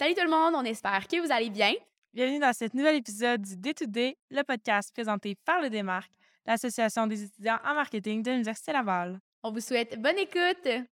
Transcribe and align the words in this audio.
Salut 0.00 0.14
tout 0.14 0.24
le 0.24 0.30
monde, 0.30 0.54
on 0.56 0.64
espère 0.64 1.06
que 1.06 1.20
vous 1.20 1.30
allez 1.30 1.50
bien. 1.50 1.74
Bienvenue 2.14 2.38
dans 2.38 2.54
cet 2.54 2.72
nouvel 2.72 2.96
épisode 2.96 3.42
du 3.42 3.54
D2D, 3.54 4.16
le 4.30 4.42
podcast 4.44 4.90
présenté 4.94 5.36
par 5.44 5.60
le 5.60 5.68
Démarque, 5.68 6.10
l'Association 6.46 7.06
des 7.06 7.24
étudiants 7.24 7.58
en 7.62 7.74
marketing 7.74 8.22
de 8.22 8.30
l'Université 8.30 8.72
Laval. 8.72 9.20
On 9.42 9.52
vous 9.52 9.60
souhaite 9.60 10.00
bonne 10.00 10.16
écoute. 10.16 10.86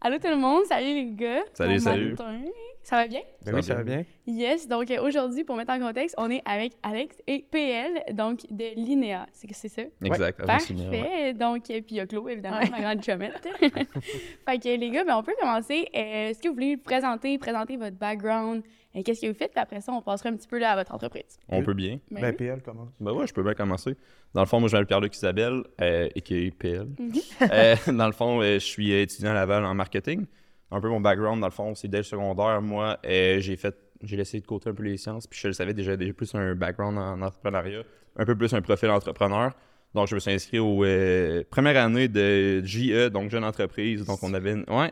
Allô 0.00 0.18
tout 0.18 0.28
le 0.28 0.36
monde, 0.36 0.66
salut 0.66 0.94
les 0.94 1.06
gars. 1.06 1.42
Salut, 1.52 1.78
Bon 1.78 1.80
salut. 1.80 2.10
matin. 2.10 2.44
Ça 2.82 2.96
va 2.96 3.06
bien? 3.06 3.20
Ben 3.44 3.54
oui, 3.54 3.62
ça 3.62 3.74
va 3.74 3.82
bien. 3.82 4.04
Yes, 4.26 4.66
donc 4.66 4.90
euh, 4.90 5.02
aujourd'hui, 5.02 5.44
pour 5.44 5.56
mettre 5.56 5.72
en 5.72 5.78
contexte, 5.78 6.14
on 6.18 6.30
est 6.30 6.40
avec 6.46 6.72
Alex 6.82 7.16
et 7.26 7.44
PL, 7.50 8.14
donc 8.14 8.40
de 8.50 8.64
l'INEA. 8.76 9.26
C'est 9.32 9.46
que 9.46 9.54
c'est 9.54 9.68
ça? 9.68 9.82
Exact. 10.02 10.40
ouais. 10.40 10.46
Parfait. 10.46 11.34
Donc, 11.34 11.70
euh, 11.70 11.80
puis 11.82 11.86
il 11.90 11.96
y 11.96 12.00
a 12.00 12.06
Chloé, 12.06 12.32
évidemment, 12.32 12.60
ma 12.70 12.80
grande 12.80 13.02
chumette. 13.02 13.46
fait 13.60 14.58
que 14.58 14.78
les 14.78 14.90
gars, 14.90 15.04
ben, 15.04 15.16
on 15.18 15.22
peut 15.22 15.34
commencer. 15.38 15.86
Euh, 15.94 16.28
Est-ce 16.30 16.40
que 16.40 16.48
vous 16.48 16.54
voulez 16.54 16.76
vous 16.76 16.82
présenter, 16.82 17.36
présenter 17.36 17.76
votre 17.76 17.96
background, 17.96 18.62
euh, 18.96 19.02
qu'est-ce 19.02 19.20
que 19.20 19.26
vous 19.26 19.34
faites, 19.34 19.52
puis 19.52 19.60
après 19.60 19.82
ça, 19.82 19.92
on 19.92 20.00
passera 20.00 20.30
un 20.30 20.36
petit 20.36 20.48
peu 20.48 20.58
là, 20.58 20.72
à 20.72 20.76
votre 20.76 20.94
entreprise. 20.94 21.38
On 21.50 21.62
peut 21.62 21.74
bien. 21.74 21.98
Ben 22.10 22.22
Ben, 22.22 22.30
oui. 22.30 22.36
PL 22.36 22.62
commence. 22.62 22.88
Ben 23.00 23.12
ouais, 23.12 23.26
je 23.26 23.34
peux 23.34 23.42
bien 23.42 23.54
commencer. 23.54 23.96
Dans 24.32 24.40
le 24.42 24.46
fond, 24.46 24.60
moi, 24.60 24.68
je 24.68 24.74
m'appelle 24.76 24.86
Pierre-Luc 24.86 25.14
Isabelle, 25.14 25.62
euh, 25.82 26.08
a.k.a. 26.16 26.50
PL. 26.58 26.86
Mhm. 26.98 27.12
Euh, 27.52 27.76
dans 27.92 28.06
le 28.06 28.12
fond, 28.12 28.40
euh, 28.40 28.54
je 28.54 28.64
suis 28.64 28.92
étudiant 28.92 29.30
à 29.30 29.34
Laval 29.34 29.64
en 29.64 29.74
marketing. 29.74 30.24
Un 30.70 30.80
peu 30.80 30.88
mon 30.88 31.00
background, 31.00 31.40
dans 31.40 31.46
le 31.46 31.52
fond, 31.52 31.74
c'est 31.74 31.88
dès 31.88 31.98
le 31.98 32.02
secondaire. 32.02 32.60
Moi, 32.60 32.98
euh, 33.06 33.40
j'ai 33.40 33.56
fait, 33.56 33.74
j'ai 34.02 34.16
laissé 34.16 34.38
de 34.40 34.46
côté 34.46 34.68
un 34.68 34.74
peu 34.74 34.82
les 34.82 34.98
sciences, 34.98 35.26
puis 35.26 35.38
je 35.40 35.48
le 35.48 35.54
savais 35.54 35.72
déjà, 35.72 35.96
déjà 35.96 36.12
plus 36.12 36.34
un 36.34 36.54
background 36.54 36.98
en 36.98 37.22
entrepreneuriat, 37.22 37.84
un 38.16 38.24
peu 38.26 38.36
plus 38.36 38.52
un 38.52 38.60
profil 38.60 38.90
entrepreneur. 38.90 39.52
Donc, 39.94 40.08
je 40.08 40.14
me 40.14 40.20
suis 40.20 40.30
inscrit 40.30 40.58
aux 40.58 40.84
euh, 40.84 41.42
première 41.50 41.82
année 41.82 42.08
de 42.08 42.62
JE, 42.62 43.08
donc 43.08 43.30
jeune 43.30 43.44
entreprise. 43.44 44.04
Donc, 44.04 44.22
on 44.22 44.34
avait 44.34 44.52
une, 44.52 44.64
ouais, 44.68 44.90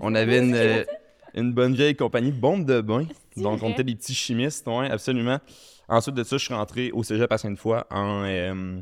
on 0.00 0.14
avait 0.16 0.40
une, 0.40 0.54
euh, 0.56 0.84
une 1.34 1.52
bonne 1.52 1.74
vieille 1.74 1.94
compagnie 1.94 2.32
de 2.32 2.40
bombes 2.40 2.64
de 2.64 2.80
bain. 2.80 3.06
Donc, 3.36 3.62
on 3.62 3.70
était 3.70 3.84
des 3.84 3.94
petits 3.94 4.14
chimistes, 4.14 4.66
oui, 4.66 4.86
absolument. 4.86 5.38
Ensuite 5.88 6.16
de 6.16 6.24
ça, 6.24 6.36
je 6.36 6.44
suis 6.44 6.54
rentré 6.54 6.90
au 6.90 7.04
cégep 7.04 7.30
à 7.30 7.38
Sainte-Foy 7.38 7.84
en 7.90 8.24
euh, 8.24 8.80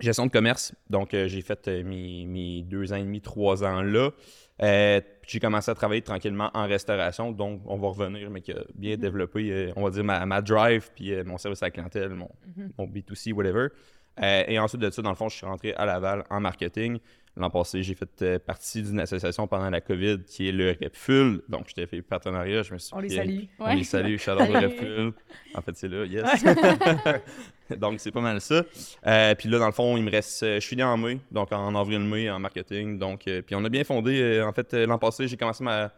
gestion 0.00 0.26
de 0.26 0.32
commerce. 0.32 0.74
Donc, 0.90 1.10
j'ai 1.12 1.42
fait 1.42 1.68
mes, 1.68 2.26
mes 2.26 2.62
deux 2.62 2.92
ans 2.92 2.96
et 2.96 3.04
demi, 3.04 3.20
trois 3.20 3.62
ans 3.62 3.82
là. 3.82 4.10
Euh, 4.62 5.00
j'ai 5.26 5.40
commencé 5.40 5.70
à 5.70 5.74
travailler 5.74 6.02
tranquillement 6.02 6.50
en 6.54 6.66
restauration. 6.66 7.32
Donc, 7.32 7.62
on 7.66 7.78
va 7.78 7.88
revenir, 7.88 8.30
mais 8.30 8.40
qui 8.40 8.52
a 8.52 8.62
bien 8.74 8.96
développé, 8.96 9.50
euh, 9.50 9.72
on 9.76 9.84
va 9.84 9.90
dire, 9.90 10.04
ma, 10.04 10.24
ma 10.26 10.42
drive, 10.42 10.90
puis 10.94 11.12
euh, 11.14 11.24
mon 11.24 11.38
service 11.38 11.62
à 11.62 11.66
la 11.66 11.70
clientèle, 11.70 12.10
mon, 12.10 12.28
mon 12.78 12.86
B2C, 12.86 13.32
whatever. 13.32 13.68
Euh, 14.20 14.44
et 14.46 14.58
ensuite 14.58 14.80
de 14.80 14.90
ça, 14.90 15.00
dans 15.00 15.10
le 15.10 15.16
fond, 15.16 15.28
je 15.28 15.36
suis 15.36 15.46
rentré 15.46 15.72
à 15.74 15.86
Laval 15.86 16.24
en 16.28 16.40
marketing. 16.40 16.98
L'an 17.36 17.48
passé, 17.48 17.82
j'ai 17.82 17.94
fait 17.94 18.10
euh, 18.20 18.38
partie 18.38 18.82
d'une 18.82 19.00
association 19.00 19.46
pendant 19.46 19.70
la 19.70 19.80
COVID 19.80 20.18
qui 20.26 20.48
est 20.48 20.52
le 20.52 20.76
RepFull. 20.78 21.42
Donc, 21.48 21.64
j'étais 21.68 21.86
fait 21.86 22.02
partenariat. 22.02 22.62
Je 22.62 22.74
me 22.74 22.78
suis 22.78 22.94
On 22.94 23.00
les 23.00 23.08
salue. 23.08 23.40
On 23.58 23.64
Ouais. 23.64 23.76
les 23.76 23.84
salue. 23.84 24.16
RepFull. 24.16 25.12
En 25.54 25.62
fait, 25.62 25.74
c'est 25.74 25.88
là, 25.88 26.04
yes. 26.04 26.44
donc, 27.78 28.00
c'est 28.00 28.10
pas 28.10 28.20
mal 28.20 28.40
ça. 28.40 28.62
Euh, 29.06 29.34
puis 29.34 29.48
là, 29.48 29.58
dans 29.58 29.66
le 29.66 29.72
fond, 29.72 29.96
il 29.96 30.02
me 30.04 30.10
reste. 30.10 30.42
euh, 30.42 30.56
je 30.60 30.66
suis 30.66 30.76
né 30.76 30.82
en 30.82 30.96
mai, 30.96 31.20
donc 31.30 31.52
en 31.52 31.74
avril-mai 31.74 32.30
en 32.30 32.38
marketing. 32.38 32.98
Donc, 32.98 33.26
euh, 33.28 33.40
puis 33.42 33.54
on 33.54 33.64
a 33.64 33.68
bien 33.68 33.84
fondé. 33.84 34.20
euh, 34.20 34.46
en 34.46 34.52
fait, 34.52 34.72
l'an 34.74 34.98
passé, 34.98 35.26
j'ai 35.28 35.36
commencé 35.36 35.64
ma. 35.64 35.92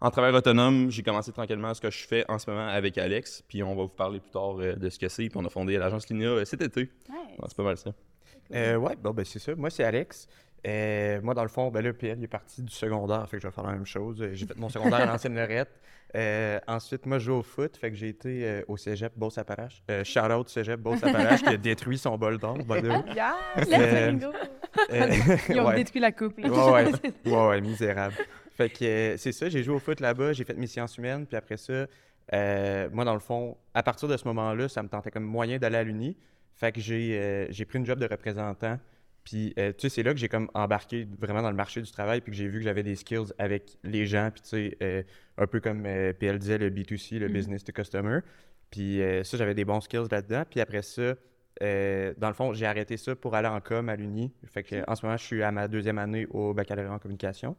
En 0.00 0.10
travail 0.12 0.32
autonome, 0.32 0.92
j'ai 0.92 1.02
commencé 1.02 1.32
tranquillement 1.32 1.74
ce 1.74 1.80
que 1.80 1.90
je 1.90 2.06
fais 2.06 2.24
en 2.28 2.38
ce 2.38 2.48
moment 2.48 2.68
avec 2.68 2.96
Alex. 2.98 3.42
Puis 3.48 3.64
on 3.64 3.74
va 3.74 3.82
vous 3.82 3.88
parler 3.88 4.20
plus 4.20 4.30
tard 4.30 4.56
euh, 4.60 4.74
de 4.76 4.88
ce 4.90 4.98
que 4.98 5.08
c'est. 5.08 5.28
Puis 5.28 5.36
on 5.36 5.44
a 5.44 5.48
fondé 5.50 5.76
l'agence 5.76 6.08
Linia 6.08 6.28
euh, 6.28 6.44
cet 6.44 6.62
été. 6.62 6.82
Ouais. 7.08 7.16
Ouais, 7.16 7.44
c'est 7.48 7.56
pas 7.56 7.64
mal 7.64 7.76
ça. 7.76 7.90
Euh, 8.54 8.76
ouais, 8.76 8.94
bon, 8.96 9.10
ben 9.10 9.24
c'est 9.24 9.40
ça. 9.40 9.54
Moi, 9.56 9.70
c'est 9.70 9.82
Alex. 9.82 10.28
Euh, 10.66 11.20
moi, 11.22 11.34
dans 11.34 11.42
le 11.42 11.48
fond, 11.48 11.70
ben 11.70 11.84
là, 11.84 11.92
PL 11.92 12.18
il 12.18 12.24
est 12.24 12.28
parti 12.28 12.62
du 12.62 12.72
secondaire, 12.72 13.28
fait 13.28 13.36
que 13.36 13.42
je 13.42 13.48
vais 13.48 13.54
faire 13.54 13.64
la 13.64 13.72
même 13.72 13.86
chose. 13.86 14.26
J'ai 14.32 14.46
fait 14.46 14.56
mon 14.56 14.68
secondaire 14.68 15.00
à 15.00 15.06
l'ancienne 15.06 15.34
Lorette. 15.34 15.70
Euh, 16.16 16.58
ensuite, 16.66 17.04
moi, 17.06 17.18
je 17.18 17.26
joue 17.26 17.34
au 17.34 17.42
foot, 17.42 17.76
fait 17.76 17.90
que 17.90 17.96
j'ai 17.96 18.08
été 18.08 18.44
euh, 18.44 18.62
au 18.66 18.76
cégep 18.76 19.12
Beauce-Appalaches. 19.16 19.82
Euh, 19.90 20.04
shout 20.04 20.20
out 20.20 20.48
cégep 20.48 20.80
Beauce-Appalaches 20.80 21.42
qui 21.42 21.48
a 21.50 21.56
détruit 21.56 21.98
son 21.98 22.16
bol 22.16 22.38
d'or! 22.38 22.58
Euh, 23.56 24.12
Let's 24.12 24.20
go. 24.20 24.32
Ils 25.48 25.60
ont 25.60 25.66
ouais. 25.68 25.76
détruit 25.76 26.00
la 26.00 26.12
coupe. 26.12 26.38
là. 26.38 26.48
Ouais, 26.50 26.92
ouais, 27.48 27.60
misérable. 27.60 28.14
Fait 28.56 28.68
que 28.68 29.16
c'est 29.16 29.32
ça, 29.32 29.48
j'ai 29.48 29.62
joué 29.62 29.74
au 29.74 29.78
foot 29.78 29.98
là-bas, 30.00 30.32
j'ai 30.34 30.44
fait 30.44 30.54
mes 30.54 30.66
sciences 30.66 30.98
humaines, 30.98 31.26
puis 31.26 31.36
après 31.36 31.56
ça, 31.56 31.86
moi, 32.92 33.04
dans 33.04 33.14
le 33.14 33.20
fond, 33.20 33.56
à 33.74 33.82
partir 33.82 34.08
de 34.08 34.16
ce 34.16 34.26
moment-là, 34.28 34.68
ça 34.68 34.82
me 34.82 34.88
tentait 34.88 35.10
comme 35.10 35.24
moyen 35.24 35.58
d'aller 35.58 35.78
à 35.78 35.82
l'Uni. 35.82 36.16
Fait 36.54 36.70
que 36.70 36.80
j'ai 36.80 37.48
j'ai 37.50 37.64
pris 37.64 37.78
une 37.78 37.86
job 37.86 37.98
de 37.98 38.06
représentant. 38.06 38.78
Puis, 39.28 39.52
euh, 39.58 39.72
tu 39.76 39.82
sais, 39.82 39.88
c'est 39.96 40.02
là 40.02 40.14
que 40.14 40.18
j'ai 40.18 40.28
comme 40.30 40.48
embarqué 40.54 41.06
vraiment 41.18 41.42
dans 41.42 41.50
le 41.50 41.56
marché 41.56 41.82
du 41.82 41.90
travail, 41.90 42.22
puis 42.22 42.32
que 42.32 42.38
j'ai 42.38 42.48
vu 42.48 42.60
que 42.60 42.64
j'avais 42.64 42.82
des 42.82 42.94
skills 42.96 43.30
avec 43.36 43.76
les 43.84 44.06
gens, 44.06 44.30
puis 44.32 44.40
tu 44.40 44.48
sais, 44.48 44.78
euh, 44.82 45.02
un 45.36 45.46
peu 45.46 45.60
comme 45.60 45.84
euh, 45.84 46.14
PL 46.14 46.38
disait, 46.38 46.56
le 46.56 46.70
B2C, 46.70 47.18
le 47.18 47.26
Mhm. 47.26 47.32
business 47.34 47.62
to 47.62 47.72
customer. 47.72 48.20
Puis 48.70 49.00
ça, 49.24 49.36
j'avais 49.36 49.54
des 49.54 49.66
bons 49.66 49.80
skills 49.82 50.06
là-dedans. 50.10 50.44
Puis 50.48 50.60
après 50.60 50.80
ça, 50.80 51.14
dans 51.60 52.28
le 52.28 52.32
fond, 52.34 52.54
j'ai 52.54 52.64
arrêté 52.66 52.96
ça 52.96 53.14
pour 53.16 53.34
aller 53.34 53.48
en 53.48 53.60
com 53.60 53.88
à 53.90 53.96
l'Uni. 53.96 54.32
Fait 54.46 54.62
que, 54.62 54.82
en 54.90 54.94
ce 54.94 55.04
moment, 55.04 55.16
je 55.18 55.24
suis 55.24 55.42
à 55.42 55.50
ma 55.52 55.68
deuxième 55.68 55.98
année 55.98 56.26
au 56.30 56.54
baccalauréat 56.54 56.92
en 56.94 56.98
communication. 56.98 57.54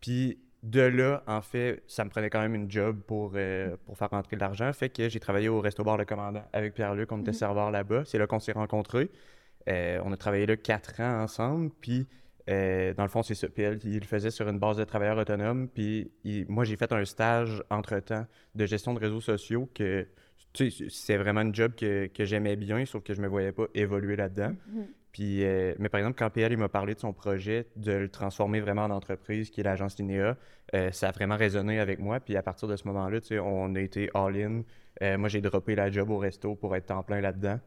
Puis 0.00 0.38
de 0.62 0.80
là, 0.80 1.22
en 1.26 1.42
fait, 1.42 1.82
ça 1.88 2.04
me 2.04 2.10
prenait 2.10 2.30
quand 2.30 2.40
même 2.40 2.54
une 2.54 2.70
job 2.70 3.00
pour, 3.06 3.36
pour 3.84 3.96
faire 3.98 4.10
rentrer 4.10 4.36
de 4.36 4.40
l'argent. 4.40 4.72
Fait 4.72 4.88
que 4.88 5.08
j'ai 5.08 5.20
travaillé 5.20 5.48
au 5.48 5.60
Resto 5.60 5.82
Bar 5.84 5.96
Le 5.96 6.04
Commandant 6.04 6.44
avec 6.52 6.74
Pierre-Luc. 6.74 7.10
On 7.12 7.18
était 7.20 7.30
Mhm. 7.30 7.36
serveur 7.36 7.70
là-bas. 7.70 8.04
C'est 8.04 8.18
là 8.18 8.26
qu'on 8.26 8.38
s'est 8.40 8.52
rencontrés. 8.52 9.10
Euh, 9.68 10.00
on 10.04 10.12
a 10.12 10.16
travaillé 10.16 10.46
là 10.46 10.56
quatre 10.56 11.00
ans 11.00 11.22
ensemble. 11.22 11.70
Puis, 11.80 12.06
euh, 12.50 12.92
dans 12.94 13.04
le 13.04 13.08
fond, 13.08 13.22
c'est 13.22 13.34
ça. 13.34 13.48
Puis 13.48 13.62
elle, 13.62 13.78
il 13.84 14.00
le 14.00 14.04
faisait 14.06 14.30
sur 14.30 14.48
une 14.48 14.58
base 14.58 14.76
de 14.76 14.84
travailleurs 14.84 15.18
autonomes. 15.18 15.68
Puis 15.68 16.10
il- 16.24 16.46
moi, 16.48 16.64
j'ai 16.64 16.76
fait 16.76 16.92
un 16.92 17.04
stage 17.04 17.62
entre-temps 17.70 18.26
de 18.54 18.66
gestion 18.66 18.94
de 18.94 18.98
réseaux 18.98 19.20
sociaux 19.20 19.68
que, 19.74 20.06
tu 20.52 20.70
sais, 20.70 20.86
c'est 20.90 21.16
vraiment 21.16 21.42
une 21.42 21.54
job 21.54 21.72
que, 21.76 22.06
que 22.08 22.24
j'aimais 22.24 22.56
bien, 22.56 22.84
sauf 22.84 23.02
que 23.02 23.14
je 23.14 23.22
me 23.22 23.28
voyais 23.28 23.52
pas 23.52 23.66
évoluer 23.74 24.16
là-dedans. 24.16 24.54
Mhm. 24.72 24.86
Puis, 25.12 25.44
euh, 25.44 25.74
mais 25.78 25.90
par 25.90 25.98
exemple, 26.00 26.16
quand 26.18 26.30
PL 26.30 26.56
m'a 26.56 26.70
parlé 26.70 26.94
de 26.94 26.98
son 27.00 27.12
projet 27.12 27.66
de 27.76 27.92
le 27.92 28.08
transformer 28.08 28.60
vraiment 28.60 28.84
en 28.84 28.90
entreprise, 28.90 29.50
qui 29.50 29.60
est 29.60 29.64
l'agence 29.64 29.98
Linéa, 29.98 30.38
euh, 30.74 30.90
ça 30.90 31.10
a 31.10 31.12
vraiment 31.12 31.36
résonné 31.36 31.78
avec 31.80 31.98
moi. 31.98 32.18
Puis 32.18 32.34
à 32.34 32.42
partir 32.42 32.66
de 32.66 32.76
ce 32.76 32.88
moment-là, 32.88 33.20
tu 33.20 33.28
sais, 33.28 33.38
on 33.38 33.74
a 33.74 33.80
été 33.80 34.08
all-in. 34.14 34.62
Euh, 35.02 35.18
moi, 35.18 35.28
j'ai 35.28 35.42
droppé 35.42 35.74
la 35.74 35.90
job 35.90 36.08
au 36.08 36.16
resto 36.16 36.54
pour 36.54 36.74
être 36.76 36.86
temps 36.86 37.02
plein 37.02 37.20
là-dedans. 37.20 37.60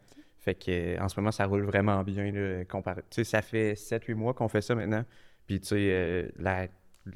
Fait 0.45 0.53
que 0.55 0.69
euh, 0.69 1.01
en 1.03 1.09
ce 1.09 1.19
moment, 1.19 1.31
ça 1.31 1.45
roule 1.45 1.63
vraiment 1.65 2.01
bien. 2.03 2.31
Là, 2.31 2.63
comparé- 2.65 3.01
Tu 3.09 3.15
sais, 3.15 3.23
ça 3.25 3.41
fait 3.41 3.73
7-8 3.75 4.13
mois 4.15 4.33
qu'on 4.33 4.47
fait 4.47 4.61
ça 4.61 4.75
maintenant. 4.75 5.03
Puis, 5.47 5.59
tu 5.59 5.67
sais, 5.69 5.75
euh, 5.79 6.29
la- 6.37 6.67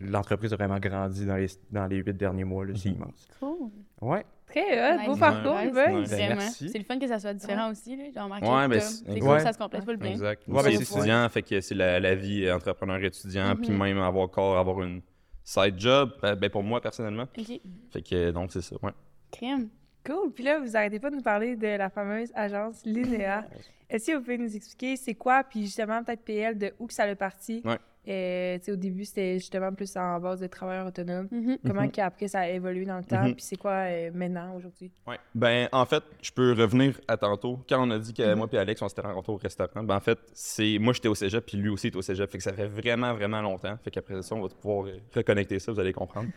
l'entreprise 0.01 0.51
a 0.53 0.55
vraiment 0.55 0.79
grandi 0.79 1.25
dans 1.25 1.35
les, 1.37 1.47
dans 1.71 1.85
les 1.87 1.97
8 1.97 2.13
derniers 2.17 2.43
mois. 2.43 2.65
là, 2.65 2.73
C'est 2.75 2.89
Mhm. 2.89 2.95
immense. 2.95 3.27
Cool. 3.39 3.69
Ouais. 4.01 4.25
Très 4.47 4.61
hot, 4.61 4.97
Nice. 4.97 5.05
beau 5.05 5.13
Ouais. 5.13 5.19
parcours, 5.19 5.53
Ouais, 5.53 5.71
c'est- 6.05 6.17
Ben, 6.27 6.35
merci. 6.37 6.69
C'est 6.69 6.77
le 6.79 6.83
fun 6.83 6.97
que 6.97 7.07
ça 7.07 7.19
soit 7.19 7.33
différent 7.35 7.69
aussi. 7.69 7.95
Là. 7.95 8.03
J'ai 8.11 8.19
remarqué 8.19 8.45
Ouais, 8.47 8.63
que, 8.65 8.69
ben, 8.69 8.79
c'est- 8.81 9.11
ouais. 9.11 9.19
cool, 9.19 9.39
ça 9.41 9.53
se 9.53 9.57
complète 9.59 9.85
pas 9.85 9.91
le 9.91 9.97
bien. 9.99 10.09
Exact. 10.09 10.41
Ouais, 10.47 10.53
Moi, 10.53 10.63
ben, 10.63 10.75
c'est 10.75 10.81
étudiant, 10.95 11.29
fait 11.29 11.43
que 11.43 11.61
c'est 11.61 11.75
la, 11.75 11.99
la 11.99 12.15
vie 12.15 12.45
euh, 12.45 12.55
entrepreneur-étudiant, 12.55 13.55
puis 13.55 13.69
Mhm. 13.71 13.77
même 13.77 13.99
avoir 13.99 14.23
encore 14.25 14.57
avoir 14.57 14.81
une 14.81 15.01
side 15.43 15.75
job, 15.77 16.13
ben, 16.21 16.35
ben, 16.35 16.49
pour 16.49 16.63
moi 16.63 16.81
personnellement. 16.81 17.27
OK. 17.37 17.61
Fait 17.91 18.01
que 18.01 18.31
donc 18.31 18.51
c'est 18.51 18.61
ça, 18.61 18.75
ouais. 18.81 18.91
Crème. 19.31 19.69
Cool. 20.05 20.31
Puis 20.31 20.43
là, 20.43 20.59
vous 20.59 20.75
arrêtez 20.75 20.99
pas 20.99 21.09
de 21.09 21.15
nous 21.15 21.21
parler 21.21 21.55
de 21.55 21.67
la 21.67 21.89
fameuse 21.89 22.31
agence 22.35 22.83
Linéa. 22.85 23.45
Est-ce 23.89 24.11
que 24.11 24.17
vous 24.17 24.21
pouvez 24.21 24.37
nous 24.37 24.55
expliquer 24.55 24.95
c'est 24.95 25.15
quoi, 25.15 25.43
puis 25.43 25.65
justement, 25.65 26.03
peut-être 26.03 26.23
PL, 26.23 26.57
de 26.57 26.73
où 26.79 26.85
que 26.85 26.93
ça 26.93 27.03
a 27.03 27.15
parti? 27.15 27.61
Ouais. 27.65 27.79
Euh, 28.07 28.57
tu 28.57 28.63
sais, 28.65 28.71
au 28.71 28.75
début, 28.75 29.03
c'était 29.05 29.33
justement 29.39 29.71
plus 29.73 29.95
en 29.97 30.19
base 30.19 30.39
de 30.39 30.47
travailleurs 30.47 30.87
autonomes. 30.87 31.27
Mhm. 31.31 31.57
Comment 31.67 31.81
Mhm. 31.83 31.91
qu'après, 31.91 32.27
ça 32.29 32.39
a 32.39 32.47
évolué 32.49 32.85
dans 32.85 32.97
le 32.97 33.03
temps, 33.03 33.23
Mhm. 33.27 33.33
puis 33.35 33.43
c'est 33.43 33.57
quoi 33.57 33.71
euh, 33.71 34.09
maintenant, 34.13 34.55
aujourd'hui? 34.55 34.91
Ouais. 35.05 35.17
Ben, 35.35 35.67
en 35.71 35.85
fait, 35.85 36.01
je 36.21 36.31
peux 36.31 36.53
revenir 36.53 36.99
à 37.07 37.17
tantôt. 37.17 37.59
Quand 37.67 37.85
on 37.85 37.91
a 37.91 37.99
dit 37.99 38.13
que 38.13 38.23
Mhm. 38.23 38.37
moi 38.37 38.47
et 38.53 38.57
Alex, 38.57 38.81
on 38.81 38.87
s'était 38.89 39.01
rencontrés 39.01 39.33
au 39.33 39.37
restaurant, 39.37 39.83
ben, 39.83 39.95
en 39.95 39.99
fait, 39.99 40.17
c'est 40.33 40.77
moi, 40.79 40.93
j'étais 40.93 41.09
au 41.09 41.13
cégep, 41.15 41.45
puis 41.45 41.57
lui 41.57 41.69
aussi 41.69 41.87
est 41.87 41.95
au 41.95 42.01
cégep. 42.01 42.29
Fait 42.31 42.37
que 42.37 42.43
ça 42.43 42.53
fait 42.53 42.67
vraiment, 42.67 43.13
vraiment 43.13 43.41
longtemps. 43.41 43.77
Fait 43.83 43.91
qu'après 43.91 44.21
ça, 44.21 44.33
on 44.33 44.41
va 44.41 44.47
pouvoir 44.49 44.87
reconnecter 45.13 45.59
ça, 45.59 45.71
vous 45.71 45.79
allez 45.79 45.93
comprendre. 45.93 46.29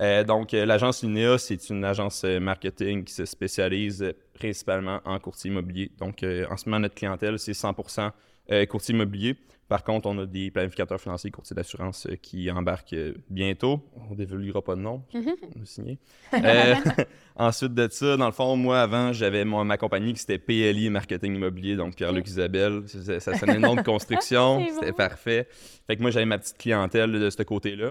Euh, 0.00 0.22
donc, 0.22 0.52
euh, 0.52 0.66
l'agence 0.66 1.02
Linéa, 1.02 1.38
c'est 1.38 1.70
une 1.70 1.84
agence 1.84 2.24
marketing 2.24 3.04
qui 3.04 3.14
se 3.14 3.24
spécialise 3.24 4.12
principalement 4.34 5.00
en 5.06 5.18
courtier 5.18 5.50
immobilier. 5.50 5.90
Donc, 5.98 6.22
euh, 6.22 6.46
en 6.50 6.56
ce 6.58 6.68
moment, 6.68 6.80
notre 6.80 6.94
clientèle, 6.94 7.38
c'est 7.38 7.54
100% 7.54 8.12
euh, 8.52 8.64
courtier 8.66 8.94
immobilier. 8.94 9.34
Par 9.68 9.82
contre, 9.82 10.06
on 10.08 10.16
a 10.18 10.26
des 10.26 10.50
planificateurs 10.52 11.00
financiers, 11.00 11.30
courtiers 11.32 11.56
d'assurance 11.56 12.06
euh, 12.06 12.14
qui 12.16 12.48
embarquent 12.50 12.92
euh, 12.92 13.14
bientôt. 13.28 13.80
On 14.08 14.12
ne 14.12 14.16
dévoilera 14.16 14.62
pas 14.62 14.76
de 14.76 14.80
nom, 14.80 15.02
Mhm. 15.12 15.34
on 15.58 15.62
a 15.62 15.64
signé. 15.64 15.98
Euh, 16.34 16.74
ensuite 17.36 17.74
de 17.74 17.88
ça, 17.90 18.16
dans 18.16 18.26
le 18.26 18.32
fond, 18.32 18.54
moi, 18.56 18.80
avant, 18.80 19.12
j'avais 19.12 19.44
ma 19.44 19.76
compagnie 19.76 20.12
qui 20.12 20.20
c'était 20.20 20.38
PLI 20.38 20.88
Marketing 20.90 21.34
Immobilier, 21.34 21.74
donc 21.76 21.96
Pierre-Luc 21.96 22.28
Isabelle. 22.28 22.82
Ça, 22.86 23.18
ça 23.18 23.34
sonnait 23.36 23.54
le 23.54 23.60
nom 23.60 23.74
de 23.74 23.82
construction, 23.82 24.64
c'était 24.72 24.92
bon. 24.92 24.96
parfait. 24.96 25.48
Fait 25.88 25.96
que 25.96 26.02
moi, 26.02 26.10
j'avais 26.12 26.26
ma 26.26 26.38
petite 26.38 26.58
clientèle 26.58 27.10
de 27.12 27.28
ce 27.30 27.42
côté-là. 27.42 27.90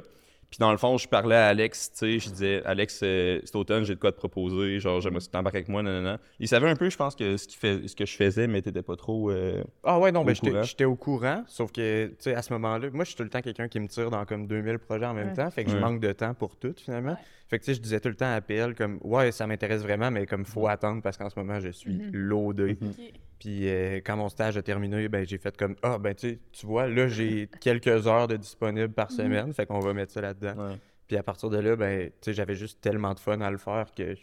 Puis 0.52 0.60
dans 0.60 0.72
le 0.72 0.78
fond, 0.78 0.98
je 0.98 1.08
parlais 1.08 1.36
à 1.36 1.48
Alex, 1.48 1.92
tu 1.92 1.98
sais, 1.98 2.20
je 2.20 2.30
disais, 2.30 2.64
Alex, 2.66 3.02
euh, 3.04 3.42
cet 3.44 3.56
automne, 3.56 3.84
j'ai 3.84 3.96
de 3.96 4.00
quoi 4.00 4.12
te 4.12 4.18
proposer, 4.18 4.80
genre, 4.80 5.02
j'aimerais 5.02 5.20
que 5.20 5.26
tu 5.26 5.30
t'embarques 5.32 5.56
avec 5.56 5.68
moi, 5.68 5.84
non, 5.84 5.92
non, 5.92 6.02
non. 6.12 6.18
Il 6.40 6.48
savait 6.48 6.70
un 6.70 6.76
peu, 6.76 6.90
je 6.90 6.96
pense, 6.96 7.16
que 7.16 7.36
ce, 7.36 7.48
qu'il 7.48 7.58
fait, 7.58 7.88
ce 7.88 7.96
que 7.96 8.06
je 8.06 8.16
faisais, 8.16 8.48
mais 8.48 8.62
t'étais 8.62 8.82
pas 8.84 8.96
trop. 8.96 9.32
euh, 9.32 9.64
Ah 9.84 10.00
ouais, 10.00 10.12
non, 10.14 10.22
Au 10.22 10.24
ben 10.24 10.34
j'étais 10.64 10.86
au 10.86 10.96
courant, 10.96 11.44
sauf 11.48 11.72
que, 11.72 12.08
tu 12.08 12.16
sais, 12.20 12.36
à 12.36 12.42
ce 12.42 12.54
moment-là, 12.54 12.90
moi, 12.94 13.04
je 13.04 13.10
suis 13.10 13.18
tout 13.18 13.24
le 13.24 13.30
temps 13.30 13.42
quelqu'un 13.42 13.68
qui 13.68 13.80
me 13.80 13.88
tire 13.88 14.10
dans 14.10 14.24
comme 14.26 14.48
2000 14.48 14.80
projets 14.80 15.06
en 15.08 15.14
même 15.14 15.30
Ouais. 15.30 15.34
temps, 15.34 15.50
fait 15.52 15.66
que 15.66 15.72
je 15.72 15.78
manque 15.78 16.00
de 16.00 16.12
temps 16.14 16.34
pour 16.34 16.56
tout, 16.58 16.74
finalement. 16.78 17.18
Fait 17.48 17.60
que, 17.60 17.64
tu 17.66 17.72
sais, 17.72 17.76
je 17.76 17.82
disais 17.82 18.00
tout 18.00 18.10
le 18.10 18.16
temps 18.16 18.34
à 18.34 18.42
PL, 18.42 18.74
comme, 18.74 18.98
ouais, 19.04 19.32
ça 19.32 19.46
m'intéresse 19.46 19.82
vraiment, 19.84 20.10
mais 20.10 20.26
comme, 20.26 20.46
faut 20.46 20.68
attendre 20.68 21.02
parce 21.04 21.16
qu'en 21.18 21.30
ce 21.30 21.38
moment, 21.38 21.60
je 21.60 21.70
suis 21.70 21.94
Mhm. 21.94 22.10
loadé. 22.12 22.78
Mhm. 22.82 22.94
Puis 23.40 23.68
euh, 23.70 23.98
quand 24.04 24.18
mon 24.18 24.30
stage 24.30 24.58
a 24.58 24.64
terminé, 24.64 25.08
ben, 25.10 25.26
j'ai 25.28 25.38
fait 25.38 25.56
comme, 25.56 25.76
ah, 25.84 25.98
ben, 26.00 26.16
tu 26.16 26.30
sais, 26.30 26.40
tu 26.52 26.66
vois, 26.66 26.88
là, 26.88 27.08
j'ai 27.08 27.48
quelques 27.62 28.08
heures 28.08 28.28
de 28.28 28.38
disponibles 28.38 28.94
par 28.94 29.12
semaine, 29.12 29.54
fait 29.54 29.66
qu'on 29.68 29.80
va 29.80 29.94
mettre 29.94 30.12
ça 30.14 30.22
là-dedans. 30.22 30.56
ouais. 30.70 30.76
Puis 31.08 31.18
à 31.18 31.22
partir 31.24 31.52
de 31.52 31.60
là, 31.60 31.76
ben, 31.76 32.08
tu 32.10 32.14
sais, 32.22 32.34
j'avais 32.34 32.56
juste 32.56 32.82
tellement 32.82 33.14
de 33.14 33.20
fun 33.20 33.40
à 33.42 33.52
le 33.52 33.58
faire 33.60 33.94
que 33.96 34.16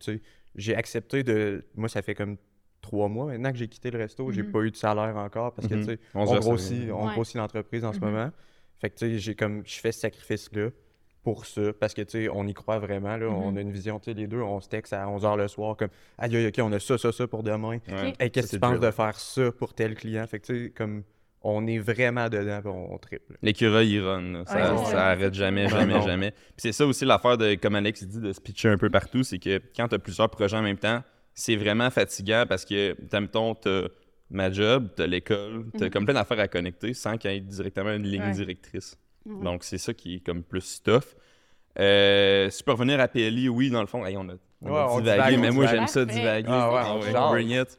sais, 0.00 0.20
j'ai 0.54 0.74
accepté 0.74 1.22
de. 1.22 1.64
Moi, 1.74 1.90
ça 1.90 2.00
fait 2.00 2.14
comme 2.14 2.36
trois 2.80 3.08
mois 3.08 3.26
maintenant 3.26 3.52
que 3.52 3.58
j'ai 3.58 3.68
quitté 3.68 3.90
le 3.90 3.98
resto. 3.98 4.30
J'ai 4.32 4.42
Mhm. 4.42 4.50
pas 4.52 4.60
eu 4.60 4.70
de 4.70 4.76
salaire 4.76 5.14
encore 5.16 5.52
parce 5.54 5.68
que, 5.68 5.74
Mhm. 5.74 5.80
tu 5.80 5.86
sais, 5.92 5.98
On 6.14 6.24
grossit, 6.24 6.84
rien. 6.84 6.94
on 6.94 7.06
Ouais. 7.08 7.12
grossit 7.14 7.36
l'entreprise 7.36 7.84
en 7.84 7.92
ce 7.92 7.98
Mhm. 8.00 8.06
moment. 8.06 8.30
Fait 8.78 8.88
que, 8.88 8.94
tu 8.96 9.10
sais, 9.10 9.18
j'ai 9.18 9.34
comme, 9.34 9.62
je 9.66 9.78
fais 9.78 9.92
ce 9.92 10.00
sacrifice-là 10.00 10.70
pour 11.22 11.46
ça 11.46 11.72
parce 11.78 11.94
que, 11.94 12.02
tu 12.02 12.24
sais, 12.24 12.28
on 12.28 12.46
y 12.46 12.54
croit 12.54 12.78
vraiment, 12.78 13.16
là. 13.16 13.26
On 13.28 13.54
a 13.56 13.60
une 13.60 13.70
vision, 13.70 13.98
tu 14.00 14.06
sais, 14.10 14.14
les 14.14 14.26
deux, 14.26 14.40
on 14.40 14.60
se 14.60 14.68
texte 14.68 14.92
à 14.92 15.06
11h 15.06 15.36
le 15.36 15.48
soir 15.48 15.76
comme, 15.76 15.90
aïe, 16.18 16.36
aïe, 16.36 16.46
ok, 16.48 16.54
on 16.62 16.72
a 16.72 16.80
ça, 16.80 16.98
ça, 16.98 17.12
ça 17.12 17.26
pour 17.28 17.42
demain. 17.42 17.78
Ouais. 17.88 18.12
Hey, 18.18 18.30
qu'est-ce 18.30 18.46
que 18.46 18.50
tu 18.50 18.56
c'est 18.56 18.58
penses 18.58 18.80
de 18.80 18.90
faire 18.90 19.18
ça 19.18 19.52
pour 19.52 19.72
tel 19.74 19.94
client? 19.94 20.26
Fait 20.26 20.40
que, 20.40 20.46
tu 20.46 20.64
sais, 20.64 20.70
comme, 20.70 21.04
on 21.44 21.66
est 21.66 21.78
vraiment 21.78 22.28
dedans, 22.28 22.60
puis 22.60 22.70
on, 22.70 22.92
on 22.94 22.98
triple. 22.98 23.36
L'écureuil, 23.42 23.90
il 23.94 24.00
run. 24.00 24.22
là. 24.32 24.44
Ça, 24.46 24.74
Ouais, 24.74 24.84
ça 24.84 24.90
ouais. 24.90 24.94
arrête 24.96 25.34
jamais, 25.34 25.68
jamais, 25.68 26.00
jamais. 26.02 26.30
Puis 26.32 26.54
c'est 26.58 26.72
ça 26.72 26.86
aussi 26.86 27.04
l'affaire 27.04 27.36
de, 27.38 27.54
comme 27.56 27.74
Alex 27.76 28.04
dit, 28.04 28.20
de 28.20 28.32
se 28.32 28.40
pitcher 28.40 28.68
un 28.68 28.78
peu 28.78 28.90
partout, 28.90 29.22
c'est 29.22 29.38
que 29.38 29.60
quand 29.76 29.88
tu 29.88 29.94
as 29.94 29.98
plusieurs 29.98 30.28
projets 30.30 30.56
en 30.56 30.62
même 30.62 30.78
temps, 30.78 31.02
c'est 31.34 31.56
vraiment 31.56 31.90
fatigant 31.90 32.44
parce 32.48 32.64
que, 32.64 32.96
mettons, 33.18 33.54
t'as 33.54 33.82
ma 34.30 34.50
job, 34.50 34.88
t'as 34.96 35.06
l'école, 35.06 35.66
t'as 35.78 35.84
Mhm. 35.86 35.90
comme 35.90 36.04
plein 36.04 36.14
d'affaires 36.14 36.40
à 36.40 36.48
connecter 36.48 36.94
sans 36.94 37.16
qu'il 37.16 37.30
y 37.30 37.36
ait 37.36 37.40
directement 37.40 37.92
une 37.92 38.04
ligne 38.04 38.22
Ouais. 38.22 38.32
directrice. 38.32 38.96
Donc 39.26 39.64
c'est 39.64 39.78
ça 39.78 39.94
qui 39.94 40.16
est 40.16 40.20
comme 40.20 40.42
plus 40.42 40.82
tough. 40.82 41.02
Euh, 41.78 42.50
si 42.50 42.58
je 42.58 42.64
peux 42.64 42.72
revenir 42.72 43.00
à 43.00 43.08
PLI, 43.08 43.48
oui, 43.48 43.70
dans 43.70 43.80
le 43.80 43.86
fond, 43.86 44.04
hey, 44.04 44.16
on 44.16 44.28
a, 44.28 44.34
on 44.60 44.74
a 44.74 44.86
on 44.88 45.00
divagué, 45.00 45.36
divague, 45.36 45.40
mais 45.40 45.50
moi 45.50 45.66
j'aime 45.66 45.86
ça 45.86 46.04
divaguer. 46.04 46.48
Ah 46.50 46.96
ouais, 46.96 47.12
jase. 47.12 47.30
bring 47.30 47.50
it. 47.50 47.78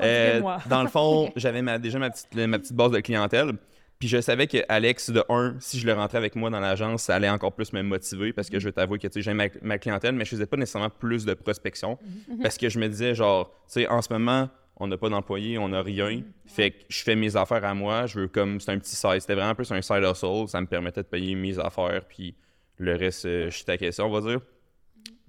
Euh, 0.00 0.40
dans 0.68 0.82
le 0.82 0.88
fond, 0.88 1.30
j'avais 1.36 1.62
ma- 1.62 1.78
déjà 1.78 1.98
ma 1.98 2.10
petite, 2.10 2.34
ma 2.34 2.58
petite 2.58 2.74
base 2.74 2.90
de 2.90 3.00
clientèle. 3.00 3.52
Puis 3.98 4.06
je 4.08 4.20
savais 4.20 4.46
que 4.46 4.58
Alex, 4.68 5.10
de 5.10 5.24
un, 5.28 5.56
si 5.58 5.78
je 5.80 5.86
le 5.86 5.92
rentrais 5.92 6.18
avec 6.18 6.36
moi 6.36 6.50
dans 6.50 6.60
l'agence, 6.60 7.02
ça 7.02 7.16
allait 7.16 7.28
encore 7.28 7.52
plus 7.52 7.72
me 7.72 7.82
motiver 7.82 8.32
parce 8.32 8.48
que 8.48 8.60
je 8.60 8.68
vais 8.68 8.72
t'avouer 8.72 8.98
que 9.00 9.08
tu 9.08 9.14
sais, 9.14 9.22
j'aime 9.22 9.38
ma, 9.38 9.46
ma 9.60 9.78
clientèle, 9.78 10.14
mais 10.14 10.24
je 10.24 10.30
faisais 10.30 10.46
pas 10.46 10.56
nécessairement 10.56 10.90
plus 10.90 11.24
de 11.24 11.34
prospection 11.34 11.98
parce 12.42 12.56
que 12.58 12.68
je 12.68 12.78
me 12.78 12.88
disais, 12.88 13.14
genre, 13.16 13.50
tu 13.66 13.80
sais, 13.82 13.88
en 13.88 14.00
ce 14.00 14.12
moment, 14.12 14.48
on 14.80 14.86
n'a 14.86 14.96
pas 14.96 15.08
d'employé, 15.08 15.58
on 15.58 15.68
n'a 15.68 15.82
rien. 15.82 16.22
Fait 16.46 16.70
que 16.70 16.76
je 16.88 17.02
fais 17.02 17.16
mes 17.16 17.36
affaires 17.36 17.64
à 17.64 17.74
moi. 17.74 18.06
Je 18.06 18.20
veux 18.20 18.28
comme, 18.28 18.60
c'est 18.60 18.70
un 18.70 18.78
petit 18.78 18.94
side. 18.96 19.20
C'était 19.20 19.34
vraiment 19.34 19.54
plus 19.54 19.70
un 19.72 19.82
side 19.82 20.04
hustle. 20.04 20.48
Ça 20.48 20.60
me 20.60 20.66
permettait 20.66 21.02
de 21.02 21.08
payer 21.08 21.34
mes 21.34 21.58
affaires. 21.58 22.02
Puis 22.08 22.34
le 22.78 22.94
reste, 22.94 23.26
euh, 23.26 23.50
je 23.50 23.64
taquais 23.64 23.92
ça, 23.92 24.04
on 24.04 24.10
va 24.10 24.20
dire. 24.20 24.40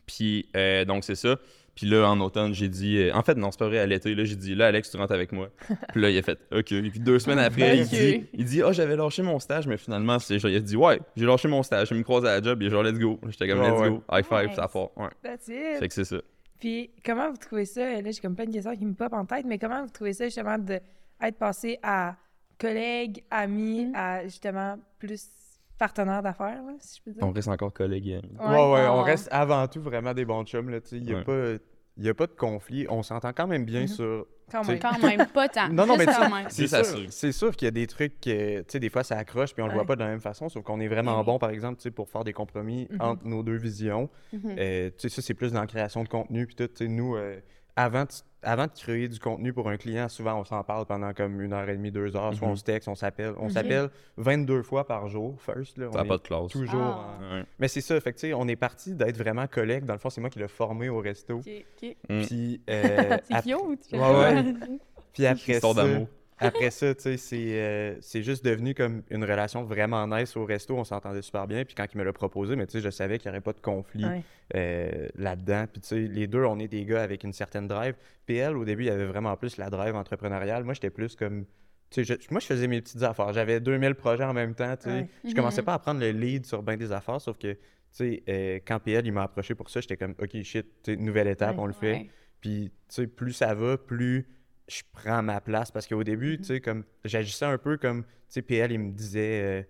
Puis 0.06 0.48
euh, 0.56 0.86
donc, 0.86 1.04
c'est 1.04 1.16
ça. 1.16 1.38
Puis 1.76 1.88
là, 1.88 2.10
en 2.10 2.20
automne, 2.20 2.54
j'ai 2.54 2.68
dit. 2.68 2.98
euh, 2.98 3.14
en 3.14 3.22
fait, 3.24 3.36
non, 3.36 3.52
c'est 3.52 3.60
pas 3.60 3.68
vrai, 3.68 3.80
à 3.80 3.86
l'été, 3.86 4.14
là, 4.14 4.26
j'ai 4.26 4.36
dit, 4.36 4.54
là, 4.54 4.68
Alex, 4.68 4.92
tu 4.92 4.98
rentres 4.98 5.14
avec 5.14 5.32
moi. 5.32 5.50
Puis 5.94 6.02
là, 6.02 6.10
il 6.10 6.18
a 6.18 6.22
fait, 6.22 6.38
OK. 6.52 6.74
Et 6.74 6.90
puis 6.90 7.00
deux 7.00 7.20
semaines 7.20 7.40
après, 7.40 7.78
il 7.78 7.86
dit, 7.88 8.28
il 8.34 8.44
dit, 8.44 8.62
oh, 8.62 8.74
j'avais 8.74 8.98
lâché 8.98 9.22
mon 9.22 9.40
stage, 9.40 9.66
mais 9.66 9.78
finalement, 9.78 10.20
c'est 10.20 10.40
genre, 10.40 10.52
il 10.52 10.58
a 10.58 10.60
dit, 10.60 10.76
ouais, 10.76 11.00
j'ai 11.16 11.26
lâché 11.26 11.48
mon 11.48 11.64
stage. 11.64 11.88
Je 11.90 11.94
me 11.94 12.04
croise 12.04 12.26
à 12.26 12.38
la 12.38 12.42
job, 12.42 12.62
il 12.62 12.68
est 12.68 12.70
genre, 12.70 12.84
let's 12.84 13.00
go. 13.00 13.18
J'étais 13.30 13.48
comme, 13.48 13.62
let's 13.62 13.80
ouais. 13.80 13.90
go. 13.92 14.04
High 14.12 14.26
five, 14.26 14.48
Nice. 14.48 14.56
ça 14.58 14.68
part. 14.68 14.98
Ouais. 14.98 15.08
That's 15.24 15.48
it. 15.48 15.80
Fait 15.80 15.88
que 15.88 15.94
c'est 15.94 16.04
ça. 16.04 16.18
Puis, 16.60 16.92
comment 17.06 17.30
vous 17.32 17.38
trouvez 17.38 17.66
ça? 17.66 18.02
Là, 18.02 18.12
j'ai 18.12 18.20
comme 18.22 18.36
plein 18.36 18.46
de 18.46 18.52
questions 18.52 18.76
qui 18.76 18.86
me 18.86 18.94
popent 18.94 19.14
en 19.14 19.26
tête, 19.26 19.46
mais 19.46 19.58
comment 19.58 19.82
vous 19.84 19.90
trouvez 19.90 20.14
ça, 20.14 20.26
justement, 20.26 20.58
d'être 20.58 21.38
passé 21.38 21.80
à 21.84 22.16
collègue, 22.60 23.24
ami, 23.32 23.86
Mhm. 23.86 23.96
à, 23.96 24.24
justement, 24.24 24.78
plus 24.98 25.30
partenaire 25.78 26.22
d'affaires, 26.22 26.62
là, 26.62 26.74
si 26.80 26.98
je 26.98 27.04
peux 27.04 27.12
dire? 27.12 27.24
On 27.24 27.32
reste 27.32 27.48
encore 27.48 27.72
collègues. 27.74 28.20
hein. 28.22 28.22
Ouais, 28.40 28.56
ouais, 28.56 28.88
on 28.90 29.00
Ah. 29.00 29.04
reste 29.04 29.30
avant 29.32 29.66
tout 29.68 29.82
vraiment 29.82 30.14
des 30.14 30.26
bons 30.26 30.44
chums, 30.44 30.70
là, 30.70 30.82
tu 30.82 30.90
sais. 30.90 30.98
Il 30.98 31.04
n'y 31.06 31.14
a, 31.14 31.18
Ouais. 31.20 31.24
pas- 31.24 31.64
y 31.98 32.10
a 32.10 32.14
pas 32.14 32.28
de 32.28 32.34
conflit. 32.34 32.86
On 32.90 33.02
s'entend 33.04 33.32
quand 33.32 33.48
même 33.48 33.64
bien 33.64 33.82
Mhm. 33.82 33.88
sur. 33.88 34.28
Quand 34.52 34.68
même. 34.68 34.80
Quand 34.80 35.00
même, 35.02 35.26
pas 35.28 35.48
tant. 35.50 35.70
Non, 35.70 35.86
non, 35.86 35.96
mais. 35.98 36.06
C'est 36.50 36.62
C'est 36.64 36.68
ça, 36.68 36.84
sûr, 36.84 36.98
sûr. 36.98 37.08
c'est 37.10 37.32
sûr 37.32 37.56
qu'il 37.56 37.66
y 37.66 37.70
a 37.70 37.72
des 37.72 37.88
trucs 37.88 38.20
que, 38.20 38.60
tu 38.60 38.66
sais, 38.68 38.80
des 38.80 38.90
fois 38.90 39.04
ça 39.04 39.18
accroche 39.18 39.54
puis 39.54 39.62
on 39.62 39.66
le 39.68 39.72
Ouais. 39.72 39.76
voit 39.78 39.86
pas 39.86 39.96
de 39.96 40.02
la 40.02 40.08
même 40.08 40.20
façon, 40.22 40.50
sauf 40.50 40.64
qu'on 40.64 40.80
est 40.80 40.88
vraiment 40.88 41.20
oui. 41.20 41.26
bon, 41.26 41.40
par 41.40 41.50
exemple, 41.52 41.78
tu 41.78 41.84
sais, 41.84 41.92
pour 41.92 42.10
faire 42.10 42.24
des 42.24 42.34
compromis 42.34 42.88
Mhm. 42.92 43.02
entre 43.02 43.26
nos 43.28 43.44
deux 43.44 43.58
visions. 43.58 44.10
Mhm. 44.34 44.56
Euh, 44.58 44.90
tu 44.98 45.10
sais, 45.10 45.16
ça, 45.16 45.22
c'est 45.22 45.34
plus 45.34 45.52
dans 45.52 45.62
la 45.62 45.68
création 45.68 46.04
de 46.04 46.10
contenu 46.10 46.46
puis 46.48 46.56
tout. 46.56 46.68
Tu 46.68 46.86
sais, 46.86 46.88
nous, 46.88 47.16
euh, 47.16 47.40
avant, 47.84 48.04
de, 48.04 48.10
avant 48.44 48.66
de 48.66 48.72
créer 48.72 49.08
du 49.08 49.20
contenu 49.20 49.54
pour 49.54 49.70
un 49.70 49.78
client, 49.78 50.10
souvent 50.10 50.40
on 50.40 50.44
s'en 50.44 50.64
parle 50.64 50.86
pendant 50.86 51.14
comme 51.14 51.40
une 51.42 51.54
heure 51.54 51.68
et 51.70 51.76
demie, 51.76 51.92
deux 51.92 52.16
heures. 52.16 52.34
Soit 52.34 52.48
Mhm. 52.48 52.54
on 52.54 52.56
se 52.56 52.64
texte, 52.64 52.88
on 52.88 52.96
s'appelle. 52.96 53.34
On 53.38 53.50
s'appelle 53.50 53.90
22 54.18 54.62
fois 54.64 54.86
par 54.86 55.08
jour, 55.08 55.40
first. 55.42 55.78
Là, 55.78 55.86
Ça 55.92 56.00
on 56.00 56.04
n'a 56.04 56.08
pas 56.08 56.18
de 56.18 56.22
classe. 56.24 56.48
toujours. 56.52 56.82
Ah. 56.82 57.18
en- 57.20 57.36
Ouais. 57.36 57.44
Mais 57.60 57.68
c'est 57.68 57.82
ça, 57.82 58.00
fait 58.02 58.14
que, 58.14 58.20
tu 58.20 58.34
on 58.34 58.48
est 58.48 58.56
parti 58.56 58.94
d'être 58.96 59.18
vraiment 59.18 59.48
collègues. 59.48 59.86
Dans 59.86 59.94
le 59.94 60.00
fond, 60.00 60.10
c'est 60.10 60.22
moi 60.22 60.30
qui 60.30 60.40
l'ai 60.40 60.48
formé 60.48 60.90
au 60.90 61.00
resto. 61.00 61.38
Ok, 61.38 61.50
ok. 61.84 61.96
Mm. 62.10 62.22
Puis, 62.24 62.62
euh, 62.70 63.18
C'est 63.24 63.34
ap- 63.34 63.44
cute. 63.44 63.94
Ouais, 63.94 64.00
ouais. 64.00 64.44
puis 65.14 65.26
après 65.26 65.54
Histoire 65.54 65.74
ça, 65.76 65.84
d'amour. 65.88 66.08
Après 66.40 66.72
ça, 66.72 66.94
tu 66.96 67.02
sais, 67.02 67.18
c'est 67.18 67.60
euh, 67.62 67.96
c'est 68.02 68.24
juste 68.24 68.44
devenu 68.46 68.74
comme 68.74 69.04
une 69.10 69.24
relation 69.24 69.64
vraiment 69.64 70.08
nice 70.08 70.36
au 70.38 70.46
resto. 70.46 70.76
On 70.78 70.84
s'entendait 70.84 71.22
super 71.22 71.48
bien. 71.48 71.66
Puis 71.66 71.76
quand 71.76 71.86
il 71.94 71.98
me 71.98 72.04
l'a 72.04 72.14
proposé, 72.14 72.56
mais 72.56 72.66
tu 72.68 72.74
sais, 72.74 72.82
je 72.82 72.90
savais 72.90 73.18
qu'il 73.20 73.30
n'y 73.30 73.36
aurait 73.36 73.42
pas 73.42 73.54
de 73.54 73.60
conflit 73.62 74.06
Ouais. 74.06 74.24
euh, 74.56 75.08
là-dedans. 75.16 75.66
Puis 75.72 75.82
tu 75.82 75.88
sais, 75.90 76.00
les 76.00 76.28
deux, 76.28 76.44
on 76.44 76.60
est 76.60 76.68
des 76.68 76.86
gars 76.86 77.02
avec 77.04 77.24
une 77.24 77.34
certaine 77.34 77.68
drive. 77.68 77.96
PL, 78.26 78.58
au 78.58 78.66
début, 78.66 78.84
il 78.84 78.88
y 78.88 78.92
avait 78.92 79.06
vraiment 79.06 79.36
plus 79.38 79.58
la 79.58 79.70
drive 79.70 79.96
entrepreneuriale. 79.96 80.64
Moi, 80.64 80.74
j'étais 80.74 80.90
plus 80.90 81.16
comme. 81.16 81.46
Tu 81.92 82.04
sais, 82.06 82.16
je- 82.22 82.28
moi, 82.32 82.40
je 82.40 82.46
faisais 82.46 82.68
mes 82.68 82.82
petites 82.82 83.02
affaires. 83.04 83.34
J'avais 83.34 83.60
2000 83.60 83.96
projets 83.96 84.24
en 84.24 84.34
même 84.34 84.54
temps, 84.54 84.76
tu 84.78 84.84
sais. 84.84 84.90
Ouais. 84.92 85.08
Je 85.28 85.34
commençais 85.34 85.62
pas 85.64 85.74
à 85.74 85.80
prendre 85.80 86.00
le 86.00 86.12
lead 86.12 86.46
sur 86.46 86.62
bien 86.62 86.78
des 86.78 86.92
affaires, 86.92 87.20
sauf 87.20 87.38
que, 87.40 87.54
tu 87.54 87.60
sais, 87.92 88.24
euh, 88.30 88.60
quand 88.66 88.80
PL, 88.80 89.08
il 89.08 89.12
m'a 89.12 89.24
approché 89.24 89.56
pour 89.56 89.70
ça, 89.72 89.82
j'étais 89.82 89.98
comme, 89.98 90.14
OK, 90.22 90.40
shit, 90.44 90.88
nouvelle 90.88 91.28
étape, 91.28 91.56
Ouais. 91.58 91.64
on 91.64 91.66
le 91.66 91.74
fait. 91.74 92.08
Puis, 92.42 92.72
tu 92.88 92.96
sais, 92.96 93.08
plus 93.08 93.34
ça 93.34 93.54
va, 93.56 93.78
plus 93.78 94.28
je 94.70 94.82
prends 94.94 95.22
ma 95.22 95.42
place. 95.42 95.72
Parce 95.72 95.88
qu'au 95.88 96.04
début, 96.04 96.38
tu 96.38 96.46
sais, 96.46 96.62
comme, 96.62 96.84
j'agissais 97.04 97.46
un 97.46 97.58
peu 97.58 97.78
comme, 97.78 98.04
tu 98.04 98.10
sais, 98.30 98.42
PL, 98.42 98.72
il 98.72 98.80
me 98.80 98.92
disait, 98.92 99.42
euh, 99.44 99.64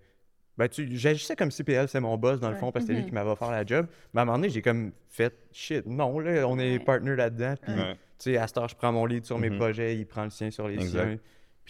ben, 0.58 0.68
tu, 0.68 0.86
j'agissais 0.96 1.34
comme 1.36 1.50
si 1.50 1.64
PL, 1.64 1.88
c'est 1.88 2.00
mon 2.00 2.16
boss, 2.18 2.38
dans 2.38 2.50
le 2.50 2.56
fond, 2.56 2.70
parce 2.70 2.84
que 2.84 2.88
c'est 2.88 2.94
lui 2.94 3.02
Mhm. 3.02 3.08
qui 3.08 3.14
m'avait 3.14 3.30
offert 3.30 3.50
la 3.50 3.64
job. 3.64 3.86
Mais 4.12 4.20
à 4.20 4.22
un 4.22 4.26
moment 4.26 4.38
donné, 4.38 4.50
j'ai 4.50 4.62
comme 4.62 4.92
fait, 5.08 5.34
shit, 5.52 5.86
non, 5.86 6.18
là, 6.20 6.46
on 6.46 6.58
est 6.58 6.78
Ouais. 6.78 6.84
partner 6.84 7.16
là-dedans. 7.16 7.54
Puis, 7.62 7.72
Ouais. 7.74 7.94
tu 7.94 7.98
sais, 8.18 8.36
à 8.36 8.46
cette 8.46 8.58
heure, 8.58 8.68
je 8.68 8.76
prends 8.76 8.92
mon 8.92 9.06
lead 9.06 9.24
sur 9.24 9.38
mes 9.38 9.48
Mhm. 9.50 9.56
projets, 9.56 9.96
il 9.96 10.06
prend 10.06 10.24
le 10.24 10.30
sien 10.30 10.50
sur 10.50 10.68
les 10.68 10.76
siens. 10.86 11.18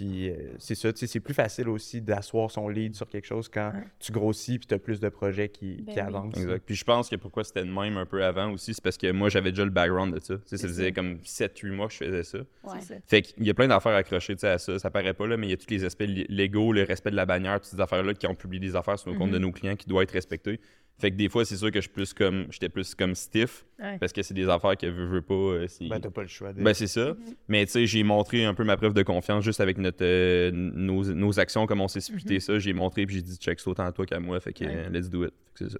Puis 0.00 0.31
euh, 0.31 0.35
c'est 0.58 0.75
ça, 0.75 0.91
tu 0.94 1.00
sais, 1.00 1.06
c'est 1.06 1.20
plus 1.20 1.35
facile 1.35 1.69
aussi 1.69 2.00
d'asseoir 2.00 2.50
son 2.50 2.69
lead 2.69 2.94
sur 2.94 3.06
quelque 3.06 3.26
chose 3.26 3.50
quand 3.50 3.70
Ouais. 3.75 3.85
tu 3.99 4.12
grossis 4.12 4.58
puis 4.58 4.67
tu 4.67 4.73
as 4.75 4.79
plus 4.79 4.99
de 4.99 5.08
projets 5.11 5.50
qui, 5.50 5.82
Ben 5.82 5.93
qui 5.93 6.00
oui. 6.00 6.06
avancent. 6.06 6.37
Exact. 6.38 6.62
Puis 6.64 6.75
je 6.75 6.85
pense 6.85 7.11
que 7.11 7.17
pourquoi 7.17 7.44
c'était 7.44 7.64
de 7.64 7.70
même 7.70 7.99
un 7.99 8.06
peu 8.06 8.25
avant 8.25 8.50
aussi, 8.52 8.73
c'est 8.73 8.82
parce 8.82 8.97
que 8.97 9.12
moi, 9.12 9.28
j'avais 9.28 9.50
déjà 9.50 9.64
le 9.64 9.71
background 9.71 10.14
de 10.14 10.21
ça. 10.21 10.37
Tu 10.37 10.40
sais, 10.47 10.57
ça 10.57 10.62
C'est 10.62 10.69
faisait 10.69 10.85
ça. 10.87 10.92
comme 10.92 11.19
7-8 11.23 11.71
mois 11.73 11.88
que 11.88 11.92
je 11.92 11.99
faisais 11.99 12.23
ça. 12.23 12.38
Ouais. 12.38 12.80
Ça. 12.80 12.95
Fait 13.07 13.21
qu'il 13.23 13.45
y 13.47 13.50
a 13.50 13.54
plein 13.54 13.69
d'affaires 13.69 13.95
accrochées 13.95 14.35
tu 14.35 14.40
sais, 14.40 14.49
à 14.49 14.59
ça. 14.59 14.78
Ça 14.78 14.90
paraît 14.90 15.12
pas 15.12 15.26
là, 15.26 15.37
mais 15.37 15.49
il 15.49 15.50
y 15.50 15.52
a 15.52 15.57
tous 15.59 15.69
les 15.71 15.85
aspects 15.85 16.04
légaux, 16.07 16.73
le 16.73 16.83
respect 16.85 17.11
de 17.11 17.16
la 17.16 17.26
bannière, 17.26 17.61
toutes 17.61 17.66
ces 17.71 17.80
affaires-là 17.80 18.14
qui 18.14 18.26
ont 18.26 18.35
publié 18.35 18.61
des 18.61 18.75
affaires 18.76 18.99
sur 18.99 19.12
nos 19.12 19.19
comptes 19.19 19.28
Mhm. 19.28 19.35
de 19.35 19.38
nos 19.38 19.52
clients 19.52 19.76
qui 19.76 19.87
doivent 19.87 20.04
être 20.04 20.12
respectées. 20.12 20.61
Fait 21.00 21.11
que 21.11 21.16
des 21.16 21.28
fois, 21.28 21.45
c'est 21.45 21.57
sûr 21.57 21.71
que 21.71 21.76
je 21.78 21.83
suis 21.83 21.90
plus 21.90 22.12
comme 22.12 22.47
j'étais 22.50 22.69
plus 22.69 22.95
comme 22.95 23.14
stiff 23.14 23.64
Ouais. 23.78 23.97
parce 23.99 24.12
que 24.12 24.23
c'est 24.23 24.35
des 24.35 24.49
affaires 24.49 24.76
que 24.76 24.87
veux, 24.87 25.07
veux 25.07 25.23
pas. 25.23 25.35
euh, 25.35 25.66
Ben, 25.88 25.99
t'as 26.00 26.11
pas 26.11 26.23
le 26.23 26.28
choix. 26.28 26.52
Ben, 26.52 26.75
c'est 26.75 26.87
ça. 26.87 27.16
Mais 27.49 27.64
tu 27.66 27.73
sais, 27.73 27.87
j'ai 27.87 28.02
montré 28.02 28.45
un 28.45 28.52
peu 28.54 28.62
ma 28.64 28.76
preuve 28.76 28.92
de 28.95 29.02
confiance 29.02 29.42
juste 29.42 29.61
avec 29.61 29.78
notre, 29.78 30.04
euh, 30.04 30.50
nos, 30.52 31.02
nos 31.14 31.40
actions, 31.40 31.66
comme 31.66 31.80
on 31.80 31.88
s'est 31.88 32.00
splitté 32.00 32.38
ça. 32.40 32.59
J'ai 32.59 32.73
montré 32.75 33.07
puis 33.07 33.16
j'ai 33.16 33.23
dit 33.23 33.37
check, 33.38 33.59
c'est 33.59 33.69
autant 33.71 33.87
à 33.87 33.92
toi 33.92 34.04
qu'à 34.04 34.21
moi. 34.21 34.38
Fait 34.40 34.52
que 34.52 34.64
Ouais. 34.64 34.90
let's 34.90 35.09
do 35.09 35.25
it. 35.25 35.33
Fait 35.54 35.64
que 35.64 35.71
c'est 35.71 35.73
ça. 35.73 35.78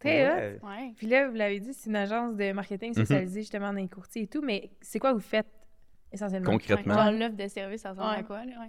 Très 0.00 0.26
hot. 0.26 0.34
Ouais. 0.66 0.68
Ouais. 0.68 0.92
Puis 0.96 1.06
là, 1.06 1.28
vous 1.28 1.36
l'avez 1.36 1.60
dit, 1.60 1.72
c'est 1.72 1.88
une 1.88 1.96
agence 1.96 2.36
de 2.36 2.52
marketing 2.52 2.88
Mhm. 2.90 2.94
spécialisée 3.04 3.40
justement 3.42 3.72
dans 3.72 3.78
les 3.78 3.88
courtiers 3.88 4.22
et 4.22 4.26
tout, 4.26 4.42
mais 4.42 4.70
c'est 4.80 4.98
quoi 4.98 5.12
vous 5.12 5.20
faites 5.20 5.46
essentiellement? 6.12 6.50
Concrètement. 6.50 6.94
Genre 6.94 7.12
l'offre 7.12 7.36
de 7.36 7.48
service, 7.48 7.80
ça 7.82 7.90
ressemble 7.90 8.10
Ouais. 8.10 8.16
à 8.18 8.22
quoi, 8.24 8.44
là? 8.44 8.66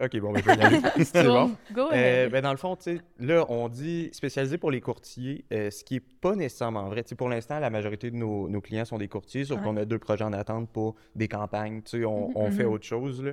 Ok, 0.00 0.16
bon, 0.20 0.32
ben, 0.32 0.40
je 0.42 0.50
vais 0.50 0.56
y 0.56 0.60
aller. 0.62 0.80
c'est 1.04 1.24
bon. 1.24 1.50
Go 1.72 1.88
Euh, 1.92 2.24
ahead. 2.24 2.32
ben, 2.32 2.42
dans 2.42 2.50
le 2.52 2.56
fond, 2.56 2.76
là, 3.18 3.44
on 3.50 3.68
dit 3.68 4.08
spécialisé 4.12 4.58
pour 4.58 4.70
les 4.70 4.80
courtiers, 4.80 5.44
euh, 5.52 5.70
ce 5.70 5.82
qui 5.84 5.96
est 5.96 6.02
pas 6.20 6.34
nécessairement 6.36 6.88
vrai. 6.88 7.04
Pour 7.16 7.28
l'instant, 7.28 7.58
la 7.58 7.70
majorité 7.70 8.10
de 8.10 8.16
nos, 8.16 8.48
nos 8.48 8.60
clients 8.60 8.84
sont 8.84 8.98
des 8.98 9.08
courtiers, 9.08 9.44
sauf 9.44 9.58
Ouais. 9.58 9.64
qu'on 9.64 9.76
a 9.76 9.84
deux 9.84 9.98
projets 9.98 10.24
en 10.24 10.32
attente 10.32 10.68
pour 10.70 10.94
des 11.14 11.28
campagnes. 11.28 11.82
Tu 11.82 11.98
sais, 12.00 12.04
on, 12.04 12.36
on 12.38 12.50
fait 12.50 12.64
Mhm. 12.64 12.72
autre 12.72 12.84
chose, 12.86 13.22
là. 13.22 13.32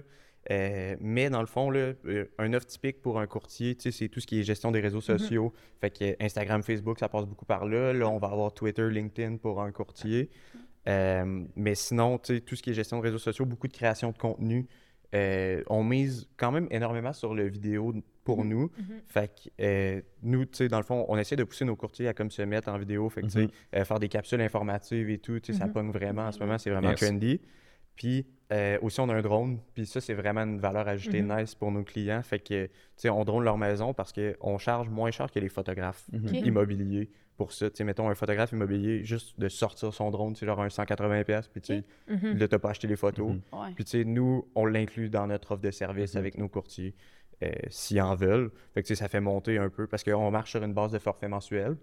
Euh, 0.49 0.95
mais 0.99 1.29
dans 1.29 1.41
le 1.41 1.45
fond, 1.45 1.69
là, 1.69 1.93
un 2.39 2.53
offre 2.53 2.65
typique 2.65 2.99
pour 3.03 3.19
un 3.19 3.27
courtier, 3.27 3.77
c'est 3.79 4.09
tout 4.09 4.19
ce 4.19 4.25
qui 4.25 4.39
est 4.39 4.43
gestion 4.43 4.71
des 4.71 4.79
réseaux 4.79 4.99
sociaux. 5.01 5.53
Fait 5.81 5.91
que 5.91 6.15
Instagram, 6.23 6.63
Facebook, 6.63 6.97
ça 6.97 7.07
passe 7.09 7.25
beaucoup 7.27 7.45
par 7.45 7.65
là. 7.67 7.93
Là, 7.93 8.09
on 8.09 8.17
va 8.17 8.29
avoir 8.29 8.51
Twitter, 8.51 8.89
LinkedIn 8.89 9.37
pour 9.37 9.61
un 9.61 9.71
courtier. 9.71 10.31
Mais 10.87 11.75
sinon, 11.75 12.17
tout 12.17 12.55
ce 12.55 12.61
qui 12.63 12.71
est 12.71 12.73
gestion 12.73 12.97
de 12.97 13.03
réseaux 13.03 13.19
sociaux, 13.19 13.45
beaucoup 13.45 13.67
de 13.67 13.73
création 13.73 14.11
de 14.11 14.17
contenu. 14.17 14.67
Euh, 15.13 15.61
on 15.67 15.83
mise 15.83 16.27
quand 16.37 16.51
même 16.51 16.67
énormément 16.71 17.11
sur 17.13 17.33
le 17.33 17.47
vidéo 17.47 17.93
pour 18.23 18.43
Mhm. 18.43 18.49
nous. 18.49 18.61
Mhm. 18.77 19.01
Fait 19.07 19.27
que 19.33 19.49
euh, 19.61 20.01
nous, 20.23 20.45
tu 20.45 20.57
sais, 20.57 20.67
dans 20.69 20.77
le 20.77 20.83
fond, 20.85 21.05
on 21.09 21.17
essaie 21.17 21.35
de 21.35 21.43
pousser 21.43 21.65
nos 21.65 21.75
courtiers 21.75 22.07
à 22.07 22.13
comme 22.13 22.31
se 22.31 22.41
mettre 22.43 22.69
en 22.69 22.77
vidéo. 22.77 23.09
Fait 23.09 23.21
que, 23.21 23.25
tu 23.27 23.31
sais, 23.33 23.41
Mhm. 23.43 23.49
euh, 23.75 23.83
faire 23.85 23.99
des 23.99 24.07
capsules 24.09 24.39
informatives 24.41 25.09
et 25.09 25.17
tout, 25.17 25.39
tu 25.39 25.51
sais, 25.51 25.59
ça 25.59 25.65
Mhm. 25.67 25.73
pogne 25.73 25.91
vraiment 25.91 26.23
en 26.27 26.31
ce 26.31 26.39
moment, 26.39 26.57
c'est 26.57 26.69
vraiment 26.69 26.89
Yes. 26.91 26.99
trendy. 26.99 27.41
Puis 27.95 28.25
euh, 28.53 28.77
aussi, 28.81 28.99
on 28.99 29.07
a 29.07 29.13
un 29.15 29.21
drone, 29.21 29.59
puis 29.73 29.85
ça, 29.85 30.01
c'est 30.01 30.13
vraiment 30.13 30.41
une 30.41 30.59
valeur 30.59 30.85
ajoutée 30.87 31.21
nice 31.21 31.55
pour 31.55 31.71
nos 31.71 31.83
clients. 31.83 32.21
Fait 32.21 32.39
que, 32.39 32.65
tu 32.65 32.71
sais, 32.97 33.09
on 33.09 33.23
drone 33.23 33.45
leur 33.45 33.57
maison 33.57 33.93
parce 33.93 34.11
qu'on 34.11 34.57
charge 34.57 34.89
moins 34.89 35.09
cher 35.09 35.31
que 35.31 35.39
les 35.39 35.47
photographes 35.47 36.05
immobiliers 36.45 37.09
pour 37.41 37.51
ça. 37.53 37.67
Mettons, 37.83 38.07
un 38.09 38.15
photographe 38.15 38.51
immobilier, 38.51 39.03
juste 39.03 39.39
de 39.39 39.49
sortir 39.49 39.93
son 39.93 40.11
drone, 40.11 40.35
c'est 40.35 40.45
genre 40.45 40.61
un 40.61 40.67
180$, 40.69 41.49
puis 41.51 41.61
tu 41.61 41.73
sais, 41.77 41.83
Mhm. 42.07 42.37
là, 42.37 42.47
t'as 42.47 42.59
pas 42.59 42.69
acheté 42.69 42.87
les 42.87 42.95
photos. 42.95 43.29
Mhm. 43.31 43.41
Ouais. 43.53 43.71
Puis, 43.75 43.83
tu 43.85 43.91
sais, 43.91 44.03
nous, 44.05 44.47
on 44.53 44.65
l'inclut 44.65 45.09
dans 45.09 45.25
notre 45.27 45.53
offre 45.53 45.61
de 45.63 45.71
service 45.71 46.13
Mhm. 46.13 46.19
avec 46.19 46.37
nos 46.37 46.47
courtiers, 46.47 46.93
euh, 47.43 47.49
s'ils 47.69 48.01
en 48.01 48.13
veulent. 48.15 48.51
Fait 48.75 48.83
que, 48.83 48.93
ça 48.95 49.07
fait 49.07 49.19
monter 49.21 49.57
un 49.57 49.69
peu 49.69 49.87
parce 49.87 50.03
qu'on 50.03 50.29
marche 50.29 50.51
sur 50.51 50.63
une 50.63 50.73
base 50.73 50.91
de 50.91 50.99
forfait 50.99 51.27
mensuel. 51.27 51.75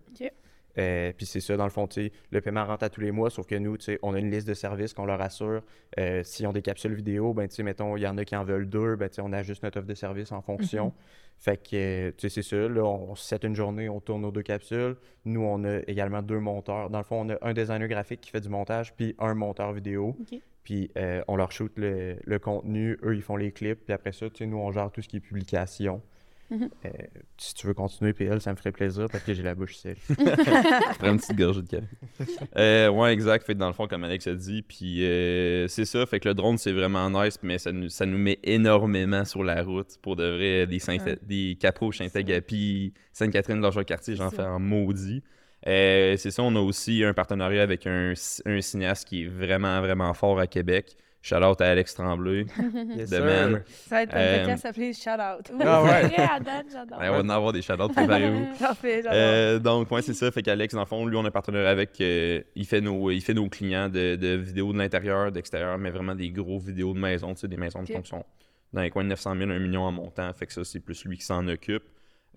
Euh, 0.78 1.12
puis 1.16 1.26
c'est 1.26 1.40
ça, 1.40 1.56
dans 1.56 1.64
le 1.64 1.70
fond, 1.70 1.88
le 2.30 2.40
paiement 2.40 2.64
rentre 2.64 2.84
à 2.84 2.88
tous 2.88 3.00
les 3.00 3.10
mois, 3.10 3.30
sauf 3.30 3.46
que 3.46 3.56
nous, 3.56 3.76
on 4.02 4.14
a 4.14 4.18
une 4.20 4.30
liste 4.30 4.46
de 4.46 4.54
services 4.54 4.94
qu'on 4.94 5.06
leur 5.06 5.20
assure. 5.20 5.62
Euh, 5.98 6.22
S'ils 6.22 6.46
ont 6.46 6.52
des 6.52 6.62
capsules 6.62 6.94
vidéo, 6.94 7.34
ben, 7.34 7.48
mettons, 7.64 7.96
il 7.96 8.02
y 8.02 8.06
en 8.06 8.16
a 8.16 8.24
qui 8.24 8.36
en 8.36 8.44
veulent 8.44 8.68
deux, 8.68 8.94
ben, 8.94 9.08
on 9.20 9.32
ajuste 9.32 9.64
notre 9.64 9.78
offre 9.78 9.88
de 9.88 9.94
service 9.94 10.30
en 10.30 10.40
fonction. 10.40 10.92
Fait 11.38 11.56
que, 11.56 11.76
euh, 11.76 12.10
tu 12.16 12.28
sais, 12.28 12.42
c'est 12.42 12.48
ça, 12.48 12.56
là, 12.68 12.82
on 12.84 13.14
se 13.14 13.24
set 13.24 13.44
une 13.44 13.54
journée, 13.54 13.88
on 13.88 14.00
tourne 14.00 14.22
nos 14.22 14.32
deux 14.32 14.42
capsules. 14.42 14.96
Nous, 15.24 15.40
on 15.40 15.62
a 15.64 15.78
également 15.86 16.20
deux 16.20 16.40
monteurs. 16.40 16.90
Dans 16.90 16.98
le 16.98 17.04
fond, 17.04 17.24
on 17.24 17.30
a 17.30 17.38
un 17.42 17.52
designer 17.54 17.86
graphique 17.86 18.20
qui 18.20 18.30
fait 18.30 18.40
du 18.40 18.48
montage, 18.48 18.94
puis 18.94 19.14
un 19.18 19.34
monteur 19.34 19.72
vidéo. 19.72 20.16
Puis 20.64 20.90
euh, 20.98 21.22
on 21.28 21.36
leur 21.36 21.52
shoot 21.52 21.72
le, 21.76 22.16
le 22.24 22.38
contenu, 22.38 22.98
eux, 23.02 23.14
ils 23.14 23.22
font 23.22 23.36
les 23.36 23.52
clips, 23.52 23.84
puis 23.84 23.94
après 23.94 24.12
ça, 24.12 24.28
tu 24.28 24.38
sais, 24.38 24.46
nous, 24.46 24.58
on 24.58 24.72
gère 24.72 24.90
tout 24.90 25.00
ce 25.00 25.08
qui 25.08 25.16
est 25.18 25.20
publication. 25.20 26.02
Mhm. 26.50 26.70
Euh, 26.86 26.88
si 27.36 27.54
tu 27.54 27.66
veux 27.66 27.74
continuer, 27.74 28.12
PL, 28.14 28.40
ça 28.40 28.52
me 28.52 28.56
ferait 28.56 28.72
plaisir 28.72 29.06
parce 29.10 29.22
que 29.22 29.34
j'ai 29.34 29.42
la 29.42 29.54
bouche 29.54 29.76
sèche. 29.76 29.98
Prends 30.98 31.10
une 31.10 31.18
petite 31.18 31.36
gorgée 31.36 31.62
de 31.62 31.68
café. 31.68 31.86
Euh, 32.56 32.88
ouais, 32.88 33.12
exact. 33.12 33.44
Fait 33.46 33.54
que 33.54 33.58
dans 33.58 33.68
le 33.68 33.72
fond, 33.74 33.86
comme 33.86 34.04
Alex 34.04 34.26
a 34.26 34.34
dit, 34.34 34.62
puis 34.62 35.04
euh, 35.04 35.68
c'est 35.68 35.84
ça. 35.84 36.04
Fait 36.06 36.18
que 36.20 36.28
le 36.28 36.34
drone, 36.34 36.58
c'est 36.58 36.72
vraiment 36.72 37.08
nice, 37.10 37.38
mais 37.42 37.58
ça 37.58 37.70
nous, 37.72 37.88
ça 37.88 38.06
nous 38.06 38.18
met 38.18 38.38
énormément 38.42 39.24
sur 39.24 39.44
la 39.44 39.62
route. 39.62 39.98
Pour 40.02 40.16
de 40.16 40.24
vrai, 40.24 40.66
des, 40.66 40.78
Saint 40.78 40.98
Ouais. 40.98 41.18
des 41.22 41.56
Capos, 41.60 41.92
Saint-Agapi, 41.92 42.92
Sainte-Catherine, 43.12 43.60
de 43.60 43.82
quartier 43.82 44.16
j'en 44.16 44.30
fais 44.30 44.42
en 44.42 44.58
maudit. 44.58 45.22
Euh, 45.66 46.16
c'est 46.16 46.30
ça, 46.30 46.42
on 46.42 46.54
a 46.56 46.60
aussi 46.60 47.04
un 47.04 47.14
partenariat 47.14 47.62
avec 47.62 47.86
un, 47.86 48.14
un 48.46 48.60
cinéaste 48.60 49.08
qui 49.08 49.24
est 49.24 49.26
vraiment, 49.28 49.80
vraiment 49.80 50.14
fort 50.14 50.38
à 50.38 50.46
Québec. 50.46 50.96
Shout 51.20 51.36
out 51.42 51.60
à 51.60 51.70
Alex 51.70 51.94
Tremblay. 51.94 52.46
Yes, 52.96 53.10
de 53.10 53.16
sir. 53.16 53.24
man. 53.24 53.62
Ça 53.66 53.96
va 53.96 54.02
être 54.04 54.14
un 54.14 54.18
Euh, 54.18 54.38
podcast 54.38 54.62
s'appelé 54.62 54.92
Shout 54.92 55.10
Out. 55.10 55.50
Ah 55.60 55.82
ouais. 55.82 55.88
Vrai, 56.08 56.64
j'adore. 56.72 56.98
On 57.00 57.10
va 57.10 57.18
en 57.18 57.28
avoir 57.28 57.52
des 57.52 57.60
shout 57.60 57.72
outs, 57.74 57.88
préparez-vous. 57.88 58.46
Parfait, 58.58 58.96
j'adore. 59.02 59.12
Euh, 59.14 59.58
donc, 59.58 59.90
ouais, 59.90 60.00
c'est 60.02 60.14
ça. 60.14 60.30
Fait 60.30 60.42
qu'Alex, 60.42 60.74
dans 60.74 60.80
le 60.80 60.86
fond, 60.86 61.04
lui, 61.06 61.16
on 61.16 61.24
a 61.24 61.28
un 61.28 61.30
partenariat 61.32 61.70
avec. 61.70 62.00
euh, 62.00 62.40
il, 62.54 62.66
fait 62.66 62.80
nos, 62.80 63.10
il 63.10 63.20
fait 63.20 63.34
nos 63.34 63.48
clients 63.48 63.88
de, 63.88 64.14
de 64.16 64.28
vidéos 64.36 64.72
de 64.72 64.78
l'intérieur, 64.78 65.32
d'extérieur, 65.32 65.76
mais 65.76 65.90
vraiment 65.90 66.14
des 66.14 66.30
gros 66.30 66.58
vidéos 66.60 66.94
de 66.94 67.00
maison, 67.00 67.34
tu 67.34 67.40
sais, 67.40 67.48
des 67.48 67.56
maisons 67.56 67.80
de 67.82 67.88
Ok. 67.90 67.92
fonction. 67.96 68.24
Dans 68.72 68.82
les 68.82 68.90
coins 68.90 69.02
de 69.04 69.08
900 69.08 69.34
000, 69.36 69.50
1 69.50 69.58
million 69.58 69.82
en 69.82 69.92
montant. 69.92 70.32
Fait 70.34 70.46
que 70.46 70.52
ça, 70.52 70.62
c'est 70.64 70.80
plus 70.80 71.04
lui 71.04 71.16
qui 71.18 71.24
s'en 71.24 71.46
occupe. 71.48 71.82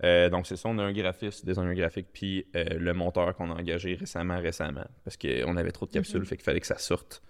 Euh, 0.02 0.28
donc, 0.28 0.46
c'est 0.46 0.56
ça. 0.56 0.68
On 0.68 0.78
a 0.78 0.82
un 0.82 0.92
graphiste, 0.92 1.46
designer 1.46 1.74
graphique, 1.74 2.08
puis 2.12 2.46
euh, 2.56 2.64
le 2.78 2.92
monteur 2.94 3.34
qu'on 3.36 3.50
a 3.50 3.54
engagé 3.54 3.94
récemment, 3.94 4.40
récemment. 4.40 4.86
Parce 5.04 5.16
qu'on 5.16 5.56
avait 5.56 5.70
trop 5.72 5.86
de 5.86 5.92
capsules, 5.92 6.20
Mhm. 6.20 6.26
fait 6.26 6.36
qu'il 6.36 6.44
fallait 6.44 6.60
que 6.60 6.66
ça 6.66 6.78
sorte. 6.78 7.22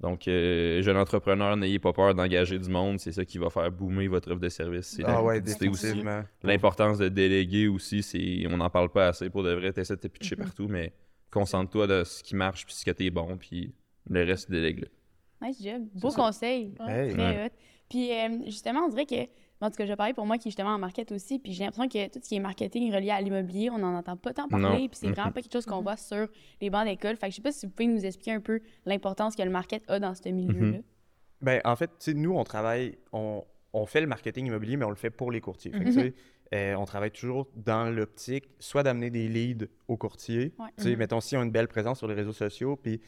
Donc, 0.00 0.28
euh, 0.28 0.82
jeune 0.82 0.96
entrepreneur, 0.98 1.56
n'ayez 1.56 1.78
pas 1.78 1.92
peur 1.92 2.14
d'engager 2.14 2.58
du 2.58 2.68
monde. 2.68 3.00
C'est 3.00 3.12
ça 3.12 3.24
qui 3.24 3.38
va 3.38 3.48
faire 3.48 3.70
boomer 3.72 4.08
votre 4.08 4.30
offre 4.30 4.40
de 4.40 4.48
service. 4.50 4.86
C'est 4.88 5.04
Ah 5.04 5.22
ouais, 5.22 5.40
définitivement. 5.40 6.22
L'importance 6.42 6.98
de 6.98 7.08
déléguer 7.08 7.66
aussi, 7.68 8.02
c'est 8.02 8.44
on 8.50 8.58
n'en 8.58 8.68
parle 8.68 8.90
pas 8.90 9.08
assez 9.08 9.30
pour 9.30 9.42
de 9.42 9.52
vrai. 9.54 9.72
T'essaies 9.72 9.96
de 9.96 10.00
te 10.00 10.08
pitcher 10.08 10.36
Mhm. 10.36 10.42
partout, 10.44 10.68
mais 10.68 10.92
concentre-toi 11.30 11.86
de 11.86 12.04
ce 12.04 12.22
qui 12.22 12.36
marche 12.36 12.66
puis 12.66 12.74
ce 12.74 12.84
que 12.84 12.90
t'es 12.90 13.08
bon, 13.10 13.36
puis 13.38 13.72
le 14.08 14.22
reste 14.24 14.50
délègue-le. 14.50 14.88
Nice 15.46 15.62
job. 15.62 15.82
Beau 15.94 16.10
conseil. 16.10 16.74
Hey. 16.86 17.12
Très 17.12 17.16
Ouais. 17.16 17.46
hot. 17.46 17.56
Puis 17.88 18.10
euh, 18.12 18.28
justement, 18.46 18.80
on 18.86 18.88
dirait 18.88 19.06
que, 19.06 19.30
en 19.60 19.70
tout 19.70 19.76
cas, 19.76 19.84
je 19.84 19.90
vais 19.90 19.96
parler 19.96 20.12
pour 20.14 20.26
moi 20.26 20.36
qui 20.38 20.48
est 20.48 20.50
justement 20.50 20.70
en 20.70 20.78
market 20.78 21.10
aussi, 21.12 21.38
puis 21.38 21.52
j'ai 21.52 21.64
l'impression 21.64 21.88
que 21.88 22.06
tout 22.12 22.18
ce 22.22 22.28
qui 22.28 22.36
est 22.36 22.40
marketing 22.40 22.92
relié 22.94 23.10
à 23.10 23.20
l'immobilier, 23.20 23.70
on 23.70 23.78
n'en 23.78 23.94
entend 23.94 24.16
pas 24.16 24.32
tant 24.34 24.48
parler, 24.48 24.64
Non. 24.82 24.88
puis 24.88 24.90
c'est 24.92 25.08
vraiment 25.10 25.32
pas 25.32 25.40
quelque 25.42 25.52
chose 25.52 25.64
qu'on 25.66 25.80
voit 25.82 25.96
sur 25.96 26.28
les 26.60 26.68
bancs 26.70 26.84
d'école. 26.86 27.16
Fait 27.16 27.26
que 27.26 27.30
je 27.32 27.36
sais 27.36 27.42
pas 27.42 27.52
si 27.52 27.66
vous 27.66 27.72
pouvez 27.72 27.86
nous 27.88 28.04
expliquer 28.04 28.32
un 28.32 28.40
peu 28.40 28.60
l'importance 28.84 29.34
que 29.36 29.42
le 29.42 29.50
market 29.50 29.82
a 29.88 29.98
dans 29.98 30.14
ce 30.14 30.28
milieu-là. 30.28 30.78
Ben, 31.42 31.60
en 31.64 31.76
fait, 31.76 31.88
tu 31.88 31.94
sais, 31.98 32.14
nous, 32.14 32.32
on 32.34 32.44
travaille, 32.44 32.96
on, 33.12 33.44
on 33.72 33.86
fait 33.86 34.00
le 34.00 34.06
marketing 34.06 34.46
immobilier, 34.46 34.76
mais 34.76 34.84
on 34.86 34.90
le 34.90 34.96
fait 34.96 35.10
pour 35.10 35.30
les 35.30 35.40
courtiers. 35.40 35.70
Fait 35.70 35.80
que, 35.80 35.84
tu 35.84 35.92
sais, 35.92 36.14
euh, 36.54 36.74
on 36.74 36.84
travaille 36.84 37.10
toujours 37.10 37.48
dans 37.56 37.90
l'optique, 37.94 38.48
soit 38.60 38.82
d'amener 38.82 39.10
des 39.10 39.28
leads 39.28 39.66
aux 39.88 39.96
courtiers. 39.96 40.54
Ouais. 40.58 40.66
Sais, 40.78 40.90
Mhm. 40.92 40.98
mettons, 40.98 41.20
s'ils 41.20 41.38
ont 41.38 41.42
une 41.42 41.50
belle 41.50 41.68
présence 41.68 41.98
sur 41.98 42.06
les 42.08 42.14
réseaux 42.14 42.32
sociaux, 42.32 42.76
puis, 42.76 43.00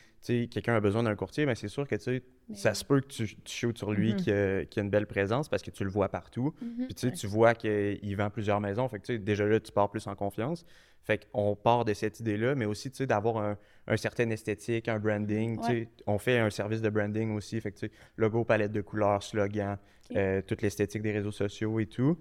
quelqu'un 0.48 0.74
a 0.74 0.80
besoin 0.80 1.02
d'un 1.04 1.14
courtier, 1.14 1.46
ben, 1.46 1.54
c'est 1.54 1.68
sûr 1.68 1.86
que, 1.86 1.94
tu 1.94 2.22
Mais 2.48 2.56
ça 2.56 2.74
se 2.74 2.84
peut 2.84 3.00
que 3.00 3.06
tu, 3.06 3.36
tu 3.44 3.72
sur 3.76 3.92
lui 3.92 4.12
Mhm. 4.14 4.16
qui, 4.16 4.32
a, 4.32 4.58
a 4.60 4.80
une 4.80 4.90
belle 4.90 5.06
présence 5.06 5.48
parce 5.48 5.62
que 5.62 5.70
tu 5.70 5.84
le 5.84 5.90
vois 5.90 6.08
partout. 6.08 6.54
Mhm. 6.62 6.86
Puis, 6.86 7.12
tu 7.12 7.26
vois 7.26 7.54
qu'il 7.54 8.16
vend 8.16 8.30
plusieurs 8.30 8.60
maisons. 8.60 8.88
Fait 8.88 8.98
que, 8.98 9.12
déjà 9.16 9.44
là, 9.46 9.60
tu 9.60 9.70
pars 9.70 9.90
plus 9.90 10.06
en 10.06 10.14
confiance. 10.16 10.64
Fait 11.04 11.26
qu'on 11.30 11.54
part 11.56 11.84
de 11.84 11.94
cette 11.94 12.20
idée-là, 12.20 12.54
mais 12.54 12.64
aussi, 12.66 12.90
d'avoir 13.06 13.36
un, 13.38 13.56
un 13.86 13.96
certain 13.96 14.28
esthétique, 14.30 14.88
un 14.88 14.98
branding. 14.98 15.58
Tu 15.60 15.66
sais, 15.66 15.88
on 16.06 16.18
fait 16.18 16.38
un 16.38 16.50
service 16.50 16.82
de 16.82 16.90
branding 16.90 17.34
aussi. 17.36 17.60
Fait 17.60 17.72
que, 17.72 17.86
logo, 18.16 18.44
palette 18.44 18.72
de 18.72 18.80
couleurs, 18.80 19.22
slogan, 19.22 19.78
euh, 20.16 20.42
toute 20.42 20.60
l'esthétique 20.62 21.02
des 21.02 21.12
réseaux 21.12 21.30
sociaux 21.32 21.78
et 21.80 21.86
tout. 21.86 22.18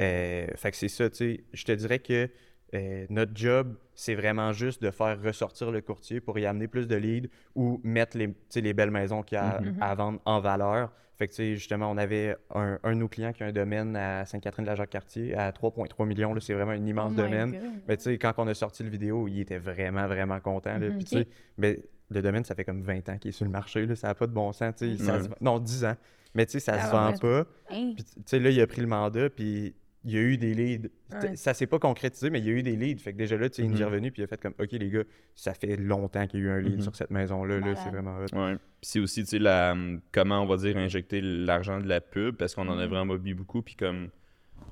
Euh, 0.00 0.46
fait 0.56 0.70
que 0.70 0.76
c'est 0.76 0.88
ça, 0.88 1.08
tu 1.10 1.16
sais. 1.16 1.44
Je 1.52 1.64
te 1.64 1.72
dirais 1.72 1.98
que 1.98 2.28
euh, 2.74 3.06
notre 3.10 3.32
job, 3.34 3.76
c'est 3.94 4.14
vraiment 4.14 4.52
juste 4.52 4.82
de 4.82 4.90
faire 4.90 5.20
ressortir 5.22 5.70
le 5.70 5.82
courtier 5.82 6.20
pour 6.20 6.38
y 6.38 6.46
amener 6.46 6.68
plus 6.68 6.86
de 6.88 6.96
leads 6.96 7.28
ou 7.54 7.80
mettre 7.84 8.16
les, 8.16 8.28
tu 8.28 8.34
sais, 8.48 8.60
les 8.62 8.72
belles 8.72 8.90
maisons 8.90 9.22
qu'il 9.22 9.36
y 9.36 9.40
a 9.40 9.60
Mhm. 9.60 9.76
à 9.80 9.94
vendre 9.94 10.20
en 10.24 10.40
valeur. 10.40 10.90
Fait 11.18 11.28
que, 11.28 11.32
tu 11.32 11.36
sais, 11.36 11.54
justement, 11.54 11.90
on 11.90 11.98
avait 11.98 12.34
un, 12.54 12.78
un 12.82 12.92
de 12.94 12.96
nos 12.98 13.08
clients 13.08 13.32
qui 13.34 13.42
a 13.42 13.46
un 13.46 13.52
domaine 13.52 13.94
à 13.94 14.24
Sainte-Catherine-de-la-Jacques-Cartier 14.24 15.34
à 15.36 15.52
3,3 15.52 16.06
millions. 16.06 16.32
là, 16.32 16.40
C'est 16.40 16.54
vraiment 16.54 16.72
un 16.72 16.86
immense 16.86 17.12
Oh 17.14 17.20
domaine. 17.20 17.52
God. 17.52 17.60
Mais 17.86 17.96
tu 17.98 18.04
sais, 18.04 18.16
quand 18.18 18.32
on 18.38 18.48
a 18.48 18.54
sorti 18.54 18.82
le 18.82 18.88
vidéo, 18.88 19.28
il 19.28 19.40
était 19.40 19.58
vraiment, 19.58 20.06
vraiment 20.06 20.40
content. 20.40 20.78
là. 20.78 20.88
Mhm. 20.88 20.96
Puis, 20.96 21.04
tu 21.04 21.18
sais, 21.18 21.28
mais 21.58 21.78
le 22.10 22.22
domaine, 22.22 22.44
ça 22.44 22.54
fait 22.54 22.64
comme 22.64 22.80
20 22.82 23.06
ans 23.10 23.18
qu'il 23.18 23.28
est 23.28 23.32
sur 23.32 23.44
le 23.44 23.50
marché. 23.50 23.84
Là, 23.86 23.94
ça 23.94 24.08
n'a 24.08 24.14
pas 24.14 24.26
de 24.26 24.32
bon 24.32 24.50
sens. 24.52 24.74
ça 24.76 25.20
se 25.22 25.28
Non, 25.42 25.58
10 25.58 25.84
ans. 25.84 25.96
Mais 26.34 26.46
tu 26.46 26.52
sais, 26.52 26.60
ça 26.60 26.76
Ah 26.80 26.86
se 26.86 26.90
vend 26.90 27.10
ouais. 27.12 27.18
pas. 27.20 27.40
Hein? 27.70 27.92
Puis, 27.94 28.04
tu 28.04 28.12
sais, 28.24 28.38
là, 28.38 28.48
il 28.48 28.60
a 28.60 28.66
pris 28.66 28.80
le 28.80 28.86
mandat, 28.86 29.28
puis 29.28 29.74
il 30.04 30.10
y 30.12 30.16
a 30.16 30.20
eu 30.20 30.36
des 30.36 30.54
leads. 30.54 30.88
Ouais. 31.12 31.36
Ça 31.36 31.54
s'est 31.54 31.66
pas 31.66 31.78
concrétisé, 31.78 32.28
mais 32.30 32.40
il 32.40 32.46
y 32.46 32.48
a 32.48 32.52
eu 32.52 32.62
des 32.62 32.74
leads. 32.76 33.00
Fait 33.02 33.12
que 33.12 33.18
déjà 33.18 33.36
là, 33.36 33.48
tu 33.48 33.56
sais, 33.56 33.62
il 33.62 33.70
nous 33.70 33.76
est 33.80 33.84
Mhm. 33.84 33.90
revenu, 33.90 34.10
puis 34.12 34.22
il 34.22 34.24
a 34.24 34.28
fait 34.28 34.40
comme, 34.40 34.54
OK, 34.58 34.72
les 34.72 34.90
gars, 34.90 35.02
ça 35.34 35.54
fait 35.54 35.76
longtemps 35.76 36.26
qu'il 36.26 36.40
y 36.40 36.42
a 36.42 36.46
eu 36.46 36.50
un 36.50 36.60
lead 36.60 36.76
Mhm. 36.76 36.80
sur 36.82 36.96
cette 36.96 37.10
maison-là. 37.10 37.60
Là, 37.60 37.76
c'est 37.76 37.90
vraiment 37.90 38.16
hot. 38.18 38.36
Ouais. 38.36 38.54
Puis 38.56 38.62
c'est 38.82 39.00
aussi, 39.00 39.22
tu 39.22 39.28
sais, 39.30 39.38
la, 39.38 39.76
comment 40.10 40.42
on 40.42 40.46
va 40.46 40.56
dire 40.56 40.76
injecter 40.76 41.20
l'argent 41.20 41.80
de 41.80 41.86
la 41.86 42.00
pub, 42.00 42.36
parce 42.36 42.54
qu'on 42.54 42.66
en 42.68 42.78
a 42.78 42.84
Mhm. 42.84 42.90
vraiment 42.90 43.14
mis 43.16 43.34
beaucoup. 43.34 43.62
Puis 43.62 43.76
comme 43.76 44.08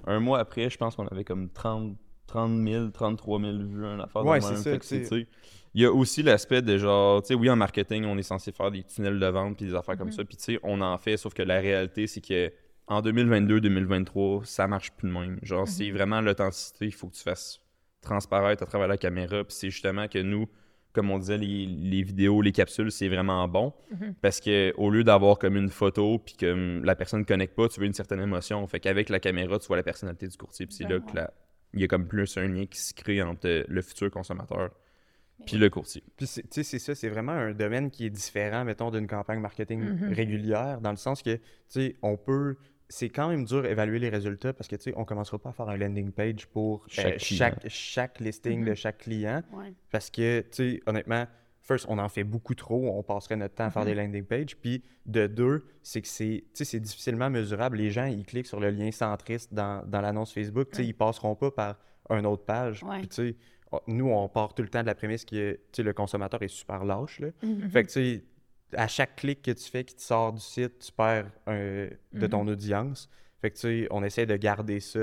un 0.06 0.18
mois 0.20 0.38
après, 0.40 0.68
je 0.70 0.76
pense 0.78 0.96
qu'on 0.96 1.06
avait 1.06 1.24
comme 1.24 1.48
30, 1.50 1.96
30 2.26 2.66
000, 2.66 2.88
33 2.90 3.40
000 3.40 3.58
vues, 3.58 3.84
un 3.86 4.00
affaire 4.00 4.24
Ouais, 4.24 4.40
c'est 4.40 4.56
ça, 4.56 4.78
tu 4.78 5.04
sais. 5.04 5.26
Il 5.74 5.82
y 5.82 5.84
a 5.84 5.92
aussi 5.92 6.24
l'aspect 6.24 6.62
de 6.62 6.76
genre, 6.78 7.22
tu 7.22 7.28
sais, 7.28 7.34
oui, 7.34 7.48
en 7.48 7.54
marketing, 7.54 8.04
on 8.04 8.18
est 8.18 8.22
censé 8.24 8.50
faire 8.50 8.72
des 8.72 8.82
tunnels 8.82 9.20
de 9.20 9.26
vente 9.26 9.56
puis 9.56 9.66
des 9.66 9.74
affaires 9.76 9.96
comme 9.96 10.10
ça. 10.10 10.24
Puis 10.24 10.36
tu 10.36 10.42
sais, 10.54 10.58
on 10.64 10.80
en 10.80 10.98
fait, 10.98 11.16
sauf 11.16 11.32
que 11.32 11.42
la 11.42 11.60
réalité, 11.60 12.08
c'est 12.08 12.20
que 12.20 12.50
en 12.90 13.00
2022-2023, 13.02 14.44
ça 14.44 14.66
marche 14.66 14.90
plus 14.92 15.08
de 15.08 15.14
même. 15.14 15.38
Genre, 15.42 15.66
c'est 15.66 15.90
vraiment 15.90 16.20
l'authenticité, 16.20 16.86
il 16.86 16.92
faut 16.92 17.08
que 17.08 17.14
tu 17.14 17.22
fasses 17.22 17.60
transparaître 18.02 18.62
à 18.62 18.66
travers 18.66 18.88
la 18.88 18.96
caméra. 18.96 19.44
Puis 19.44 19.54
c'est 19.54 19.70
justement 19.70 20.08
que 20.08 20.18
nous, 20.18 20.48
comme 20.92 21.10
on 21.10 21.18
disait, 21.18 21.38
les, 21.38 21.66
les 21.66 22.02
vidéos, 22.02 22.42
les 22.42 22.52
capsules, 22.52 22.90
c'est 22.90 23.08
vraiment 23.08 23.46
bon. 23.46 23.72
Mhm. 23.92 24.14
Parce 24.20 24.40
que 24.40 24.74
au 24.76 24.90
lieu 24.90 25.04
d'avoir 25.04 25.38
comme 25.38 25.56
une 25.56 25.68
photo, 25.70 26.18
puis 26.18 26.34
que 26.36 26.52
hum, 26.52 26.84
la 26.84 26.94
personne 26.96 27.20
ne 27.20 27.24
connecte 27.24 27.54
pas, 27.54 27.68
tu 27.68 27.78
veux 27.80 27.86
une 27.86 27.92
certaine 27.94 28.20
émotion. 28.20 28.66
Fait 28.66 28.80
qu'avec 28.80 29.08
la 29.08 29.20
caméra, 29.20 29.58
tu 29.58 29.66
vois 29.68 29.76
la 29.76 29.82
personnalité 29.82 30.26
du 30.26 30.36
courtier. 30.36 30.66
Puis 30.66 30.76
c'est 30.76 30.88
là 30.88 30.98
que 31.00 31.14
la- 31.14 31.32
il 31.74 31.80
y 31.80 31.84
a 31.84 31.88
comme 31.88 32.08
plus 32.08 32.36
un 32.36 32.48
lien 32.48 32.66
qui 32.66 32.80
se 32.80 32.92
crée 32.92 33.22
entre 33.22 33.46
euh, 33.46 33.64
le 33.68 33.82
futur 33.82 34.10
consommateur 34.10 34.70
puis 35.46 35.56
le 35.56 35.70
courtier. 35.70 36.02
Puis, 36.18 36.26
c'est- 36.26 36.42
tu 36.42 36.48
sais, 36.50 36.62
c'est 36.64 36.78
ça, 36.78 36.94
c'est 36.94 37.08
vraiment 37.08 37.32
un 37.32 37.52
domaine 37.52 37.90
qui 37.90 38.04
est 38.04 38.10
différent, 38.10 38.62
mettons, 38.64 38.90
d'une 38.90 39.06
campagne 39.06 39.40
marketing 39.40 39.80
Mhm. 39.80 40.12
régulière, 40.12 40.80
dans 40.82 40.90
le 40.90 40.96
sens 40.98 41.22
que, 41.22 41.36
tu 41.36 41.40
sais, 41.68 41.96
on 42.02 42.16
peut. 42.18 42.56
C'est 42.92 43.08
quand 43.08 43.28
même 43.28 43.44
dur 43.44 43.62
d'évaluer 43.62 44.00
les 44.00 44.08
résultats 44.08 44.52
parce 44.52 44.68
que, 44.68 44.74
tu 44.76 44.82
sais, 44.82 44.92
on 44.96 45.04
commencera 45.04 45.38
pas 45.38 45.50
à 45.50 45.52
faire 45.52 45.68
un 45.68 45.76
landing 45.76 46.10
page 46.10 46.46
pour 46.48 46.82
euh, 46.98 47.12
Chaque 47.18 47.68
chaque, 47.68 48.18
listing 48.20 48.64
de 48.64 48.70
Mhm. 48.70 48.74
chaque 48.76 48.98
client. 48.98 49.42
Ouais. 49.52 49.72
Parce 49.92 50.10
que, 50.10 50.40
tu 50.40 50.48
sais, 50.50 50.80
honnêtement, 50.86 51.24
first, 51.62 51.86
on 51.88 51.98
en 51.98 52.08
fait 52.08 52.24
beaucoup 52.24 52.54
trop. 52.56 52.88
On 52.98 53.02
passerait 53.04 53.36
notre 53.36 53.54
temps 53.54 53.66
à 53.66 53.70
faire 53.70 53.84
des 53.84 53.94
landing 53.94 54.24
pages. 54.24 54.56
Puis, 54.56 54.82
de 55.06 55.28
deux, 55.28 55.64
c'est 55.84 56.02
que 56.02 56.08
c'est, 56.08 56.42
tu 56.48 56.50
sais, 56.54 56.64
c'est 56.64 56.80
difficilement 56.80 57.30
mesurable. 57.30 57.76
Les 57.76 57.90
gens, 57.90 58.06
ils 58.06 58.24
cliquent 58.26 58.46
sur 58.48 58.58
le 58.60 58.70
lien 58.70 58.90
centriste 58.90 59.54
dans, 59.54 59.86
dans 59.86 60.00
l'annonce 60.00 60.32
Facebook. 60.34 60.70
Tu 60.70 60.76
sais, 60.78 60.82
Ouais. 60.82 60.88
ils 60.88 60.94
passeront 60.94 61.36
pas 61.36 61.52
par 61.52 61.76
une 62.10 62.26
autre 62.26 62.44
page. 62.44 62.82
Ouais. 62.82 62.98
Puis, 62.98 63.08
tu 63.08 63.14
sais, 63.14 63.36
on- 63.70 63.80
nous, 63.86 64.08
on 64.10 64.28
part 64.28 64.52
tout 64.52 64.62
le 64.62 64.68
temps 64.68 64.80
de 64.82 64.86
la 64.86 64.96
prémisse 64.96 65.24
que, 65.24 65.52
tu 65.52 65.60
sais, 65.76 65.82
le 65.84 65.92
consommateur 65.92 66.42
est 66.42 66.48
super 66.48 66.84
lâche, 66.84 67.20
là. 67.20 67.28
Mhm. 67.44 67.70
Fait 67.70 67.84
que, 67.84 67.88
tu 67.88 67.92
sais, 67.92 68.24
à 68.76 68.88
chaque 68.88 69.16
clic 69.16 69.42
que 69.42 69.50
tu 69.50 69.70
fais 69.70 69.84
qui 69.84 69.94
te 69.94 70.02
sort 70.02 70.32
du 70.32 70.40
site, 70.40 70.78
tu 70.78 70.92
perds 70.92 71.30
un- 71.46 71.86
de 71.86 71.90
Mhm. 72.12 72.28
ton 72.28 72.46
audience. 72.48 73.08
Fait 73.40 73.50
que, 73.50 73.54
tu 73.56 73.60
sais, 73.62 73.86
on 73.90 74.02
essaie 74.04 74.26
de 74.26 74.36
garder 74.36 74.80
ça 74.80 75.00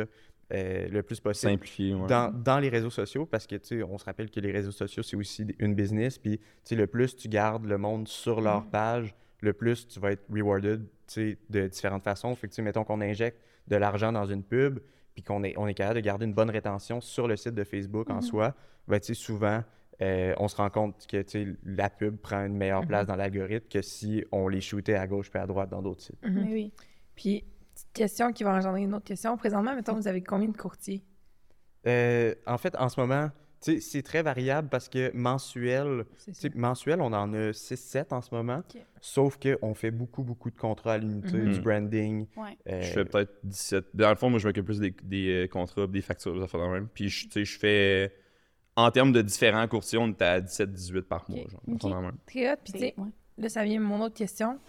euh, 0.53 0.87
le 0.87 1.03
plus 1.03 1.19
possible 1.19 1.51
Simplifié, 1.51 1.93
ouais. 1.93 2.07
dans, 2.07 2.31
dans 2.33 2.59
les 2.59 2.69
réseaux 2.69 2.89
sociaux 2.89 3.25
parce 3.25 3.45
que, 3.45 3.55
tu 3.57 3.67
sais, 3.79 3.83
on 3.83 3.97
se 3.97 4.05
rappelle 4.05 4.31
que 4.31 4.39
les 4.39 4.51
réseaux 4.53 4.71
sociaux, 4.71 5.03
c'est 5.03 5.17
aussi 5.17 5.45
une 5.59 5.75
business. 5.75 6.17
Puis, 6.17 6.37
tu 6.37 6.45
sais, 6.63 6.75
le 6.75 6.87
plus 6.87 7.17
tu 7.17 7.27
gardes 7.27 7.65
le 7.65 7.77
monde 7.77 8.07
sur 8.07 8.39
leur 8.39 8.65
page, 8.69 9.13
le 9.41 9.51
plus 9.51 9.87
tu 9.89 9.99
vas 9.99 10.13
être 10.13 10.23
rewarded, 10.31 10.83
tu 11.05 11.13
sais, 11.13 11.37
de 11.49 11.67
différentes 11.67 12.03
façons. 12.05 12.33
Fait 12.35 12.47
que, 12.47 12.53
tu 12.53 12.55
sais, 12.57 12.61
mettons 12.61 12.85
qu'on 12.85 13.01
injecte 13.01 13.41
de 13.67 13.75
l'argent 13.75 14.13
dans 14.13 14.25
une 14.25 14.41
pub, 14.41 14.79
puis 15.13 15.21
qu'on 15.21 15.43
est, 15.43 15.53
on 15.57 15.67
est 15.67 15.73
capable 15.73 15.95
de 15.97 16.05
garder 16.05 16.25
une 16.25 16.33
bonne 16.33 16.49
rétention 16.51 17.01
sur 17.01 17.27
le 17.27 17.35
site 17.35 17.53
de 17.53 17.65
Facebook 17.65 18.09
en 18.09 18.21
soi, 18.21 18.55
ben, 18.87 19.01
tu 19.01 19.07
sais, 19.07 19.13
souvent, 19.15 19.61
euh, 20.01 20.33
on 20.37 20.47
se 20.47 20.55
rend 20.55 20.69
compte 20.69 21.05
que, 21.07 21.23
la 21.65 21.89
pub 21.89 22.17
prend 22.17 22.45
une 22.45 22.55
meilleure 22.55 22.85
place 22.85 23.07
dans 23.07 23.15
l'algorithme 23.15 23.67
que 23.67 23.81
si 23.81 24.23
on 24.31 24.47
les 24.47 24.61
shootait 24.61 24.95
à 24.95 25.07
gauche 25.07 25.29
puis 25.31 25.39
à 25.39 25.47
droite 25.47 25.69
dans 25.69 25.81
d'autres 25.81 26.01
sites. 26.01 26.21
Mhm. 26.23 26.33
Mais 26.45 26.53
oui. 26.53 26.73
Puis, 27.15 27.43
petite 27.73 27.93
question 27.93 28.31
qui 28.31 28.43
va 28.43 28.53
engendrer 28.53 28.83
une 28.83 28.93
autre 28.93 29.05
question. 29.05 29.35
Présentement, 29.37 29.75
mettons, 29.75 29.95
vous 29.95 30.07
avez 30.07 30.21
combien 30.21 30.49
de 30.49 30.57
courtiers? 30.57 31.03
Euh, 31.87 32.35
en 32.45 32.57
fait, 32.57 32.75
en 32.77 32.89
ce 32.89 32.99
moment, 32.99 33.29
tu 33.61 33.73
sais, 33.73 33.79
c'est 33.79 34.01
très 34.03 34.21
variable 34.21 34.67
parce 34.69 34.87
que 34.87 35.11
mensuel, 35.15 36.05
mensuel, 36.53 37.01
on 37.01 37.11
en 37.13 37.33
a 37.33 37.51
6-7 37.53 38.13
en 38.13 38.21
ce 38.21 38.33
moment. 38.35 38.61
Sauf 39.01 39.39
qu'on 39.39 39.73
fait 39.73 39.89
beaucoup, 39.89 40.21
beaucoup 40.23 40.51
de 40.51 40.57
contrats 40.57 40.93
à 40.93 40.97
l'unité, 40.99 41.37
Mhm. 41.37 41.53
du 41.53 41.61
branding. 41.61 42.27
Ouais. 42.35 42.55
euh, 42.69 42.81
Je 42.83 42.91
fais 42.93 43.05
peut-être 43.05 43.33
17. 43.43 43.85
Dans 43.95 44.09
le 44.09 44.15
fond, 44.15 44.29
moi, 44.29 44.37
je 44.37 44.47
m'occupe 44.47 44.65
plus 44.65 44.79
des, 44.79 44.93
des 45.03 45.49
contrats, 45.51 45.87
des 45.87 46.01
factures, 46.01 46.35
des 46.35 46.41
affaires 46.43 46.61
de 46.61 46.67
même. 46.71 46.87
Puis, 46.93 47.09
je- 47.09 47.25
tu 47.25 47.31
sais, 47.31 47.45
je 47.45 47.57
fais. 47.59 48.13
En 48.77 48.91
termes 48.91 49.11
de 49.11 49.21
différents 49.21 49.67
courtiers, 49.67 49.97
on 49.97 50.07
est 50.07 50.21
à 50.21 50.39
17-18 50.39 51.01
par 51.01 51.25
mois. 51.29 51.39
Ok. 51.67 51.81
Genre. 51.81 52.11
Très 52.27 52.51
hot. 52.53 52.55
Puis, 52.63 52.73
tu 52.73 52.79
sais, 52.79 52.93
Ouais. 52.97 53.07
là, 53.39 53.49
ça 53.49 53.63
vient 53.63 53.79
mon 53.79 53.99
autre 54.01 54.15
question. 54.15 54.59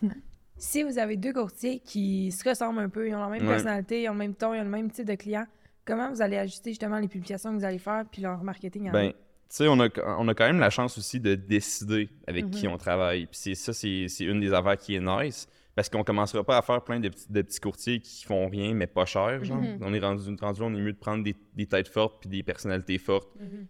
si 0.57 0.83
vous 0.83 0.99
avez 0.99 1.17
deux 1.17 1.33
courtiers 1.33 1.79
qui 1.81 2.33
se 2.33 2.49
ressemblent 2.49 2.81
un 2.81 2.88
peu, 2.88 3.07
ils 3.09 3.15
ont 3.15 3.21
la 3.21 3.29
même 3.29 3.43
Ouais. 3.43 3.49
personnalité, 3.49 4.03
ils 4.03 4.09
ont 4.09 4.12
le 4.12 4.19
même 4.19 4.35
ton, 4.35 4.55
ils 4.55 4.61
ont 4.61 4.65
le 4.65 4.71
même 4.71 4.91
type 4.91 5.07
de 5.07 5.15
client, 5.15 5.45
comment 5.85 6.11
vous 6.11 6.21
allez 6.23 6.37
ajuster 6.38 6.71
justement 6.71 6.99
les 6.99 7.07
publications 7.07 7.50
que 7.53 7.59
vous 7.59 7.65
allez 7.65 7.79
faire 7.79 8.05
puis 8.11 8.23
leur 8.23 8.43
marketing 8.43 8.88
à 8.88 8.93
Ben, 8.93 9.11
tu 9.12 9.17
sais, 9.50 9.69
on 9.69 9.79
a, 9.79 9.88
on 10.19 10.27
a 10.27 10.35
quand 10.35 10.47
même 10.47 10.59
la 10.59 10.71
chance 10.71 10.99
aussi 10.99 11.21
de 11.21 11.35
décider 11.37 12.09
avec 12.27 12.47
Mhm. 12.47 12.50
qui 12.50 12.67
on 12.67 12.77
travaille. 12.79 13.27
Puis 13.27 13.38
c'est 13.41 13.55
ça, 13.55 13.73
c'est 13.73 14.07
c'est 14.09 14.25
une 14.25 14.41
des 14.41 14.53
affaires 14.53 14.77
qui 14.79 14.95
est 14.97 15.00
nice. 15.00 15.47
Parce 15.75 15.88
qu'on 15.88 16.03
commencera 16.03 16.43
pas 16.43 16.59
à 16.59 16.62
faire 16.62 16.83
plein 16.83 16.99
de 16.99 17.09
petits, 17.09 17.31
de 17.31 17.41
petits 17.41 17.61
courtiers 17.61 18.00
qui 18.00 18.25
font 18.25 18.49
rien, 18.49 18.75
mais 18.75 18.88
pas 18.88 19.05
cher. 19.05 19.45
Genre. 19.45 19.59
Mhm. 19.62 19.79
On 19.81 19.95
est 19.95 20.00
rendu, 20.00 20.35
rendu, 20.41 20.61
on 20.62 20.75
est 20.75 20.81
mieux 20.81 20.93
de 20.93 20.99
prendre 20.99 21.23
des, 21.23 21.37
des 21.55 21.67
têtes 21.67 21.87
fortes 21.87 22.17
puis 22.21 22.29
des 22.29 22.43
personnalités 22.43 22.99
fortes. 22.99 23.29
Mhm. 23.38 23.67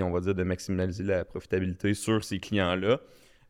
On 0.00 0.10
va 0.10 0.20
dire 0.20 0.34
de 0.34 0.42
maximiser 0.42 1.02
la 1.02 1.24
profitabilité 1.24 1.94
sur 1.94 2.22
ces 2.24 2.38
clients-là. 2.38 3.00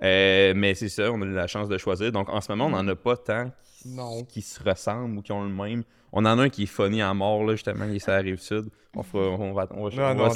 Euh, 0.03 0.53
mais 0.57 0.75
c'est 0.75 0.89
ça, 0.89 1.13
on 1.13 1.21
a 1.23 1.27
eu 1.27 1.33
la 1.33 1.47
chance 1.47 1.69
de 1.69 1.79
choisir. 1.79 2.11
Donc 2.11 2.29
en 2.29 2.41
ce 2.41 2.51
moment, 2.51 2.67
on 2.67 2.71
n'en 2.71 2.89
a 2.89 2.97
pas 2.97 3.17
tant 3.17 3.53
Non. 3.87 4.25
qui 4.25 4.43
se 4.43 4.63
ressemblent 4.63 5.19
ou 5.19 5.23
qui 5.23 5.33
ont 5.33 5.45
le 5.45 5.51
même. 5.51 5.83
On 6.13 6.27
en 6.27 6.39
a 6.39 6.43
un 6.43 6.49
qui 6.51 6.65
est 6.65 6.67
funny 6.67 7.01
à 7.01 7.15
mort, 7.15 7.43
là, 7.45 7.53
justement, 7.53 7.87
il 7.87 7.97
est 7.97 7.99
sur 7.99 8.13
la 8.13 8.19
rive 8.19 8.39
sud. 8.39 8.67
On, 8.95 9.03
fera, 9.03 9.25
on 9.25 9.55
va, 9.55 9.67
on 9.71 9.89
va, 9.89 10.13
on 10.13 10.15
va. 10.15 10.29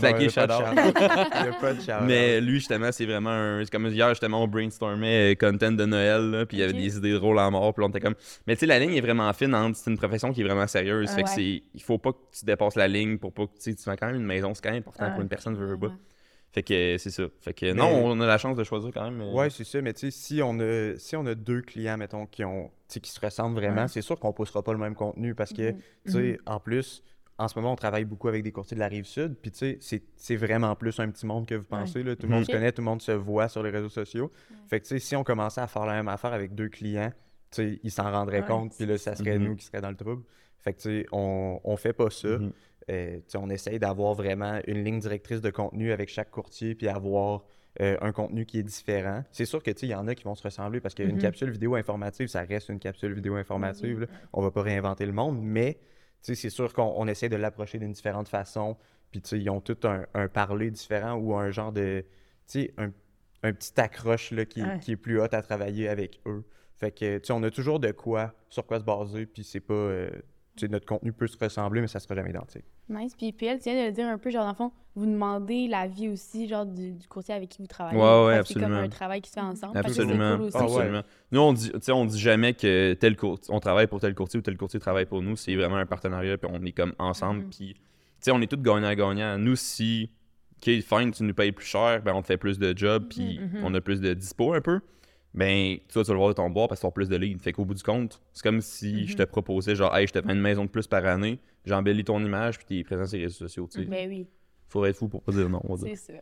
Mais 2.06 2.40
lui, 2.40 2.54
justement, 2.54 2.90
c'est 2.90 3.04
vraiment 3.04 3.28
un. 3.28 3.62
C'est 3.62 3.70
comme 3.70 3.86
hier, 3.88 4.08
justement, 4.08 4.42
on 4.42 4.48
brainstormait 4.48 5.32
euh, 5.32 5.34
content 5.34 5.72
de 5.72 5.84
Noël, 5.84 6.30
là, 6.30 6.46
puis 6.46 6.56
il 6.56 6.60
y 6.60 6.62
avait 6.62 6.72
des 6.72 6.96
idées 6.96 7.12
drôles 7.12 7.38
à 7.38 7.50
mort, 7.50 7.74
puis 7.74 7.84
on 7.84 7.90
était 7.90 8.00
comme. 8.00 8.14
Mais 8.46 8.54
tu 8.56 8.60
sais, 8.60 8.66
la 8.66 8.78
ligne 8.78 8.94
est 8.94 9.02
vraiment 9.02 9.30
fine 9.34 9.54
entre. 9.54 9.76
C'est 9.76 9.90
une 9.90 9.98
profession 9.98 10.32
qui 10.32 10.40
est 10.40 10.44
vraiment 10.44 10.66
sérieuse. 10.66 11.10
Ah 11.12 11.16
fait 11.16 11.22
que 11.24 11.28
c'est. 11.28 11.62
Il 11.74 11.82
faut 11.82 11.98
pas 11.98 12.12
que 12.12 12.18
tu 12.38 12.46
dépasses 12.46 12.76
la 12.76 12.88
ligne 12.88 13.18
pour 13.18 13.34
pas 13.34 13.46
que. 13.46 13.52
Tu 13.56 13.60
sais, 13.60 13.74
tu 13.74 13.82
fais 13.82 13.96
quand 13.98 14.06
même 14.06 14.16
une 14.16 14.24
maison, 14.24 14.54
c'est 14.54 14.62
quand 14.62 14.70
même 14.70 14.78
important 14.78 15.04
Ah 15.06 15.10
pour 15.10 15.20
une 15.20 15.28
personne, 15.28 15.54
veut, 15.56 15.66
veut 15.66 15.78
pas. 15.78 15.92
Fait 16.56 16.62
que 16.62 16.96
c'est 16.96 17.10
ça. 17.10 17.24
Fait 17.42 17.52
que 17.52 17.66
Mais- 17.66 17.74
non, 17.74 17.88
on 18.06 18.18
a 18.18 18.26
la 18.26 18.38
chance 18.38 18.56
de 18.56 18.64
choisir 18.64 18.90
quand 18.90 19.10
même. 19.10 19.20
Ouais, 19.34 19.50
c'est 19.50 19.62
ça. 19.64 19.82
Mais 19.82 19.92
tu 19.92 20.00
sais, 20.00 20.10
si 20.10 20.40
on 20.42 20.58
a 20.58 20.96
si 20.96 21.14
on 21.14 21.26
a 21.26 21.34
deux 21.34 21.60
clients, 21.60 21.98
mettons, 21.98 22.24
qui 22.24 22.44
ont 22.44 22.68
tu 22.88 22.94
sais, 22.94 23.00
qui 23.00 23.10
se 23.10 23.20
ressemblent 23.20 23.56
vraiment, 23.56 23.82
Ouais. 23.82 23.88
c'est 23.88 24.00
sûr 24.00 24.18
qu'on 24.18 24.32
poussera 24.32 24.62
pas 24.62 24.72
le 24.72 24.78
même 24.78 24.94
contenu 24.94 25.34
parce 25.34 25.52
que 25.52 25.72
Mhm. 25.72 25.78
tu 26.06 26.12
sais, 26.12 26.38
en 26.46 26.58
plus, 26.58 27.02
en 27.38 27.46
ce 27.48 27.58
moment, 27.58 27.72
on 27.72 27.76
travaille 27.76 28.06
beaucoup 28.06 28.28
avec 28.28 28.42
des 28.42 28.52
courtiers 28.52 28.74
de 28.74 28.80
la 28.80 28.88
rive 28.88 29.04
sud. 29.04 29.34
Puis 29.42 29.50
tu 29.50 29.58
sais, 29.58 29.76
c'est- 29.82 30.04
c'est 30.16 30.36
vraiment 30.36 30.74
plus 30.76 30.98
un 30.98 31.10
petit 31.10 31.26
monde 31.26 31.44
que 31.46 31.56
vous 31.56 31.64
pensez. 31.64 32.02
Là. 32.02 32.16
Tout 32.16 32.22
le 32.26 32.30
monde 32.30 32.40
Mhm. 32.40 32.46
se 32.46 32.52
connaît, 32.52 32.72
tout 32.72 32.80
le 32.80 32.86
monde 32.86 33.02
se 33.02 33.12
voit 33.12 33.48
sur 33.48 33.62
les 33.62 33.68
réseaux 33.70 33.90
sociaux. 33.90 34.32
Fait 34.68 34.80
que 34.80 34.84
tu 34.86 34.88
sais, 34.94 34.98
si 34.98 35.14
on 35.14 35.24
commençait 35.24 35.60
à 35.60 35.66
faire 35.66 35.84
la 35.84 35.92
même 35.92 36.08
affaire 36.08 36.32
avec 36.32 36.54
deux 36.54 36.70
clients, 36.70 37.12
tu 37.50 37.56
sais, 37.74 37.80
ils 37.82 37.90
s'en 37.90 38.10
rendraient 38.10 38.40
Ouais, 38.40 38.46
compte. 38.46 38.72
Puis 38.76 38.86
là, 38.86 38.96
ça 38.96 39.14
serait 39.14 39.38
nous 39.38 39.56
qui 39.56 39.66
seraient 39.66 39.82
dans 39.82 39.90
le 39.90 39.96
trouble. 39.96 40.22
Fait 40.60 40.72
que 40.72 40.78
tu 40.80 40.88
sais, 41.02 41.06
on, 41.12 41.60
on 41.64 41.76
fait 41.76 41.92
pas 41.92 42.08
ça. 42.08 42.38
Euh, 42.90 43.18
on 43.34 43.50
essaye 43.50 43.78
d'avoir 43.78 44.14
vraiment 44.14 44.60
une 44.66 44.84
ligne 44.84 45.00
directrice 45.00 45.40
de 45.40 45.50
contenu 45.50 45.90
avec 45.92 46.08
chaque 46.08 46.30
courtier, 46.30 46.74
puis 46.74 46.86
avoir 46.88 47.44
euh, 47.80 47.96
un 48.00 48.12
contenu 48.12 48.46
qui 48.46 48.58
est 48.58 48.62
différent. 48.62 49.22
C'est 49.32 49.44
sûr 49.44 49.62
que 49.62 49.70
il 49.82 49.88
y 49.88 49.94
en 49.94 50.06
a 50.08 50.14
qui 50.14 50.24
vont 50.24 50.34
se 50.34 50.42
ressembler 50.42 50.80
parce 50.80 50.94
qu'une 50.94 51.12
Mhm. 51.16 51.18
capsule 51.18 51.50
vidéo 51.50 51.74
informative, 51.74 52.28
ça 52.28 52.42
reste 52.42 52.68
une 52.70 52.78
capsule 52.78 53.12
vidéo 53.12 53.34
informative. 53.34 54.00
là. 54.00 54.06
On 54.32 54.40
va 54.40 54.50
pas 54.50 54.62
réinventer 54.62 55.04
le 55.04 55.12
monde, 55.12 55.38
mais 55.42 55.78
c'est 56.22 56.34
sûr 56.48 56.72
qu'on 56.72 56.94
on 56.96 57.06
essaie 57.06 57.28
de 57.28 57.36
l'approcher 57.36 57.78
d'une 57.78 57.92
différente 57.92 58.28
façon. 58.28 58.76
Puis 59.10 59.20
ils 59.32 59.50
ont 59.50 59.60
tout 59.60 59.76
un, 59.84 60.06
un 60.14 60.28
parler 60.28 60.70
différent 60.70 61.14
ou 61.14 61.34
un 61.36 61.50
genre 61.50 61.72
de, 61.72 62.04
un, 62.78 62.90
un 63.42 63.52
petit 63.52 63.78
accroche 63.80 64.30
là, 64.30 64.44
qui, 64.46 64.62
Ouais. 64.62 64.78
qui 64.80 64.92
est 64.92 64.96
plus 64.96 65.20
hot 65.20 65.26
à 65.32 65.42
travailler 65.42 65.88
avec 65.88 66.20
eux. 66.26 66.44
Fait 66.76 66.90
que, 66.92 67.20
on 67.32 67.42
a 67.42 67.50
toujours 67.50 67.78
de 67.80 67.90
quoi, 67.92 68.34
sur 68.48 68.66
quoi 68.66 68.78
se 68.80 68.84
baser, 68.84 69.26
puis 69.26 69.44
c'est 69.44 69.60
pas... 69.60 69.74
euh, 69.74 70.10
notre 70.64 70.86
contenu 70.86 71.12
peut 71.12 71.26
se 71.26 71.36
ressembler, 71.38 71.80
mais 71.82 71.86
ça 71.86 72.00
sera 72.00 72.14
jamais 72.14 72.30
identique. 72.30 72.64
Nice. 72.88 73.14
Puis 73.14 73.32
PL, 73.32 73.58
tu 73.58 73.64
viens 73.70 73.82
de 73.82 73.86
le 73.88 73.92
dire 73.92 74.06
un 74.06 74.16
peu, 74.18 74.30
genre, 74.30 74.44
dans 74.44 74.50
le 74.50 74.54
fond, 74.56 74.72
vous 74.94 75.04
demandez 75.06 75.68
l'avis 75.68 76.08
aussi, 76.08 76.48
genre, 76.48 76.64
du, 76.64 76.92
du 76.92 77.06
courtier 77.06 77.34
avec 77.34 77.50
qui 77.50 77.60
vous 77.60 77.66
travaillez. 77.66 77.98
Ouais, 78.00 78.24
ouais, 78.26 78.38
que 78.40 78.46
C'est 78.48 78.54
comme 78.54 78.62
absolument. 78.64 78.84
un 78.86 78.88
travail 78.88 79.20
qui 79.20 79.28
se 79.30 79.34
fait 79.34 79.40
ensemble. 79.40 79.76
Absolument. 79.76 80.36
cool 80.36 80.44
aussi. 80.46 80.56
Ah 80.58 80.64
ouais. 80.64 80.72
absolument. 80.72 81.02
Nous, 81.32 81.40
on 81.40 81.52
dit, 81.52 81.70
tu 81.70 81.78
sais, 81.82 81.92
on 81.92 82.04
dit 82.06 82.18
jamais 82.18 82.54
que 82.54 82.94
tel 82.94 83.16
courtier, 83.16 83.52
on 83.54 83.60
travaille 83.60 83.86
pour 83.86 84.00
tel 84.00 84.14
courtier 84.14 84.38
ou 84.38 84.42
tel 84.42 84.56
courtier 84.56 84.80
travaille 84.80 85.06
pour 85.06 85.20
nous. 85.22 85.36
C'est 85.36 85.54
vraiment 85.54 85.76
un 85.76 85.86
partenariat, 85.86 86.38
puis 86.38 86.50
on 86.52 86.64
est 86.64 86.72
comme 86.72 86.94
ensemble. 86.98 87.40
Mhm. 87.42 87.50
Puis, 87.50 87.74
tu 87.74 87.80
sais, 88.20 88.30
on 88.30 88.40
est 88.40 88.50
tous 88.50 88.56
gagnants-gagnants. 88.62 89.36
Nous, 89.38 89.56
si, 89.56 90.10
OK, 90.56 90.70
fine, 90.80 91.10
tu 91.10 91.22
nous 91.24 91.34
payes 91.34 91.52
plus 91.52 91.66
cher, 91.66 92.00
ben, 92.02 92.14
on 92.14 92.22
te 92.22 92.28
fait 92.28 92.38
plus 92.38 92.58
de 92.58 92.72
jobs, 92.76 93.06
puis 93.10 93.38
Mhm. 93.40 93.60
on 93.64 93.74
a 93.74 93.80
plus 93.82 94.00
de 94.00 94.14
dispo 94.14 94.54
un 94.54 94.60
peu. 94.62 94.80
Ben, 95.36 95.76
toi, 95.92 96.02
tu 96.02 96.08
vas 96.08 96.14
le 96.14 96.18
voir 96.18 96.30
de 96.30 96.34
ton 96.34 96.48
bois 96.48 96.66
parce 96.66 96.80
que 96.80 96.86
tu 96.86 96.88
as 96.88 96.90
plus 96.90 97.08
de 97.08 97.16
leads. 97.16 97.38
Fait 97.42 97.52
qu'au 97.52 97.64
bout 97.64 97.74
du 97.74 97.82
compte, 97.82 98.20
c'est 98.32 98.42
comme 98.42 98.62
si 98.62 99.06
je 99.06 99.16
te 99.16 99.22
proposais, 99.22 99.74
genre, 99.74 99.94
hey, 99.94 100.06
je 100.06 100.12
te 100.12 100.22
fais 100.22 100.32
une 100.32 100.40
maison 100.40 100.64
de 100.64 100.70
plus 100.70 100.86
par 100.86 101.04
année, 101.04 101.38
j'embellis 101.64 102.04
ton 102.04 102.24
image, 102.24 102.56
puis 102.58 102.66
tu 102.66 102.78
es 102.78 102.84
présent 102.84 103.04
sur 103.06 103.18
les 103.18 103.24
réseaux 103.24 103.46
sociaux. 103.46 103.68
Tu 103.70 103.80
sais. 103.80 103.86
Ben 103.86 104.08
oui, 104.08 104.26
Faudrait 104.68 104.90
être 104.90 104.96
fou 104.96 105.08
pour 105.08 105.22
pas 105.22 105.32
dire 105.32 105.48
non. 105.48 105.60
On 105.64 105.74
va 105.74 105.86
dire. 105.86 105.96
c'est 105.96 106.12
ça. 106.12 106.18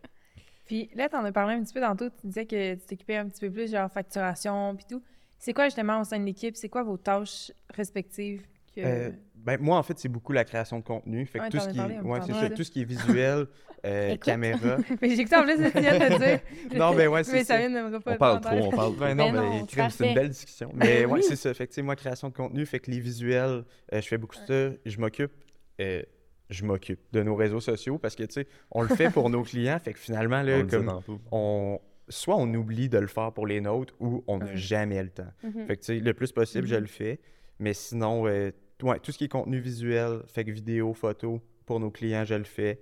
Puis 0.66 0.90
là, 0.94 1.09
t'en 1.09 1.24
as 1.24 1.33
parlé 1.33 1.55
un 1.55 1.62
petit 1.62 1.74
peu 1.74 1.81
tantôt, 1.81 2.09
tu 2.09 2.27
disais 2.27 2.46
que 2.46 2.74
tu 2.74 2.87
t'occupais 2.87 3.16
un 3.16 3.29
petit 3.29 3.40
peu 3.40 3.50
plus, 3.50 3.70
genre 3.70 3.90
facturation 3.90 4.74
puis 4.77 4.87
tout. 4.88 5.03
C'est 5.38 5.53
quoi 5.53 5.66
justement 5.66 6.00
au 6.00 6.05
sein 6.05 6.18
de 6.18 6.24
l'équipe? 6.24 6.57
C'est 6.57 6.68
quoi 6.68 6.83
vos 6.83 6.96
tâches 6.96 7.53
respectives? 7.74 8.42
Que... 8.74 8.81
Euh, 8.81 9.11
ben, 9.44 9.59
moi, 9.61 9.76
en 9.78 9.83
fait, 9.83 9.98
c'est 9.98 10.09
beaucoup 10.09 10.33
la 10.33 10.44
création 10.44 10.78
de 10.78 10.85
contenu. 10.85 11.24
Fait 11.26 11.38
que 11.38 11.44
Ouais, 11.44 11.50
tout, 11.50 11.59
ce 11.61 11.68
qui, 11.68 11.78
est, 11.78 11.80
un 11.80 11.88
peu 11.88 12.09
ouais, 12.09 12.18
tantôt, 12.20 12.33
c'est 12.33 12.33
là. 12.33 12.48
ça, 12.48 12.50
tout 12.50 12.64
ce 12.64 12.70
qui 12.70 12.80
est 12.80 12.85
visuel, 12.85 13.46
euh, 13.85 14.16
caméra. 14.24 14.78
Mais 15.02 15.14
j'ai 15.14 15.24
que 15.24 15.35
en 15.38 15.42
plus, 15.44 15.62
Étienne 15.66 15.98
de 16.12 16.18
dire. 16.18 16.40
Non, 16.78 16.94
ben 16.94 17.09
ouais, 17.09 17.22
c'est 17.24 17.38
ça 17.44 17.44
ça. 17.44 17.59
vient 17.59 17.70
de 17.70 17.88
me 17.90 17.96
On 17.96 18.00
parle 18.16 18.40
trop, 18.40 18.54
on 18.57 18.70
parle 18.70 18.92
trop. 18.96 19.00
Ben 19.04 19.14
non, 19.14 19.30
Ben 19.33 19.40
mais 19.61 19.66
crime, 19.66 19.90
c'est 19.90 20.09
une 20.09 20.14
belle 20.14 20.30
discussion. 20.30 20.70
Mais 20.74 21.02
Ben 21.02 21.07
ouais, 21.07 21.12
oui. 21.20 21.22
c'est 21.22 21.37
ça. 21.37 21.52
Fait 21.54 21.66
que, 21.66 21.72
tu 21.74 21.83
moi, 21.83 21.94
création 21.94 22.28
de 22.30 22.35
contenu, 22.35 22.64
fait 22.66 22.80
que 22.80 22.90
les 22.90 23.00
visuels, 23.00 23.64
euh, 23.92 24.00
je 24.00 24.09
fais 24.09 24.18
beaucoup 24.18 24.37
de 24.37 24.70
ça. 24.72 24.76
Je 24.87 24.98
m'occupe, 24.98 25.33
euh, 25.80 26.02
je 26.50 26.64
m'occupe 26.64 27.00
de 27.12 27.22
nos 27.22 27.35
réseaux 27.37 27.61
sociaux 27.61 27.98
parce 27.98 28.14
que, 28.16 28.22
tu 28.24 28.33
sais, 28.33 28.46
on 28.70 28.80
le 28.83 28.88
fait 28.88 29.11
pour 29.11 29.28
nos 29.30 29.42
clients. 29.42 29.78
Fait 29.78 29.92
que 29.92 29.98
finalement, 29.98 30.40
On 30.40 30.42
là, 30.42 30.57
le 30.59 30.62
disait 30.64 30.76
comme 30.78 31.00
on, 31.33 31.78
soit 32.09 32.37
on 32.37 32.52
oublie 32.54 32.88
de 32.88 32.98
le 32.98 33.07
faire 33.09 33.33
pour 33.33 33.46
les 33.46 33.61
nôtres 33.61 33.94
ou 34.00 34.24
on 34.26 34.38
n'a 34.38 34.54
jamais 34.54 35.02
le 35.02 35.11
temps. 35.11 35.30
Mhm. 35.42 35.66
Fait 35.66 35.76
que, 35.76 35.80
tu 35.83 35.87
sais, 35.87 36.00
le 36.00 36.14
plus 36.14 36.33
possible, 36.33 36.66
je 36.66 36.74
Mhm. 36.76 36.80
le 36.80 36.87
fais. 36.87 37.20
Mais 37.59 37.72
sinon, 37.74 38.26
euh, 38.26 38.50
ouais, 38.85 38.99
tout 39.01 39.12
ce 39.12 39.18
qui 39.18 39.25
est 39.25 39.29
contenu 39.29 39.59
visuel, 39.59 40.20
fait 40.27 40.44
que 40.44 40.51
vidéo, 40.51 40.92
photo, 40.94 41.40
pour 41.66 41.81
nos 41.81 41.90
clients, 41.90 42.25
je 42.25 42.35
le 42.35 42.44
fais. 42.44 42.81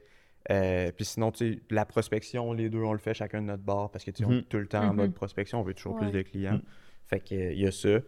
Euh, 0.50 0.90
puis 0.92 1.04
sinon, 1.04 1.30
tu 1.30 1.54
sais, 1.54 1.60
la 1.70 1.84
prospection, 1.84 2.52
les 2.52 2.68
deux, 2.68 2.82
on 2.82 2.92
le 2.92 2.98
fait 2.98 3.14
chacun 3.14 3.40
de 3.40 3.46
notre 3.46 3.62
bord 3.62 3.90
parce 3.90 4.04
que, 4.04 4.10
tu 4.10 4.22
sais, 4.22 4.28
on 4.28 4.32
Mhm. 4.32 4.38
est 4.38 4.48
tout 4.48 4.58
le 4.58 4.66
temps 4.66 4.82
en 4.82 4.90
Mhm. 4.90 4.96
mode 4.96 5.14
prospection, 5.14 5.60
on 5.60 5.62
veut 5.62 5.74
toujours 5.74 5.94
Ouais. 5.94 6.00
plus 6.00 6.10
de 6.12 6.22
clients. 6.22 6.54
Mhm. 6.54 6.62
Fait 7.06 7.20
que, 7.20 7.52
il 7.52 7.60
y 7.60 7.66
a 7.66 7.70
ça. 7.72 8.00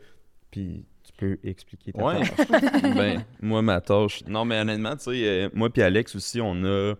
Puis 0.51 0.85
tu 1.05 1.13
peux 1.17 1.39
expliquer 1.45 1.93
ta 1.93 2.03
Ouais. 2.05 2.21
tâche. 2.21 2.31
ben, 2.97 3.25
moi, 3.41 3.63
ma 3.63 3.81
tâche. 3.81 4.25
Non, 4.27 4.45
mais 4.45 4.61
honnêtement, 4.61 4.97
tu 4.97 5.05
sais, 5.05 5.29
euh, 5.45 5.49
moi 5.55 5.71
puis 5.71 5.83
Alex 5.83 6.15
aussi, 6.17 6.41
on 6.41 6.65
a, 6.65 6.95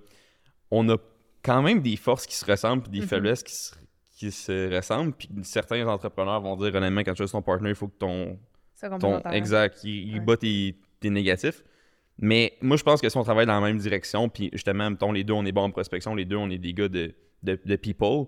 on 0.71 0.89
a 0.89 0.97
quand 1.43 1.63
même 1.63 1.81
des 1.83 1.97
forces 1.97 2.27
qui 2.27 2.35
se 2.37 2.45
ressemblent 2.45 2.83
puis 2.85 2.93
des 2.93 3.01
Mhm. 3.01 3.07
faiblesses 3.09 3.43
qui 3.43 3.55
se, 3.55 3.75
qui 4.17 4.31
se 4.31 4.75
ressemblent. 4.75 5.13
Puis 5.15 5.29
certains 5.43 5.85
entrepreneurs 5.89 6.41
vont 6.41 6.57
dire, 6.57 6.73
honnêtement, 6.75 7.01
quand 7.01 7.13
tu 7.13 7.19
choisis 7.19 7.33
ton 7.33 7.43
partner, 7.43 7.71
il 7.71 7.75
faut 7.75 7.89
que 7.89 7.99
ton. 7.99 8.39
C'est 8.75 8.89
ton 8.99 9.21
exact, 9.31 9.83
il, 9.85 10.09
il 10.09 10.15
Ouais. 10.15 10.21
bat 10.21 10.37
tes, 10.37 10.77
négatifs. 11.11 11.63
Mais 12.19 12.53
moi, 12.61 12.77
je 12.77 12.83
pense 12.85 13.01
que 13.01 13.09
si 13.09 13.17
on 13.17 13.25
travaille 13.25 13.47
dans 13.47 13.61
la 13.61 13.67
même 13.67 13.79
direction, 13.79 14.29
puis 14.29 14.51
justement, 14.53 14.89
mettons, 14.91 15.11
les 15.13 15.25
deux, 15.25 15.33
on 15.35 15.45
est 15.45 15.53
bons 15.53 15.63
en 15.65 15.71
prospection, 15.71 16.15
les 16.15 16.25
deux, 16.25 16.37
on 16.37 16.49
est 16.51 16.59
des 16.59 16.73
gars 16.73 16.89
de, 16.89 17.13
de, 17.43 17.59
de 17.65 17.77
people, 17.77 18.27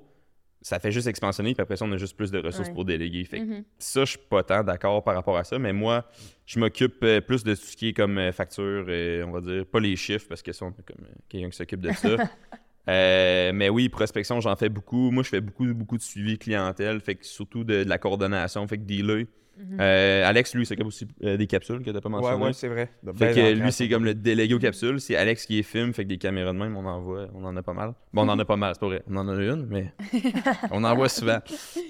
ça 0.61 0.81
fait 0.81 0.91
juste 0.91 1.07
expansionner, 1.07 1.55
puis 1.55 1.63
après 1.63 1.77
ça, 1.77 1.85
on 1.85 1.93
a 1.93 1.97
juste 1.97 2.17
plus 2.17 2.33
de 2.33 2.39
ressources 2.39 2.69
Ouais. 2.69 2.75
pour 2.75 2.85
déléguer. 2.85 3.25
Fait 3.25 3.39
Mhm. 3.41 3.63
ça, 3.79 4.01
je 4.05 4.11
suis 4.11 4.19
pas 4.29 4.43
tant 4.43 4.65
d'accord 4.65 5.05
par 5.05 5.15
rapport 5.15 5.37
à 5.37 5.45
ça, 5.45 5.59
mais 5.61 5.73
moi, 5.73 6.05
je 6.47 6.59
m'occupe 6.59 6.97
euh, 7.05 7.21
plus 7.21 7.45
de 7.45 7.55
tout 7.55 7.61
ce 7.61 7.77
qui 7.77 7.89
est 7.89 7.93
comme 7.93 8.19
euh, 8.19 8.33
facture, 8.33 8.85
euh, 8.89 9.25
on 9.25 9.31
va 9.31 9.41
dire, 9.41 9.65
pas 9.67 9.79
les 9.79 9.95
chiffres, 9.95 10.27
parce 10.29 10.43
que 10.43 10.53
ça, 10.53 10.65
on 10.65 10.71
a 10.71 10.83
comme 10.85 11.07
quelqu'un 11.29 11.51
qui 11.51 11.57
s'occupe 11.57 11.81
de 11.81 11.93
ça. 11.93 12.17
Mais 12.89 13.69
oui, 13.69 13.89
prospection, 13.89 14.41
j'en 14.41 14.57
fais 14.57 14.69
beaucoup. 14.69 15.11
Moi, 15.11 15.23
je 15.23 15.29
fais 15.29 15.41
beaucoup, 15.41 15.67
beaucoup 15.75 15.97
de 15.97 16.03
suivi 16.03 16.39
clientèle, 16.39 17.01
fait 17.01 17.15
que 17.17 17.27
surtout 17.27 17.65
de, 17.65 17.85
de 17.85 17.89
la 17.89 17.99
coordination, 17.99 18.67
fait 18.67 18.79
que 18.79 18.83
dealer. 18.85 19.27
Mhm. 19.59 19.79
Euh, 19.81 20.29
Alex, 20.29 20.55
lui, 20.55 20.63
il 20.63 20.67
s'occupe 20.67 20.87
aussi 20.87 21.07
euh, 21.25 21.37
des 21.39 21.47
capsules 21.47 21.83
que 21.83 21.91
t'as 21.91 22.01
pas 22.01 22.09
Ouais, 22.11 22.21
mentionné. 22.21 22.45
ouais, 22.45 22.53
c'est 22.53 22.69
vrai. 22.69 22.91
Fait 23.05 23.13
Ben, 23.13 23.35
que 23.35 23.53
lui, 23.63 23.73
c'est 23.73 23.89
comme 23.89 24.05
le 24.05 24.15
délégué 24.15 24.53
aux 24.55 24.59
capsules. 24.59 25.01
C'est 25.01 25.17
Alex 25.17 25.47
qui 25.47 25.59
est 25.59 25.63
film, 25.63 25.95
fait 25.95 26.05
que 26.05 26.09
des 26.11 26.19
caméras 26.19 26.53
de 26.53 26.59
même, 26.59 26.77
on 26.77 26.85
en 26.85 27.01
voit, 27.01 27.29
on 27.35 27.43
en 27.45 27.57
a 27.57 27.63
pas 27.63 27.73
mal. 27.73 27.95
Bon, 28.13 28.23
on 28.27 28.29
en 28.29 28.39
a 28.39 28.45
pas 28.45 28.57
mal, 28.57 28.75
c'est 28.75 28.81
pas 28.81 28.87
vrai. 28.87 29.03
On 29.09 29.17
en 29.17 29.29
a 29.29 29.35
une, 29.43 29.67
mais 29.67 29.93
on 30.71 30.85
en 30.85 30.95
voit 30.95 31.09
souvent. 31.09 31.39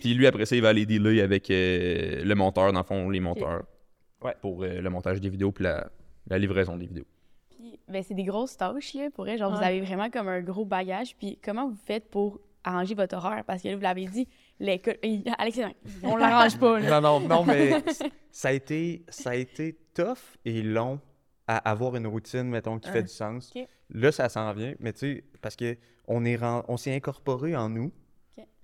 Puis 0.00 0.14
lui, 0.14 0.26
après 0.26 0.46
ça, 0.46 0.54
il 0.54 0.62
va 0.62 0.68
aller 0.68 0.86
dealer 0.86 1.20
avec 1.20 1.50
euh, 1.50 2.22
le 2.24 2.34
monteur, 2.34 2.72
dans 2.72 2.80
le 2.80 2.84
fond, 2.86 3.10
les 3.10 3.20
monteurs. 3.20 3.64
Ouais. 4.22 4.34
Pour 4.40 4.62
euh, 4.62 4.80
le 4.80 4.90
montage 4.90 5.20
des 5.20 5.28
vidéos 5.28 5.52
puis 5.52 5.64
la, 5.64 5.90
la 6.28 6.38
livraison 6.38 6.76
des 6.76 6.86
vidéos. 6.86 7.04
Puis, 7.50 7.78
ben, 7.88 8.02
c'est 8.02 8.14
des 8.14 8.24
grosses 8.24 8.56
tâches, 8.56 8.94
là, 8.94 9.08
pour 9.14 9.28
elle. 9.28 9.38
Genre, 9.38 9.50
vous 9.52 9.58
Ouais. 9.58 9.66
avez 9.66 9.80
vraiment 9.80 10.08
comme 10.10 10.28
un 10.28 10.40
gros 10.40 10.64
bagage. 10.64 11.16
Puis, 11.18 11.38
comment 11.44 11.68
vous 11.68 11.76
faites 11.86 12.08
pour 12.10 12.40
arranger 12.66 12.94
votre 12.94 13.16
horaire? 13.16 13.44
Parce 13.46 13.62
que 13.62 13.68
là, 13.68 13.76
vous 13.76 13.82
l'avez 13.82 14.06
dit, 14.06 14.28
l'école. 14.60 14.96
Alex, 15.38 15.60
on 16.02 16.16
l'arrange 16.16 16.58
pas, 16.58 16.78
là. 16.80 17.00
Non, 17.00 17.20
non, 17.20 17.28
non, 17.28 17.44
mais 17.44 17.82
ça 18.30 18.48
a 18.48 18.52
été, 18.52 19.04
ça 19.08 19.30
a 19.30 19.34
été 19.34 19.78
tough 19.94 20.18
et 20.44 20.62
long 20.62 21.00
à 21.46 21.58
avoir 21.70 21.96
une 21.96 22.06
routine, 22.06 22.44
mettons, 22.44 22.78
qui 22.78 22.90
fait 22.90 23.02
du 23.02 23.08
sens. 23.08 23.52
Là, 23.90 24.10
ça 24.12 24.28
s'en 24.28 24.52
vient, 24.52 24.74
mais 24.80 24.92
tu 24.92 24.98
sais, 24.98 25.24
parce 25.40 25.54
que 25.56 25.76
on 26.08 26.24
est 26.24 26.36
ren- 26.36 26.64
on 26.68 26.76
s'est 26.76 26.94
incorporé 26.94 27.54
en 27.56 27.68
nous. 27.68 27.92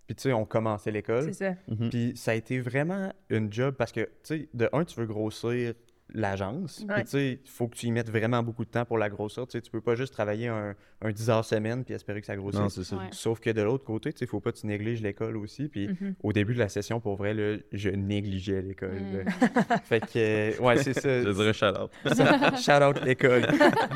Puis 0.06 0.16
tu 0.16 0.22
sais, 0.22 0.32
on 0.32 0.44
commençait 0.44 0.90
l'école. 0.90 1.32
C'est 1.32 1.44
ça. 1.50 1.54
Puis 1.90 2.12
ça 2.16 2.32
a 2.32 2.34
été 2.34 2.58
vraiment 2.60 3.12
une 3.30 3.52
job 3.52 3.76
parce 3.78 3.92
que, 3.92 4.00
tu 4.00 4.08
sais, 4.24 4.48
de 4.52 4.68
un, 4.72 4.84
tu 4.84 4.98
veux 4.98 5.06
grossir 5.06 5.74
l'agence. 6.14 6.84
Ouais. 6.88 6.94
Puis 6.96 7.04
tu 7.04 7.10
sais, 7.10 7.40
il 7.44 7.50
faut 7.50 7.68
que 7.68 7.76
tu 7.76 7.86
y 7.86 7.90
mettes 7.92 8.10
vraiment 8.10 8.42
beaucoup 8.42 8.64
de 8.64 8.70
temps 8.70 8.84
pour 8.84 8.98
la 8.98 9.08
grossir. 9.08 9.46
Tu 9.46 9.52
sais, 9.52 9.60
tu 9.62 9.70
peux 9.70 9.80
pas 9.80 9.94
juste 9.94 10.12
travailler 10.12 10.48
un, 10.48 10.74
un 11.00 11.10
10 11.10 11.30
heures 11.30 11.44
semaine 11.44 11.84
puis 11.84 11.94
espérer 11.94 12.20
que 12.20 12.26
ça 12.26 12.36
grossisse. 12.36 12.60
Non, 12.60 12.68
c'est 12.68 12.84
ça. 12.84 12.96
Ouais. 12.96 13.04
Sauf 13.12 13.40
que 13.40 13.50
de 13.50 13.62
l'autre 13.62 13.84
côté, 13.84 14.12
tu 14.12 14.18
sais, 14.20 14.26
faut 14.26 14.40
pas 14.40 14.52
que 14.52 14.58
tu 14.58 14.66
négliges 14.66 15.00
l'école 15.02 15.36
aussi. 15.36 15.68
Puis 15.68 15.88
Mhm. 15.88 16.14
au 16.22 16.32
début 16.32 16.54
de 16.54 16.58
la 16.58 16.68
session, 16.68 17.00
pour 17.00 17.16
vrai, 17.16 17.34
là, 17.34 17.56
je 17.72 17.90
négligeais 17.90 18.62
l'école. 18.62 19.00
Mm. 19.00 19.24
fait 19.84 20.00
que, 20.00 20.06
euh, 20.16 20.58
ouais, 20.60 20.76
c'est 20.82 20.94
ça. 20.94 21.22
Je 21.22 21.30
dirais 21.30 21.52
shout 21.52 21.66
out. 21.66 21.90
Shout 22.58 22.82
out 22.82 23.04
l'école. 23.04 23.46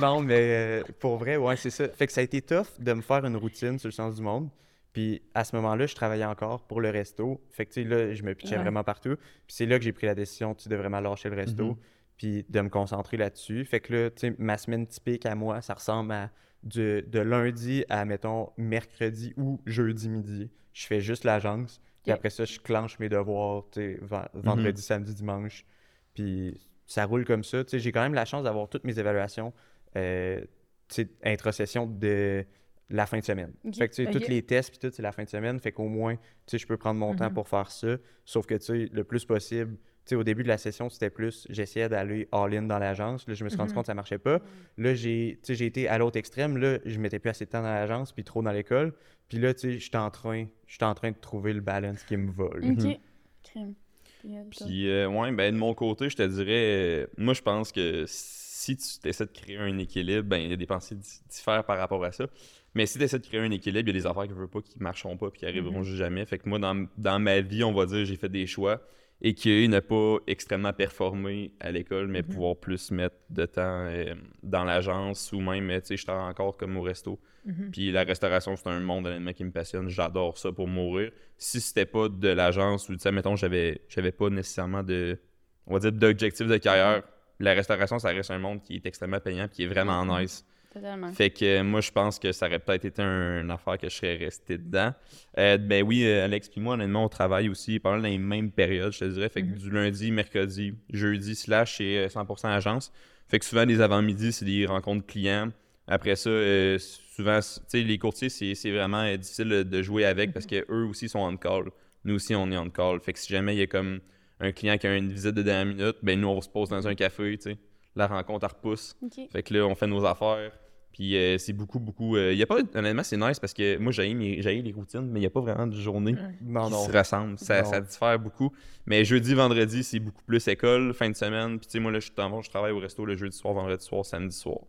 non, 0.01 0.21
mais 0.21 0.41
euh, 0.41 0.83
pour 0.99 1.17
vrai, 1.19 1.37
ouais, 1.37 1.57
c'est 1.57 1.71
ça. 1.71 1.89
Fait 1.89 2.07
que 2.07 2.13
ça 2.13 2.21
a 2.21 2.25
été 2.25 2.41
tough 2.43 2.67
de 2.79 2.93
me 2.93 3.03
faire 3.03 3.25
une 3.25 3.37
routine 3.37 3.79
sur 3.79 3.89
le 3.89 3.93
sens 3.93 4.17
du 4.17 4.23
monde. 4.23 4.49
Puis 4.93 5.21
à 5.35 5.45
ce 5.45 5.55
moment-là, 5.57 5.85
je 5.87 5.95
travaillais 5.95 6.25
encore 6.25 6.67
pour 6.67 6.81
le 6.81 6.89
resto. 6.89 7.41
Fait 7.51 7.67
que, 7.67 7.73
tu 7.73 7.83
sais, 7.83 7.89
là, 7.89 8.15
je 8.15 8.23
me 8.23 8.35
pitchais 8.35 8.57
Ouais. 8.57 8.63
vraiment 8.63 8.83
partout. 8.83 9.17
Puis 9.17 9.55
c'est 9.57 9.67
là 9.67 9.79
que 9.79 9.85
j'ai 9.85 9.93
pris 9.93 10.07
la 10.07 10.15
décision, 10.15 10.55
tu 10.55 10.69
de 10.71 10.77
vraiment 10.77 11.01
lâcher 11.01 11.29
le 11.29 11.37
resto. 11.37 11.65
Mhm. 11.67 11.77
Puis 12.17 12.45
de 12.49 12.61
me 12.61 12.69
concentrer 12.71 13.17
là-dessus. 13.17 13.65
Fait 13.65 13.81
que 13.81 13.93
là, 13.95 14.11
tu 14.11 14.21
sais, 14.29 14.35
ma 14.39 14.57
semaine 14.59 14.87
typique 14.87 15.27
à 15.27 15.35
moi, 15.35 15.61
ça 15.61 15.75
ressemble 15.75 16.13
à 16.13 16.31
de, 16.63 17.05
de 17.07 17.19
lundi 17.21 17.85
à, 17.89 18.05
mettons, 18.05 18.51
mercredi 18.57 19.35
ou 19.37 19.61
jeudi 19.67 20.09
midi. 20.09 20.51
Je 20.73 20.87
fais 20.87 21.01
juste 21.01 21.25
l'agence. 21.25 21.81
Puis 22.03 22.13
après 22.13 22.31
ça, 22.31 22.45
je 22.45 22.59
clenche 22.61 22.99
mes 22.99 23.09
devoirs, 23.09 23.65
tu 23.71 23.81
sais, 23.81 23.99
ven- 24.01 24.29
vendredi, 24.35 24.81
samedi, 24.81 25.15
dimanche. 25.15 25.67
Puis 26.15 26.59
ça 26.87 27.05
roule 27.05 27.25
comme 27.25 27.45
ça. 27.45 27.65
Tu 27.65 27.71
sais, 27.73 27.79
j'ai 27.81 27.93
quand 27.93 28.03
même 28.03 28.15
la 28.15 28.25
chance 28.25 28.45
d'avoir 28.45 28.69
toutes 28.69 28.85
mes 28.85 28.99
évaluations, 28.99 29.53
euh, 29.97 30.41
tu 30.89 31.03
sais, 31.03 31.09
introsession 31.25 31.87
de 31.87 32.45
la 32.89 33.07
fin 33.07 33.19
de 33.19 33.25
semaine. 33.25 33.53
Fait 33.77 33.89
que, 33.89 33.95
tu 33.95 34.05
sais, 34.05 34.11
tous 34.11 34.29
les 34.29 34.43
tests, 34.43 34.71
puis 34.71 34.79
tout, 34.79 34.95
c'est 34.95 35.03
la 35.03 35.11
fin 35.13 35.25
de 35.25 35.29
semaine. 35.29 35.59
Fait 35.59 35.73
qu'au 35.73 35.89
moins, 35.89 36.15
tu 36.15 36.23
sais, 36.47 36.59
je 36.59 36.67
peux 36.67 36.77
prendre 36.77 37.01
mon 37.01 37.15
temps 37.17 37.27
Mhm. 37.29 37.35
pour 37.35 37.49
faire 37.49 37.71
ça. 37.71 37.97
Sauf 38.25 38.47
que, 38.47 38.55
tu 38.55 38.65
sais, 38.65 38.89
le 38.93 39.03
plus 39.05 39.25
possible, 39.25 39.77
sais, 40.11 40.15
au 40.17 40.25
début 40.25 40.43
de 40.43 40.49
la 40.49 40.59
session, 40.59 40.89
c'était 40.91 41.11
plus, 41.11 41.47
j'essayais 41.51 41.89
d'aller 41.89 42.29
all-in 42.33 42.63
dans 42.63 42.79
l'agence. 42.79 43.27
Là, 43.29 43.35
je 43.35 43.45
me 43.45 43.49
suis 43.49 43.59
rendu 43.59 43.71
Mhm. 43.71 43.75
compte 43.75 43.83
que 43.85 43.89
ça 43.89 43.95
marchait 43.95 44.19
pas. 44.19 44.41
Là, 44.79 44.95
j'ai, 44.95 45.39
tu 45.43 45.47
sais, 45.49 45.55
j'ai 45.55 45.67
été 45.67 45.89
à 45.89 45.99
l'autre 45.99 46.17
extrême. 46.19 46.57
Là, 46.57 46.79
je 46.85 46.99
mettais 46.99 47.19
plus 47.19 47.31
assez 47.31 47.45
de 47.47 47.51
temps 47.51 47.63
dans 47.63 47.69
l'agence, 47.75 48.13
puis 48.13 48.25
trop 48.25 48.43
dans 48.43 48.53
l'école. 48.53 48.93
Puis 49.29 49.39
là, 49.39 49.53
tu 49.55 49.61
sais, 49.73 49.79
j'étais 49.79 49.97
en 49.99 50.11
train, 50.11 50.47
j'étais 50.67 50.85
en 50.85 50.95
train 50.95 51.11
de 51.11 51.17
trouver 51.21 51.53
le 51.53 51.61
balance 51.61 52.03
qui 52.05 52.17
me 52.17 52.31
va. 52.33 52.49
là. 52.59 52.69
OK. 52.73 53.01
Crème. 53.43 53.75
Puis, 54.21 54.37
euh? 54.37 54.43
Puis, 54.51 54.89
euh, 54.89 55.09
ouais, 55.09 55.33
ben, 55.33 55.53
de 55.55 55.59
mon 55.59 55.75
côté, 55.75 56.09
je 56.09 56.17
te 56.17 56.23
dirais, 56.23 56.47
euh, 56.49 57.07
moi, 57.19 57.35
je 57.35 57.43
pense 57.43 57.73
que 57.73 58.05
si 58.07 58.77
tu 58.77 59.09
essaies 59.09 59.27
de 59.27 59.31
créer 59.33 59.59
un 59.59 59.79
équilibre, 59.79 60.23
ben, 60.29 60.39
il 60.39 60.51
y 60.51 60.53
a 60.53 60.57
des 60.57 60.67
pensées 60.67 60.95
di- 60.97 61.21
diffèrent 61.29 61.65
par 61.65 61.79
rapport 61.79 62.03
à 62.05 62.13
ça. 62.13 62.27
Mais 62.75 62.87
si 62.87 62.99
tu 62.99 63.05
essaies 63.05 63.19
de 63.19 63.27
créer 63.27 63.41
un 63.41 63.51
équilibre, 63.51 63.89
il 63.89 63.95
y 63.95 63.99
a 63.99 64.01
des 64.01 64.07
affaires 64.07 64.25
que 64.25 64.35
je 64.35 64.39
veux 64.39 64.49
pas 64.49 64.61
qui 64.61 64.79
marcheront 64.81 65.17
pas 65.17 65.31
puis 65.31 65.41
qui 65.41 65.47
arriveront 65.47 65.83
juste 65.83 65.97
jamais. 65.99 66.25
Fait 66.27 66.39
que 66.39 66.49
moi, 66.49 66.59
dans, 66.59 66.87
dans 66.99 67.19
ma 67.19 67.41
vie, 67.41 67.63
on 67.65 67.73
va 67.73 67.87
dire, 67.87 68.05
j'ai 68.05 68.17
fait 68.17 68.29
des 68.29 68.47
choix 68.47 68.81
et 69.23 69.35
qui 69.35 69.67
n'a 69.69 69.81
pas 69.81 70.19
extrêmement 70.27 70.73
performé 70.75 71.53
à 71.61 71.71
l'école, 71.71 72.07
mais 72.09 72.23
pouvoir 72.23 72.57
plus 72.57 72.91
mettre 72.91 73.17
de 73.31 73.47
temps 73.47 73.87
euh, 73.87 74.15
dans 74.43 74.65
l'agence 74.65 75.33
ou 75.33 75.41
même, 75.41 75.69
tu 75.81 75.87
sais, 75.87 75.97
je 75.97 76.05
travaille 76.05 76.29
encore 76.31 76.57
comme 76.57 76.77
au 76.77 76.83
resto. 76.83 77.19
Mhm. 77.47 77.71
Puis 77.73 77.91
la 77.93 78.03
restauration, 78.05 78.57
c'est 78.57 78.69
un 78.69 78.81
monde 78.81 79.07
honnêtement 79.07 79.33
qui 79.33 79.45
me 79.45 79.53
passionne. 79.53 79.89
J'adore 79.89 80.37
ça 80.37 80.53
pour 80.53 80.69
mourir. 80.69 81.13
Si 81.39 81.61
c'était 81.61 81.87
pas 81.87 82.09
de 82.09 82.29
l'agence 82.29 82.89
ou, 82.89 82.93
tu 82.95 82.99
sais, 83.01 83.13
mettons, 83.13 83.37
j'avais, 83.37 83.81
j'avais 83.89 84.13
pas 84.13 84.29
nécessairement 84.29 84.83
de, 84.83 85.19
on 85.67 85.73
va 85.75 85.79
dire, 85.81 85.93
d'objectif 85.93 86.47
de 86.47 86.57
carrière, 86.59 87.03
la 87.41 87.53
restauration, 87.55 87.99
ça 87.99 88.09
reste 88.11 88.31
un 88.31 88.39
monde 88.39 88.63
qui 88.63 88.77
est 88.77 88.87
extrêmement 88.87 89.21
payant 89.21 89.49
qui 89.49 89.65
est 89.65 89.67
vraiment 89.67 90.05
Mhm. 90.05 90.21
nice. 90.21 90.45
Totalement. 90.77 91.11
Fait 91.13 91.31
que 91.31 91.45
euh, 91.45 91.65
moi, 91.65 91.81
je 91.81 91.91
pense 91.91 92.19
que 92.19 92.33
ça 92.33 92.47
aurait 92.47 92.59
peut-être 92.59 92.85
été 92.85 93.01
un- 93.03 93.41
une 93.41 93.51
affaire 93.51 93.79
que 93.79 93.89
je 93.89 93.95
serais 93.95 94.17
resté 94.17 94.59
dedans. 94.59 94.93
Euh, 95.39 95.57
ben 95.57 95.83
oui, 95.83 96.05
euh, 96.05 96.25
Alex 96.27 96.51
puis 96.51 96.61
moi, 96.61 96.75
honnêtement, 96.75 97.05
on 97.05 97.09
travaille 97.09 97.49
aussi 97.49 97.81
dans 97.83 97.97
les 97.97 98.19
mêmes 98.19 98.51
périodes, 98.51 98.93
je 98.93 98.99
te 98.99 99.05
dirais. 99.07 99.31
Fait 99.31 99.41
que 99.43 99.47
Mhm. 99.47 99.55
du 99.55 99.71
lundi, 99.71 100.11
mercredi, 100.11 100.75
jeudi, 100.93 101.35
slash, 101.35 101.79
c'est 101.79 101.97
euh, 101.97 102.09
100% 102.11 102.49
agence. 102.51 102.93
Fait 103.29 103.39
que 103.39 103.45
souvent, 103.47 103.65
les 103.65 103.81
avant-midi, 103.81 104.33
c'est 104.33 104.45
des 104.45 104.67
rencontres 104.67 105.07
clients. 105.07 105.49
Après 105.89 106.15
ça, 106.17 106.29
euh, 106.29 106.79
souvent, 106.79 107.39
tu 107.41 107.61
sais, 107.69 107.83
les 107.83 107.97
courtiers, 107.99 108.29
c'est 108.29 108.71
vraiment 108.71 109.03
euh, 109.03 109.17
difficile 109.17 109.49
de- 109.49 109.83
jouer 109.83 110.05
avec 110.05 110.33
parce 110.35 110.45
que 110.47 110.65
eux 110.71 110.85
aussi 110.85 111.09
sont 111.09 111.21
on 111.21 111.37
call. 111.39 111.71
Nous 112.05 112.17
aussi, 112.17 112.35
on 112.35 112.51
est 112.53 112.59
on 112.59 112.69
call. 112.69 113.01
Fait 113.01 113.15
que 113.15 113.19
si 113.19 113.33
jamais 113.33 113.55
il 113.55 113.61
y 113.61 113.63
a 113.63 113.67
comme 113.67 114.01
un 114.41 114.53
client 114.53 114.77
qui 114.77 114.87
a 114.87 114.95
une 114.95 115.11
visite 115.11 115.35
de 115.35 115.43
dernière 115.43 115.75
minute, 115.75 115.97
ben 116.03 116.21
nous, 116.21 116.29
on 116.29 116.41
se 116.43 116.49
pose 116.51 116.69
dans 116.69 116.87
un 116.87 116.95
café, 116.95 117.37
tu 117.39 117.51
sais. 117.53 117.57
La 117.95 118.07
rencontre, 118.09 118.45
elle 118.47 118.55
repousse. 118.57 118.95
Fait 119.33 119.43
que 119.43 119.55
là, 119.55 119.67
on 119.67 119.75
fait 119.75 119.87
nos 119.87 120.05
affaires. 120.05 120.53
Puis 120.97 121.15
euh, 121.15 121.37
c'est 121.37 121.53
beaucoup, 121.53 121.79
beaucoup. 121.79 122.17
Il 122.17 122.39
y 122.39 122.43
a 122.43 122.47
pas, 122.47 122.57
honnêtement, 122.75 123.03
c'est 123.03 123.19
nice 123.19 123.39
parce 123.39 123.53
que 123.53 123.77
moi, 123.77 123.93
j'ai 123.93 124.15
les 124.15 124.73
routines, 124.73 125.03
mais 125.03 125.19
il 125.19 125.23
n'y 125.23 125.27
a 125.27 125.31
pas 125.31 125.43
vraiment 125.43 125.67
de 125.67 125.77
journée. 125.77 126.17
Non, 126.41 126.67
qui 126.69 126.73
non. 126.73 126.85
se 126.87 126.91
ressemblent. 126.91 127.39
Ça, 127.39 127.61
Non. 127.63 127.71
ça 127.71 127.81
diffère 127.83 128.19
beaucoup. 128.19 128.51
Mais 128.87 129.05
jeudi, 129.05 129.35
vendredi, 129.35 129.85
c'est 129.85 129.99
beaucoup 129.99 130.23
plus 130.27 130.49
école, 130.49 130.95
fin 130.95 131.11
de 131.11 131.15
semaine. 131.15 131.59
Puis 131.59 131.67
tu 131.67 131.73
sais, 131.73 131.81
moi, 131.81 131.93
là, 131.93 131.99
je, 132.01 132.07
suis 132.07 132.15
en- 132.19 132.41
je 132.41 132.49
travaille 132.49 132.73
au 132.73 132.79
resto 132.79 133.05
le 133.05 133.15
jeudi 133.15 133.37
soir, 133.37 133.53
vendredi 133.53 133.85
soir, 133.85 134.07
samedi 134.07 134.35
soir. 134.35 134.61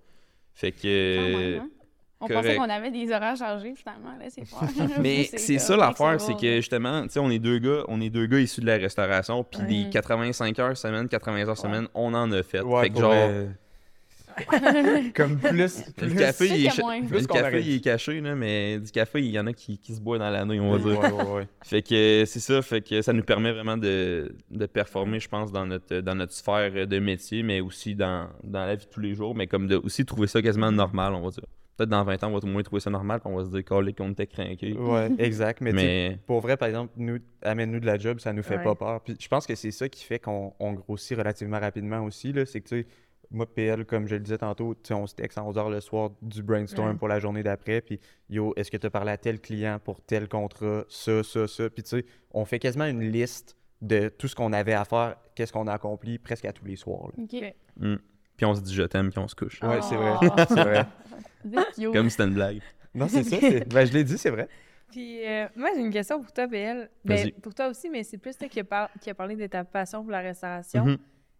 Fait 0.54 0.74
que. 0.74 1.60
Hein? 1.60 1.70
On 2.20 2.28
pensait 2.28 2.58
qu'on 2.58 2.63
avait 2.63 2.92
des 2.92 3.10
horaires 3.12 3.38
chargés, 3.38 3.74
finalement. 3.76 4.18
Là, 4.20 4.26
c'est. 4.28 4.44
Mais 5.02 5.24
c'est 5.38 5.60
ça 5.60 5.78
l'affaire, 5.78 6.20
c'est 6.20 6.36
que 6.36 6.58
justement, 6.58 7.04
tu 7.04 7.10
sais, 7.10 7.20
on 7.20 7.30
est 7.30 7.40
deux 7.40 7.60
gars, 7.60 7.84
on 7.88 8.02
est 8.02 8.10
deux 8.10 8.26
gars 8.26 8.40
issus 8.40 8.60
de 8.60 8.66
la 8.66 8.76
restauration, 8.76 9.46
puis 9.46 9.62
des 9.63 9.90
85 9.92 10.60
heures 10.60 10.76
semaine, 10.76 11.08
80 11.08 11.48
heures 11.48 11.58
semaine, 11.58 11.88
on 11.94 12.13
en 12.13 12.30
a 12.34 12.44
fait. 12.44 12.60
Ouais, 12.62 12.84
fait 12.84 12.90
que 12.90 13.00
genre. 13.00 13.13
Comme 15.15 15.38
plus. 15.38 15.84
le 16.02 16.17
café, 16.17 16.47
il 16.47 16.65
est, 16.67 16.80
moins. 16.82 17.00
le 17.00 17.26
café, 17.26 17.62
il 17.62 17.76
est 17.76 17.80
caché, 17.84 18.21
là, 18.21 18.36
mais 18.36 18.80
du 18.80 18.91
café, 18.91 19.19
il 19.19 19.32
y 19.32 19.39
en 19.39 19.47
a 19.47 19.54
qui, 19.54 19.78
qui 19.78 19.93
se 19.95 20.02
boivent 20.02 20.19
dans 20.19 20.30
l'année, 20.30 20.60
on 20.60 20.71
va 20.71 20.78
dire. 20.78 21.00
Ouais, 21.00 21.12
ouais, 21.12 21.32
ouais. 21.34 21.47
Fait 21.63 21.82
que 21.82 22.23
c'est 22.26 22.39
ça, 22.39 22.62
fait 22.62 22.82
que 22.82 23.02
ça 23.02 23.13
nous 23.13 23.23
permet 23.23 23.52
vraiment 23.52 23.78
de, 23.78 24.36
de 24.52 24.65
performer, 24.65 25.19
je 25.19 25.28
pense, 25.30 25.52
dans 25.52 25.65
notre, 25.65 25.97
dans 26.00 26.15
notre 26.15 26.34
sphère 26.34 26.88
de 26.88 27.00
métier, 27.00 27.43
mais 27.43 27.62
aussi 27.62 27.95
dans, 27.95 28.30
dans 28.43 28.65
la 28.65 28.76
vie 28.76 28.86
de 28.86 28.89
tous 28.91 29.00
les 29.02 29.13
jours, 29.15 29.36
mais 29.36 29.47
comme 29.47 29.67
de 29.67 29.76
aussi 29.76 30.06
trouver 30.06 30.28
ça 30.28 30.41
quasiment 30.41 30.71
normal, 30.71 31.13
on 31.13 31.21
va 31.21 31.30
dire. 31.30 31.43
Peut-être 31.76 31.89
dans 31.89 32.04
20 32.04 32.23
ans, 32.23 32.30
on 32.30 32.32
va 32.32 32.39
au 32.41 32.47
moins 32.47 32.63
trouver 32.63 32.80
ça 32.80 32.89
normal, 32.89 33.19
puis 33.19 33.32
on 33.32 33.38
va 33.38 33.43
se 33.45 33.50
dire 33.52 33.63
qu'on 33.63 34.10
était 34.10 34.26
craqué. 34.26 34.73
Ouais, 34.73 35.12
exact. 35.19 35.62
Mais, 35.62 35.71
tu 35.73 35.78
sais, 35.78 35.84
Mais 35.84 36.19
pour 36.26 36.39
vrai, 36.41 36.58
par 36.58 36.67
exemple, 36.67 36.91
nous, 36.97 37.19
amène-nous 37.43 37.80
de 37.80 37.86
la 37.86 38.00
job, 38.00 38.19
ça 38.19 38.34
nous 38.34 38.41
fait 38.41 38.58
Ouais. 38.58 38.63
pas 38.63 38.73
peur. 38.73 39.02
Puis 39.02 39.15
je 39.19 39.28
pense 39.28 39.45
que 39.45 39.54
c'est 39.54 39.69
ça 39.69 39.88
qui 39.88 40.04
fait 40.04 40.17
qu'on 40.17 40.54
on 40.60 40.73
grossit 40.73 41.15
relativement 41.15 41.60
rapidement 41.60 42.04
aussi. 42.04 42.34
là. 42.34 42.47
C'est 42.47 42.62
que, 42.62 42.69
tu 42.69 42.82
sais, 42.82 42.88
moi, 43.32 43.46
PL, 43.46 43.86
comme 43.86 44.08
je 44.08 44.16
le 44.16 44.22
disais 44.22 44.38
tantôt, 44.38 44.74
tu 44.76 44.80
sais, 44.90 44.94
on 44.94 45.06
se 45.08 45.16
texte 45.16 45.38
à 45.38 45.44
11 45.44 45.56
h 45.58 45.70
le 45.70 45.82
soir 45.82 46.12
du 46.22 46.42
brainstorm 46.44 46.90
Ouais. 46.92 46.96
pour 46.96 47.08
la 47.08 47.20
journée 47.20 47.44
d'après. 47.44 47.82
Puis, 47.82 48.00
yo, 48.30 48.54
est-ce 48.56 48.72
que 48.72 48.78
tu 48.78 48.88
as 48.88 48.90
parlé 48.90 49.12
à 49.12 49.18
tel 49.18 49.40
client 49.42 49.80
pour 49.84 50.02
tel 50.02 50.28
contrat, 50.30 50.84
ça, 50.90 51.24
ça, 51.24 51.48
ça? 51.48 51.70
Puis, 51.70 51.84
tu 51.84 51.90
sais, 51.90 52.06
on 52.32 52.46
fait 52.46 52.60
quasiment 52.60 52.86
une 52.86 53.02
liste 53.12 53.56
de 53.82 54.10
tout 54.10 54.28
ce 54.28 54.36
qu'on 54.36 54.54
avait 54.54 54.74
à 54.74 54.86
faire, 54.86 55.18
qu'est-ce 55.36 55.54
qu'on 55.54 55.68
a 55.68 55.74
accompli 55.74 56.18
presque 56.18 56.46
à 56.46 56.54
tous 56.54 56.66
les 56.66 56.76
soirs. 56.78 57.10
là. 57.18 57.24
OK. 57.24 57.96
puis 58.38 58.46
on 58.46 58.56
se 58.56 58.62
dit 58.62 58.74
je 58.74 58.84
t'aime, 58.84 59.10
puis 59.10 59.20
on 59.20 59.28
se 59.28 59.36
couche. 59.36 59.62
Ouais, 59.62 59.82
c'est 59.82 59.96
vrai. 59.96 60.13
Oh. 60.22 60.28
c'est 60.48 60.54
vrai. 60.63 60.86
Vous 61.44 61.60
êtes 61.60 61.74
cute. 61.76 61.94
Comme 61.94 62.06
si 62.06 62.12
c'était 62.12 62.24
une 62.28 62.34
blague. 62.36 62.62
Non, 62.96 63.08
c'est 63.08 63.24
ça. 63.24 63.38
c'est- 63.40 63.68
Ben, 63.74 63.86
je 63.86 63.94
l'ai 63.94 64.04
dit, 64.04 64.18
c'est 64.18 64.30
vrai. 64.32 64.48
Puis, 64.92 65.24
euh, 65.28 65.48
moi, 65.56 65.70
j'ai 65.76 65.82
une 65.82 65.92
question 65.92 66.22
pour 66.22 66.32
toi, 66.32 66.48
PL. 66.48 66.90
Ben, 67.04 67.30
pour 67.42 67.54
toi 67.54 67.68
aussi, 67.68 67.90
mais 67.90 68.04
c'est 68.04 68.18
plus 68.18 68.38
toi 68.38 68.48
qui 68.48 68.60
a, 68.60 68.63
par- 68.63 68.90
qui 69.02 69.10
a 69.10 69.13
parlé 69.13 69.36
de 69.36 69.46
ta 69.48 69.63
passion 69.63 70.02
pour 70.02 70.12
la 70.12 70.22
restauration. 70.22 70.86
Mhm. 70.86 70.98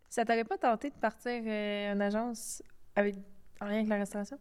Ça 0.10 0.24
t'aurait 0.26 0.44
pas 0.46 0.58
tenté 0.58 0.90
de 0.90 0.96
partir 0.96 1.42
euh, 1.46 1.94
une 1.94 2.02
agence 2.02 2.64
avec 2.96 3.16
en 3.60 3.66
lien 3.66 3.76
avec 3.76 3.88
la 3.88 3.98
restauration? 3.98 4.38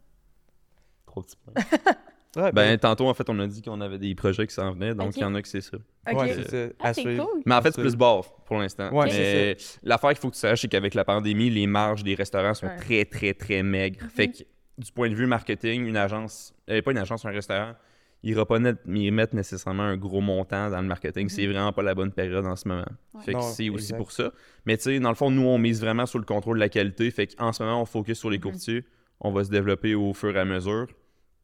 Trop 1.07 1.23
petit 1.23 1.37
point. 1.37 1.55
Ouais, 2.37 2.53
Ben, 2.53 2.77
tantôt, 2.79 3.09
en 3.09 3.15
fait, 3.15 3.31
on 3.31 3.39
a 3.39 3.47
dit 3.47 3.63
qu'on 3.63 3.81
avait 3.81 3.97
des 3.99 4.15
projets 4.15 4.47
qui 4.47 4.53
s'en 4.55 4.71
venaient, 4.73 4.95
donc 4.95 5.17
il 5.17 5.21
y 5.21 5.25
en 5.25 5.35
a 5.35 5.41
que 5.41 5.49
c'est 5.49 5.63
ça. 5.63 5.79
Ok. 6.07 6.19
ouais, 6.19 6.35
c'est 6.35 6.69
ça. 6.69 6.75
Ah, 6.81 6.93
cool. 6.93 7.43
Mais 7.47 7.55
en 7.55 7.63
fait, 7.63 7.73
c'est 7.73 7.81
plus 7.81 7.97
bar 7.97 8.25
pour 8.45 8.59
l'instant. 8.59 8.93
Ouais, 8.93 9.07
Mais 9.07 9.57
l'affaire 9.83 10.11
qu'il 10.11 10.19
faut 10.19 10.29
que 10.29 10.35
tu 10.35 10.41
saches, 10.41 10.61
c'est 10.61 10.69
qu'avec 10.69 10.93
la 10.93 11.07
pandémie, 11.07 11.49
les 11.49 11.67
marges 11.67 12.05
des 12.05 12.15
restaurants 12.15 12.53
sont 12.53 12.67
Ouais. 12.67 12.77
très, 12.77 13.07
très, 13.07 13.33
très 13.33 13.63
maigres. 13.63 14.05
Fait 14.11 14.29
que 14.29 14.43
du 14.77 14.93
point 14.93 15.09
de 15.09 15.15
vue 15.15 15.25
marketing, 15.27 15.87
une 15.87 15.97
agence, 15.97 16.53
euh, 16.69 16.83
pas 16.83 16.91
une 16.91 16.99
agence, 16.99 17.25
un 17.25 17.31
restaurant, 17.31 17.73
il 18.27 18.33
ira 18.33 18.45
pas 18.45 18.59
net, 18.59 18.77
y 18.89 19.09
mettre 19.13 19.37
nécessairement 19.37 19.85
un 19.85 19.97
gros 19.97 20.21
montant 20.21 20.69
dans 20.69 20.81
le 20.81 20.89
marketing. 20.89 21.29
C'est 21.29 21.47
vraiment 21.47 21.73
pas 21.73 21.83
la 21.85 21.95
bonne 21.95 22.11
période 22.11 22.45
en 22.45 22.57
ce 22.57 22.67
moment. 22.67 22.85
Ouais. 23.15 23.21
Fait 23.23 23.33
que 23.33 23.37
Non, 23.37 23.43
c'est 23.43 23.69
aussi 23.71 23.85
exact. 23.85 23.99
pour 23.99 24.11
ça. 24.11 24.33
Mais 24.65 24.77
tu 24.77 24.83
sais, 24.83 24.99
dans 24.99 25.11
le 25.11 25.15
fond, 25.15 25.31
nous, 25.31 25.43
on 25.47 25.59
mise 25.59 25.81
vraiment 25.81 26.07
sur 26.07 26.19
le 26.19 26.25
contrôle 26.25 26.57
de 26.57 26.61
la 26.61 26.69
qualité. 26.69 27.09
Fait 27.13 27.29
qu'en 27.29 27.53
ce 27.53 27.63
moment, 27.63 27.81
on 27.81 27.85
focus 27.85 28.19
sur 28.19 28.29
les 28.31 28.41
courtiers. 28.41 28.85
On 29.21 29.31
va 29.31 29.45
se 29.45 29.51
développer 29.51 29.95
au 29.95 30.13
fur 30.13 30.37
et 30.37 30.41
à 30.41 30.45
mesure. 30.45 30.89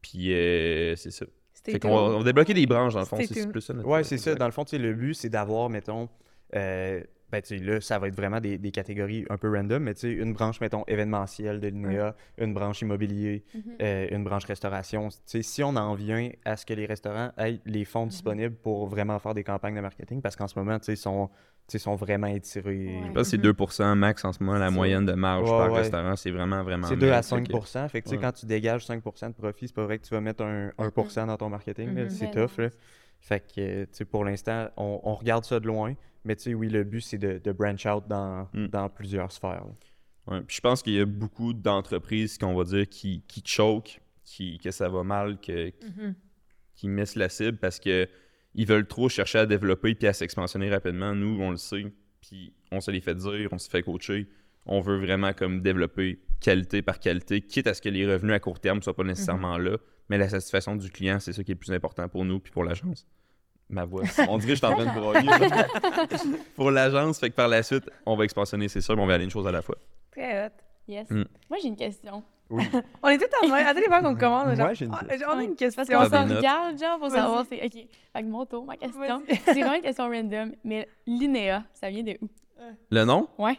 Puis 0.01 0.33
euh, 0.33 0.95
c'est 0.97 1.11
ça. 1.11 1.25
Fait 1.63 1.79
qu'on 1.79 1.95
va, 1.95 2.01
on 2.15 2.17
va 2.17 2.23
débloquer 2.25 2.53
des 2.53 2.65
branches, 2.65 2.93
dans 2.93 2.99
le 2.99 3.05
fond. 3.05 3.17
C'est 3.25 3.49
plus 3.49 3.61
ça. 3.61 3.73
notre- 3.73 3.87
Ouais, 3.87 4.03
c'est 4.03 4.17
ça. 4.17 4.35
Dans 4.35 4.45
le 4.45 4.51
fond, 4.51 4.65
tu 4.65 4.71
sais, 4.71 4.77
le 4.77 4.93
but, 4.93 5.13
c'est 5.13 5.29
d'avoir, 5.29 5.69
mettons, 5.69 6.09
euh, 6.55 7.01
ben, 7.33 7.41
tu 7.41 7.57
sais, 7.57 7.63
là, 7.63 7.81
ça 7.81 7.97
va 7.99 8.07
être 8.07 8.15
vraiment 8.15 8.39
des, 8.39 8.57
des 8.59 8.71
catégories 8.71 9.25
un 9.29 9.37
peu 9.37 9.51
random, 9.51 9.81
mais 9.83 9.93
tu 9.95 10.01
sais, 10.01 10.11
une 10.11 10.33
branche, 10.33 10.61
mettons, 10.61 10.83
événementielle 10.87 11.59
de 11.59 11.67
l'INEA, 11.67 12.15
une 12.37 12.53
branche 12.53 12.81
immobilier, 12.83 13.43
Mhm. 13.55 13.61
euh, 13.81 14.07
une 14.11 14.23
branche 14.23 14.45
restauration. 14.45 15.09
Si 15.25 15.63
on 15.63 15.75
en 15.75 15.95
vient 15.95 16.29
à 16.45 16.55
ce 16.55 16.65
que 16.65 16.73
les 16.73 16.85
restaurants 16.85 17.31
aient 17.37 17.59
les 17.65 17.85
fonds 17.85 18.05
disponibles 18.07 18.55
pour 18.55 18.87
vraiment 18.87 19.17
faire 19.19 19.33
des 19.33 19.43
campagnes 19.43 19.75
de 19.75 19.81
marketing, 19.81 20.21
parce 20.21 20.35
qu'en 20.35 20.47
ce 20.47 20.57
moment, 20.57 20.77
tu 20.77 20.85
sais, 20.85 20.93
ils 20.93 20.97
sont, 20.97 21.27
tu 21.67 21.71
sais, 21.71 21.79
sont 21.79 21.95
vraiment 21.95 22.27
étirés. 22.27 22.85
Ouais. 22.87 23.01
Je 23.07 23.11
pense 23.13 23.23
que 23.23 23.23
c'est 23.23 23.37
2% 23.37 23.95
max 23.95 24.23
en 24.25 24.31
ce 24.33 24.43
moment, 24.43 24.59
la 24.59 24.67
C'est- 24.69 24.75
moyenne 24.75 25.05
de 25.05 25.13
marge 25.13 25.49
Ouais, 25.49 25.57
par 25.57 25.71
ouais. 25.71 25.79
restaurant. 25.79 26.15
C'est 26.15 26.31
vraiment, 26.31 26.61
vraiment. 26.61 26.87
C'est 26.87 26.95
2 26.97 27.09
à 27.09 27.15
mince. 27.15 27.27
5 27.27 27.47
Fait 27.47 27.53
que- 27.53 27.87
Fait 27.89 28.01
que, 28.01 28.05
tu 28.05 28.09
sais, 28.11 28.15
Ouais. 28.17 28.21
quand 28.21 28.31
tu 28.33 28.45
dégages 28.45 28.85
5 28.85 28.97
de 29.03 29.33
profit, 29.33 29.67
c'est 29.67 29.73
pas 29.75 29.85
vrai 29.85 29.97
que 29.97 30.05
tu 30.05 30.13
vas 30.13 30.21
mettre 30.21 30.43
un 30.43 30.71
1 30.77 31.25
dans 31.25 31.37
ton 31.37 31.49
marketing. 31.49 31.95
là. 31.95 32.03
Mhm. 32.03 32.09
C'est 32.09 32.33
Ben 32.33 32.47
tough. 32.47 32.57
Là. 32.59 32.69
Fait 33.25 33.39
que, 33.39 33.61
euh, 33.61 33.81
tu 33.85 33.89
sais, 33.93 34.05
pour 34.05 34.25
l'instant, 34.25 34.67
on, 34.75 34.99
on 35.03 35.15
regarde 35.15 35.45
ça 35.45 35.59
de 35.61 35.65
loin. 35.67 35.95
Mais 36.25 36.35
tu 36.35 36.43
sais, 36.43 36.53
oui, 36.53 36.67
le 36.69 36.83
but, 36.83 36.99
c'est 37.01 37.17
de, 37.17 37.37
de 37.43 37.51
branch 37.53 37.85
out 37.85 38.03
dans, 38.07 38.49
Mm. 38.53 38.67
dans 38.67 38.89
plusieurs 38.89 39.31
sphères. 39.31 39.65
Ouais, 40.27 40.41
puis 40.41 40.57
je 40.57 40.61
pense 40.61 40.81
qu'il 40.83 40.93
y 40.93 40.99
a 40.99 41.05
beaucoup 41.05 41.53
d'entreprises 41.53 42.37
qu'on 42.37 42.53
va 42.53 42.63
dire 42.65 42.87
qui, 42.89 43.23
qui 43.27 43.41
choke, 43.45 44.01
qui, 44.25 44.57
que 44.57 44.71
ça 44.71 44.87
va 44.89 45.03
mal, 45.03 45.39
que, 45.39 45.67
Mhm. 45.85 46.15
qui 46.75 46.87
missent 46.89 47.15
la 47.15 47.29
cible 47.29 47.57
parce 47.57 47.79
que 47.79 48.07
ils 48.55 48.65
veulent 48.67 48.87
trop 48.87 49.09
chercher 49.09 49.39
à 49.39 49.45
développer 49.45 49.95
puis 49.95 50.07
à 50.07 50.13
s'expansionner 50.13 50.69
rapidement. 50.69 51.13
Nous, 51.15 51.41
on 51.41 51.51
le 51.51 51.57
sait, 51.57 51.91
puis 52.21 52.53
on 52.71 52.79
se 52.81 52.91
les 52.91 53.01
fait 53.01 53.15
dire, 53.15 53.49
on 53.51 53.57
se 53.57 53.69
fait 53.69 53.83
coacher. 53.83 54.27
On 54.65 54.79
veut 54.79 54.97
vraiment 54.97 55.33
comme 55.33 55.61
développer 55.61 56.19
qualité 56.39 56.81
par 56.81 56.99
qualité, 56.99 57.41
quitte 57.41 57.67
à 57.67 57.73
ce 57.73 57.81
que 57.81 57.89
les 57.89 58.05
revenus 58.05 58.33
à 58.33 58.39
court 58.39 58.59
terme 58.59 58.81
soient 58.81 58.95
pas 58.95 59.03
nécessairement 59.03 59.57
là, 59.57 59.77
mais 60.09 60.17
la 60.17 60.29
satisfaction 60.29 60.75
du 60.75 60.89
client, 60.89 61.19
c'est 61.19 61.33
ça 61.33 61.43
qui 61.43 61.51
est 61.51 61.55
le 61.55 61.59
plus 61.59 61.71
important 61.71 62.07
pour 62.07 62.25
nous 62.25 62.39
puis 62.39 62.51
pour 62.51 62.63
l'agence. 62.63 63.05
Ma 63.69 63.85
voix, 63.85 64.03
on 64.27 64.37
dirait 64.37 64.53
que 64.53 64.59
je 64.59 64.65
suis 64.65 64.65
en 64.65 64.75
train 64.75 64.85
de 64.85 64.99
broyer. 64.99 65.29
pour 66.55 66.69
l'agence, 66.69 67.19
fait 67.19 67.29
que 67.29 67.35
par 67.35 67.47
la 67.47 67.63
suite, 67.63 67.89
on 68.05 68.15
va 68.15 68.25
expansionner, 68.25 68.67
c'est 68.67 68.81
sûr, 68.81 68.95
mais 68.95 69.01
on 69.01 69.07
va 69.07 69.15
aller 69.15 69.23
une 69.23 69.31
chose 69.31 69.47
à 69.47 69.51
la 69.51 69.61
fois. 69.61 69.77
Très 70.11 70.45
hot. 70.45 70.51
Yes. 70.87 71.09
Mm. 71.09 71.23
Moi, 71.49 71.59
j'ai 71.61 71.69
une 71.69 71.75
question. 71.75 72.23
On 73.01 73.07
est 73.09 73.17
tous 73.17 73.25
en 73.41 73.47
même. 73.47 73.65
Attendez, 73.65 73.87
voir 73.87 74.01
qu'on 74.03 74.15
commande. 74.15 74.55
genre, 74.55 74.65
Moi, 74.65 74.73
j'ai 74.73 74.85
une 74.85 74.91
ah, 74.93 75.05
question. 75.05 75.27
On 75.31 75.37
a 75.37 75.43
une 75.43 75.55
question. 75.55 75.83
Parce 75.83 75.89
qu'on 75.89 76.15
s'en 76.15 76.25
notes. 76.25 76.37
regarde, 76.37 76.77
genre, 76.77 76.99
pour 76.99 77.09
savoir 77.09 77.45
c'est. 77.49 77.65
OK. 77.65 77.71
Fait 77.71 78.21
que 78.21 78.27
mon 78.27 78.45
tour, 78.45 78.65
ma 78.65 78.75
question. 78.77 79.23
C'est 79.27 79.53
vraiment 79.53 79.73
une 79.75 79.81
question 79.81 80.09
random, 80.09 80.51
mais 80.63 80.87
l'INEA, 81.07 81.63
ça 81.73 81.89
vient 81.89 82.03
de 82.03 82.17
où? 82.21 82.27
Le 82.91 83.05
nom? 83.05 83.27
Ouais. 83.37 83.57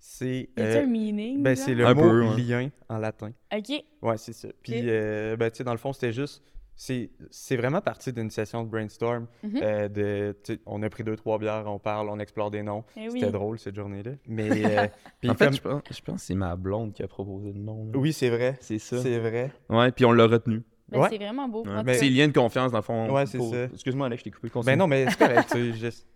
C'est 0.00 0.48
Y 0.56 0.60
a-t-il 0.60 0.76
euh, 0.76 0.82
un 0.82 0.86
meaning? 0.86 1.42
ben, 1.42 1.56
c'est 1.56 1.74
le 1.74 1.84
Un 1.86 1.94
mot 1.94 2.02
peu, 2.02 2.24
ouais. 2.28 2.36
lien 2.40 2.70
en 2.88 2.98
latin. 2.98 3.32
OK. 3.54 3.84
Ouais, 4.02 4.16
c'est 4.16 4.32
ça. 4.32 4.48
Puis, 4.62 4.74
euh, 4.84 5.36
ben, 5.36 5.50
tu 5.50 5.58
sais, 5.58 5.64
dans 5.64 5.72
le 5.72 5.78
fond, 5.78 5.92
c'était 5.92 6.12
juste. 6.12 6.42
C'est 6.80 7.10
c'est 7.32 7.56
vraiment 7.56 7.80
parti 7.80 8.12
d'une 8.12 8.30
session 8.30 8.62
de 8.62 8.68
brainstorm. 8.68 9.26
Mhm. 9.42 9.60
euh, 9.60 9.88
de, 9.88 10.36
on 10.64 10.80
a 10.84 10.88
pris 10.88 11.02
deux, 11.02 11.16
trois 11.16 11.36
bières, 11.38 11.64
on 11.66 11.80
parle, 11.80 12.08
on 12.08 12.20
explore 12.20 12.52
des 12.52 12.62
noms. 12.62 12.84
Eh 12.96 13.08
oui. 13.08 13.18
C'était 13.18 13.32
drôle 13.32 13.58
cette 13.58 13.74
journée-là. 13.74 14.12
Mais, 14.28 14.48
euh, 14.64 14.86
puis 15.20 15.28
en 15.28 15.34
fait, 15.34 15.46
comme- 15.46 15.54
je 15.54 15.60
pense, 15.60 15.82
je 15.90 16.00
pense 16.02 16.14
que 16.20 16.20
c'est 16.20 16.34
ma 16.36 16.54
blonde 16.54 16.92
qui 16.92 17.02
a 17.02 17.08
proposé 17.08 17.52
le 17.52 17.58
nom. 17.58 17.86
là. 17.92 17.98
oui, 17.98 18.12
c'est 18.12 18.30
vrai. 18.30 18.56
C'est 18.60 18.78
ça. 18.78 19.02
C'est 19.02 19.18
vrai. 19.18 19.50
Ouais, 19.68 19.90
puis 19.90 20.04
on 20.04 20.12
l'a 20.12 20.26
retenu. 20.28 20.62
Ben, 20.90 21.00
Ouais. 21.00 21.08
C'est 21.10 21.18
vraiment 21.18 21.48
beau. 21.48 21.64
Ouais. 21.66 21.82
Mais- 21.84 21.92
cas, 21.92 21.98
C'est 21.98 22.08
lien 22.08 22.28
de 22.28 22.32
confiance, 22.32 22.72
dans 22.72 22.78
le 22.78 22.82
fond. 22.82 23.10
Ouais, 23.12 23.26
c'est 23.26 23.38
pour- 23.38 23.52
ça. 23.52 23.64
Excuse-moi, 23.64 24.06
Alex, 24.06 24.20
je 24.20 24.24
t'ai 24.24 24.30
coupé. 24.30 24.48
continue. 24.48 24.72
Ben 24.72 24.78
non, 24.78 24.86
mais 24.86 25.06
c'est 25.10 25.18
correct. 25.18 25.48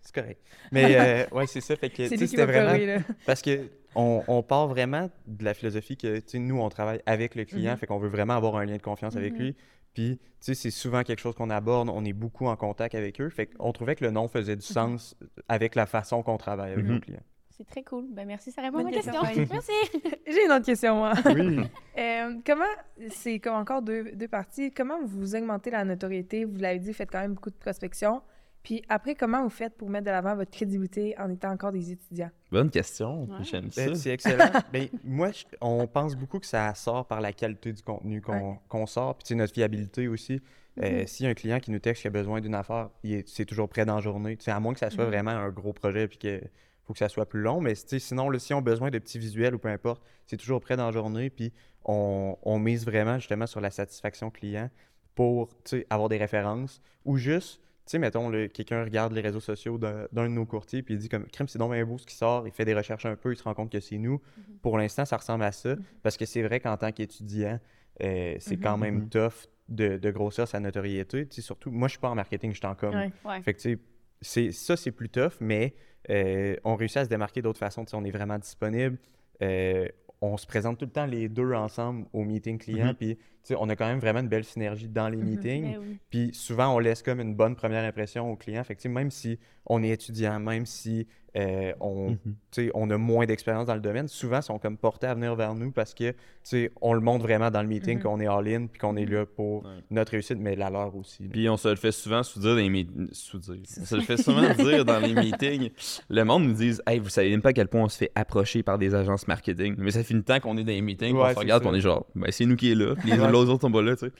c'est 0.01 0.13
correct. 0.13 0.41
Mais 0.71 0.83
euh, 0.97 1.25
ouais, 1.35 1.45
c'est 1.47 1.61
ça. 1.61 1.75
Fait 1.75 1.89
que, 1.89 2.07
c'était 2.07 2.45
vraiment. 2.45 2.71
pleurer, 2.71 2.85
là. 2.85 2.97
Parce 3.25 3.41
que 3.41 3.69
on, 3.95 4.23
on 4.27 4.41
part 4.41 4.67
vraiment 4.67 5.09
de 5.27 5.43
la 5.45 5.53
philosophie 5.53 5.95
que, 5.97 6.19
nous, 6.37 6.59
on 6.59 6.69
travaille 6.69 7.01
avec 7.05 7.35
le 7.35 7.45
client, 7.45 7.73
Mhm. 7.73 7.77
fait 7.77 7.85
qu'on 7.85 7.99
veut 7.99 8.09
vraiment 8.09 8.33
avoir 8.33 8.55
un 8.55 8.65
lien 8.65 8.77
de 8.77 8.81
confiance 8.81 9.15
avec 9.15 9.33
Mhm. 9.33 9.39
lui. 9.39 9.55
Puis, 9.93 10.17
tu 10.17 10.27
sais, 10.39 10.53
c'est 10.55 10.71
souvent 10.71 11.03
quelque 11.03 11.19
chose 11.19 11.35
qu'on 11.35 11.51
aborde, 11.51 11.87
on 11.89 12.03
est 12.03 12.13
beaucoup 12.13 12.47
en 12.47 12.55
contact 12.55 12.95
avec 12.95 13.21
eux. 13.21 13.29
Fait 13.29 13.45
qu'on 13.45 13.71
trouvait 13.71 13.95
que 13.95 14.03
le 14.03 14.09
nom 14.09 14.27
faisait 14.27 14.55
du 14.55 14.65
sens 14.65 15.15
avec 15.47 15.75
la 15.75 15.85
façon 15.85 16.23
qu'on 16.23 16.37
travaille 16.37 16.71
avec 16.73 16.83
Mhm. 16.85 16.93
nos 16.95 16.99
clients. 16.99 17.21
C'est 17.57 17.65
très 17.65 17.83
cool. 17.83 18.05
Ben, 18.11 18.25
merci, 18.27 18.51
ça 18.51 18.61
répond 18.61 18.79
à 18.79 18.83
ma 18.83 18.91
question. 18.91 19.13
question. 19.21 19.45
Merci. 19.51 19.71
J'ai 20.27 20.45
une 20.45 20.51
autre 20.51 20.65
question, 20.65 20.95
moi. 20.95 21.13
Oui. 21.25 21.59
Euh, 21.95 22.33
comment, 22.43 22.63
c'est 23.11 23.37
comme 23.39 23.53
encore 23.53 23.83
deux, 23.83 24.13
deux 24.15 24.27
parties, 24.27 24.71
comment 24.71 24.97
vous 25.05 25.35
augmentez 25.35 25.69
la 25.69 25.85
notoriété? 25.85 26.43
Vous 26.43 26.57
l'avez 26.57 26.79
dit, 26.79 26.87
vous 26.87 26.95
faites 26.95 27.11
quand 27.11 27.19
même 27.21 27.35
beaucoup 27.35 27.51
de 27.51 27.55
prospection. 27.55 28.23
Puis 28.63 28.81
après, 28.89 29.13
comment 29.13 29.43
vous 29.43 29.49
faites 29.51 29.75
pour 29.77 29.89
mettre 29.91 30.05
de 30.05 30.09
l'avant 30.09 30.35
votre 30.35 30.49
crédibilité 30.49 31.13
en 31.19 31.29
étant 31.29 31.51
encore 31.51 31.71
des 31.71 31.91
étudiants? 31.91 32.31
Bonne 32.51 32.71
question. 32.71 33.25
Ouais. 33.25 33.43
J'aime 33.43 33.69
ça. 33.69 33.85
Ben, 33.85 33.93
c'est 33.95 34.09
excellent. 34.09 34.45
Ben, 34.73 34.87
moi, 35.03 35.31
je- 35.31 35.43
on 35.61 35.85
pense 35.85 36.15
beaucoup 36.15 36.39
que 36.39 36.47
ça 36.47 36.73
sort 36.73 37.05
par 37.05 37.21
la 37.21 37.31
qualité 37.31 37.71
du 37.73 37.83
contenu 37.83 38.21
qu'on 38.21 38.33
Ouais. 38.53 38.59
qu'on 38.69 38.87
sort, 38.87 39.13
puis 39.15 39.25
tu 39.25 39.27
sais, 39.29 39.35
notre 39.35 39.53
fiabilité 39.53 40.07
aussi. 40.07 40.41
Euh, 40.81 41.01
Mhm. 41.01 41.07
S'il 41.07 41.25
y 41.25 41.27
a 41.27 41.31
un 41.31 41.35
client 41.35 41.59
qui 41.59 41.69
nous 41.69 41.77
texte 41.79 42.01
qui 42.01 42.07
a 42.07 42.11
besoin 42.11 42.41
d'une 42.41 42.55
affaire, 42.55 42.89
il 43.03 43.13
est- 43.13 43.29
c'est 43.29 43.45
toujours 43.45 43.69
prêt 43.69 43.85
dans 43.85 43.95
la 43.95 44.01
journée. 44.01 44.35
Tu 44.37 44.45
sais, 44.45 44.51
à 44.51 44.59
moins 44.59 44.73
que 44.73 44.79
ça 44.79 44.89
soit 44.89 45.03
Mhm. 45.03 45.09
vraiment 45.11 45.31
un 45.31 45.49
gros 45.49 45.73
projet 45.73 46.07
puis 46.07 46.17
que 46.17 46.41
faut 46.85 46.93
que 46.93 46.99
ça 46.99 47.09
soit 47.09 47.27
plus 47.27 47.41
long. 47.41 47.61
Mais 47.61 47.75
sinon, 47.75 48.29
là, 48.29 48.39
si 48.39 48.53
on 48.53 48.59
a 48.59 48.61
besoin 48.61 48.89
de 48.91 48.99
petits 48.99 49.19
visuels 49.19 49.55
ou 49.55 49.59
peu 49.59 49.69
importe, 49.69 50.01
c'est 50.25 50.37
toujours 50.37 50.59
prêt 50.61 50.75
dans 50.77 50.85
la 50.85 50.91
journée. 50.91 51.29
Puis 51.29 51.51
on, 51.85 52.37
on 52.43 52.59
mise 52.59 52.85
vraiment 52.85 53.17
justement 53.19 53.47
sur 53.47 53.61
la 53.61 53.71
satisfaction 53.71 54.29
client 54.29 54.69
pour 55.15 55.49
avoir 55.89 56.09
des 56.09 56.17
références 56.17 56.81
ou 57.05 57.17
juste. 57.17 57.59
Tu 57.85 57.91
sais, 57.91 57.99
mettons, 57.99 58.31
quelqu'un 58.47 58.81
regarde 58.85 59.11
les 59.11 59.19
réseaux 59.19 59.41
sociaux 59.41 59.77
d'un 59.77 60.07
de 60.13 60.27
nos 60.29 60.45
courtiers 60.45 60.81
puis 60.83 60.93
il 60.93 60.97
dit 61.01 61.09
comme 61.09 61.25
crime, 61.27 61.49
c'est 61.49 61.59
donc 61.59 61.73
bien 61.73 61.85
beau 61.85 61.97
ce 61.97 62.05
qui 62.05 62.15
sort. 62.15 62.47
Il 62.47 62.53
fait 62.53 62.63
des 62.63 62.73
recherches 62.73 63.05
un 63.05 63.17
peu, 63.17 63.33
il 63.33 63.35
se 63.37 63.43
rend 63.43 63.53
compte 63.53 63.69
que 63.71 63.81
c'est 63.81 63.97
nous. 63.97 64.21
Pour 64.61 64.77
l'instant, 64.77 65.03
ça 65.03 65.17
ressemble 65.17 65.43
à 65.43 65.51
ça 65.51 65.75
parce 66.01 66.15
que 66.15 66.25
c'est 66.25 66.41
vrai 66.43 66.61
qu'en 66.61 66.77
tant 66.77 66.93
qu'étudiant, 66.93 67.59
euh, 68.01 68.35
c'est 68.39 68.55
quand 68.57 68.77
même 68.77 68.99
Mhm. 68.99 69.09
tough 69.09 69.49
de, 69.67 69.97
de 69.97 70.11
grossir 70.11 70.47
sa 70.47 70.61
notoriété. 70.61 71.27
Tu 71.27 71.35
sais, 71.35 71.41
surtout, 71.41 71.71
moi, 71.71 71.89
je 71.89 71.93
suis 71.93 71.99
pas 71.99 72.09
en 72.09 72.15
marketing, 72.15 72.51
je 72.53 72.57
suis 72.57 72.65
en 72.65 72.75
com. 72.75 72.95
Ouais. 72.95 73.11
Ouais. 73.25 73.41
Fait 73.41 73.53
que, 73.53 73.59
tu 73.59 73.73
sais, 73.73 73.79
c'est- 74.21 74.51
ça, 74.53 74.77
c'est 74.77 74.91
plus 74.91 75.09
tough, 75.09 75.33
mais 75.41 75.73
euh, 76.09 76.55
on 76.63 76.75
réussit 76.75 76.97
à 76.97 77.03
se 77.05 77.09
démarquer 77.09 77.41
d'autres 77.41 77.59
façons. 77.59 77.85
Tu 77.85 77.91
sais, 77.91 77.97
on 77.97 78.03
est 78.03 78.11
vraiment 78.11 78.37
disponible. 78.39 78.97
Euh, 79.41 79.87
on 80.21 80.37
se 80.37 80.45
présente 80.45 80.77
tout 80.77 80.85
le 80.85 80.91
temps 80.91 81.05
les 81.05 81.27
deux 81.27 81.53
ensemble 81.53 82.05
au 82.13 82.23
meeting 82.23 82.57
client. 82.57 82.87
Mhm. 82.87 82.93
Puis, 82.95 83.15
tu 83.17 83.21
sais, 83.43 83.55
on 83.59 83.67
a 83.67 83.75
quand 83.75 83.87
même 83.87 83.99
vraiment 83.99 84.21
une 84.21 84.29
belle 84.29 84.45
synergie 84.45 84.87
dans 84.87 85.09
les 85.09 85.17
Mhm. 85.17 85.25
meetings. 85.29 85.71
Ben 85.73 85.79
oui. 85.81 85.97
Puis 86.09 86.33
souvent, 86.33 86.73
on 86.73 86.79
laisse 86.79 87.03
comme 87.03 87.19
une 87.19 87.35
bonne 87.35 87.55
première 87.55 87.83
impression 87.83 88.31
au 88.31 88.35
client. 88.37 88.63
Fait 88.63 88.75
que, 88.75 88.87
même 88.87 89.11
si 89.11 89.37
on 89.65 89.83
est 89.83 89.89
étudiant, 89.89 90.39
même 90.39 90.65
si 90.65 91.07
euh, 91.35 91.73
on, 91.79 92.11
Mhm. 92.11 92.17
tu 92.23 92.33
sais, 92.51 92.71
on 92.75 92.89
a 92.91 92.97
moins 92.97 93.25
d'expérience 93.25 93.65
dans 93.65 93.73
le 93.73 93.81
domaine, 93.81 94.07
souvent, 94.07 94.37
ils 94.39 94.43
sont 94.43 94.59
comme 94.59 94.77
portés 94.77 95.07
à 95.07 95.15
venir 95.15 95.35
vers 95.35 95.55
nous 95.55 95.71
parce 95.71 95.93
que 95.93 96.11
tu 96.11 96.15
sais, 96.43 96.71
on 96.81 96.93
le 96.93 96.99
montre 96.99 97.23
vraiment 97.23 97.49
dans 97.49 97.61
le 97.61 97.67
meeting 97.67 97.97
Mhm. 97.97 98.03
qu'on 98.03 98.19
est 98.19 98.27
all-in 98.27 98.67
puis 98.67 98.79
qu'on 98.79 98.95
est 98.95 99.05
là 99.05 99.25
pour 99.25 99.63
Ouais. 99.63 99.71
notre 99.89 100.11
réussite, 100.11 100.37
mais 100.39 100.55
la 100.55 100.69
leur 100.69 100.95
aussi. 100.95 101.23
Puis 101.27 101.49
on 101.49 101.57
se 101.57 101.67
le 101.69 101.75
fait 101.75 101.91
souvent 101.91 102.21
sous-dire 102.21 102.51
dans 102.51 102.57
les 102.57 102.69
meetings. 102.69 103.07
Sous-dire. 103.13 103.55
On 103.81 103.85
se 103.85 103.95
le 103.95 104.01
fait 104.01 104.17
souvent 104.17 104.41
dire 104.53 104.85
dans 104.85 104.99
les 104.99 105.13
meetings. 105.15 105.69
Le 106.09 106.23
monde 106.23 106.43
nous 106.45 106.53
dit 106.53 106.73
Hey, 106.85 106.99
vous 106.99 107.09
savez 107.09 107.29
même 107.31 107.41
pas 107.41 107.49
à 107.49 107.53
quel 107.53 107.67
point 107.67 107.81
on 107.83 107.89
se 107.89 107.97
fait 107.97 108.11
approcher 108.15 108.61
par 108.63 108.77
des 108.77 108.93
agences 108.93 109.27
marketing. 109.27 109.75
Mais 109.77 109.91
ça 109.91 110.03
fait 110.03 110.13
une 110.13 110.23
temps 110.23 110.39
qu'on 110.39 110.57
est 110.57 110.63
dans 110.63 110.71
les 110.71 110.81
meetings, 110.81 111.15
Ouais, 111.15 111.29
on 111.31 111.33
se 111.33 111.39
regarde, 111.39 111.65
on 111.65 111.73
est 111.73 111.81
genre 111.81 112.05
Ben, 112.15 112.31
c'est 112.31 112.45
nous 112.45 112.55
qui 112.55 112.71
est 112.71 112.75
là. 112.75 112.93
Les 113.05 113.19
autres 113.49 113.61
sont 113.61 113.71
pas 113.71 113.81
là, 113.81 113.95
tu 113.95 114.05
sais. 114.05 114.11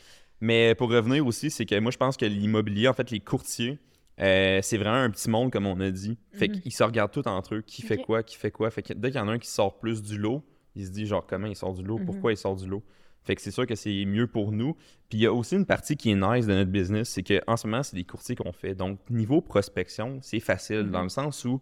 Mais 0.41 0.75
pour 0.75 0.89
revenir 0.89 1.25
aussi, 1.25 1.49
c'est 1.51 1.65
que 1.65 1.79
moi, 1.79 1.91
je 1.91 1.97
pense 1.97 2.17
que 2.17 2.25
l'immobilier, 2.25 2.87
en 2.89 2.93
fait, 2.93 3.11
les 3.11 3.19
courtiers, 3.21 3.77
euh, 4.19 4.59
c'est 4.61 4.77
vraiment 4.77 4.97
un 4.97 5.09
petit 5.09 5.29
monde, 5.29 5.51
comme 5.51 5.65
on 5.65 5.79
a 5.79 5.89
dit. 5.91 6.17
Fait 6.31 6.47
Mhm. 6.47 6.59
qu'ils 6.61 6.73
se 6.73 6.83
regardent 6.83 7.11
tous 7.11 7.27
entre 7.27 7.55
eux. 7.55 7.61
Qui 7.61 7.81
fait 7.81 7.97
quoi, 7.97 8.23
qui 8.23 8.37
fait 8.37 8.51
quoi. 8.51 8.69
Fait 8.71 8.83
que 8.83 8.93
dès 8.93 9.09
qu'il 9.11 9.19
y 9.19 9.23
en 9.23 9.27
a 9.27 9.31
un 9.33 9.39
qui 9.39 9.49
sort 9.49 9.79
plus 9.79 10.01
du 10.01 10.17
lot, 10.17 10.43
il 10.75 10.85
se 10.85 10.91
dit 10.91 11.05
genre 11.05 11.25
comment 11.25 11.47
il 11.47 11.55
sort 11.55 11.73
du 11.73 11.83
lot, 11.83 11.97
Mhm. 11.99 12.05
pourquoi 12.05 12.31
il 12.31 12.37
sort 12.37 12.55
du 12.55 12.67
lot? 12.67 12.83
Fait 13.23 13.35
que 13.35 13.41
c'est 13.41 13.51
sûr 13.51 13.65
que 13.65 13.75
c'est 13.75 14.03
mieux 14.05 14.27
pour 14.27 14.51
nous. 14.51 14.73
Puis 15.09 15.19
il 15.19 15.21
y 15.21 15.25
a 15.25 15.33
aussi 15.33 15.55
une 15.55 15.65
partie 15.65 15.95
qui 15.95 16.11
est 16.11 16.15
nice 16.15 16.45
de 16.45 16.53
notre 16.53 16.71
business, 16.71 17.09
c'est 17.09 17.23
qu'en 17.23 17.55
ce 17.55 17.67
moment, 17.67 17.81
c'est 17.81 17.95
des 17.95 18.03
courtiers 18.03 18.35
qu'on 18.35 18.51
fait. 18.51 18.75
Donc, 18.75 18.99
niveau 19.09 19.39
prospection, 19.41 20.19
c'est 20.21 20.41
facile 20.41 20.83
Mhm. 20.83 20.91
dans 20.91 21.03
le 21.03 21.09
sens 21.09 21.45
où 21.45 21.61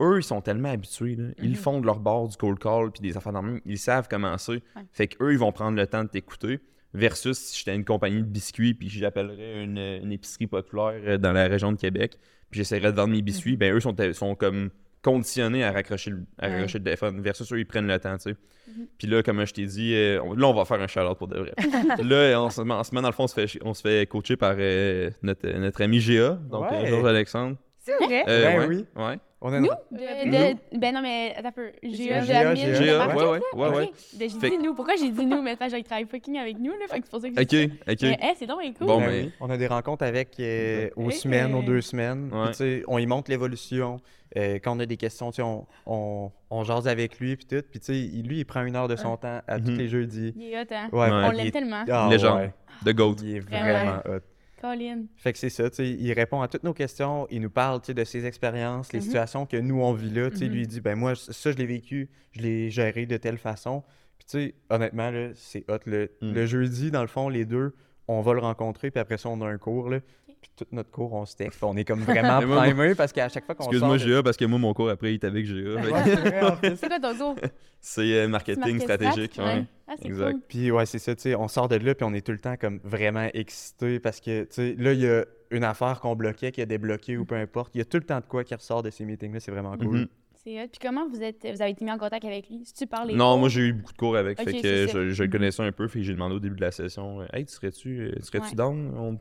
eux, 0.00 0.18
ils 0.18 0.24
sont 0.24 0.40
tellement 0.40 0.70
habitués. 0.70 1.14
là. 1.14 1.28
Ils 1.42 1.50
Mhm. 1.50 1.54
font 1.56 1.80
de 1.80 1.86
leur 1.86 2.00
bord 2.00 2.26
du 2.28 2.36
cold 2.36 2.58
call 2.58 2.90
puis 2.90 3.02
des 3.02 3.16
affaires 3.16 3.32
dans 3.34 3.42
le 3.42 3.52
même. 3.52 3.60
Ils 3.66 3.78
savent 3.78 4.08
comment 4.10 4.36
c'est. 4.38 4.52
Ouais. 4.52 4.62
Fait 4.92 5.06
qu'eux, 5.08 5.32
ils 5.32 5.38
vont 5.38 5.52
prendre 5.52 5.76
le 5.76 5.86
temps 5.86 6.02
de 6.02 6.08
t'écouter. 6.08 6.58
Versus 6.94 7.36
si 7.36 7.58
j'étais 7.58 7.74
une 7.74 7.84
compagnie 7.84 8.18
de 8.22 8.26
biscuits 8.28 8.72
puis 8.74 8.88
j'appellerais 8.88 9.64
une, 9.64 9.78
une 9.78 10.12
épicerie 10.12 10.46
populaire 10.46 10.94
euh, 11.06 11.18
dans 11.18 11.32
la 11.32 11.46
région 11.48 11.72
de 11.72 11.76
Québec 11.76 12.18
puis 12.50 12.58
j'essaierais 12.58 12.92
de 12.92 12.96
vendre 12.96 13.12
mes 13.12 13.20
biscuits, 13.22 13.56
ben 13.56 13.74
eux 13.74 13.80
sont, 13.80 13.94
sont 14.12 14.34
comme 14.36 14.70
conditionnés 15.02 15.64
à 15.64 15.72
raccrocher 15.72 16.10
le, 16.10 16.24
à 16.38 16.46
Ouais. 16.46 16.52
raccrocher 16.54 16.78
le 16.78 16.84
téléphone. 16.84 17.20
Versus 17.20 17.52
eux, 17.52 17.58
ils 17.58 17.66
prennent 17.66 17.86
le 17.88 17.98
temps, 17.98 18.16
tu 18.16 18.30
sais. 18.30 18.36
Mhm. 18.68 18.86
Puis 18.96 19.06
là, 19.08 19.22
comme 19.22 19.44
je 19.44 19.52
t'ai 19.52 19.66
dit, 19.66 19.92
euh, 19.94 20.22
on- 20.22 20.32
là, 20.34 20.46
on 20.46 20.54
va 20.54 20.64
faire 20.64 20.80
un 20.80 20.86
shout-out 20.86 21.18
pour 21.18 21.28
de 21.28 21.38
vrai. 21.40 21.52
là, 22.02 22.40
en 22.40 22.48
ce, 22.48 22.60
moment, 22.62 22.78
en 22.78 22.84
ce 22.84 22.94
moment, 22.94 23.02
dans 23.02 23.08
le 23.08 23.12
fond, 23.14 23.24
on 23.24 23.26
se 23.26 23.34
fait, 23.34 23.58
on 23.62 23.74
se 23.74 23.82
fait 23.82 24.06
coacher 24.08 24.36
par 24.36 24.54
euh, 24.58 25.10
notre, 25.22 25.46
notre 25.58 25.82
ami 25.82 26.00
Géa, 26.00 26.38
donc 26.50 26.70
Ouais. 26.70 26.84
euh, 26.84 26.86
Georges-Alexandre. 26.86 27.56
C'est 27.84 27.96
vrai? 28.04 28.24
Euh, 28.26 28.42
Ben 28.44 28.58
ouais, 28.60 28.66
oui. 28.66 28.86
Ouais. 28.96 29.18
On 29.46 29.52
a 29.52 29.58
une- 29.58 29.64
De, 29.64 29.68
de- 29.98 30.78
ben 30.78 30.94
non, 30.94 31.02
mais 31.02 31.34
attends 31.36 31.48
un 31.48 31.52
peu. 31.52 31.70
GA, 31.82 32.20
de 32.22 32.26
GA, 32.26 32.54
de 32.54 32.82
GA, 32.82 32.96
market, 32.98 33.16
ouais, 33.16 33.28
ouais, 33.28 33.40
ouais, 33.52 33.76
ouais. 33.76 33.90
Ben, 34.14 34.30
J'ai 34.30 34.38
Fait 34.40 34.48
dit 34.50 34.56
nous. 34.58 34.74
Pourquoi 34.74 34.96
j'ai 34.96 35.10
dit 35.10 35.26
nous? 35.26 35.42
Mais 35.42 35.54
que 35.54 35.68
j'ai 35.68 35.82
travaillé 35.82 36.06
fucking 36.06 36.38
avec 36.38 36.58
nous, 36.58 36.70
là. 36.70 36.86
Fait 36.88 37.00
que 37.00 37.04
c'est 37.04 37.10
pour 37.10 37.20
ça 37.20 37.28
que 37.28 37.34
j'ai 37.36 37.42
Ok, 37.42 37.48
dit 37.70 37.78
ok. 37.86 37.98
Mais, 38.02 38.18
hey, 38.26 38.34
c'est 38.38 38.46
donc 38.46 38.60
cool. 38.78 38.86
Bon, 38.86 39.00
Ben 39.00 39.06
mais- 39.10 39.22
oui. 39.24 39.32
On 39.40 39.50
a 39.50 39.58
des 39.58 39.66
rencontres 39.66 40.02
avec 40.04 40.30
euh, 40.40 40.88
aux 40.96 41.10
semaines, 41.10 41.54
aux 41.54 41.60
deux 41.62 41.82
semaines. 41.82 42.30
Puis, 42.30 42.40
Ouais. 42.40 42.48
tu 42.48 42.54
sais, 42.54 42.82
on 42.88 42.96
y 42.96 43.04
montre 43.06 43.30
l'évolution. 43.30 43.98
Euh, 44.38 44.54
quand 44.64 44.74
on 44.76 44.80
a 44.80 44.86
des 44.86 44.96
questions, 44.96 45.30
tu 45.30 45.36
sais, 45.36 45.42
on, 45.42 45.66
on, 45.86 46.30
on 46.50 46.64
jase 46.64 46.88
avec 46.88 47.20
lui 47.20 47.36
puis 47.36 47.44
tout. 47.44 47.62
Puis 47.70 47.80
tu 47.80 47.86
sais, 47.86 48.22
lui, 48.26 48.38
il 48.38 48.44
prend 48.46 48.64
une 48.64 48.76
heure 48.76 48.88
de 48.88 48.96
son 48.96 49.18
temps 49.18 49.42
à 49.46 49.60
tous 49.60 49.72
Mhm. 49.72 49.78
les 49.78 49.88
jeudis. 49.88 50.32
Il 50.36 50.52
est 50.54 50.58
hot, 50.62 50.64
hein? 50.72 50.88
Ouais, 50.90 51.08
On 51.10 51.30
l'aime 51.32 51.46
est- 51.48 51.50
tellement. 51.50 51.84
Ah, 51.88 52.08
Légende. 52.10 52.38
ouais. 52.40 52.52
The 52.84 52.96
GOAT. 52.96 53.16
Il 53.22 53.36
est 53.36 53.40
Vraiment. 53.40 53.64
vraiment 54.00 54.02
hot. 54.06 54.20
Colin. 54.64 55.04
Fait 55.16 55.32
que 55.32 55.38
c'est 55.38 55.50
ça, 55.50 55.68
tu 55.68 55.76
sais, 55.76 55.88
il 55.90 56.12
répond 56.12 56.40
à 56.40 56.48
toutes 56.48 56.64
nos 56.64 56.72
questions, 56.72 57.26
il 57.30 57.40
nous 57.42 57.50
parle, 57.50 57.80
tu 57.80 57.86
sais, 57.88 57.94
de 57.94 58.04
ses 58.04 58.24
expériences, 58.24 58.92
les 58.92 59.00
Mhm. 59.00 59.04
situations 59.04 59.46
que 59.46 59.56
nous 59.58 59.80
on 59.82 59.92
vit 59.92 60.10
là, 60.10 60.30
tu 60.30 60.38
sais, 60.38 60.46
Mhm. 60.46 60.52
lui 60.52 60.60
il 60.62 60.66
dit 60.68 60.80
ben 60.80 60.96
moi 60.96 61.14
ça 61.14 61.52
je 61.52 61.56
l'ai 61.58 61.66
vécu, 61.66 62.08
je 62.32 62.40
l'ai 62.40 62.70
géré 62.70 63.04
de 63.06 63.16
telle 63.18 63.36
façon. 63.38 63.82
Puis 64.18 64.26
tu 64.26 64.38
sais, 64.38 64.54
honnêtement 64.70 65.10
là, 65.10 65.30
c'est 65.34 65.68
hot 65.70 65.78
le, 65.86 66.10
Mm. 66.22 66.32
le 66.32 66.46
jeudi 66.46 66.90
dans 66.90 67.02
le 67.02 67.08
fond 67.08 67.28
les 67.28 67.44
deux, 67.44 67.74
on 68.08 68.20
va 68.22 68.32
le 68.32 68.40
rencontrer 68.40 68.90
puis 68.90 69.00
après 69.00 69.18
ça 69.18 69.28
on 69.28 69.40
a 69.42 69.46
un 69.46 69.58
cours 69.58 69.90
là. 69.90 70.00
Puis 70.44 70.50
tout 70.56 70.66
notre 70.76 70.90
cours 70.90 71.14
on 71.14 71.24
se 71.24 71.34
texte, 71.36 71.64
on 71.64 71.74
est 71.76 71.84
comme 71.86 72.00
vraiment 72.00 72.38
primé 72.60 72.94
parce 72.94 73.12
qu'à 73.12 73.30
chaque 73.30 73.46
fois 73.46 73.54
qu'on 73.54 73.64
Excuse-moi, 73.64 73.96
GA, 73.96 74.22
parce 74.22 74.36
que 74.36 74.44
moi, 74.44 74.58
mon 74.58 74.74
cours 74.74 74.90
après, 74.90 75.12
il 75.12 75.14
est 75.14 75.24
avec 75.24 75.46
GA. 75.46 75.82
C'est 75.82 76.88
quoi 76.88 77.00
ton 77.00 77.16
cours? 77.16 77.36
C'est 77.80 78.14
euh, 78.14 78.28
marketing 78.28 78.78
stratégique. 78.80 79.32
strat? 79.32 79.44
Ouais. 79.44 79.64
Ah, 79.88 79.94
Exact. 80.04 80.32
cool. 80.32 80.40
Puis 80.48 80.70
ouais, 80.70 80.84
c'est 80.86 80.98
ça, 80.98 81.14
tu 81.14 81.22
sais, 81.22 81.34
on 81.34 81.48
sort 81.48 81.68
de 81.68 81.76
là 81.76 81.94
puis 81.94 82.04
on 82.04 82.12
est 82.12 82.24
tout 82.24 82.32
le 82.32 82.38
temps 82.38 82.56
comme 82.56 82.78
vraiment 82.84 83.28
excité 83.32 84.00
parce 84.00 84.20
que 84.20 84.42
tu 84.44 84.48
sais, 84.50 84.74
là 84.78 84.92
il 84.92 85.00
y 85.00 85.08
a 85.08 85.24
une 85.50 85.64
affaire 85.64 86.00
qu'on 86.00 86.14
bloquait 86.16 86.52
qui 86.52 86.60
a 86.62 86.66
débloqué 86.66 87.16
ou 87.16 87.24
peu 87.24 87.36
importe, 87.36 87.74
il 87.74 87.78
y 87.78 87.80
a 87.80 87.84
tout 87.86 87.96
le 87.98 88.04
temps 88.04 88.20
de 88.20 88.26
quoi 88.26 88.44
qui 88.44 88.54
ressort 88.54 88.82
de 88.82 88.90
ces 88.90 89.04
meetings 89.06 89.32
là, 89.32 89.40
c'est 89.40 89.50
vraiment 89.50 89.76
cool. 89.78 90.08
C'est 90.42 90.62
hot. 90.62 90.66
Puis 90.68 90.78
comment 90.82 91.08
vous 91.08 91.22
êtes, 91.22 91.40
vous 91.42 91.62
avez 91.62 91.70
été 91.70 91.84
mis 91.86 91.90
en 91.90 91.96
contact 91.96 92.22
avec 92.26 92.50
lui? 92.50 92.62
Si 92.66 92.74
tu 92.74 92.86
parles 92.86 93.08
les 93.08 93.14
Non, 93.14 93.30
cours? 93.30 93.38
moi 93.38 93.48
j'ai 93.48 93.62
eu 93.62 93.72
beaucoup 93.72 93.92
de 93.92 93.96
cours 93.98 94.16
avec, 94.16 94.38
Ok, 94.38 94.44
fait 94.46 94.60
que 94.60 94.86
je, 94.88 95.10
je 95.10 95.22
le 95.22 95.30
connaissais 95.30 95.62
un 95.62 95.72
peu, 95.72 95.88
fait 95.88 96.00
que 96.00 96.04
j'ai 96.04 96.12
demandé 96.12 96.34
au 96.34 96.40
début 96.40 96.56
de 96.56 96.60
la 96.60 96.70
session 96.70 97.22
euh, 97.22 97.26
Hey, 97.32 97.46
tu 97.46 97.54
serais-tu 97.54 98.00
euh, 98.00 98.12
tu 98.16 98.22
serais-tu 98.24 98.48
Ouais. 98.48 98.54
down? 98.54 98.94
On-. 98.96 99.18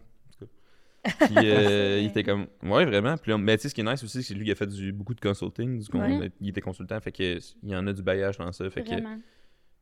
Puis 1.04 1.36
euh, 1.38 2.00
il 2.02 2.06
était 2.08 2.24
comme 2.24 2.48
Ouais, 2.64 2.86
vraiment. 2.86 3.18
Puis 3.18 3.32
là, 3.32 3.38
mais 3.38 3.58
tu 3.58 3.64
sais, 3.64 3.70
ce 3.70 3.76
qui 3.76 3.82
est 3.82 3.84
nice 3.84 4.04
aussi, 4.04 4.24
c'est 4.24 4.34
lui 4.34 4.46
qui 4.46 4.52
a 4.52 4.56
fait 4.56 4.68
du, 4.68 4.92
beaucoup 4.94 5.14
de 5.14 5.20
consulting. 5.22 5.80
Du 5.80 5.88
coup, 5.90 5.98
Ouais. 5.98 6.08
on 6.10 6.22
a- 6.24 6.28
il 6.40 6.50
était 6.50 6.62
consultant, 6.62 7.00
fait 7.02 7.12
que 7.12 7.40
il 7.64 7.70
y 7.70 7.76
en 7.76 7.86
a 7.88 7.94
du 7.94 8.02
bailliage 8.02 8.38
dans 8.38 8.52
ça. 8.52 8.70
Fait 8.70 8.84
que 8.84 8.92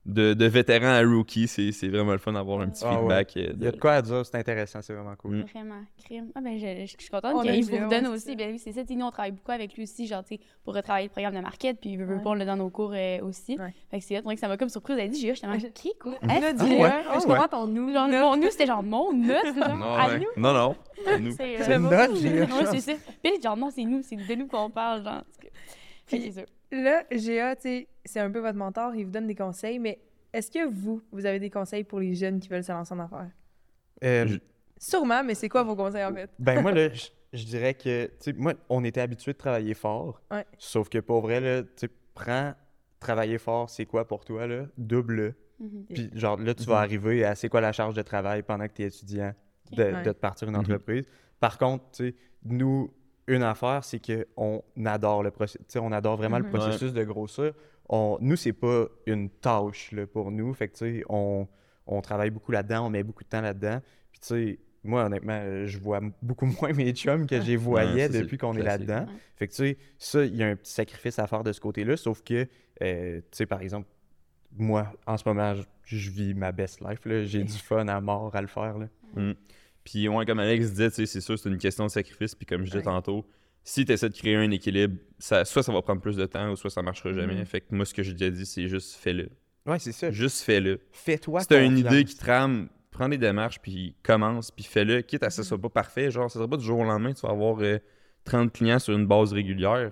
de, 0.03 0.33
de 0.33 0.45
vétéran 0.47 0.87
à 0.87 1.01
rookie, 1.03 1.47
c'est 1.47 1.71
c'est 1.71 1.87
vraiment 1.87 2.13
le 2.13 2.17
fun 2.17 2.33
d'avoir 2.33 2.61
un 2.61 2.69
petit 2.69 2.83
Ah 2.83 2.93
ouais. 2.93 3.23
feedback. 3.23 3.37
euh, 3.37 3.53
Il 3.55 3.63
y 3.63 3.67
a 3.67 3.71
de- 3.71 3.77
quoi 3.77 3.91
à 3.93 4.01
dire, 4.01 4.25
c'est 4.25 4.35
intéressant, 4.35 4.81
c'est 4.81 4.93
vraiment 4.95 5.15
cool. 5.15 5.35
Mm. 5.35 5.45
Vraiment. 5.53 5.81
Crime. 6.03 6.31
Ah 6.33 6.41
ben, 6.41 6.57
je, 6.57 6.87
je- 6.87 6.91
je 6.97 7.01
suis 7.01 7.09
contente 7.11 7.35
On 7.35 7.41
qu'il 7.43 7.63
vous 7.65 7.87
donne 7.87 8.07
aussi. 8.07 8.25
c'est 8.29 8.35
Ben 8.35 8.49
oui, 8.51 8.57
c'est 8.57 8.71
ça. 8.71 8.81
Nous, 8.89 9.05
on 9.05 9.11
travaille 9.11 9.29
beaucoup 9.33 9.51
avec 9.51 9.75
lui 9.75 9.83
aussi, 9.83 10.07
genre, 10.07 10.23
tu 10.23 10.37
sais, 10.37 10.41
pour 10.63 10.73
retravailler 10.73 11.05
le 11.05 11.11
programme 11.11 11.35
de 11.35 11.41
market, 11.41 11.77
puis 11.79 11.91
il 11.91 11.97
veut, 11.99 12.15
Ouais. 12.15 12.23
pas, 12.23 12.31
on 12.31 12.33
l'a 12.33 12.45
dans 12.45 12.57
nos 12.57 12.71
cours 12.71 12.93
euh, 12.95 13.19
aussi. 13.21 13.57
Ouais. 13.59 13.75
Fait 13.91 13.99
que 13.99 14.03
c'est 14.05 14.17
hot. 14.17 14.23
Moi, 14.23 14.35
ça 14.37 14.47
m'a 14.47 14.57
comme 14.57 14.69
surprise. 14.69 14.97
Elle 14.97 15.05
a 15.05 15.07
dit, 15.07 15.21
j'ai 15.21 15.35
j'étais 15.35 15.47
Ouais. 15.47 15.71
qui, 15.71 15.91
quoi? 16.01 16.15
Hein? 16.23 16.29
a 16.29 16.51
dit, 16.53 16.77
Ah 16.81 17.01
Ah 17.07 17.17
je 17.21 17.27
comprends 17.27 17.47
ton 17.47 17.67
nous. 17.67 17.93
Genre, 17.93 18.07
mon 18.07 18.37
nous, 18.37 18.49
c'était 18.49 18.65
genre 18.65 18.81
mon 18.81 19.13
nous? 19.13 19.27
non, 20.35 20.51
non. 20.53 20.75
À 21.07 21.17
nous. 21.19 21.31
C'est 21.31 21.57
C'est 21.63 21.71
euh, 21.73 21.79
notre 21.79 22.13
GA. 22.21 22.45
Ouais, 22.55 22.65
c'est 22.79 22.81
ça. 22.81 22.93
Puis 23.23 23.41
genre, 23.41 23.57
non, 23.57 23.69
c'est 23.69 23.83
nous, 23.85 24.01
c'est 24.01 24.15
de 24.17 24.35
nous 24.35 24.47
qu'on 24.47 24.69
parle, 24.69 25.03
genre. 25.03 25.23
ça. 26.07 26.41
Là, 26.71 27.03
GA, 27.11 27.55
tu 27.55 27.61
sais, 27.63 27.87
c'est 28.05 28.19
un 28.19 28.31
peu 28.31 28.39
votre 28.39 28.57
mentor, 28.57 28.95
il 28.95 29.05
vous 29.05 29.11
donne 29.11 29.27
des 29.27 29.35
conseils, 29.35 29.77
mais 29.79 29.99
est-ce 30.33 30.49
que 30.49 30.65
vous, 30.67 31.01
vous 31.11 31.25
avez 31.25 31.39
des 31.39 31.49
conseils 31.49 31.83
pour 31.83 31.99
les 31.99 32.13
jeunes 32.15 32.39
qui 32.39 32.47
veulent 32.47 32.63
se 32.63 32.71
lancer 32.71 32.93
en 32.93 32.99
affaires? 32.99 33.29
Euh, 34.03 34.25
Je- 34.27 34.39
Sûrement, 34.77 35.23
mais 35.23 35.35
c'est 35.35 35.49
quoi 35.49 35.63
vos 35.63 35.75
conseils 35.75 36.03
en 36.05 36.13
fait? 36.13 36.29
ben 36.39 36.61
moi, 36.61 36.71
là, 36.71 36.89
je, 36.93 37.07
je 37.33 37.43
dirais 37.43 37.73
que, 37.75 38.05
tu 38.07 38.11
sais, 38.19 38.33
moi, 38.33 38.53
on 38.69 38.83
était 38.83 39.01
habitué 39.01 39.33
de 39.33 39.37
travailler 39.37 39.73
fort. 39.73 40.21
Ouais. 40.31 40.45
Sauf 40.57 40.89
que 40.89 40.97
pour 40.99 41.21
vrai, 41.21 41.39
là, 41.41 41.61
tu 41.63 41.69
sais, 41.75 41.89
prends, 42.15 42.53
travailler 42.99 43.37
fort, 43.37 43.69
c'est 43.69 43.85
quoi 43.85 44.07
pour 44.07 44.23
toi, 44.25 44.47
là? 44.47 44.65
Double. 44.77 45.35
Mhm. 45.59 45.85
Puis 45.93 46.09
genre, 46.13 46.37
là, 46.39 46.53
tu 46.55 46.63
Mhm. 46.63 46.67
vas 46.69 46.79
arriver 46.79 47.25
à 47.25 47.35
c'est 47.35 47.49
quoi 47.49 47.61
la 47.61 47.73
charge 47.73 47.93
de 47.95 48.01
travail 48.01 48.41
pendant 48.43 48.67
que 48.67 48.73
tu 48.73 48.81
es 48.83 48.87
étudiant? 48.87 49.33
De, 49.71 49.83
Ouais. 49.83 50.03
de 50.03 50.11
te 50.11 50.17
partir 50.19 50.47
une 50.47 50.53
Mhm. 50.55 50.61
entreprise. 50.61 51.05
Par 51.39 51.57
contre, 51.57 51.83
nous, 52.45 52.93
une 53.27 53.43
affaire, 53.43 53.83
c'est 53.83 53.99
qu'on 53.99 54.63
adore 54.85 55.23
le 55.23 55.31
processus. 55.31 55.65
On 55.77 55.91
adore 55.91 56.17
vraiment 56.17 56.39
Mhm. 56.39 56.45
le 56.45 56.49
processus 56.51 56.93
de 56.93 57.03
grossir. 57.03 57.53
On, 57.89 58.17
nous, 58.21 58.35
c'est 58.35 58.53
pas 58.53 58.85
une 59.05 59.29
tâche 59.29 59.91
là, 59.91 60.05
pour 60.07 60.31
nous. 60.31 60.53
Fait 60.53 60.67
que, 60.69 61.03
on, 61.09 61.47
on 61.87 62.01
travaille 62.01 62.29
beaucoup 62.29 62.51
là-dedans, 62.51 62.85
on 62.85 62.89
met 62.89 63.03
beaucoup 63.03 63.23
de 63.23 63.29
temps 63.29 63.41
là-dedans. 63.41 63.81
Puis, 64.11 64.19
tu 64.21 64.27
sais, 64.27 64.59
moi, 64.83 65.05
honnêtement, 65.05 65.65
je 65.65 65.77
vois 65.77 65.99
beaucoup 66.21 66.45
moins 66.61 66.73
mes 66.73 66.91
chums 66.93 67.27
que 67.27 67.39
j'ai 67.41 67.55
voyais 67.55 68.07
ça, 68.09 68.19
depuis 68.21 68.37
qu'on 68.37 68.55
est 68.55 68.63
là-dedans. 68.63 69.01
Ouais. 69.01 69.19
Fait 69.35 69.47
que, 69.47 69.51
tu 69.53 69.57
sais, 69.57 69.77
ça, 69.97 70.23
il 70.25 70.35
y 70.35 70.43
a 70.43 70.47
un 70.47 70.55
petit 70.55 70.71
sacrifice 70.71 71.19
à 71.19 71.27
faire 71.27 71.43
de 71.43 71.51
ce 71.51 71.59
côté-là. 71.61 71.97
Sauf 71.97 72.21
que, 72.23 72.47
euh, 72.81 73.17
tu 73.19 73.23
sais, 73.31 73.45
par 73.45 73.61
exemple, 73.61 73.87
moi, 74.57 74.91
en 75.05 75.17
ce 75.17 75.27
moment, 75.27 75.53
je, 75.55 75.63
je 75.83 76.09
vis 76.11 76.33
ma 76.33 76.51
best 76.51 76.81
life. 76.81 77.05
là. 77.05 77.23
J'ai 77.23 77.43
du 77.43 77.53
fun 77.53 77.87
à 77.87 78.01
mort 78.01 78.35
à 78.35 78.41
le 78.41 78.47
faire. 78.47 78.77
Là. 78.77 78.87
Mm. 79.15 79.33
Puis, 79.83 80.07
ouais, 80.07 80.25
comme 80.25 80.39
Alex 80.39 80.71
disait, 80.71 80.89
c'est 80.89 81.21
sûr, 81.21 81.37
c'est 81.37 81.49
une 81.49 81.57
question 81.57 81.85
de 81.85 81.91
sacrifice. 81.91 82.35
Puis, 82.35 82.45
comme 82.45 82.61
je 82.61 82.65
disais 82.65 82.77
Ouais. 82.77 82.83
tantôt, 82.83 83.25
si 83.63 83.85
tu 83.85 83.91
essaies 83.91 84.09
de 84.09 84.15
créer 84.17 84.35
un 84.35 84.49
équilibre, 84.51 84.97
ça, 85.19 85.45
soit 85.45 85.63
ça 85.63 85.71
va 85.71 85.81
prendre 85.81 86.01
plus 86.01 86.15
de 86.15 86.25
temps, 86.25 86.51
ou 86.51 86.55
soit 86.55 86.69
ça 86.69 86.81
marchera 86.81 87.13
jamais. 87.13 87.35
Mhm. 87.35 87.45
Fait 87.45 87.61
que 87.61 87.67
moi, 87.75 87.85
ce 87.85 87.93
que 87.93 88.03
j'ai 88.03 88.13
déjà 88.13 88.29
dit, 88.31 88.45
c'est 88.45 88.67
juste 88.67 88.95
fais-le. 88.95 89.29
Ouais, 89.65 89.77
c'est 89.79 89.91
ça. 89.91 90.09
Juste 90.11 90.41
fais-le. 90.43 90.79
Fais-toi 90.91 91.41
Si 91.41 91.47
t'as 91.47 91.63
une 91.63 91.77
idée 91.77 92.03
qui 92.03 92.15
trame, 92.15 92.69
prends 92.89 93.07
des 93.09 93.17
démarches, 93.19 93.59
puis 93.59 93.95
commence, 94.03 94.49
puis 94.51 94.63
fais-le. 94.63 95.01
Quitte 95.01 95.23
à 95.23 95.29
ce 95.29 95.37
que 95.37 95.43
ce 95.43 95.49
soit 95.49 95.61
pas 95.61 95.69
parfait, 95.69 96.09
genre, 96.11 96.29
ça 96.29 96.35
sera 96.39 96.47
pas 96.47 96.57
du 96.57 96.65
jour 96.65 96.79
au 96.79 96.83
lendemain, 96.83 97.13
tu 97.13 97.21
vas 97.21 97.31
avoir 97.33 97.57
euh, 97.61 97.77
30 98.25 98.51
clients 98.51 98.79
sur 98.79 98.95
une 98.95 99.05
base 99.05 99.33
régulière. 99.33 99.91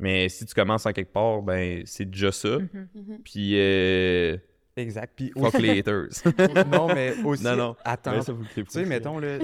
Mais 0.00 0.28
si 0.28 0.44
tu 0.44 0.52
commences 0.54 0.86
en 0.86 0.92
quelque 0.92 1.12
part, 1.12 1.42
ben, 1.42 1.82
c'est 1.86 2.04
déjà 2.10 2.32
ça. 2.32 2.58
Mhm. 2.58 3.18
Puis, 3.24 3.52
euh, 3.58 4.36
Exact. 4.76 5.12
Puis 5.16 5.32
fuck 5.38 5.58
les 5.58 5.78
haters. 5.78 6.08
non, 6.72 6.88
mais 6.88 7.14
aussi, 7.24 7.44
Non, 7.44 7.56
non. 7.56 7.76
attends. 7.84 8.20
Tu 8.20 8.64
sais, 8.68 8.84
mettons, 8.84 9.18
là, 9.18 9.38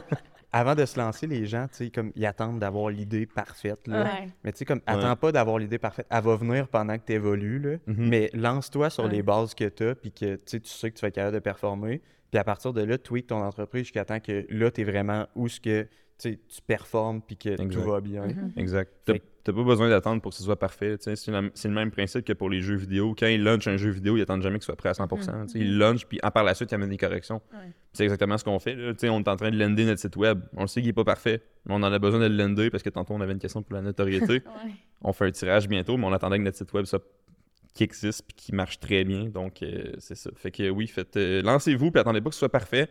avant 0.52 0.74
de 0.74 0.84
se 0.86 0.98
lancer, 0.98 1.26
les 1.26 1.44
gens, 1.46 1.66
tu 1.68 1.76
sais, 1.86 1.90
comme, 1.90 2.12
ils 2.14 2.24
attendent 2.24 2.58
d'avoir 2.60 2.90
l'idée 2.90 3.26
parfaite, 3.26 3.86
là. 3.88 4.04
Ouais. 4.04 4.28
Mais 4.44 4.52
tu 4.52 4.58
sais, 4.58 4.64
comme, 4.64 4.80
attends 4.86 5.16
pas 5.16 5.32
d'avoir 5.32 5.58
l'idée 5.58 5.78
parfaite. 5.78 6.06
Elle 6.08 6.22
va 6.22 6.36
venir 6.36 6.68
pendant 6.68 6.96
que 6.98 7.04
tu 7.04 7.12
évolues, 7.12 7.58
là. 7.58 7.76
Mhm. 7.86 8.08
Mais 8.08 8.30
lance-toi 8.32 8.88
sur 8.90 9.04
Ouais. 9.04 9.10
les 9.10 9.22
bases 9.22 9.54
que 9.54 9.68
tu 9.68 9.84
as, 9.88 9.94
puis 9.94 10.12
que 10.12 10.36
tu 10.36 10.42
sais, 10.46 10.60
tu 10.60 10.68
sais 10.70 10.90
que 10.90 10.96
tu 10.96 11.02
vas 11.02 11.08
être 11.08 11.14
capable 11.14 11.34
de 11.34 11.40
performer. 11.40 12.00
Puis 12.30 12.38
à 12.38 12.44
partir 12.44 12.72
de 12.72 12.82
là, 12.82 12.96
tweak 12.98 13.26
ton 13.28 13.42
entreprise 13.42 13.84
jusqu'à 13.84 14.04
temps 14.04 14.20
que 14.20 14.46
là, 14.50 14.70
tu 14.70 14.80
es 14.80 14.84
vraiment 14.84 15.26
où 15.34 15.48
ce 15.48 15.60
que 15.60 15.86
tu 16.18 16.38
performes, 16.66 17.20
puis 17.20 17.36
que 17.36 17.50
Exact. 17.50 17.70
tout 17.70 17.82
va 17.82 18.00
bien. 18.00 18.26
Mhm. 18.26 18.52
Exact. 18.56 18.90
T'as 19.04 19.12
Fait- 19.14 19.22
t'as 19.44 19.52
pas 19.52 19.62
besoin 19.62 19.88
d'attendre 19.88 20.20
pour 20.22 20.30
que 20.30 20.36
ce 20.36 20.42
soit 20.42 20.58
parfait. 20.58 20.96
tu 20.98 21.14
sais, 21.14 21.16
C'est 21.54 21.68
le 21.68 21.74
même 21.74 21.90
principe 21.90 22.24
que 22.24 22.32
pour 22.32 22.48
les 22.50 22.60
jeux 22.60 22.74
vidéo. 22.76 23.14
Quand 23.18 23.26
ils 23.26 23.42
launchent 23.42 23.68
un 23.68 23.76
jeu 23.76 23.90
vidéo, 23.90 24.16
ils 24.16 24.22
attendent 24.22 24.42
jamais 24.42 24.56
qu'il 24.58 24.64
soit 24.64 24.76
prêt 24.76 24.88
à 24.88 24.94
100%. 24.94 25.44
tu 25.46 25.52
sais, 25.52 25.58
Ils 25.58 25.76
launchent, 25.78 26.06
puis 26.06 26.18
en 26.22 26.30
par 26.30 26.42
la 26.44 26.54
suite, 26.54 26.70
ils 26.72 26.74
amènent 26.74 26.88
des 26.90 26.96
corrections. 26.96 27.40
Ouais. 27.52 27.70
C'est 27.92 28.04
exactement 28.04 28.38
ce 28.38 28.44
qu'on 28.44 28.58
fait. 28.58 28.74
là. 28.74 28.92
Tu 28.94 29.00
sais, 29.00 29.08
On 29.10 29.20
est 29.20 29.28
en 29.28 29.36
train 29.36 29.50
de 29.50 29.58
lander 29.58 29.84
notre 29.84 30.00
site 30.00 30.16
web. 30.16 30.40
On 30.56 30.62
le 30.62 30.66
sait 30.66 30.80
qu'il 30.80 30.88
est 30.90 30.94
pas 30.94 31.04
parfait, 31.04 31.42
mais 31.66 31.74
on 31.74 31.82
en 31.82 31.92
a 31.92 31.98
besoin 31.98 32.20
de 32.20 32.26
le 32.26 32.36
lander 32.36 32.70
parce 32.70 32.82
que 32.82 32.90
tantôt, 32.90 33.14
on 33.14 33.20
avait 33.20 33.32
une 33.34 33.38
question 33.38 33.62
pour 33.62 33.74
la 33.74 33.82
notoriété. 33.82 34.42
Ouais. 34.46 34.72
on 35.02 35.12
fait 35.12 35.26
un 35.26 35.30
tirage 35.30 35.68
bientôt, 35.68 35.96
mais 35.96 36.06
on 36.06 36.12
attendait 36.12 36.38
que 36.38 36.42
notre 36.44 36.56
site 36.56 36.72
web 36.72 36.86
soit 36.86 37.02
qui 37.74 37.84
existe 37.84 38.24
puis 38.26 38.34
qui 38.34 38.54
marche 38.54 38.80
très 38.80 39.04
bien. 39.04 39.24
Donc, 39.26 39.62
euh, 39.62 39.92
c'est 39.98 40.14
ça. 40.14 40.30
Fait 40.34 40.50
que 40.50 40.70
oui, 40.70 40.86
faites, 40.86 41.16
euh, 41.18 41.42
lancez-vous, 41.42 41.90
puis 41.90 42.00
attendez 42.00 42.22
pas 42.22 42.30
que 42.30 42.34
ce 42.34 42.38
soit 42.38 42.48
parfait. 42.48 42.88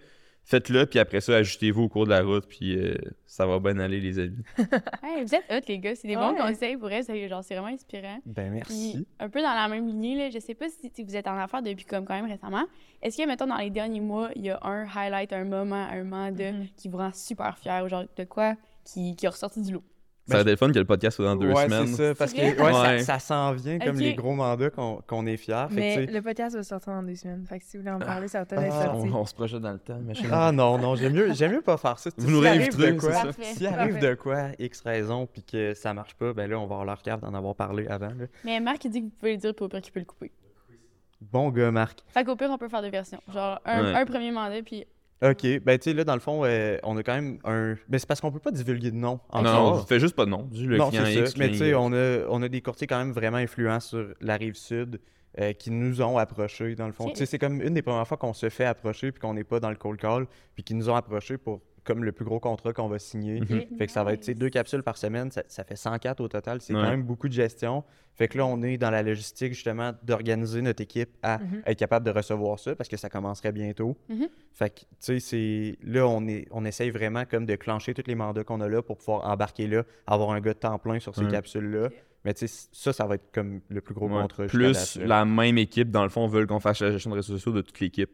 Faites-le, 0.48 0.86
puis 0.86 1.00
après 1.00 1.22
ça, 1.22 1.38
ajustez-vous 1.38 1.84
au 1.84 1.90
cours 1.90 2.06
de 2.06 2.12
la 2.12 2.22
route, 2.22 2.46
puis 2.48 2.78
euh, 2.78 2.94
ça 3.26 3.48
va 3.48 3.58
bien 3.60 3.80
aller, 3.80 4.00
les 4.00 4.20
amis. 4.20 4.38
Hey, 5.04 5.24
vous 5.24 5.34
êtes 5.34 5.44
hot, 5.50 5.66
les 5.68 5.80
gars. 5.80 5.96
C'est 5.96 6.08
des 6.08 6.16
bons 6.16 6.34
Ouais. 6.34 6.38
conseils 6.40 6.78
pour 6.78 6.92
elle. 6.92 7.04
C'est 7.04 7.28
genre, 7.28 7.44
c'est 7.44 7.56
vraiment 7.56 7.74
inspirant. 7.74 8.20
Ben 8.28 8.52
Puis, 8.52 8.54
merci. 8.94 9.08
un 9.20 9.28
peu 9.30 9.42
dans 9.42 9.56
la 9.56 9.68
même 9.68 9.88
lignée, 9.88 10.16
là, 10.16 10.30
je 10.30 10.38
sais 10.38 10.54
pas 10.54 10.70
si, 10.70 10.92
si 10.94 11.04
vous 11.04 11.16
êtes 11.16 11.26
en 11.28 11.36
affaires 11.38 11.64
depuis 11.64 11.86
comme 11.86 12.06
quand 12.06 12.14
même 12.14 12.30
récemment. 12.30 12.64
Est-ce 13.02 13.18
que, 13.18 13.28
mettons, 13.28 13.48
dans 13.48 13.58
les 13.58 13.72
derniers 13.72 14.02
mois, 14.02 14.30
il 14.36 14.44
y 14.46 14.52
a 14.52 14.60
un 14.64 14.86
highlight, 14.96 15.34
un 15.34 15.46
moment, 15.46 15.76
un 15.92 16.04
moment 16.04 16.32
de, 16.32 16.52
Mhm. 16.52 16.68
qui 16.78 16.90
vous 16.90 16.98
rend 16.98 17.12
super 17.12 17.58
fier 17.58 17.84
ou 17.84 17.88
genre 17.90 18.04
de 18.16 18.24
quoi 18.24 18.54
qui, 18.84 19.16
qui 19.16 19.26
est 19.26 19.30
ressorti 19.30 19.62
du 19.64 19.74
lot? 19.74 19.84
Ça 20.28 20.34
aurait 20.36 20.42
été 20.42 20.52
le 20.52 20.58
fun 20.58 20.72
que 20.72 20.80
le 20.80 20.86
podcast 20.86 21.16
soit 21.18 21.26
dans 21.26 21.36
deux 21.36 21.52
ouais, 21.52 21.66
semaines. 21.66 21.88
c'est 21.88 22.08
ça. 22.10 22.16
Parce 22.16 22.34
que 22.34 22.40
ouais, 22.40 23.00
ça, 23.04 23.20
s'en 23.20 23.54
vient 23.54 23.78
comme 23.78 23.98
les 24.00 24.16
gros 24.16 24.34
mandats 24.34 24.70
qu'on 24.72 25.26
est 25.28 25.38
fiers. 25.38 25.66
Fait 25.70 25.76
que, 25.76 25.80
Mais 25.80 26.06
le 26.08 26.22
podcast 26.22 26.56
va 26.56 26.64
sortir 26.64 26.94
dans 26.94 27.04
deux 27.04 27.16
semaines. 27.16 27.46
Fait 27.48 27.60
que 27.60 27.66
si 27.66 27.78
vous 27.78 27.84
voulez 27.84 27.94
en 27.96 28.00
parler, 28.00 28.28
ça 28.28 28.40
va 28.40 28.46
peut-être 28.46 28.64
être 28.64 28.76
Ah. 28.76 28.92
On, 28.96 29.14
on 29.14 29.26
se 29.26 29.36
projette 29.36 29.62
dans 29.62 29.74
le 29.74 29.80
temps, 29.80 30.00
machin. 30.00 30.28
Ah 30.32 30.52
non, 30.52 30.78
non, 30.80 30.96
j'aime 30.96 31.14
mieux, 31.14 31.34
j'aime 31.34 31.52
mieux 31.54 31.62
pas 31.62 31.78
faire 31.78 32.00
ça. 32.00 32.10
Vous 32.18 32.32
nous 32.32 32.46
arrive 32.46 32.62
réinviterez, 32.62 32.94
de 32.94 33.00
quoi. 33.00 33.32
S'il 33.40 33.68
arrive 33.68 34.00
de 34.00 34.14
quoi, 34.16 34.48
X 34.58 34.82
raison, 34.82 35.28
puis 35.28 35.44
que 35.44 35.74
ça 35.76 35.94
marche 35.94 36.16
pas, 36.16 36.34
ben 36.34 36.50
là, 36.50 36.58
on 36.58 36.66
va 36.66 36.76
avoir 36.76 36.86
leur 36.86 37.02
cave 37.04 37.20
d'en 37.22 37.34
avoir 37.34 37.54
parlé 37.56 37.88
avant. 37.88 38.08
là. 38.08 38.26
Mais 38.44 38.60
Marc, 38.60 38.84
il 38.86 38.92
dit 38.92 39.02
que 39.02 39.06
vous 39.06 39.12
pouvez 39.20 39.34
le 39.34 39.38
dire, 39.38 39.54
au 39.60 39.68
pire, 39.68 39.82
qu'il 39.82 39.94
peut 39.94 40.00
le 40.00 40.06
couper. 40.06 40.32
Bon 41.22 41.50
gars, 41.50 41.72
Marc. 41.72 42.00
Fait 42.08 42.24
qu'au 42.24 42.36
pire, 42.36 42.50
on 42.52 42.58
peut 42.58 42.68
faire 42.68 42.82
deux 42.82 42.90
versions. 42.90 43.22
Genre, 43.32 43.60
un, 43.66 43.84
Ouais. 43.84 43.94
un 43.96 44.06
premier 44.06 44.32
mandat, 44.32 44.62
puis. 44.64 44.86
OK, 45.22 45.46
ben 45.64 45.78
tu 45.80 45.90
sais, 45.90 45.94
là, 45.94 46.04
dans 46.04 46.14
le 46.14 46.20
fond, 46.20 46.42
euh, 46.44 46.78
on 46.84 46.98
a 46.98 47.04
quand 47.04 47.16
même 47.16 47.40
un... 47.46 47.76
Mais 47.88 48.00
c'est 48.00 48.06
parce 48.08 48.20
qu'on 48.20 48.32
peut 48.32 48.40
pas 48.40 48.52
divulguer 48.52 48.92
de 48.92 48.98
nom 48.98 49.20
Non, 49.34 49.40
encore. 49.40 49.76
non, 49.78 49.86
fais 49.86 50.00
juste 50.00 50.16
pas 50.16 50.26
de 50.26 50.30
nom. 50.32 50.48
Dis 50.52 50.66
le 50.66 50.78
non, 50.78 50.90
client 50.90 51.06
c'est 51.06 51.14
X. 51.16 51.32
ça. 51.32 51.36
Mais 51.40 51.50
tu 51.50 51.58
sais, 51.58 51.74
on 51.74 51.94
a, 51.94 52.26
on 52.30 52.42
a 52.42 52.50
des 52.50 52.62
courtiers 52.62 52.86
quand 52.86 52.98
même 52.98 53.14
vraiment 53.14 53.38
influents 53.38 53.80
sur 53.80 54.08
la 54.20 54.36
rive 54.36 54.56
sud 54.56 55.00
euh, 55.40 55.54
qui 55.54 55.72
nous 55.72 56.02
ont 56.02 56.18
approchés, 56.18 56.76
dans 56.76 56.86
le 56.88 56.92
fond. 56.94 57.10
Tu 57.10 57.16
sais, 57.16 57.26
c'est 57.26 57.40
comme 57.40 57.62
une 57.62 57.74
des 57.74 57.82
premières 57.82 58.08
fois 58.08 58.18
qu'on 58.18 58.34
se 58.34 58.50
fait 58.50 58.66
approcher 58.66 59.12
puis 59.14 59.22
qu'on 59.22 59.34
n'est 59.34 59.44
pas 59.46 59.60
dans 59.62 59.70
le 59.70 59.78
cold 59.78 60.00
call, 60.00 60.28
puis 60.54 60.64
qui 60.64 60.76
nous 60.76 60.90
ont 60.90 60.96
approchés 60.96 61.38
pour 61.38 61.62
comme 61.86 62.04
le 62.04 62.12
plus 62.12 62.26
gros 62.26 62.40
contrat 62.40 62.74
qu'on 62.74 62.88
va 62.90 63.00
signer. 63.00 63.40
Mhm. 63.42 63.78
Fait 63.78 63.86
que 63.86 63.92
ça 63.92 64.04
va 64.04 64.14
être 64.14 64.30
deux 64.32 64.50
capsules 64.50 64.84
par 64.84 64.98
semaine, 64.98 65.32
ça, 65.32 65.44
ça 65.48 65.64
fait 65.64 65.76
104 65.78 66.20
au 66.20 66.28
total. 66.28 66.60
C'est 66.62 66.74
Ouais. 66.74 66.82
quand 66.82 66.90
même 66.90 67.04
beaucoup 67.04 67.28
de 67.30 67.34
gestion. 67.34 67.84
Fait 68.16 68.28
que 68.28 68.38
là, 68.38 68.46
on 68.46 68.62
est 68.64 68.78
dans 68.78 68.90
la 68.92 69.04
logistique 69.04 69.54
justement 69.54 69.92
d'organiser 70.04 70.62
notre 70.62 70.82
équipe 70.82 71.10
à 71.22 71.38
Mhm. 71.38 71.62
être 71.66 71.78
capable 71.80 72.06
de 72.06 72.12
recevoir 72.12 72.60
ça 72.60 72.76
parce 72.76 72.90
que 72.90 72.98
ça 72.98 73.10
commencerait 73.10 73.52
bientôt. 73.52 73.96
Mhm. 74.10 74.28
Fait 74.54 74.70
que, 74.70 74.80
tu 74.82 74.86
sais, 75.00 75.20
c'est. 75.20 75.78
Là, 75.84 76.08
on, 76.08 76.26
est, 76.28 76.48
on 76.52 76.66
essaye 76.66 76.90
vraiment 76.90 77.26
comme 77.26 77.46
de 77.46 77.56
clencher 77.56 77.94
tous 77.94 78.08
les 78.08 78.16
mandats 78.16 78.44
qu'on 78.44 78.62
a 78.62 78.68
là 78.68 78.82
pour 78.82 78.98
pouvoir 78.98 79.26
embarquer 79.30 79.68
là, 79.68 79.84
avoir 80.08 80.32
un 80.32 80.42
gars 80.42 80.54
de 80.54 80.60
temps 80.60 80.78
plein 80.80 81.00
sur 81.00 81.14
ces 81.16 81.26
Ouais. 81.26 81.32
capsules-là. 81.32 81.90
Mais 82.24 82.34
tu 82.34 82.48
sais, 82.48 82.68
ça, 82.72 82.92
ça 82.92 83.06
va 83.06 83.16
être 83.16 83.32
comme 83.32 83.62
le 83.70 83.82
plus 83.82 83.94
gros 83.94 84.08
Ouais. 84.08 84.22
contrat. 84.22 84.48
Plus 84.48 84.98
la 84.98 85.26
même 85.26 85.60
équipe, 85.60 85.92
dans 85.92 86.02
le 86.04 86.10
fond, 86.10 86.26
veulent 86.26 86.48
qu'on 86.48 86.60
fasse 86.60 86.80
la 86.80 86.92
gestion 86.92 87.12
de 87.12 87.18
réseaux 87.18 87.34
sociaux 87.34 87.52
de 87.52 87.62
toute 87.62 87.80
l'équipe. 87.80 88.10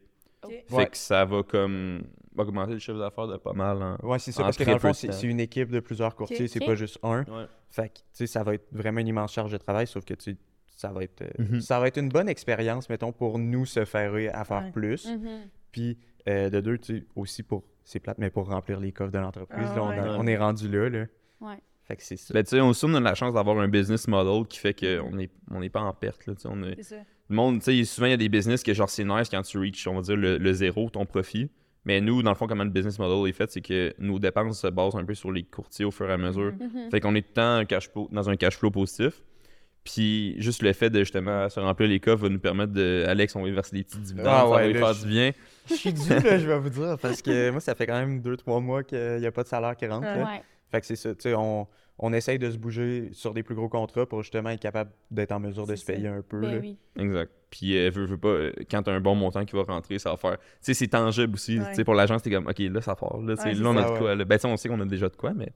Fait 0.48 0.76
Ouais. 0.76 0.88
que 0.88 0.98
ça 0.98 1.24
va 1.26 1.44
comme 1.44 2.02
augmenter 2.38 2.74
le 2.74 2.80
chiffre 2.80 2.98
d'affaires 2.98 3.28
de 3.28 3.38
pas 3.38 3.54
mal. 3.54 3.82
hein. 3.82 3.98
Ouais, 4.02 4.18
c'est 4.20 4.32
ça, 4.32 4.42
en 4.42 4.46
parce 4.46 4.58
que 4.58 4.64
dans 4.64 4.72
le 4.72 4.78
peu 4.80 4.88
fond, 4.88 4.94
c'est 4.94 5.12
c'est 5.14 5.28
une 5.28 5.39
équipe 5.39 5.70
de 5.70 5.80
plusieurs 5.80 6.16
courtiers, 6.16 6.48
c'est 6.48 6.62
Ok. 6.62 6.68
pas 6.70 6.76
juste 6.76 6.98
un. 7.04 7.20
Ouais. 7.26 7.46
Fait 7.70 7.89
que, 7.89 7.96
tu 8.00 8.04
sais, 8.14 8.28
ça 8.28 8.44
va 8.44 8.56
être 8.56 8.68
vraiment 8.72 9.00
une 9.02 9.08
immense 9.08 9.32
charge 9.34 9.52
de 9.52 9.58
travail, 9.58 9.86
sauf 9.88 10.04
que, 10.06 10.14
tu 10.14 10.38
ça 10.76 10.92
va 10.92 11.04
être, 11.04 11.22
euh, 11.22 11.30
Mhm. 11.38 11.62
ça 11.62 11.80
va 11.80 11.88
être 11.88 11.98
une 11.98 12.10
bonne 12.10 12.28
expérience, 12.28 12.89
mettons, 12.89 13.12
pour 13.12 13.38
nous 13.38 13.66
se 13.68 13.86
faire 13.86 14.14
à 14.34 14.44
faire 14.46 14.64
Ouais. 14.64 14.72
plus. 14.72 15.08
Mhm. 15.08 15.42
Puis, 15.72 16.00
euh, 16.28 16.50
de 16.50 16.60
deux, 16.60 16.78
tu 16.80 16.98
sais, 17.00 17.06
aussi 17.16 17.44
pour, 17.44 17.64
c'est 17.84 18.00
plate, 18.00 18.18
mais 18.18 18.32
pour 18.32 18.50
remplir 18.50 18.80
les 18.80 18.92
coffres 18.92 19.12
de 19.12 19.20
l'entreprise, 19.20 19.68
Ah 19.76 19.82
on, 20.18 20.26
est 20.26 20.38
rendu 20.38 20.68
là, 20.70 20.89
là. 20.89 21.06
Ouais. 21.39 21.58
Fait 21.92 21.98
que 21.98 22.04
c'est 22.04 22.18
ça. 22.18 22.34
Ben, 22.34 22.44
tu 22.44 22.50
sais, 22.52 22.62
on 22.62 22.70
aussi 22.70 22.86
on 22.86 22.94
a 22.96 23.00
la 23.00 23.16
chance 23.16 23.34
d'avoir 23.34 23.60
un 23.60 23.68
business 23.68 24.08
model 24.08 24.48
qui 24.48 24.60
fait 24.60 24.74
qu'on 24.74 25.12
n'est 25.16 25.30
on 25.52 25.60
n'est 25.60 25.70
pas 25.70 25.82
en 25.82 25.94
perte. 25.94 26.26
Là, 26.26 26.34
tu 26.36 26.42
sais, 26.42 26.48
on 26.52 26.64
est- 26.64 26.76
C'est 26.78 26.96
ça. 26.96 27.02
Le 27.30 27.36
monde, 27.36 27.60
tu 27.60 27.66
sais, 27.66 27.84
souvent, 27.86 28.08
il 28.08 28.12
y 28.12 28.14
a 28.14 28.18
des 28.18 28.30
business 28.30 28.62
que 28.64 28.74
genre, 28.74 28.89
c'est 28.89 29.04
nice 29.06 29.30
quand 29.30 29.42
tu 29.42 29.58
reach, 29.58 29.88
on 29.88 29.96
va 29.96 30.02
dire, 30.02 30.16
le, 30.18 30.38
le 30.38 30.54
zéro, 30.54 30.89
ton 30.89 31.06
profit. 31.06 31.50
Mais 31.86 32.00
nous, 32.02 32.22
dans 32.24 32.30
le 32.32 32.36
fond, 32.36 32.46
comment 32.48 32.64
le 32.64 32.70
business 32.70 33.00
model 33.00 33.28
est 33.30 33.34
fait, 33.34 33.50
c'est 33.52 33.62
que 33.62 33.94
nos 34.00 34.20
dépenses 34.20 34.60
se 34.62 34.68
basent 34.68 34.96
un 34.96 35.04
peu 35.06 35.16
sur 35.16 35.32
les 35.32 35.44
courtiers 35.44 35.84
au 35.86 35.92
fur 35.92 36.10
et 36.10 36.14
à 36.14 36.18
mesure. 36.18 36.54
Mhm. 36.60 36.89
Fait 36.92 37.00
qu'on 37.00 37.16
est 37.16 37.22
tout 37.22 37.28
le 37.30 37.34
temps 37.34 37.56
un 37.56 37.66
cash 37.66 37.89
flow- 37.89 38.08
dans 38.12 38.30
un 38.30 38.36
cash 38.36 38.56
flow 38.58 38.70
positif. 38.72 39.22
Puis 39.84 40.36
juste 40.39 40.62
le 40.62 40.74
fait 40.74 40.92
de 40.92 41.00
justement 41.00 41.50
se 41.50 41.60
remplir 41.60 41.89
les 41.89 42.00
coffres 42.00 42.24
va 42.24 42.30
nous 42.30 42.38
permettre 42.39 42.72
de. 42.72 43.04
Alex, 43.08 43.36
on 43.36 43.42
va 43.42 43.48
lui 43.48 43.56
verser 43.56 43.76
des 43.78 43.84
petits 43.84 43.98
dividendes, 43.98 44.28
Ah 44.28 44.42
ça 44.44 44.50
va 44.50 44.68
lui 44.68 44.76
faire 44.76 44.94
je- 44.94 45.02
du 45.04 45.08
bien. 45.10 45.32
Je 45.70 45.74
suis 45.74 45.92
dû, 45.94 46.08
là, 46.10 46.38
je 46.38 46.46
vais 46.48 46.60
vous 46.60 46.70
dire, 46.70 46.98
parce 47.02 47.22
que 47.24 47.50
moi, 47.50 47.60
ça 47.60 47.74
fait 47.74 47.88
quand 47.88 48.00
même 48.00 48.22
2-3 48.22 48.60
mois 48.62 48.84
qu'il 48.84 49.18
n'y 49.18 49.26
a 49.26 49.32
pas 49.32 49.42
de 49.42 49.48
salaire 49.48 49.76
qui 49.76 49.88
rentre. 49.88 50.06
Ouais. 50.06 50.44
Fait 50.72 50.82
que 50.82 50.88
c'est 50.88 50.95
ça, 50.95 51.13
tu 51.13 51.22
sais, 51.24 51.34
on, 51.36 51.67
on 51.99 52.13
essaye 52.13 52.39
de 52.39 52.49
se 52.49 52.57
bouger 52.57 53.09
sur 53.13 53.34
des 53.34 53.43
plus 53.43 53.55
gros 53.55 53.69
contrats 53.69 54.05
pour 54.05 54.24
justement 54.24 54.49
être 54.49 54.61
capable 54.61 54.91
d'être 55.11 55.32
en 55.34 55.39
mesure 55.39 55.67
de 55.67 55.76
se 55.76 55.86
payer 55.86 56.07
ça. 56.07 56.13
un 56.13 56.22
peu. 56.22 56.39
Ben 56.41 56.51
là. 56.53 56.57
oui. 56.59 56.78
Exact. 56.97 57.32
Puis, 57.49 57.78
euh, 57.78 57.89
veux, 57.89 58.05
veux 58.05 58.17
pas, 58.17 58.30
euh, 58.30 58.51
quand 58.69 58.82
t'as 58.84 58.93
un 58.93 59.01
bon 59.01 59.13
montant 59.13 59.43
qui 59.43 59.55
va 59.55 59.63
rentrer, 59.63 59.99
ça 59.99 60.11
va 60.11 60.17
faire. 60.17 60.38
Tu 60.39 60.45
sais, 60.61 60.74
c'est 60.74 60.88
tangible 60.88 61.34
aussi. 61.34 61.59
Ouais. 61.59 61.69
Tu 61.69 61.76
sais, 61.76 61.84
pour 61.84 61.93
l'agence, 61.93 62.22
t'es 62.24 62.32
comme, 62.32 62.47
OK, 62.47 62.57
là, 62.59 62.82
ça 62.82 62.95
part. 62.95 63.17
Là, 63.17 63.34
Ouais, 63.34 63.36
c'est 63.38 63.53
là 63.53 63.69
on 63.69 63.76
a 63.78 63.82
ça, 63.82 63.88
de 63.88 63.93
ouais. 63.93 63.99
quoi. 63.99 64.15
là. 64.15 64.26
Ben, 64.26 64.38
tu 64.38 64.41
sais, 64.41 64.47
on 64.47 64.57
sait 64.57 64.69
qu'on 64.69 64.80
a 64.80 64.86
déjà 64.86 65.09
de 65.09 65.15
quoi, 65.15 65.34
mais 65.34 65.51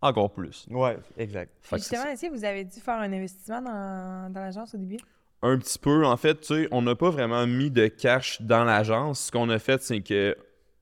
encore 0.00 0.32
plus. 0.32 0.66
Ouais, 0.70 0.98
exact. 1.16 1.52
Fait 1.60 1.76
que 1.76 1.82
c'est 1.82 1.94
Justement, 1.94 2.12
est-ce 2.12 2.26
que 2.26 2.32
vous 2.32 2.44
avez 2.44 2.64
dû 2.64 2.80
faire 2.80 2.98
un 2.98 3.12
investissement 3.12 3.62
dans, 3.62 4.32
dans 4.32 4.40
l'agence 4.40 4.74
au 4.74 4.78
début? 4.78 4.98
Un 5.42 5.56
petit 5.58 5.78
peu. 5.78 6.04
En 6.04 6.16
fait, 6.16 6.40
tu 6.40 6.46
sais, 6.46 6.68
on 6.72 6.82
n'a 6.82 6.96
pas 6.96 7.10
vraiment 7.10 7.46
mis 7.46 7.70
de 7.70 7.86
cash 7.86 8.42
dans 8.42 8.64
l'agence. 8.64 9.26
Ce 9.26 9.30
qu'on 9.32 9.48
a 9.50 9.58
fait, 9.60 9.80
c'est 9.82 10.00
que 10.00 10.36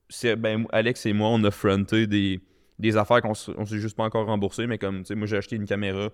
c'est 0.09 0.35
ben, 0.35 0.65
Alex 0.71 1.05
et 1.05 1.13
moi, 1.13 1.29
on 1.29 1.43
a 1.43 1.51
fronté 1.51 2.07
des, 2.07 2.41
des 2.79 2.97
affaires 2.97 3.21
qu'on 3.21 3.33
on 3.57 3.65
s'est 3.65 3.79
juste 3.79 3.95
pas 3.97 4.03
encore 4.03 4.25
remboursé, 4.27 4.67
mais 4.67 4.77
comme, 4.77 4.99
tu 4.99 5.05
sais, 5.07 5.15
moi, 5.15 5.27
j'ai 5.27 5.37
acheté 5.37 5.55
une 5.55 5.65
caméra 5.65 6.09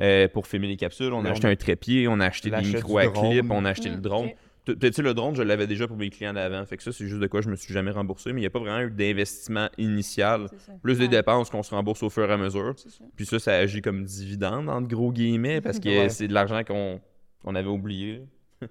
euh, 0.00 0.28
pour 0.28 0.46
filmer 0.46 0.68
les 0.68 0.76
capsules, 0.76 1.12
on 1.12 1.24
a 1.24 1.30
acheté 1.30 1.46
un 1.48 1.56
trépied, 1.56 2.08
on 2.08 2.20
a 2.20 2.26
acheté 2.26 2.50
des 2.50 2.56
micros 2.62 2.98
à 2.98 3.06
clip, 3.08 3.46
on 3.50 3.64
a 3.64 3.70
acheté 3.70 3.88
le 3.90 3.96
Mm, 3.96 4.00
drone. 4.00 4.26
ok. 4.26 4.34
Tu 4.78 4.92
sais, 4.92 5.02
le 5.02 5.14
drone, 5.14 5.34
je 5.34 5.42
l'avais 5.42 5.66
déjà 5.66 5.88
pour 5.88 5.96
mes 5.96 6.10
clients 6.10 6.34
d'avant. 6.34 6.64
Fait 6.66 6.76
que 6.76 6.82
ça, 6.82 6.92
c'est 6.92 7.06
juste 7.08 7.20
de 7.20 7.26
quoi 7.26 7.40
je 7.40 7.48
me 7.48 7.56
suis 7.56 7.72
jamais 7.72 7.90
remboursé, 7.90 8.32
mais 8.32 8.40
il 8.40 8.42
n'y 8.42 8.46
a 8.46 8.50
pas 8.50 8.58
vraiment 8.60 8.80
eu 8.80 8.90
d'investissement 8.90 9.68
initial. 9.78 10.48
Plus 10.82 10.96
des 10.98 11.04
Ouais. 11.04 11.08
dépenses 11.08 11.50
qu'on 11.50 11.62
se 11.62 11.74
rembourse 11.74 12.02
au 12.02 12.10
fur 12.10 12.28
et 12.28 12.32
à 12.32 12.36
mesure. 12.36 12.74
Ça. 12.78 12.88
Puis 13.16 13.26
ça, 13.26 13.38
ça 13.38 13.54
agit 13.56 13.80
comme 13.82 14.04
dividende, 14.04 14.68
entre 14.68 14.86
gros 14.86 15.12
guillemets, 15.12 15.60
parce 15.62 15.80
que 15.80 15.88
Ouais. 15.88 16.08
c'est 16.08 16.28
de 16.28 16.34
l'argent 16.34 16.62
qu'on 16.64 17.00
qu'on 17.42 17.54
avait 17.54 17.68
oublié. 17.70 18.22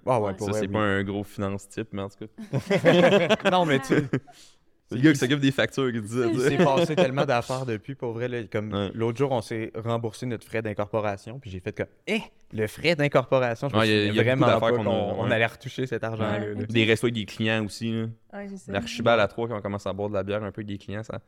Ah 0.06 0.22
ouais, 0.22 0.36
pour 0.36 0.46
Ça, 0.48 0.54
c'est 0.54 0.68
oui. 0.68 0.74
pas 0.74 0.80
un 0.80 1.04
gros 1.04 1.24
finance 1.24 1.68
type, 1.68 1.88
mais 1.92 2.04
en 2.04 2.10
tout 2.10 2.18
cas. 2.28 3.50
non, 3.52 3.66
mais 3.66 3.80
tu 3.80 3.86
sais, 3.88 4.04
C'est 4.90 4.96
le 4.96 5.02
gars 5.02 5.12
qui 5.14 5.20
s'occupe 5.20 5.40
des 5.40 5.52
factures 5.52 5.92
qui 5.92 6.02
disait. 6.02 6.30
il 6.34 6.40
s'est 6.40 6.58
passé 6.58 6.96
tellement 6.96 7.26
d'affaires 7.26 7.66
depuis, 7.66 7.94
pour 7.96 8.12
vrai. 8.14 8.28
là, 8.28 8.44
comme 8.52 8.74
Ouais. 8.74 8.90
l'autre 8.96 9.18
jour, 9.20 9.32
on 9.32 9.42
s'est 9.42 9.72
remboursé 9.76 10.26
notre 10.26 10.46
frais 10.48 10.62
d'incorporation, 10.64 11.38
puis 11.40 11.52
j'ai 11.52 11.60
fait 11.60 11.74
comme, 11.74 11.86
eh, 12.08 12.22
le 12.52 12.66
frais 12.68 12.96
d'incorporation, 12.96 13.70
je 13.70 13.76
me 13.76 13.80
Ouais, 13.80 13.88
y 13.88 13.92
a- 13.92 14.06
y 14.14 14.18
vraiment 14.24 14.60
pas 14.60 14.72
qu'on 14.72 14.88
on 14.88 15.26
ouais. 15.28 15.32
allait 15.34 15.46
retoucher 15.46 15.86
cet 15.86 16.04
argent-là. 16.04 16.40
Là. 16.40 16.66
Des 16.68 16.86
restos 16.86 17.06
avec 17.06 17.14
des 17.16 17.26
clients 17.26 17.64
aussi. 17.66 17.92
là. 18.32 18.44
L'archibald 18.68 19.20
à 19.20 19.28
3, 19.28 19.48
quand 19.48 19.58
on 19.58 19.62
commence 19.62 19.86
à 19.86 19.94
boire 19.94 20.10
de 20.10 20.16
la 20.16 20.24
bière 20.24 20.44
un 20.44 20.52
peu 20.52 20.62
avec 20.62 20.68
des 20.68 20.78
clients, 20.80 21.04
ça, 21.04 21.20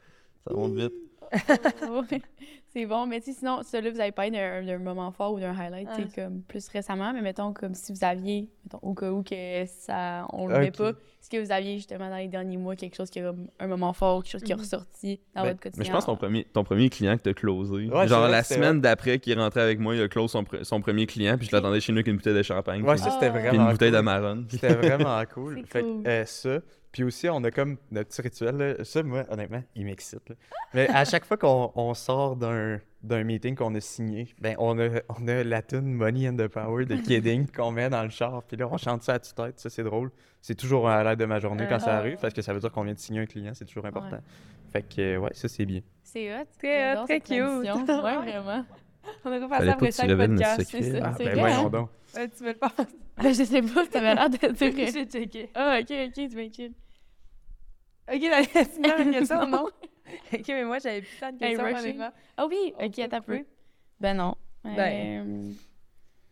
ça 0.48 0.54
monte 0.54 0.74
vite. 0.76 0.94
C'est 2.74 2.86
bon, 2.86 3.06
mais 3.06 3.20
tu 3.20 3.34
sinon, 3.34 3.64
ça 3.64 3.82
là, 3.82 3.92
vous 3.92 4.00
avez 4.00 4.14
parlé 4.14 4.32
d'un 4.32 4.64
d'un 4.64 4.78
moment 4.78 5.12
fort 5.12 5.34
ou 5.34 5.40
d'un 5.42 5.54
highlight, 5.58 5.90
Ouais. 5.90 6.08
comme 6.16 6.42
plus 6.44 6.70
récemment, 6.70 7.12
mais 7.12 7.22
mettons, 7.22 7.52
comme 7.52 7.74
si 7.74 7.92
vous 7.92 8.02
aviez, 8.06 8.48
mettons, 8.64 8.80
au 8.82 8.94
cas 8.94 9.12
où 9.12 9.24
que 9.24 9.66
ça, 9.66 10.26
on 10.32 10.48
le 10.48 10.58
met 10.60 10.70
Ok. 10.70 10.78
pas, 10.78 10.90
est-ce 10.92 11.30
que 11.30 11.44
vous 11.44 11.52
aviez 11.52 11.76
justement 11.76 12.10
dans 12.10 12.16
les 12.16 12.30
derniers 12.30 12.56
mois 12.56 12.78
quelque 12.78 12.96
chose 12.96 13.10
qui 13.10 13.20
a 13.20 13.24
comme 13.24 13.50
un 13.60 13.68
moment 13.68 13.92
fort, 13.92 14.24
quelque 14.24 14.32
chose 14.32 14.44
qui 14.44 14.54
est 14.54 14.56
Mhm. 14.56 14.62
ressorti 14.62 15.20
dans 15.36 15.42
Ben, 15.44 15.50
votre 15.50 15.60
quotidien? 15.60 15.82
Mais 15.82 15.86
je 15.86 15.92
pense 15.92 16.06
que 16.06 16.12
ton 16.12 16.16
premier, 16.16 16.46
ton 16.46 16.64
premier 16.64 16.90
client 16.90 17.18
que 17.18 17.24
t'as 17.24 17.34
closé. 17.34 17.90
Ouais, 17.90 18.08
genre 18.08 18.22
vrai 18.22 18.32
la 18.32 18.44
semaine 18.44 18.80
d'après 18.80 19.20
qu'il 19.20 19.38
est 19.38 19.42
rentré 19.42 19.60
avec 19.62 19.78
moi, 19.80 19.94
il 19.94 20.02
a 20.02 20.08
close 20.08 20.32
son, 20.32 20.44
pre- 20.44 20.64
son 20.64 20.80
premier 20.80 21.06
client, 21.08 21.38
puis 21.38 21.48
je 21.52 21.54
l'attendais 21.56 21.82
chez 21.82 21.92
nous 21.92 21.98
avec 21.98 22.08
une 22.08 22.16
bouteille 22.16 22.36
de 22.36 22.42
champagne. 22.44 22.84
Ouais, 22.84 22.94
puis, 22.96 23.04
ça, 23.04 23.12
c'était 23.12 23.26
Ah. 23.26 23.32
puis 23.32 23.42
vraiment 23.50 23.66
une 23.66 23.72
bouteille 23.74 23.90
cool. 23.90 23.98
d'Amarone. 23.98 24.48
C'était 24.50 24.76
vraiment 24.76 25.22
cool. 25.34 25.62
C'est 25.66 25.68
fait 25.74 25.82
que, 25.82 26.08
euh, 26.08 26.26
ça. 26.26 26.60
Puis 26.92 27.04
aussi, 27.04 27.30
on 27.30 27.42
a 27.46 27.52
comme 27.52 27.78
notre 27.90 28.10
petit 28.10 28.22
rituel. 28.22 28.58
là. 28.58 28.84
Ça, 28.84 29.02
moi, 29.02 29.24
honnêtement, 29.30 29.64
il 29.76 29.86
m'excite. 29.86 30.34
Mais 30.74 30.90
à 30.90 31.06
chaque 31.06 31.24
fois 31.26 31.38
qu'on 31.38 31.72
on 31.76 31.94
sort 31.94 32.36
d'un 32.36 32.80
d'un 33.04 33.24
meeting 33.24 33.56
qu'on 33.56 33.74
a 33.74 33.80
signé, 33.80 34.28
ben 34.40 34.56
on 34.60 34.78
a, 34.78 34.88
on 35.10 35.28
a 35.28 35.44
la 35.44 35.64
tune 35.64 35.92
Money 35.94 36.30
and 36.30 36.36
the 36.36 36.48
Power 36.48 36.86
de 36.86 36.96
Kidding 36.98 37.48
qu'on 37.56 37.72
met 37.72 37.90
dans 37.90 38.04
le 38.04 38.10
char. 38.10 38.44
Puis 38.44 38.58
là, 38.58 38.68
on 38.72 38.78
chante 38.78 39.02
ça 39.04 39.14
à 39.14 39.20
tue-tête. 39.20 39.60
Ça, 39.60 39.70
c'est 39.72 39.84
drôle. 39.84 40.12
C'est 40.40 40.54
toujours 40.54 40.88
à 40.88 41.04
l'aide 41.04 41.18
de 41.18 41.26
ma 41.26 41.40
journée 41.40 41.66
quand 41.68 41.80
ça 41.80 41.96
Ah. 41.96 41.98
arrive 41.98 42.18
parce 42.22 42.34
que 42.34 42.42
ça 42.44 42.54
veut 42.54 42.60
dire 42.60 42.72
qu'on 42.72 42.84
vient 42.84 42.94
de 42.94 43.00
signer 43.00 43.22
un 43.22 43.26
client. 43.26 43.54
C'est 43.56 43.66
toujours 43.66 43.86
important. 43.88 44.20
Fait 44.72 44.84
que, 44.84 45.02
euh, 45.02 45.18
ouais, 45.18 45.32
ça, 45.34 45.48
c'est 45.48 45.66
bien. 45.66 45.82
C'est 46.04 46.32
hot. 46.34 46.46
Très 46.60 46.96
hot, 46.98 47.06
très 47.06 47.20
cute. 47.22 47.38
Ouais, 47.88 48.18
vraiment. 48.18 48.66
On 49.26 49.30
aurait 49.30 49.48
passé 49.48 49.66
pas 49.66 49.72
après 49.74 49.92
chaque 49.92 50.18
podcast. 50.18 50.64
C'est 50.70 50.92
ça. 50.92 51.00
Ah, 51.04 51.14
c'est 51.18 51.26
ben 51.26 51.32
vrai, 51.32 51.40
voyons 51.54 51.70
donc. 51.70 51.90
Ouais, 52.16 52.28
tu 52.28 52.44
veux 52.44 52.50
le 52.52 52.56
faire? 52.56 52.86
Ben, 53.18 53.34
je 53.34 53.44
sais 53.44 53.62
pas, 53.62 53.86
t'avais 53.88 54.16
l'air 54.16 54.30
de 54.30 54.38
dire. 54.38 54.92
J'ai 54.94 55.06
checké. 55.06 55.50
Ah, 55.56 55.78
ok, 55.80 55.92
ok, 56.08 56.14
tu 56.14 56.54
chill. 56.54 56.74
Ok, 58.14 58.22
la 58.22 58.44
sinon, 58.66 59.12
question, 59.12 59.48
non? 59.48 59.66
Ok, 60.34 60.44
mais 60.50 60.64
moi, 60.66 60.80
j'avais 60.80 61.02
plus 61.02 61.18
tant 61.20 61.32
de 61.32 61.42
Hey, 61.44 61.56
questions, 61.56 61.78
honnêtement. 61.78 62.10
Ah 62.36 62.46
oui, 62.48 62.74
On 62.78 62.86
ok, 62.86 63.00
attends 63.00 63.18
un 63.18 63.22
peu. 63.22 63.46
Ben 64.00 64.18
non. 64.18 64.36
Ben. 64.64 65.26
Euh, 65.26 65.52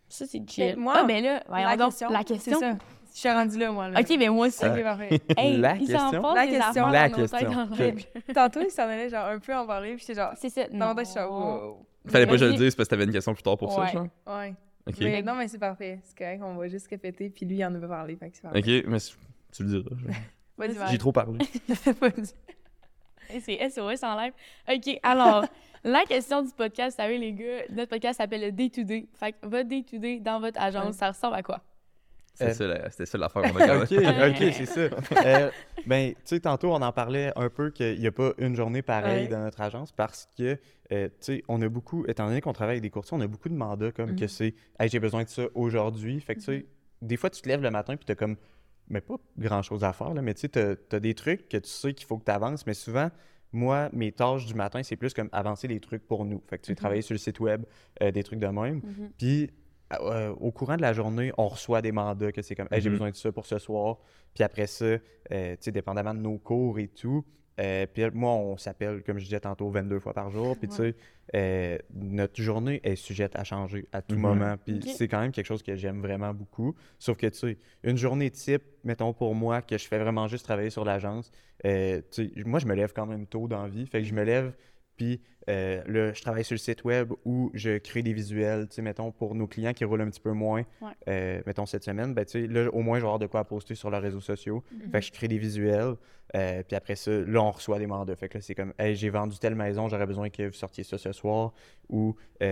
Ça, 0.10 0.26
c'est 0.26 0.42
chill. 0.50 0.76
moi, 0.78 0.96
ah, 0.98 1.04
ben 1.06 1.24
là, 1.24 1.44
voyons 1.48 1.68
la 1.68 1.78
donc, 1.78 1.90
question. 1.92 2.10
la 2.10 2.24
question. 2.24 2.60
C'est 2.60 2.72
ça. 2.72 2.78
Je 3.14 3.20
suis 3.20 3.30
rendue 3.30 3.58
là, 3.58 3.72
moi. 3.72 3.90
Là. 3.90 4.00
Ok, 4.02 4.20
ben 4.20 4.32
moi 4.32 4.48
aussi. 4.48 4.66
Ok, 4.66 4.84
parfait. 4.84 5.22
Hey, 5.38 5.58
La 5.58 5.78
question? 5.78 6.34
La 6.34 6.46
des 6.46 6.52
question. 6.58 6.88
La 6.88 7.10
dans 7.10 7.16
question. 7.16 7.52
Tantôt, 8.34 8.62
il 8.62 8.72
s'en 8.72 8.84
allait 8.84 9.10
genre 9.10 9.26
un 9.28 9.40
peu 9.40 9.56
en 9.56 9.66
parler, 9.66 9.96
puis 9.96 10.00
j'étais 10.06 10.20
genre. 10.20 10.34
C'est 10.36 10.50
ça. 10.50 10.64
Non, 10.72 10.94
tête, 10.94 11.06
je 11.06 11.12
suis 11.12 11.20
genre, 11.20 11.32
wow. 11.32 11.86
Fallait 12.08 12.26
pas 12.26 12.32
que 12.34 12.38
je 12.38 12.46
le 12.46 12.54
dise 12.54 12.76
parce 12.76 12.88
que 12.88 12.92
t'avais 12.92 13.04
une 13.06 13.12
question 13.12 13.34
plus 13.34 13.44
tard 13.44 13.58
pour 13.58 13.72
ça, 13.72 13.82
Ouais. 13.82 13.92
genre. 13.92 14.08
Ouais. 14.28 14.54
Ok. 14.88 14.96
Mais 15.02 15.22
non, 15.22 15.36
mais 15.36 15.48
c'est 15.48 15.60
parfait. 15.60 16.00
C'est 16.04 16.18
correct, 16.18 16.42
on 16.44 16.56
va 16.56 16.68
juste 16.68 16.88
répéter, 16.88 17.30
puis 17.30 17.46
lui, 17.46 17.58
il 17.58 17.66
en 17.66 17.76
a 17.76 17.80
pas 17.80 17.88
parlé, 17.88 18.16
fait 18.16 18.30
que 18.30 18.36
c'est 18.38 18.42
parfait. 18.42 18.60
Ok, 18.60 18.86
mais 18.88 18.98
tu 19.52 19.64
le 19.64 19.70
diras. 19.82 19.96
Vas-y, 20.58 20.92
J'ai 20.92 20.98
trop 20.98 21.12
parlé. 21.12 21.38
C'est 23.42 23.70
SOS 23.70 24.04
en 24.04 24.18
live. 24.20 24.34
OK, 24.68 25.00
alors, 25.04 25.46
la 25.84 26.04
question 26.06 26.42
du 26.42 26.50
podcast, 26.52 26.98
vous 26.98 27.04
savez, 27.04 27.18
les 27.20 27.34
gars, 27.34 27.64
notre 27.70 27.90
podcast 27.90 28.18
s'appelle 28.18 28.42
le 28.42 28.52
Day-to-Day. 28.52 29.08
Fait 29.14 29.34
que 29.34 29.38
votre 29.48 29.70
Day-to-Day 29.70 30.20
dans 30.20 30.40
votre 30.40 30.60
agence, 30.60 30.86
Ouais. 30.88 30.92
ça 30.94 31.10
ressemble 31.10 31.36
à 31.36 31.44
quoi? 31.44 31.62
C'était 32.40 32.52
Euh, 32.52 32.54
ça 32.54 32.68
la- 32.68 32.90
c'était 32.90 33.06
ça 33.06 33.18
l'affaire. 33.18 33.44
on 33.46 33.56
a 33.58 33.78
ok, 33.78 33.92
ok, 33.92 34.54
c'est 34.54 34.66
ça. 34.66 34.82
Euh, 35.26 35.52
ben, 35.86 36.12
tu 36.14 36.20
sais, 36.26 36.40
tantôt, 36.40 36.72
on 36.72 36.82
en 36.82 36.92
parlait 36.92 37.32
un 37.36 37.50
peu 37.50 37.70
qu'il 37.70 38.00
n'y 38.00 38.08
a 38.08 38.12
pas 38.12 38.32
une 38.38 38.56
journée 38.56 38.82
pareille 38.82 39.24
Ouais. 39.24 39.28
dans 39.28 39.40
notre 39.42 39.60
agence 39.62 39.92
parce 39.92 40.30
que, 40.38 40.58
euh, 40.92 41.08
tu 41.08 41.14
sais, 41.20 41.44
on 41.48 41.62
a 41.62 41.68
beaucoup, 41.70 42.06
étant 42.08 42.28
donné 42.28 42.40
qu'on 42.42 42.54
travaille 42.54 42.76
avec 42.76 42.84
des 42.84 42.90
courtiers, 42.90 43.18
on 43.18 43.22
a 43.22 43.28
beaucoup 43.28 43.50
de 43.50 43.56
mandats 43.56 43.92
comme 43.92 44.16
que 44.16 44.24
Mhm. 44.24 44.28
c'est, 44.30 44.56
hey, 44.80 44.90
j'ai 44.90 45.00
besoin 45.00 45.24
de 45.24 45.30
ça 45.30 45.44
aujourd'hui. 45.54 46.20
Fait 46.22 46.36
que, 46.36 46.40
tu 46.40 46.46
sais, 46.46 46.66
des 47.02 47.18
fois, 47.18 47.30
tu 47.30 47.42
te 47.42 47.48
lèves 47.50 47.62
le 47.62 47.72
matin 47.72 47.96
puis 47.98 48.06
tu 48.06 48.12
as 48.12 48.16
comme, 48.16 48.38
mais 48.88 49.02
pas 49.02 49.16
grand 49.38 49.62
chose 49.62 49.84
à 49.84 49.92
faire, 49.94 50.14
là, 50.14 50.22
mais 50.22 50.34
tu 50.34 50.42
sais, 50.42 50.50
tu 50.50 50.96
as, 50.96 51.00
des 51.00 51.14
trucs 51.14 51.50
que 51.50 51.58
tu 51.58 51.70
sais 51.70 51.94
qu'il 51.94 52.08
faut 52.08 52.18
que 52.18 52.26
tu 52.26 52.32
avances, 52.32 52.66
mais 52.66 52.74
souvent, 52.74 53.10
moi, 53.52 53.90
mes 53.94 54.12
tâches 54.12 54.46
du 54.46 54.54
matin, 54.54 54.82
c'est 54.84 54.96
plus 54.96 55.14
comme 55.14 55.30
avancer 55.32 55.68
des 55.68 55.80
trucs 55.80 56.06
pour 56.08 56.24
nous. 56.24 56.42
Fait 56.48 56.58
que 56.58 56.64
tu 56.64 56.68
sais, 56.68 56.74
Mhm. 56.74 56.78
travailler 56.78 57.02
sur 57.02 57.14
le 57.14 57.18
site 57.20 57.40
web, 57.40 57.64
euh, 58.02 58.12
des 58.12 58.24
trucs 58.24 58.40
de 58.40 58.48
même. 58.48 58.76
Mhm. 58.84 59.12
Puis 59.18 59.50
euh, 60.02 60.30
au 60.40 60.52
courant 60.52 60.78
de 60.78 60.82
la 60.82 60.94
journée, 60.94 61.32
on 61.38 61.48
reçoit 61.48 61.82
des 61.82 61.92
mandats 61.92 62.32
que 62.32 62.42
c'est 62.42 62.56
comme 62.56 62.68
Hey, 62.72 62.82
j'ai 62.82 62.90
Mhm. 62.90 62.96
besoin 62.96 63.10
de 63.12 63.16
ça 63.16 63.32
pour 63.32 63.46
ce 63.46 63.58
soir. 63.60 63.98
Puis 64.34 64.44
après 64.44 64.68
ça, 64.68 64.86
euh, 64.86 65.00
tu 65.32 65.58
sais, 65.62 65.72
dépendamment 65.72 66.14
de 66.14 66.20
nos 66.20 66.38
cours 66.38 66.80
et 66.80 66.88
tout, 66.88 67.26
Euh, 67.62 67.86
puis 67.94 68.04
moi, 68.14 68.32
on 68.32 68.56
s'appelle, 68.56 69.04
comme 69.04 69.18
je 69.20 69.26
disais 69.26 69.42
tantôt, 69.42 69.70
22 69.70 70.00
fois 70.00 70.14
par 70.14 70.32
jour. 70.32 70.58
Puis 70.58 70.70
tu 70.70 70.76
sais, 70.76 70.96
euh, 71.36 71.78
notre 71.94 72.42
journée 72.42 72.80
est 72.86 72.96
sujette 72.96 73.36
à 73.36 73.44
changer 73.44 73.86
à 73.92 74.02
tout 74.02 74.16
Mhm. 74.16 74.22
moment. 74.22 74.56
Puis 74.66 74.80
c'est 74.96 75.10
quand 75.10 75.20
même 75.20 75.34
quelque 75.34 75.46
chose 75.48 75.62
que 75.62 75.76
j'aime 75.76 76.00
vraiment 76.00 76.34
beaucoup. 76.34 76.74
Sauf 77.00 77.18
que, 77.18 77.28
tu 77.28 77.38
sais, 77.38 77.58
une 77.84 77.98
journée 77.98 78.30
type, 78.32 78.64
mettons 78.86 79.12
pour 79.12 79.36
moi, 79.36 79.62
que 79.62 79.78
je 79.78 79.86
fais 79.90 80.00
vraiment 80.00 80.26
juste 80.30 80.46
travailler 80.46 80.70
sur 80.70 80.86
l'agence, 80.86 81.32
euh, 81.66 82.02
tu 82.10 82.30
sais, 82.34 82.44
moi, 82.46 82.60
je 82.60 82.66
me 82.66 82.76
lève 82.76 82.94
quand 82.94 83.06
même 83.06 83.28
tôt 83.28 83.50
dans 83.50 83.64
la 83.64 83.68
vie. 83.68 83.86
Fait 83.88 84.00
que 84.00 84.08
je 84.08 84.14
me 84.14 84.24
lève, 84.24 84.54
puis 85.00 85.22
euh, 85.50 85.82
là, 85.88 86.14
je 86.14 86.22
travaille 86.22 86.44
sur 86.44 86.54
le 86.56 86.60
site 86.60 86.84
web 86.84 87.12
où 87.26 87.50
je 87.54 87.78
crée 87.78 88.04
des 88.04 88.12
visuels, 88.14 88.68
tu 88.68 88.76
sais, 88.76 88.82
mettons, 88.82 89.12
pour 89.12 89.34
nos 89.34 89.48
clients 89.48 89.72
qui 89.74 89.86
roulent 89.86 90.02
un 90.02 90.10
petit 90.10 90.20
peu 90.20 90.34
moins, 90.34 90.64
Ouais. 90.82 90.92
euh, 91.08 91.42
mettons 91.48 91.66
cette 91.66 91.84
semaine, 91.86 92.14
ben, 92.14 92.26
tu 92.26 92.42
sais, 92.42 92.48
là, 92.48 92.70
au 92.72 92.82
moins, 92.82 92.98
je 92.98 93.04
vais 93.04 93.08
avoir 93.08 93.18
de 93.18 93.26
quoi 93.28 93.46
poster 93.46 93.74
sur 93.76 93.90
leurs 93.90 94.02
réseaux 94.02 94.20
sociaux. 94.20 94.62
Mhm. 94.72 94.92
Fait 94.92 95.00
que 95.00 95.06
je 95.06 95.12
crée 95.14 95.28
des 95.30 95.38
visuels, 95.40 95.96
euh, 96.36 96.62
puis 96.68 96.76
après 96.76 96.96
ça, 96.98 97.12
là, 97.12 97.42
on 97.42 97.50
reçoit 97.52 97.80
des 97.80 97.88
mandats. 97.88 98.16
Fait 98.18 98.28
que 98.28 98.38
là, 98.38 98.42
c'est 98.42 98.54
comme, 98.54 98.74
hey, 98.78 98.96
j'ai 98.96 99.10
vendu 99.10 99.40
telle 99.40 99.56
maison, 99.56 99.88
j'aurais 99.88 100.06
besoin 100.06 100.30
que 100.30 100.48
vous 100.48 100.54
sortiez 100.54 100.84
ça 100.84 100.98
ce 100.98 101.14
soir. 101.14 101.54
Ou, 101.90 102.16
tu 102.42 102.46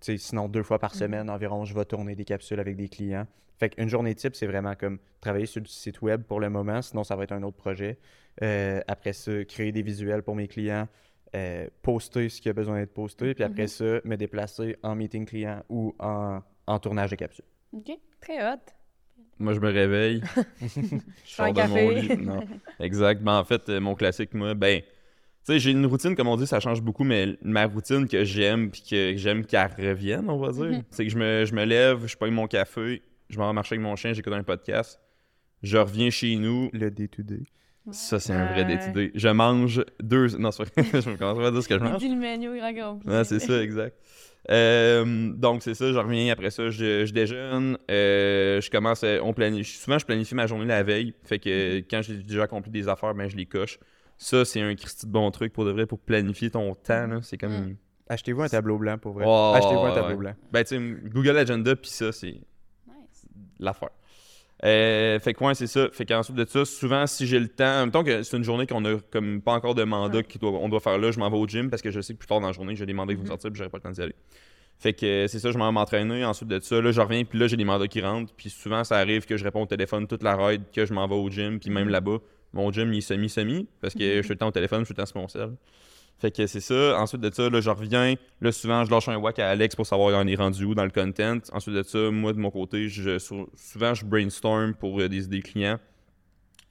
sais, 0.00 0.16
sinon, 0.16 0.48
deux 0.48 0.62
fois 0.64 0.78
par 0.78 0.94
semaine 0.94 1.28
environ, 1.30 1.64
je 1.66 1.74
vais 1.74 1.84
tourner 1.84 2.16
des 2.16 2.24
capsules 2.24 2.58
avec 2.58 2.74
des 2.74 2.88
clients. 2.88 3.26
Fait 3.60 3.68
qu'une 3.68 3.88
journée 3.88 4.14
type, 4.16 4.34
c'est 4.34 4.48
vraiment 4.48 4.74
comme 4.74 4.98
travailler 5.20 5.46
sur 5.46 5.60
le 5.60 5.68
site 5.68 6.02
web 6.02 6.22
pour 6.24 6.40
le 6.40 6.48
moment, 6.50 6.82
sinon, 6.82 7.04
ça 7.04 7.14
va 7.14 7.22
être 7.22 7.32
un 7.32 7.42
autre 7.44 7.58
projet. 7.58 7.98
Après 8.88 9.12
ça, 9.12 9.44
créer 9.44 9.70
des 9.70 9.82
visuels 9.82 10.22
pour 10.24 10.34
mes 10.34 10.48
clients, 10.48 10.88
euh, 11.34 11.66
poster 11.82 12.28
ce 12.28 12.40
qui 12.40 12.48
a 12.48 12.52
besoin 12.52 12.78
d'être 12.80 12.94
posté, 12.94 13.34
puis 13.34 13.44
après 13.44 13.66
ça, 13.66 14.00
me 14.04 14.16
déplacer 14.16 14.76
en 14.82 14.94
meeting 14.94 15.24
client 15.26 15.62
ou 15.68 15.94
en, 15.98 16.40
en 16.66 16.78
tournage 16.78 17.10
de 17.10 17.16
capsules. 17.16 17.44
OK. 17.72 17.90
Très 18.20 18.42
hot. 18.52 18.58
Moi, 19.38 19.54
je 19.54 19.60
me 19.60 19.70
réveille. 19.72 20.22
je 20.60 20.68
sors 21.24 21.46
un 21.46 21.52
de 21.52 21.60
mon 21.60 21.74
café. 21.74 22.00
lit. 22.02 22.16
Non. 22.18 22.44
Exact. 22.80 23.22
Ben, 23.22 23.38
en 23.38 23.44
fait, 23.44 23.68
euh, 23.68 23.80
mon 23.80 23.94
classique, 23.94 24.34
moi, 24.34 24.54
ben, 24.54 24.80
tu 24.80 24.86
sais, 25.44 25.58
j'ai 25.58 25.70
une 25.72 25.86
routine, 25.86 26.14
comme 26.14 26.28
on 26.28 26.36
dit, 26.36 26.46
ça 26.46 26.60
change 26.60 26.82
beaucoup, 26.82 27.02
mais 27.02 27.36
ma 27.42 27.66
routine 27.66 28.06
que 28.06 28.22
j'aime, 28.24 28.70
puis 28.70 28.82
que 28.88 29.16
j'aime 29.16 29.44
qu'elle 29.44 29.70
revienne, 29.76 30.28
on 30.30 30.36
va 30.38 30.52
dire, 30.52 30.64
Mhm. 30.78 30.82
c'est 30.90 31.04
que 31.04 31.10
je 31.10 31.18
me, 31.18 31.44
je 31.44 31.54
me 31.54 31.64
lève, 31.64 32.06
je 32.06 32.16
prends 32.16 32.30
mon 32.30 32.46
café, 32.46 33.02
je 33.28 33.38
m'en 33.38 33.48
vais 33.48 33.52
marcher 33.54 33.74
avec 33.74 33.82
mon 33.84 33.96
chien, 33.96 34.12
j'écoute 34.12 34.32
un 34.34 34.44
podcast, 34.44 35.00
je 35.62 35.78
reviens 35.78 36.10
chez 36.10 36.36
nous. 36.36 36.70
Le 36.72 36.90
day-to-day. 36.90 37.42
Ça, 37.90 38.20
c'est 38.20 38.32
un 38.32 38.46
vrai 38.52 38.64
décidé. 38.64 39.10
Je 39.14 39.28
mange 39.28 39.84
deux. 40.00 40.28
Non, 40.38 40.50
c'est 40.52 40.62
vrai. 40.62 40.84
je 41.00 41.16
commence 41.16 41.38
pas 41.38 41.48
à 41.48 41.50
dire 41.50 41.62
ce 41.62 41.68
que 41.68 41.74
je 41.78 41.84
Il 41.84 41.90
mange. 41.90 42.02
le 42.02 42.14
menu 42.14 42.74
grand. 42.78 43.00
Ouais, 43.04 43.24
c'est 43.24 43.40
ça, 43.40 43.60
exact. 43.60 43.96
Euh, 44.50 45.32
donc, 45.34 45.62
c'est 45.62 45.74
ça, 45.74 45.92
je 45.92 45.98
reviens. 45.98 46.32
Après 46.32 46.50
ça, 46.50 46.68
je, 46.70 47.04
je 47.06 47.12
déjeune. 47.12 47.76
euh, 47.90 48.60
je 48.60 48.70
commence. 48.70 49.02
à- 49.04 49.22
on 49.22 49.32
planifie, 49.32 49.78
souvent, 49.78 49.98
je 49.98 50.04
planifie 50.06 50.34
ma 50.34 50.46
journée 50.46 50.66
la 50.66 50.82
veille. 50.82 51.14
Fait 51.24 51.38
que 51.38 51.48
Mm-hmm. 51.78 51.84
quand 51.90 52.02
j'ai 52.02 52.16
déjà 52.18 52.44
accompli 52.44 52.70
des 52.70 52.88
affaires, 52.88 53.14
ben, 53.14 53.28
je 53.28 53.36
les 53.36 53.46
coche. 53.46 53.78
Ça, 54.18 54.44
c'est 54.44 54.60
un 54.60 54.74
Christy 54.76 55.06
de 55.06 55.10
bon 55.12 55.30
truc 55.32 55.52
pour 55.52 55.64
de 55.64 55.70
vrai, 55.72 55.86
pour 55.86 55.98
planifier 55.98 56.50
ton 56.50 56.74
temps. 56.74 57.06
là. 57.08 57.18
C'est 57.22 57.38
comme. 57.38 57.52
Mm. 57.70 57.76
Achetez-vous 58.08 58.42
un 58.42 58.48
tableau 58.48 58.78
blanc 58.78 58.98
pour 58.98 59.12
vrai. 59.14 59.24
Oh, 59.26 59.52
Achetez-vous 59.56 59.80
un 59.80 59.94
tableau 59.94 60.10
ouais. 60.10 60.16
blanc. 60.16 60.34
Ben, 60.52 60.64
tu 60.64 60.76
sais, 60.76 60.80
Google 61.08 61.36
Agenda, 61.38 61.74
puis 61.76 61.90
ça, 61.90 62.12
c'est 62.12 62.32
Nice. 62.86 63.26
l'affaire. 63.58 63.90
Euh, 64.64 65.18
fait 65.18 65.34
que 65.34 65.42
ouais, 65.44 65.54
c'est 65.54 65.66
ça. 65.66 65.88
Fait 65.92 66.06
qu'ensuite 66.06 66.36
de 66.36 66.44
ça, 66.44 66.64
souvent, 66.64 67.06
si 67.08 67.26
j'ai 67.26 67.40
le 67.40 67.48
temps, 67.48 67.84
mettons 67.84 68.04
que 68.04 68.22
c'est 68.22 68.36
une 68.36 68.44
journée 68.44 68.66
qu'on 68.66 68.84
a 68.84 68.98
comme 69.10 69.40
pas 69.42 69.52
encore 69.54 69.74
de 69.74 69.82
mandat 69.82 70.18
Ouais. 70.18 70.24
qu'on 70.40 70.68
doit, 70.68 70.78
faire 70.80 70.98
là, 70.98 71.10
je 71.10 71.18
m'en 71.18 71.28
vais 71.30 71.36
au 71.36 71.46
gym 71.48 71.68
parce 71.68 71.82
que 71.82 71.90
je 71.90 72.00
sais 72.00 72.12
que 72.14 72.18
plus 72.18 72.28
tard 72.28 72.40
dans 72.40 72.46
la 72.46 72.52
journée, 72.52 72.76
j'ai 72.76 72.86
des 72.86 72.92
mandats 72.92 73.12
qui 73.12 73.16
vont 73.18 73.22
Mhm. 73.24 73.28
sortir 73.28 73.50
puis 73.50 73.58
j'aurai 73.58 73.70
pas 73.70 73.78
le 73.78 73.82
temps 73.82 73.90
d'y 73.90 74.00
aller. 74.02 74.14
Fait 74.78 74.92
que 74.92 75.26
c'est 75.28 75.38
ça, 75.40 75.50
je 75.50 75.58
m'en 75.58 75.66
vais 75.66 75.72
m'entraîner. 75.72 76.24
Ensuite 76.24 76.48
de 76.48 76.60
ça, 76.60 76.80
là, 76.80 76.92
je 76.92 77.00
reviens 77.00 77.24
puis 77.24 77.38
là, 77.38 77.46
j'ai 77.48 77.56
des 77.56 77.64
mandats 77.64 77.88
qui 77.88 78.00
rentrent. 78.00 78.32
Puis 78.36 78.50
souvent, 78.50 78.84
ça 78.84 78.98
arrive 78.98 79.26
que 79.26 79.36
je 79.36 79.44
réponds 79.44 79.62
au 79.62 79.66
téléphone 79.66 80.06
toute 80.06 80.22
la 80.22 80.36
ride, 80.36 80.62
que 80.72 80.86
je 80.86 80.92
m'en 80.94 81.06
vais 81.08 81.14
au 81.16 81.28
gym. 81.28 81.58
Puis 81.58 81.70
même 81.70 81.88
là-bas, 81.88 82.18
mon 82.52 82.70
gym, 82.70 82.92
il 82.92 82.98
est 82.98 83.00
semi-semi 83.00 83.66
parce 83.80 83.94
que 83.94 84.00
je 84.18 84.22
suis 84.22 84.30
le 84.34 84.38
temps 84.38 84.48
au 84.48 84.52
téléphone, 84.52 84.80
je 84.80 84.84
suis 84.86 84.94
le 84.94 85.02
temps 85.02 85.06
sur 85.06 85.18
mon. 85.18 85.26
Fait 86.22 86.30
que 86.30 86.46
c'est 86.46 86.60
ça. 86.60 87.00
Ensuite 87.00 87.20
de 87.20 87.34
ça, 87.34 87.50
là, 87.50 87.60
je 87.60 87.68
reviens. 87.68 88.14
Là, 88.40 88.52
souvent, 88.52 88.84
je 88.84 88.92
lâche 88.92 89.08
un 89.08 89.16
whack 89.16 89.40
à 89.40 89.50
Alex 89.50 89.74
pour 89.74 89.88
savoir 89.88 90.16
on 90.16 90.26
est 90.28 90.36
rendu 90.36 90.64
où 90.64 90.72
dans 90.72 90.84
le 90.84 90.90
content. 90.90 91.38
Ensuite 91.52 91.74
de 91.74 91.82
ça, 91.82 92.12
moi, 92.12 92.32
de 92.32 92.38
mon 92.38 92.52
côté, 92.52 92.88
souvent, 93.18 93.94
je 93.94 94.04
brainstorm 94.04 94.72
pour 94.74 95.00
euh, 95.00 95.08
des 95.08 95.24
idées 95.24 95.42
clients. 95.42 95.80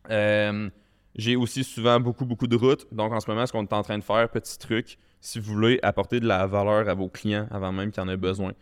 Euh, 0.09 0.69
j'ai 1.17 1.35
aussi 1.35 1.65
souvent 1.65 1.99
beaucoup, 1.99 2.25
beaucoup 2.25 2.47
de 2.47 2.55
routes. 2.55 2.87
Donc, 2.93 3.11
en 3.11 3.19
ce 3.19 3.29
moment, 3.29 3.45
ce 3.45 3.51
qu'on 3.51 3.63
est 3.63 3.73
en 3.73 3.83
train 3.83 3.97
de 3.97 4.05
faire, 4.05 4.29
petit 4.29 4.57
truc, 4.57 4.97
si 5.19 5.37
vous 5.37 5.51
voulez 5.51 5.79
apporter 5.83 6.21
de 6.21 6.27
la 6.27 6.47
valeur 6.47 6.87
à 6.87 6.93
vos 6.93 7.09
clients 7.09 7.47
avant 7.51 7.73
même 7.73 7.91
qu'ils 7.91 8.03
en 8.03 8.07
aient 8.07 8.15
besoin. 8.15 8.53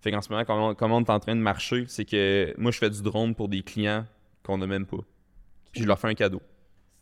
Fait 0.00 0.12
qu'en 0.12 0.22
ce 0.22 0.30
moment, 0.30 0.44
comment, 0.44 0.74
comment 0.76 0.98
on 0.98 1.02
est 1.02 1.10
en 1.10 1.18
train 1.18 1.34
de 1.34 1.40
marcher, 1.40 1.86
c'est 1.88 2.04
que 2.04 2.54
moi, 2.56 2.70
je 2.70 2.78
fais 2.78 2.90
du 2.90 3.02
drone 3.02 3.34
pour 3.34 3.48
des 3.48 3.64
clients 3.64 4.06
qu'on 4.44 4.58
n'a 4.58 4.68
même 4.68 4.86
pas. 4.86 5.02
Puis 5.72 5.82
je 5.82 5.88
leur 5.88 5.98
fais 5.98 6.06
un 6.06 6.14
cadeau. 6.14 6.40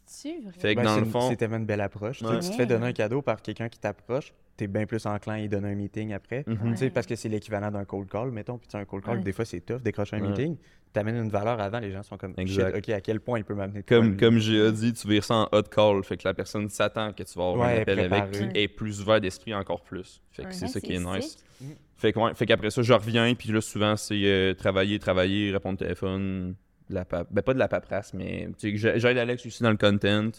C'est 0.06 0.38
vrai? 0.40 0.52
Fait 0.58 0.74
que 0.74 0.80
Ben, 0.80 0.84
dans 0.86 0.96
le 0.96 1.04
une- 1.04 1.10
fond- 1.10 1.28
C'est 1.30 1.36
tellement 1.36 1.56
une 1.56 1.66
belle 1.66 1.80
approche. 1.80 2.18
Tu 2.18 2.24
sais, 2.26 2.30
Ouais. 2.30 2.40
Tu 2.40 2.50
te 2.50 2.54
fais 2.54 2.66
donner 2.66 2.86
un 2.88 2.92
cadeau 2.92 3.22
par 3.22 3.40
quelqu'un 3.42 3.68
qui 3.68 3.78
t'approche, 3.78 4.32
t'es 4.56 4.66
bien 4.66 4.86
plus 4.86 5.04
enclin 5.06 5.34
à 5.34 5.38
y 5.40 5.48
donner 5.48 5.70
un 5.72 5.74
meeting 5.74 6.12
après. 6.12 6.44
Mhm. 6.46 6.72
Tu 6.72 6.76
sais, 6.76 6.90
Parce 6.90 7.06
que 7.06 7.16
c'est 7.16 7.28
l'équivalent 7.28 7.70
d'un 7.70 7.84
cold 7.84 8.08
call, 8.08 8.30
mettons. 8.30 8.58
Puis 8.58 8.68
un 8.74 8.84
cold 8.84 9.02
call, 9.04 9.18
Ouais. 9.18 9.22
des 9.24 9.32
fois, 9.32 9.44
c'est 9.44 9.60
tough, 9.60 9.80
décrocher 9.82 10.16
un 10.16 10.20
Ouais. 10.22 10.28
meeting. 10.28 10.56
T'amènes 10.92 11.16
une 11.16 11.28
valeur 11.30 11.58
avant, 11.60 11.80
les 11.80 11.90
gens 11.90 12.04
sont 12.04 12.16
comme, 12.16 12.34
Exact. 12.36 12.76
OK, 12.76 12.88
à 12.90 13.00
quel 13.00 13.18
point 13.18 13.38
il 13.38 13.44
peut 13.44 13.54
m'amener 13.54 13.82
Comme, 13.82 14.16
comme 14.16 14.38
j'ai 14.38 14.70
dit, 14.70 14.92
tu 14.92 15.08
vires 15.08 15.24
ça 15.24 15.34
en 15.34 15.48
hot 15.50 15.62
call. 15.64 16.04
Fait 16.04 16.16
que 16.16 16.28
la 16.28 16.34
personne 16.34 16.68
s'attend 16.68 17.12
que 17.12 17.24
tu 17.24 17.36
vas 17.36 17.48
avoir 17.48 17.66
Ouais, 17.68 17.78
un 17.78 17.82
appel 17.82 17.98
avec 17.98 18.30
qui 18.30 18.44
est 18.60 18.68
plus 18.68 19.00
ouvert 19.00 19.20
d'esprit 19.20 19.54
encore 19.54 19.82
plus. 19.82 20.20
Fait 20.30 20.42
que 20.42 20.48
Ouais. 20.48 20.52
c'est 20.54 20.66
Ouais, 20.66 20.70
ça 20.70 20.80
qui 20.80 20.92
est 20.94 21.00
nice. 21.00 21.44
sick. 21.58 21.76
Fait 21.96 22.12
que 22.12 22.18
ouais, 22.20 22.34
fait 22.34 22.46
qu'après 22.46 22.70
ça, 22.70 22.82
je 22.82 22.92
reviens, 22.92 23.34
puis 23.34 23.50
là, 23.50 23.60
souvent, 23.60 23.96
c'est 23.96 24.20
euh, 24.24 24.54
travailler, 24.54 24.98
travailler, 25.00 25.50
répondre 25.50 25.74
au 25.74 25.84
téléphone, 25.84 26.54
de 26.94 26.98
la 27.00 27.04
pap- 27.04 27.28
ben 27.30 27.42
pas 27.42 27.52
de 27.54 27.58
la 27.58 27.68
paperasse, 27.68 28.14
mais 28.14 28.48
tu 28.58 28.70
sais, 28.70 28.76
j'ai- 28.76 28.98
j'aide 29.00 29.18
Alex 29.18 29.44
aussi 29.46 29.62
dans 29.62 29.70
le 29.70 29.76
content. 29.76 30.30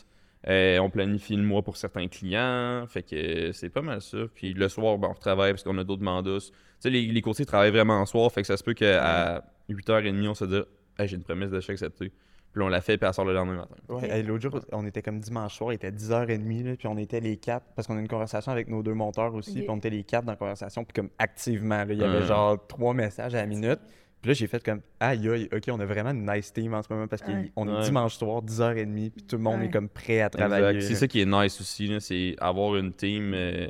Euh, 0.48 0.78
on 0.80 0.90
planifie 0.92 1.36
le 1.36 1.44
mois 1.44 1.64
pour 1.64 1.76
certains 1.76 2.08
clients, 2.08 2.86
fait 2.88 3.02
que 3.04 3.52
c'est 3.52 3.70
pas 3.70 3.82
mal 3.82 4.00
ça. 4.02 4.18
Puis 4.34 4.54
le 4.54 4.70
soir, 4.70 4.98
ben, 5.00 5.08
on 5.10 5.14
retravaille 5.14 5.52
parce 5.54 5.64
qu'on 5.64 5.78
a 5.80 5.84
d'autres 5.84 6.04
mandats. 6.04 6.38
Tu 6.40 6.52
sais, 6.80 6.90
les, 6.92 7.08
les 7.08 7.22
courtiers 7.22 7.46
travaillent 7.46 7.72
vraiment 7.72 8.00
en 8.00 8.06
soir, 8.06 8.32
fait 8.32 8.42
que 8.42 8.48
ça 8.48 8.56
se 8.58 8.64
peut 8.64 8.74
qu'à 8.76 9.44
8h30, 9.70 10.28
on 10.30 10.34
se 10.36 10.46
dit 10.46 10.62
hey, 11.00 11.08
j'ai 11.08 11.16
une 11.16 11.24
promesse 11.24 11.50
d'achat 11.50 11.74
acceptée. 11.74 12.12
Puis 12.52 12.62
là, 12.62 12.68
on 12.68 12.70
la 12.70 12.80
fait, 12.80 12.98
puis 12.98 13.06
elle 13.08 13.14
sort 13.14 13.26
le 13.26 13.34
lendemain 13.34 13.56
matin. 13.58 13.76
Ouais, 13.90 14.24
l'autre 14.24 14.44
jour, 14.44 14.62
on 14.72 14.86
était 14.86 15.02
comme 15.02 15.20
dimanche 15.20 15.56
soir, 15.58 15.74
il 15.74 15.76
était 15.76 15.92
10h30, 15.92 16.64
là, 16.64 16.76
puis 16.78 16.88
on 16.88 16.98
était 16.98 17.20
les 17.20 17.36
quatre, 17.38 17.66
parce 17.76 17.86
qu'on 17.88 17.98
a 17.98 18.00
une 18.00 18.08
conversation 18.08 18.52
avec 18.52 18.70
nos 18.70 18.82
deux 18.82 18.94
monteurs 18.94 19.34
aussi, 19.34 19.52
puis 19.62 19.70
on 19.70 19.78
était 19.78 19.90
les 19.90 20.04
quatre 20.06 20.24
dans 20.26 20.32
la 20.32 20.38
conversation, 20.38 20.86
puis 20.86 20.94
comme 20.94 21.10
activement, 21.18 21.84
là, 21.84 21.92
il 21.92 22.00
y 22.00 22.04
avait 22.04 22.26
genre 22.26 22.66
trois 22.68 22.94
messages 22.94 23.34
à 23.36 23.40
la 23.40 23.46
minute. 23.46 23.80
Puis 24.26 24.30
là, 24.32 24.34
j'ai 24.34 24.48
fait 24.48 24.64
comme, 24.64 24.82
aïe, 25.00 25.30
aïe, 25.30 25.48
ok, 25.54 25.62
on 25.70 25.80
a 25.80 25.86
vraiment 25.86 26.10
une 26.10 26.26
nice 26.26 26.52
team 26.52 26.74
en 26.74 26.82
ce 26.82 26.92
moment, 26.92 27.08
parce 27.08 27.22
qu'on 27.22 27.32
Ouais. 27.34 27.52
est 27.56 27.60
Ouais. 27.60 27.84
dimanche 27.84 28.16
soir, 28.18 28.42
10h30, 28.42 29.12
puis 29.12 29.24
tout 29.24 29.36
le 29.36 29.44
monde 29.44 29.60
Ouais. 29.60 29.68
est 29.68 29.70
comme 29.70 29.88
prêt 29.88 30.22
à 30.22 30.32
travailler. 30.32 30.78
Exact. 30.78 30.88
C'est 30.88 30.96
ça 30.96 31.08
qui 31.08 31.22
est 31.22 31.26
nice 31.28 31.62
aussi, 31.62 31.86
là, 31.86 32.00
c'est 32.00 32.36
avoir 32.40 32.76
une 32.76 32.92
team. 32.92 33.34
euh, 33.36 33.68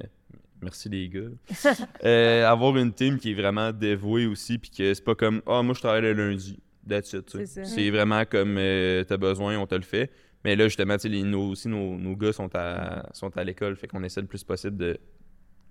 Merci 0.61 0.87
les 0.87 1.09
gars. 1.09 1.27
Euh, 2.05 2.47
avoir 2.47 2.77
une 2.77 2.93
team 2.93 3.17
qui 3.19 3.31
est 3.31 3.33
vraiment 3.33 3.73
dévouée 3.73 4.25
aussi, 4.27 4.57
puis 4.57 4.71
que 4.71 4.93
c'est 4.93 5.03
pas 5.03 5.13
comme 5.13 5.41
Ah, 5.45 5.61
moi 5.61 5.73
je 5.75 5.81
travaille 5.81 6.01
le 6.01 6.13
lundi. 6.13 6.57
That's 6.87 7.11
it. 7.13 7.37
C'est 7.65 7.89
vraiment 7.89 8.23
comme 8.25 8.55
euh, 8.57 9.03
t'as 9.03 9.17
besoin, 9.17 9.57
on 9.59 9.67
te 9.67 9.75
le 9.75 9.81
fait. 9.81 10.09
Mais 10.45 10.55
là, 10.55 10.63
justement, 10.69 10.93
tu 10.95 11.01
sais, 11.01 11.09
les- 11.09 11.23
nos, 11.23 11.49
aussi, 11.49 11.67
nos, 11.67 11.97
nos 11.97 12.15
gars 12.15 12.31
sont 12.31 12.49
à, 12.55 13.05
sont 13.13 13.35
à 13.37 13.43
l'école, 13.43 13.75
fait 13.75 13.87
qu'on 13.87 14.03
essaie 14.03 14.21
le 14.21 14.27
plus 14.27 14.43
possible 14.45 14.77
de 14.77 14.97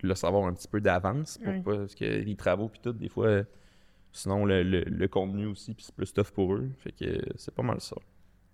le 0.02 0.14
savoir 0.14 0.46
un 0.46 0.52
petit 0.52 0.68
peu 0.68 0.80
d'avance. 0.80 1.38
Pour 1.42 1.62
pas, 1.62 1.78
parce 1.78 1.94
que 1.94 2.04
les 2.04 2.36
travaux, 2.36 2.68
puis 2.68 2.80
tout, 2.82 2.92
des 2.92 3.08
fois, 3.08 3.26
euh, 3.26 3.44
sinon 4.14 4.44
le, 4.46 4.62
le- 4.62 4.84
le 4.84 5.08
contenu 5.08 5.44
aussi, 5.46 5.74
puis 5.74 5.84
c'est 5.84 5.94
plus 5.94 6.12
tough 6.14 6.30
pour 6.32 6.54
eux. 6.54 6.70
Fait 6.78 6.92
que 6.92 7.20
c'est 7.36 7.54
pas 7.54 7.62
mal 7.62 7.80
ça. 7.80 7.96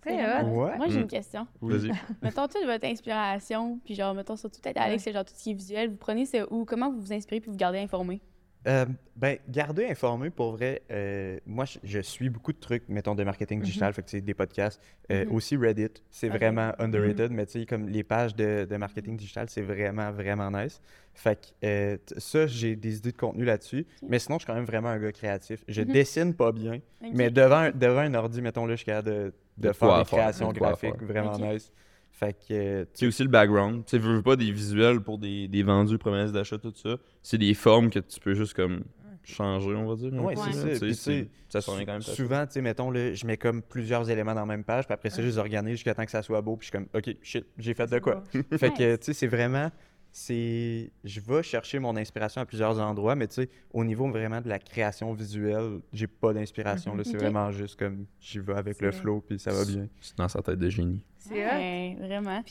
Ouais. 0.07 0.77
Moi, 0.79 0.89
j'ai 0.89 0.99
Mm. 0.99 1.03
une 1.03 1.07
question. 1.09 1.47
Vas-y. 1.61 1.91
mettons 2.23 2.49
toute 2.49 2.65
votre 2.65 2.87
inspiration, 2.87 3.79
puis 3.85 3.95
genre, 3.95 4.15
mettons 4.15 4.35
surtout 4.37 4.59
peut-être 4.63 4.79
Alex, 4.79 5.03
c'est 5.05 5.13
genre 5.13 5.25
tout 5.27 5.35
ce 5.37 5.43
qui 5.43 5.51
est 5.51 5.55
visuel. 5.55 5.91
Vous 5.91 5.97
prenez 5.97 6.25
ça 6.25 6.51
où? 6.51 6.65
Comment 6.65 6.91
vous 6.91 7.01
vous 7.01 7.13
inspirez 7.13 7.41
puis 7.41 7.51
vous 7.51 7.57
gardez 7.57 7.79
informé? 7.79 8.21
Euh, 8.67 8.85
ben, 9.17 9.39
garder 9.49 9.87
informé, 9.87 10.29
pour 10.29 10.53
vrai, 10.53 10.83
euh, 10.91 11.39
moi, 11.47 11.65
je, 11.65 11.79
je 11.83 12.01
suis 12.01 12.29
beaucoup 12.29 12.53
de 12.53 12.59
trucs, 12.59 12.87
mettons, 12.89 13.15
de 13.15 13.25
marketing 13.25 13.63
digital, 13.63 13.93
fait 13.95 14.03
que 14.03 14.17
des 14.19 14.35
podcasts. 14.35 14.81
Euh, 15.11 15.25
Mhm. 15.25 15.33
Aussi 15.33 15.57
Reddit, 15.57 15.89
c'est 16.11 16.29
vraiment 16.29 16.73
underrated, 16.79 17.31
mais 17.33 17.47
tu 17.47 17.61
sais, 17.61 17.67
comme 17.67 17.89
les 17.89 18.05
pages 18.05 18.37
de, 18.37 18.67
de 18.69 18.77
marketing 18.77 19.17
digital, 19.17 19.49
c'est 19.49 19.63
vraiment, 19.63 20.11
vraiment 20.13 20.51
nice. 20.51 20.81
Fait 21.15 21.41
que 21.41 21.67
euh, 21.67 21.97
ça, 22.19 22.47
j'ai 22.47 22.77
des 22.77 22.99
idées 22.99 23.13
de 23.13 23.17
contenu 23.17 23.45
là-dessus, 23.45 23.87
mais 24.09 24.19
sinon, 24.19 24.37
je 24.37 24.41
suis 24.41 24.47
quand 24.47 24.55
même 24.55 24.65
vraiment 24.65 24.91
un 24.91 24.99
gars 24.99 25.13
créatif. 25.13 25.65
Je 25.67 25.81
Mhm. 25.83 25.89
dessine 25.93 26.35
pas 26.35 26.53
bien, 26.53 26.81
mais 27.13 27.31
devant, 27.31 27.57
un- 27.57 27.71
devant 27.71 28.01
un 28.01 28.15
ordi, 28.15 28.43
mettons, 28.43 28.67
là, 28.67 28.73
je 28.75 28.77
suis 28.79 28.87
capable 28.87 29.09
de, 29.09 29.33
de 29.57 29.69
De 29.69 29.73
faire 29.73 29.89
des 29.95 30.05
créations 30.05 30.53
graphiques 30.53 31.03
vraiment 31.03 31.39
nice. 31.39 31.73
Fait 32.21 32.35
que, 32.35 32.53
euh, 32.53 32.85
tu 32.85 32.91
C'est 32.93 33.07
aussi 33.07 33.23
le 33.23 33.31
background. 33.31 33.87
Tu 33.87 33.97
veux 33.97 34.17
veux 34.17 34.23
pas 34.23 34.37
des 34.37 34.51
visuels 34.53 35.01
pour 35.01 35.17
des, 35.17 35.49
des 35.49 35.63
vendus, 35.63 35.97
promesses 35.97 36.33
d'achat, 36.33 36.59
tout 36.59 36.73
ça. 36.75 36.99
C'est 37.23 37.39
des 37.39 37.55
formes 37.55 37.89
que 37.89 37.99
tu 37.99 38.21
peux 38.21 38.35
juste 38.35 38.53
comme 38.53 38.85
changer, 39.25 39.75
on 39.75 39.89
va 39.89 39.97
dire. 39.97 40.13
Ouais, 40.23 40.35
peu, 40.35 40.41
c'est 40.45 40.53
ça. 40.53 40.69
Tu 40.69 40.75
sais, 40.75 40.79
Puis, 40.87 40.95
c'est- 40.95 41.23
tu 41.23 41.29
sais, 41.49 41.61
ça 41.63 41.73
quand 41.87 41.93
même. 41.93 42.03
Souvent, 42.03 42.47
tu 42.47 42.53
sais, 42.53 42.61
mettons, 42.61 42.91
là, 42.91 43.15
je 43.15 43.27
mets 43.27 43.39
comme 43.39 43.63
plusieurs 43.63 44.11
éléments 44.11 44.35
dans 44.35 44.41
la 44.41 44.47
même 44.47 44.65
page, 44.65 44.85
puis 44.85 44.93
après 44.93 45.09
ça, 45.09 45.23
je 45.23 45.29
les 45.29 45.39
organise 45.39 45.77
jusqu'à 45.77 45.95
temps 45.95 46.05
que 46.05 46.11
ça 46.11 46.23
soit 46.23 46.43
beau, 46.43 46.57
puis 46.57 46.67
je 46.67 46.77
suis 46.77 46.79
comme, 46.79 46.89
OK, 46.95 47.17
shit, 47.23 47.47
j'ai 47.57 47.73
fait 47.73 47.87
de 47.87 47.99
quoi. 47.99 48.23
fait 48.59 48.71
que, 48.71 48.97
tu 48.97 49.05
sais, 49.05 49.13
c'est 49.15 49.27
vraiment 49.27 49.71
c'est. 50.13 50.91
Je 51.05 51.21
vais 51.21 51.43
chercher 51.43 51.79
mon 51.79 51.97
inspiration 51.97 52.41
à 52.43 52.47
plusieurs 52.47 52.79
endroits, 52.81 53.15
mais 53.15 53.29
tu 53.29 53.35
sais, 53.35 53.49
au 53.73 53.85
niveau 53.85 54.09
vraiment 54.11 54.41
de 54.41 54.49
la 54.49 54.59
création 54.59 55.13
visuelle, 55.13 55.81
j'ai 55.93 56.07
pas 56.07 56.33
d'inspiration. 56.33 56.95
là. 56.95 57.05
C'est 57.05 57.17
vraiment 57.17 57.51
juste 57.53 57.79
comme 57.79 58.07
j'y 58.21 58.39
vais 58.41 58.55
avec 58.55 58.81
le 58.81 58.91
flow, 58.93 59.21
puis 59.21 59.39
ça 59.39 59.53
va 59.53 59.65
bien. 59.65 59.89
C'est 60.01 60.17
dans 60.17 60.29
sa 60.29 60.43
tête 60.43 60.59
de 60.59 60.69
génie. 60.71 61.05
C'est 61.19 61.35
Ouais, 61.35 61.97
vraiment. 62.01 62.43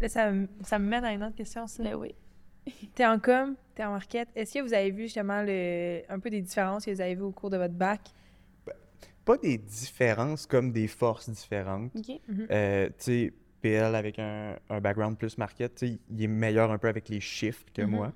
Là, 0.00 0.08
ça, 0.08 0.30
me- 0.30 0.48
ça 0.62 0.78
me 0.78 0.88
met 0.88 1.00
dans 1.00 1.08
une 1.10 1.22
autre 1.24 1.36
question, 1.36 1.66
ça. 1.66 1.82
Ben 1.82 1.94
oui. 1.94 2.14
T'es 2.94 3.06
en 3.06 3.18
com, 3.18 3.56
t'es 3.74 3.84
en 3.84 3.92
market. 3.92 4.28
Est-ce 4.36 4.54
que 4.54 4.60
vous 4.62 4.74
avez 4.74 4.90
vu 4.90 5.04
justement 5.04 5.42
le, 5.42 6.02
un 6.10 6.18
peu 6.18 6.28
des 6.28 6.42
différences 6.42 6.84
que 6.84 6.90
vous 6.90 7.00
avez 7.00 7.14
vues 7.14 7.22
au 7.22 7.30
cours 7.32 7.48
de 7.50 7.56
votre 7.56 7.72
bac? 7.74 8.00
Pas 9.24 9.36
des 9.38 9.58
différences 9.58 10.46
comme 10.46 10.72
des 10.72 10.86
forces 10.88 11.28
différentes. 11.30 11.90
OK. 11.96 12.20
Euh, 12.50 12.88
tu 12.88 12.92
sais, 12.98 13.32
PL 13.60 13.94
avec 13.94 14.18
un, 14.18 14.56
un 14.68 14.80
background 14.80 15.16
plus 15.18 15.38
market, 15.38 15.82
il 15.82 16.22
est 16.22 16.26
meilleur 16.26 16.70
un 16.70 16.78
peu 16.78 16.88
avec 16.88 17.08
les 17.08 17.20
chiffres 17.20 17.64
que 17.74 17.82
Mhm. 17.82 17.90
moi. 17.90 18.12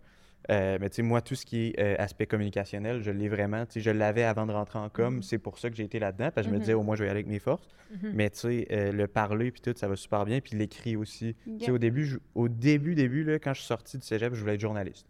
Euh, 0.50 0.76
mais 0.78 0.90
tu 0.90 0.96
sais, 0.96 1.02
moi, 1.02 1.22
tout 1.22 1.34
ce 1.34 1.46
qui 1.46 1.68
est 1.68 1.80
euh, 1.80 1.94
aspect 1.98 2.26
communicationnel, 2.26 3.00
je 3.02 3.10
l'ai 3.10 3.30
vraiment. 3.30 3.64
Tu 3.64 3.72
sais, 3.74 3.80
je 3.80 3.90
l'avais 3.90 4.24
avant 4.24 4.44
de 4.44 4.52
rentrer 4.52 4.78
en 4.78 4.90
com. 4.90 5.14
Mhm. 5.16 5.22
C'est 5.22 5.38
pour 5.38 5.58
ça 5.58 5.70
que 5.70 5.76
j'ai 5.76 5.84
été 5.84 5.98
là-dedans, 5.98 6.30
parce 6.34 6.46
que 6.46 6.50
je 6.50 6.50
me 6.50 6.56
Mhm. 6.56 6.60
disais, 6.60 6.74
au 6.74 6.82
moins, 6.82 6.96
je 6.96 7.02
vais 7.02 7.06
y 7.08 7.10
aller 7.10 7.20
avec 7.20 7.28
mes 7.30 7.38
forces. 7.38 7.66
Mais 8.02 8.28
tu 8.28 8.40
sais, 8.40 8.66
euh, 8.72 8.92
le 8.92 9.06
parler, 9.06 9.50
puis 9.52 9.60
tout, 9.62 9.72
ça 9.74 9.88
va 9.88 9.96
super 9.96 10.24
bien. 10.26 10.40
Puis 10.40 10.56
l'écrit 10.56 10.96
aussi. 10.96 11.34
Tu 11.58 11.64
sais, 11.66 11.70
au 11.70 11.78
début, 11.78 12.04
je- 12.04 12.18
au 12.34 12.48
début, 12.48 12.94
début, 12.94 13.24
là, 13.24 13.38
quand 13.38 13.54
je 13.54 13.60
suis 13.60 13.66
sorti 13.68 13.96
du 13.98 14.04
cégep, 14.04 14.34
je 14.34 14.40
voulais 14.40 14.54
être 14.54 14.60
journaliste. 14.60 15.06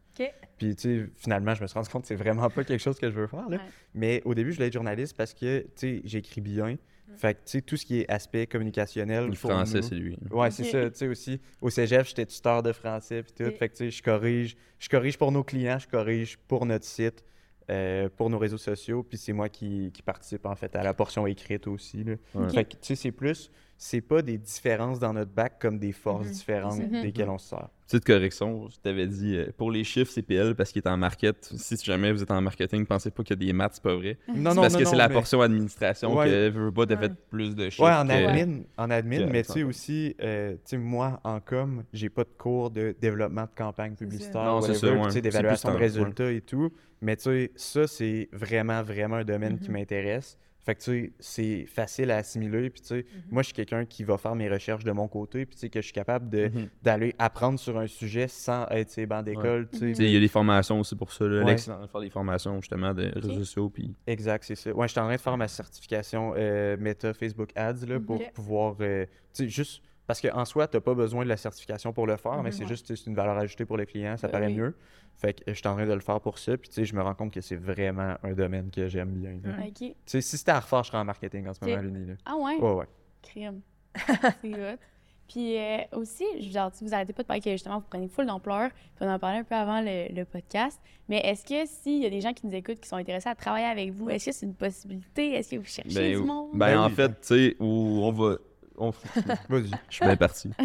Puis, 0.58 0.76
tu 0.76 0.82
sais, 1.04 1.06
finalement, 1.16 1.52
je 1.54 1.62
me 1.62 1.66
suis 1.66 1.74
rendu 1.74 1.88
compte 1.88 2.02
que 2.02 2.08
c'est 2.08 2.14
vraiment 2.14 2.48
pas 2.48 2.62
quelque 2.62 2.80
chose 2.80 3.00
que 3.00 3.10
je 3.10 3.14
veux 3.16 3.26
faire. 3.26 3.48
là. 3.48 3.56
Ouais. 3.56 3.62
Mais 3.94 4.22
au 4.24 4.34
début, 4.34 4.52
je 4.52 4.56
voulais 4.58 4.68
être 4.68 4.72
journaliste 4.72 5.16
parce 5.16 5.34
que, 5.34 5.62
tu 5.62 5.68
sais, 5.74 6.00
j'écris 6.04 6.40
bien. 6.40 6.76
Fait 7.16 7.34
que, 7.34 7.38
tu 7.40 7.52
sais, 7.52 7.62
tout 7.62 7.76
ce 7.76 7.84
qui 7.84 8.00
est 8.00 8.10
aspect 8.10 8.46
communicationnel. 8.46 9.26
Le 9.26 9.34
français, 9.34 9.82
c'est 9.82 9.94
lui. 9.94 10.16
Ouais, 10.30 10.50
c'est 10.50 10.64
ça. 10.64 10.90
Tu 10.90 10.96
sais, 10.96 11.08
aussi, 11.08 11.40
au 11.60 11.70
cégep, 11.70 12.06
j'étais 12.06 12.26
tuteur 12.26 12.62
de 12.62 12.72
français 12.72 13.22
puis 13.22 13.32
tout. 13.32 13.50
Fait 13.56 13.68
que, 13.68 13.74
tu 13.74 13.84
sais, 13.84 13.90
je 13.90 14.02
corrige. 14.02 14.56
Je 14.78 14.88
corrige 14.88 15.16
pour 15.18 15.32
nos 15.32 15.44
clients, 15.44 15.78
je 15.78 15.88
corrige 15.88 16.36
pour 16.48 16.66
notre 16.66 16.84
site, 16.84 17.24
euh, 17.70 18.08
pour 18.16 18.28
nos 18.30 18.38
réseaux 18.38 18.58
sociaux. 18.58 19.02
Puis 19.02 19.18
c'est 19.18 19.32
moi 19.32 19.48
qui, 19.48 19.90
qui 19.92 20.02
participe, 20.02 20.46
en 20.46 20.54
fait, 20.54 20.74
à 20.76 20.82
la 20.82 20.94
portion 20.94 21.26
écrite 21.26 21.66
aussi. 21.66 22.04
Là. 22.04 22.14
Ouais. 22.34 22.48
Fait 22.50 22.64
que, 22.64 22.72
tu 22.72 22.78
sais, 22.82 22.96
c'est 22.96 23.12
plus... 23.12 23.50
C'est 23.86 24.00
pas 24.00 24.22
des 24.22 24.38
différences 24.38 24.98
dans 24.98 25.12
notre 25.12 25.30
bac 25.30 25.58
comme 25.60 25.78
des 25.78 25.92
forces 25.92 26.28
Mhm. 26.28 26.32
différentes 26.32 26.78
Mhm. 26.90 27.02
desquelles 27.02 27.28
on 27.28 27.36
se 27.36 27.50
sert. 27.50 27.68
Petite 27.86 28.06
correction, 28.06 28.66
je 28.70 28.76
t'avais 28.82 29.06
dit, 29.06 29.36
euh, 29.36 29.52
pour 29.58 29.70
les 29.70 29.84
chiffres, 29.84 30.10
c'est 30.10 30.22
PL 30.22 30.54
parce 30.54 30.72
qu'il 30.72 30.80
est 30.80 30.88
en 30.88 30.96
market. 30.96 31.36
Si 31.54 31.76
jamais 31.84 32.10
vous 32.10 32.22
êtes 32.22 32.30
en 32.30 32.40
marketing, 32.40 32.86
pensez 32.86 33.10
pas 33.10 33.22
qu'il 33.22 33.38
y 33.38 33.42
a 33.42 33.46
des 33.46 33.52
maths, 33.52 33.72
c'est 33.74 33.82
pas 33.82 33.94
vrai. 33.94 34.16
Non, 34.26 34.54
non, 34.54 34.62
parce 34.62 34.72
non, 34.72 34.78
que 34.78 34.84
c'est 34.86 34.96
la 34.96 35.08
mais- 35.08 35.12
portion 35.12 35.42
administration 35.42 36.16
Ouais. 36.16 36.24
que 36.30 36.48
veut 36.48 36.72
pas 36.72 36.86
de 36.86 36.94
Ouais. 36.94 37.10
plus 37.28 37.54
de 37.54 37.68
chiffres. 37.68 37.84
Ouais, 37.84 37.92
en 37.92 38.06
que- 38.06 38.12
admin, 38.12 38.62
en 38.78 38.88
admin 38.90 39.26
que- 39.26 39.30
mais 39.30 39.42
tu 39.42 39.52
sais 39.52 39.62
aussi, 39.64 40.16
euh, 40.22 40.56
tu 40.66 40.78
moi, 40.78 41.20
en 41.22 41.40
com, 41.40 41.84
j'ai 41.92 42.08
pas 42.08 42.24
de 42.24 42.30
cours 42.38 42.70
de 42.70 42.96
développement 42.98 43.42
de 43.42 43.54
campagne 43.54 43.96
publicitaire, 43.96 44.54
ouais. 44.54 44.60
tu 44.66 44.74
sais, 44.76 45.10
C'est 45.10 45.20
d'évaluation 45.20 45.70
de 45.70 45.76
résultats 45.76 46.32
et 46.32 46.40
tout. 46.40 46.72
Mais 47.02 47.16
tu 47.16 47.24
sais, 47.24 47.52
ça, 47.54 47.86
c'est 47.86 48.30
vraiment, 48.32 48.82
vraiment 48.82 49.16
un 49.16 49.24
domaine 49.24 49.58
qui 49.58 49.68
Mhm. 49.68 49.76
m'intéresse. 49.76 50.38
Fait 50.64 50.74
que 50.74 50.80
tu 50.82 50.90
sais, 50.90 51.12
c'est 51.20 51.66
facile 51.66 52.10
à 52.10 52.16
assimiler. 52.16 52.70
Puis 52.70 52.80
tu 52.80 52.86
sais, 52.88 53.06
moi, 53.30 53.42
je 53.42 53.46
suis 53.46 53.54
quelqu'un 53.54 53.84
qui 53.84 54.02
va 54.02 54.16
faire 54.16 54.34
mes 54.34 54.48
recherches 54.48 54.84
de 54.84 54.92
mon 54.92 55.08
côté, 55.08 55.44
puis 55.44 55.56
tu 55.56 55.60
sais, 55.60 55.68
que 55.68 55.80
je 55.80 55.84
suis 55.84 55.92
capable 55.92 56.30
de- 56.30 56.48
Mhm. 56.48 56.68
d'aller 56.82 57.14
apprendre 57.18 57.58
sur 57.58 57.78
un 57.78 57.86
sujet 57.86 58.28
sans 58.28 58.66
être 58.70 58.90
ces 58.90 59.04
bancs 59.06 59.24
d'école, 59.24 59.68
tu 59.70 59.78
sais. 59.78 59.86
Tu 59.88 59.94
sais, 59.96 60.04
Il 60.04 60.12
y 60.12 60.16
a 60.16 60.20
des 60.20 60.28
formations 60.28 60.80
aussi 60.80 60.96
pour 60.96 61.12
ça. 61.12 61.24
là. 61.26 61.40
Ouais. 61.44 61.50
Alex 61.50 61.68
est 61.68 61.70
en 61.70 61.74
train 61.76 61.84
de 61.86 61.90
faire 61.90 62.00
des 62.00 62.10
formations 62.10 62.60
justement 62.60 62.94
de 62.94 63.10
réseaux 63.14 63.34
sociaux. 63.34 63.68
Puis... 63.68 63.94
Exact, 64.06 64.42
c'est 64.44 64.54
ça. 64.54 64.72
Ouais, 64.72 64.88
je 64.88 64.92
suis 64.92 65.00
en 65.00 65.04
train 65.04 65.16
de 65.16 65.20
faire 65.20 65.36
ma 65.36 65.48
certification 65.48 66.32
euh, 66.36 66.76
Meta 66.78 67.12
Facebook 67.12 67.50
Ads 67.54 67.84
là, 67.86 68.00
pour 68.00 68.22
pouvoir. 68.32 68.76
euh, 68.80 69.04
tu 69.34 69.44
sais, 69.44 69.48
juste. 69.48 69.82
Parce 70.06 70.20
qu'en 70.20 70.44
soi, 70.44 70.68
tu 70.68 70.76
n'as 70.76 70.80
pas 70.80 70.94
besoin 70.94 71.24
de 71.24 71.28
la 71.30 71.36
certification 71.36 71.92
pour 71.92 72.06
le 72.06 72.16
faire, 72.16 72.42
mais 72.42 72.50
Mhm. 72.50 72.52
c'est 72.52 72.62
Ouais. 72.64 72.68
juste 72.68 72.94
c'est 72.94 73.06
une 73.06 73.14
valeur 73.14 73.38
ajoutée 73.38 73.64
pour 73.64 73.76
les 73.78 73.86
clients, 73.86 74.16
ça 74.16 74.26
Ben 74.28 74.32
paraît 74.32 74.46
oui. 74.48 74.54
mieux. 74.56 74.76
Fait 75.16 75.32
que 75.32 75.44
je 75.46 75.52
suis 75.58 75.66
en 75.68 75.74
train 75.74 75.86
de 75.86 75.92
le 75.92 76.00
faire 76.00 76.20
pour 76.20 76.38
ça, 76.38 76.56
puis 76.58 76.68
tu 76.68 76.74
sais, 76.74 76.84
je 76.84 76.94
me 76.94 77.00
rends 77.02 77.14
compte 77.14 77.32
que 77.32 77.40
c'est 77.40 77.56
vraiment 77.56 78.16
un 78.22 78.32
domaine 78.32 78.70
que 78.70 78.88
j'aime 78.88 79.10
bien. 79.12 79.38
Tu 79.74 79.94
sais, 80.06 80.20
si 80.20 80.36
c'était 80.36 80.50
à 80.50 80.60
refaire, 80.60 80.82
je 80.82 80.88
serais 80.88 80.98
en 80.98 81.04
marketing 81.04 81.46
en 81.48 81.54
ce 81.54 81.64
moment 81.64 81.80
l'Uni. 81.80 82.06
là. 82.06 82.14
Ah 82.26 82.36
ouais? 82.36 82.56
Ouais, 82.56 82.72
ouais. 82.74 82.86
Crime. 83.22 83.60
c'est 84.42 84.54
hot. 84.54 84.78
Puis 85.26 85.56
euh, 85.58 85.78
aussi, 85.92 86.24
genre, 86.52 86.70
si 86.74 86.84
vous 86.84 86.92
arrêtez 86.92 87.14
pas 87.14 87.22
de 87.22 87.26
parler 87.26 87.40
que 87.40 87.50
justement 87.50 87.78
vous 87.78 87.86
prenez 87.88 88.08
full 88.08 88.26
d'ampleur, 88.26 88.68
puis 88.70 89.06
on 89.06 89.08
en 89.08 89.18
parlait 89.18 89.38
un 89.38 89.44
peu 89.44 89.54
avant 89.54 89.80
le, 89.80 90.12
le 90.14 90.24
podcast, 90.26 90.78
mais 91.08 91.20
est-ce 91.24 91.44
que 91.46 91.66
s'il 91.66 92.02
y 92.02 92.06
a 92.06 92.10
des 92.10 92.20
gens 92.20 92.34
qui 92.34 92.46
nous 92.46 92.54
écoutent 92.54 92.78
qui 92.80 92.88
sont 92.88 92.96
intéressés 92.96 93.30
à 93.30 93.34
travailler 93.34 93.64
avec 93.64 93.90
vous, 93.92 94.10
est-ce 94.10 94.26
que 94.26 94.32
c'est 94.32 94.44
une 94.44 94.54
possibilité? 94.54 95.32
Est-ce 95.32 95.52
que 95.52 95.56
vous 95.56 95.64
cherchez 95.64 95.94
Ben, 95.94 96.20
du 96.20 96.26
monde? 96.26 96.50
ben, 96.52 96.58
Ben 96.58 96.78
en 96.80 96.88
oui. 96.88 96.92
fait, 96.94 97.08
tu 97.08 97.16
sais, 97.22 97.56
où 97.58 97.64
on 98.04 98.12
va. 98.12 98.36
On- 98.76 98.90
Vas-y. 99.48 99.70
Je 99.88 99.94
suis 99.96 100.04
bien 100.04 100.16
parti. 100.16 100.50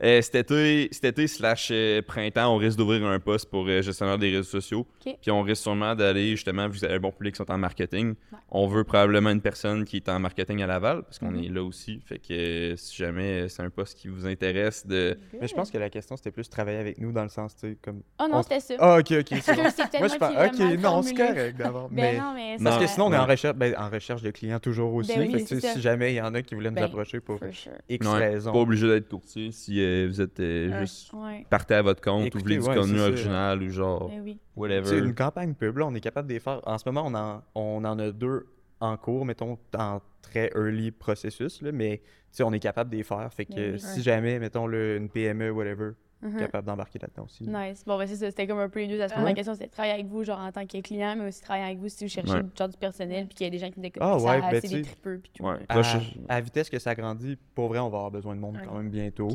Euh, 0.00 0.22
cet, 0.22 0.34
été, 0.36 0.88
cet 0.92 1.04
été 1.06 1.26
slash 1.26 1.70
euh, 1.72 2.02
printemps, 2.02 2.54
on 2.54 2.56
risque 2.56 2.78
d'ouvrir 2.78 3.04
un 3.06 3.18
poste 3.18 3.50
pour 3.50 3.66
euh, 3.66 3.82
gestionnaire 3.82 4.16
des 4.16 4.30
réseaux 4.30 4.42
sociaux. 4.44 4.86
Puis 5.00 5.30
on 5.30 5.42
risque 5.42 5.62
sûrement 5.62 5.94
d'aller, 5.96 6.30
justement, 6.30 6.66
vu 6.68 6.74
que 6.74 6.78
vous 6.78 6.84
avez 6.84 6.94
un 6.94 7.00
bon 7.00 7.10
public 7.10 7.34
qui 7.34 7.38
sont 7.38 7.50
en 7.50 7.58
marketing, 7.58 8.14
Ouais. 8.32 8.38
on 8.50 8.66
veut 8.68 8.84
probablement 8.84 9.30
une 9.30 9.40
personne 9.40 9.84
qui 9.84 9.96
est 9.96 10.08
en 10.08 10.20
marketing 10.20 10.62
à 10.62 10.66
Laval, 10.68 11.02
parce 11.02 11.18
qu'on 11.18 11.32
Mhm. 11.32 11.44
est 11.44 11.48
là 11.48 11.62
aussi. 11.64 12.00
Fait 12.06 12.18
que 12.18 12.32
euh, 12.32 12.76
si 12.76 12.96
jamais 12.96 13.42
euh, 13.42 13.48
c'est 13.48 13.62
un 13.62 13.70
poste 13.70 13.98
qui 13.98 14.06
vous 14.08 14.26
intéresse 14.26 14.86
de... 14.86 15.18
Mais 15.40 15.48
je 15.48 15.54
pense 15.54 15.70
que 15.70 15.78
la 15.78 15.90
question, 15.90 16.16
c'était 16.16 16.30
plus 16.30 16.48
travailler 16.48 16.78
avec 16.78 16.98
nous 16.98 17.10
dans 17.12 17.24
le 17.24 17.28
sens, 17.28 17.56
tu 17.56 17.68
sais, 17.70 17.76
comme. 17.82 18.02
Oh 18.20 18.26
non, 18.30 18.38
on- 18.38 18.42
c'était 18.42 18.60
ça. 18.60 18.74
Ah, 18.78 18.98
ok, 18.98 19.12
ok, 19.20 19.38
c'est 19.42 19.56
Moi, 19.98 20.08
je 20.08 20.16
pense. 20.16 20.30
Ok, 20.32 20.80
non, 20.80 21.02
c'est 21.02 21.14
correct 21.14 21.56
d'abord. 21.58 21.88
Ben 21.90 21.96
mais. 22.14 22.18
non, 22.20 22.32
mais 22.34 22.56
Non. 22.58 22.64
Parce 22.64 22.78
que 22.78 22.86
sinon, 22.86 23.06
on 23.06 23.12
est 23.12 23.16
en 23.16 23.24
Ouais. 23.26 23.32
recherche, 23.32 23.56
ben, 23.56 23.74
en 23.76 23.90
recherche 23.90 24.22
de 24.22 24.30
clients 24.30 24.60
toujours 24.60 24.94
aussi. 24.94 25.12
Ben 25.16 25.20
oui, 25.32 25.44
Fait 25.44 25.56
que, 25.56 25.60
si 25.60 25.80
jamais 25.80 26.12
il 26.12 26.16
y 26.16 26.20
en 26.20 26.34
a 26.34 26.42
qui 26.42 26.54
voulaient 26.54 26.70
nous 26.70 26.82
approcher 26.82 27.18
pour 27.20 27.37
Sure. 27.52 27.72
X 27.88 28.06
raisons. 28.06 28.52
Pas 28.52 28.58
obligé 28.58 28.86
d'être 28.88 29.08
courtier 29.08 29.50
si 29.52 29.80
euh, 29.82 30.06
vous 30.08 30.20
êtes 30.20 30.38
euh, 30.40 30.70
Ouais. 30.70 30.80
juste... 30.80 31.12
Ouais. 31.12 31.46
Partez 31.50 31.74
à 31.74 31.82
votre 31.82 32.00
compte, 32.02 32.26
Écoutez, 32.26 32.38
ou 32.38 32.42
voulez 32.42 32.58
du 32.58 32.62
ouais, 32.68 32.74
contenu 32.74 32.92
c'est 32.94 32.98
ça. 32.98 33.06
original 33.08 33.62
ou 33.62 33.68
genre 33.70 34.08
Ben 34.08 34.20
oui. 34.22 34.38
Whatever. 34.56 34.98
une 34.98 35.14
campagne 35.14 35.54
pub, 35.54 35.78
là, 35.78 35.86
on 35.86 35.94
est 35.94 36.00
capable 36.00 36.28
de 36.28 36.34
les 36.34 36.40
faire. 36.40 36.60
En 36.66 36.78
ce 36.78 36.88
moment, 36.88 37.04
on 37.06 37.14
en, 37.14 37.42
on 37.54 37.84
en 37.84 37.98
a 37.98 38.10
deux 38.12 38.46
en 38.80 38.96
cours, 38.96 39.24
mettons, 39.24 39.58
en 39.76 40.00
très 40.22 40.50
early 40.54 40.90
processus, 40.90 41.62
là, 41.62 41.72
mais 41.72 41.98
tu 41.98 42.04
sais, 42.32 42.42
on 42.42 42.52
est 42.52 42.60
capable 42.60 42.90
de 42.90 42.96
les 42.96 43.02
faire. 43.02 43.32
Fait 43.32 43.44
que 43.46 43.72
oui. 43.72 43.78
si 43.80 44.02
jamais, 44.02 44.38
mettons, 44.38 44.66
le, 44.66 44.96
une 44.96 45.08
PME, 45.08 45.50
whatever, 45.50 45.92
Mhm. 46.20 46.38
capable 46.38 46.66
d'embarquer 46.66 46.98
là-dedans 46.98 47.24
aussi. 47.24 47.44
Nice. 47.48 47.84
Bon, 47.86 47.96
ben 47.96 48.06
c'est 48.06 48.16
ça. 48.16 48.26
C'était 48.30 48.46
comme 48.46 48.58
un 48.58 48.68
peu 48.68 48.80
les 48.80 48.88
deux 48.88 49.00
aspects 49.00 49.18
de 49.18 49.22
ma 49.24 49.34
question. 49.34 49.54
C'était 49.54 49.66
de 49.66 49.70
travailler 49.72 49.94
avec 49.94 50.06
vous, 50.06 50.24
genre 50.24 50.40
en 50.40 50.50
tant 50.50 50.66
que 50.66 50.80
client, 50.80 51.14
mais 51.16 51.28
aussi 51.28 51.40
travailler 51.40 51.66
avec 51.66 51.78
vous 51.78 51.88
si 51.88 52.04
vous 52.04 52.10
cherchez 52.10 52.32
Ouais. 52.32 52.42
genre 52.58 52.68
du 52.68 52.76
personnel, 52.76 53.26
puis 53.26 53.34
qu'il 53.36 53.44
y 53.44 53.48
a 53.48 53.50
des 53.50 53.58
gens 53.58 53.70
qui 53.70 53.78
nous. 53.80 53.88
Ah 54.00 54.16
puis 54.16 54.24
ouais, 54.26 54.40
ça, 54.40 54.50
ben, 54.50 54.60
c'est 54.60 54.68
des 54.68 54.82
tripeux, 54.82 55.18
puis 55.22 55.30
tout. 55.34 55.44
Ouais. 55.44 55.56
À, 55.68 55.80
à 56.28 56.40
vitesse 56.40 56.68
que 56.70 56.78
ça 56.78 56.94
grandit, 56.94 57.36
pour 57.54 57.68
vrai, 57.68 57.78
on 57.78 57.88
va 57.88 57.98
avoir 57.98 58.10
besoin 58.10 58.34
de 58.34 58.40
monde 58.40 58.56
Ouais. 58.56 58.62
quand 58.66 58.74
même 58.76 58.90
bientôt. 58.90 59.28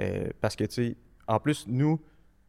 Euh, 0.00 0.28
parce 0.40 0.56
que, 0.56 0.64
tu 0.64 0.74
sais, 0.90 0.96
en 1.28 1.38
plus, 1.38 1.66
nous, 1.68 2.00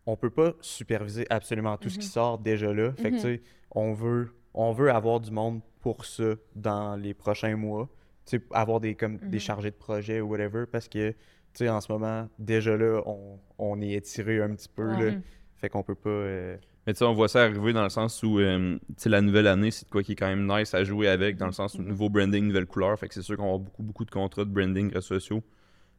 on 0.08 0.16
peut 0.16 0.30
pas 0.32 0.54
superviser 0.62 1.26
absolument 1.30 1.78
tout 1.78 1.90
ce 1.90 2.00
qui 2.00 2.06
Mhm. 2.08 2.12
sort 2.12 2.38
déjà 2.40 2.74
là. 2.74 2.92
Fait 2.94 3.10
que, 3.12 3.16
Mhm. 3.16 3.22
tu 3.22 3.22
sais, 3.22 3.42
on 3.72 3.94
veut, 3.94 4.34
on 4.54 4.72
veut 4.72 4.92
avoir 4.92 5.20
du 5.20 5.32
monde 5.32 5.62
pour 5.82 6.06
ça 6.06 6.34
dans 6.56 6.96
les 6.96 7.14
prochains 7.14 7.56
mois. 7.56 7.88
Tu 8.26 8.38
sais, 8.40 8.44
avoir 8.52 8.80
des, 8.80 8.96
comme, 8.96 9.18
des 9.18 9.38
Mhm. 9.38 9.40
chargés 9.40 9.70
de 9.70 9.76
projet 9.76 10.22
ou 10.22 10.30
whatever. 10.30 10.66
Parce 10.72 10.88
que, 10.90 11.12
tu 11.12 11.16
sais, 11.60 11.70
en 11.70 11.82
ce 11.82 11.92
moment, 11.92 12.28
déjà 12.40 12.76
là, 12.78 13.02
on, 13.06 13.40
on 13.58 13.82
est 13.82 13.92
étiré 13.94 14.42
un 14.42 14.54
petit 14.56 14.70
peu. 14.70 14.86
Ouais. 14.94 15.12
Là, 15.12 15.18
fait 15.58 15.70
qu'on 15.70 15.84
peut 15.84 15.96
pas. 15.96 16.10
euh, 16.10 16.58
Mais 16.86 16.94
tu 16.94 17.00
sais, 17.00 17.06
on 17.06 17.14
voit 17.14 17.28
ça 17.30 17.44
arriver 17.44 17.74
dans 17.74 17.84
le 17.84 17.90
sens 17.90 18.22
où, 18.24 18.40
euh, 18.40 18.78
tu 18.90 18.94
sais, 18.98 19.10
la 19.10 19.22
nouvelle 19.22 19.48
année, 19.48 19.72
c'est 19.72 19.86
de 19.86 19.90
quoi 19.90 20.04
qui 20.04 20.12
est 20.14 20.16
quand 20.16 20.28
même 20.28 20.46
nice 20.48 20.74
à 20.74 20.84
jouer 20.84 21.08
avec, 21.08 21.38
dans 21.38 21.46
le 21.48 21.52
sens 21.54 21.76
où 21.76 21.82
nouveau 21.82 22.10
branding, 22.10 22.46
nouvelle 22.46 22.66
couleur. 22.66 22.98
Fait 23.00 23.08
que 23.08 23.14
c'est 23.14 23.22
sûr 23.22 23.38
qu'on 23.38 23.44
va 23.44 23.50
avoir 23.50 23.60
beaucoup, 23.60 23.84
beaucoup 23.84 24.06
de 24.06 24.12
contrats 24.12 24.46
de 24.46 24.50
branding 24.50 24.88
réseaux 24.90 25.02
sociaux 25.02 25.44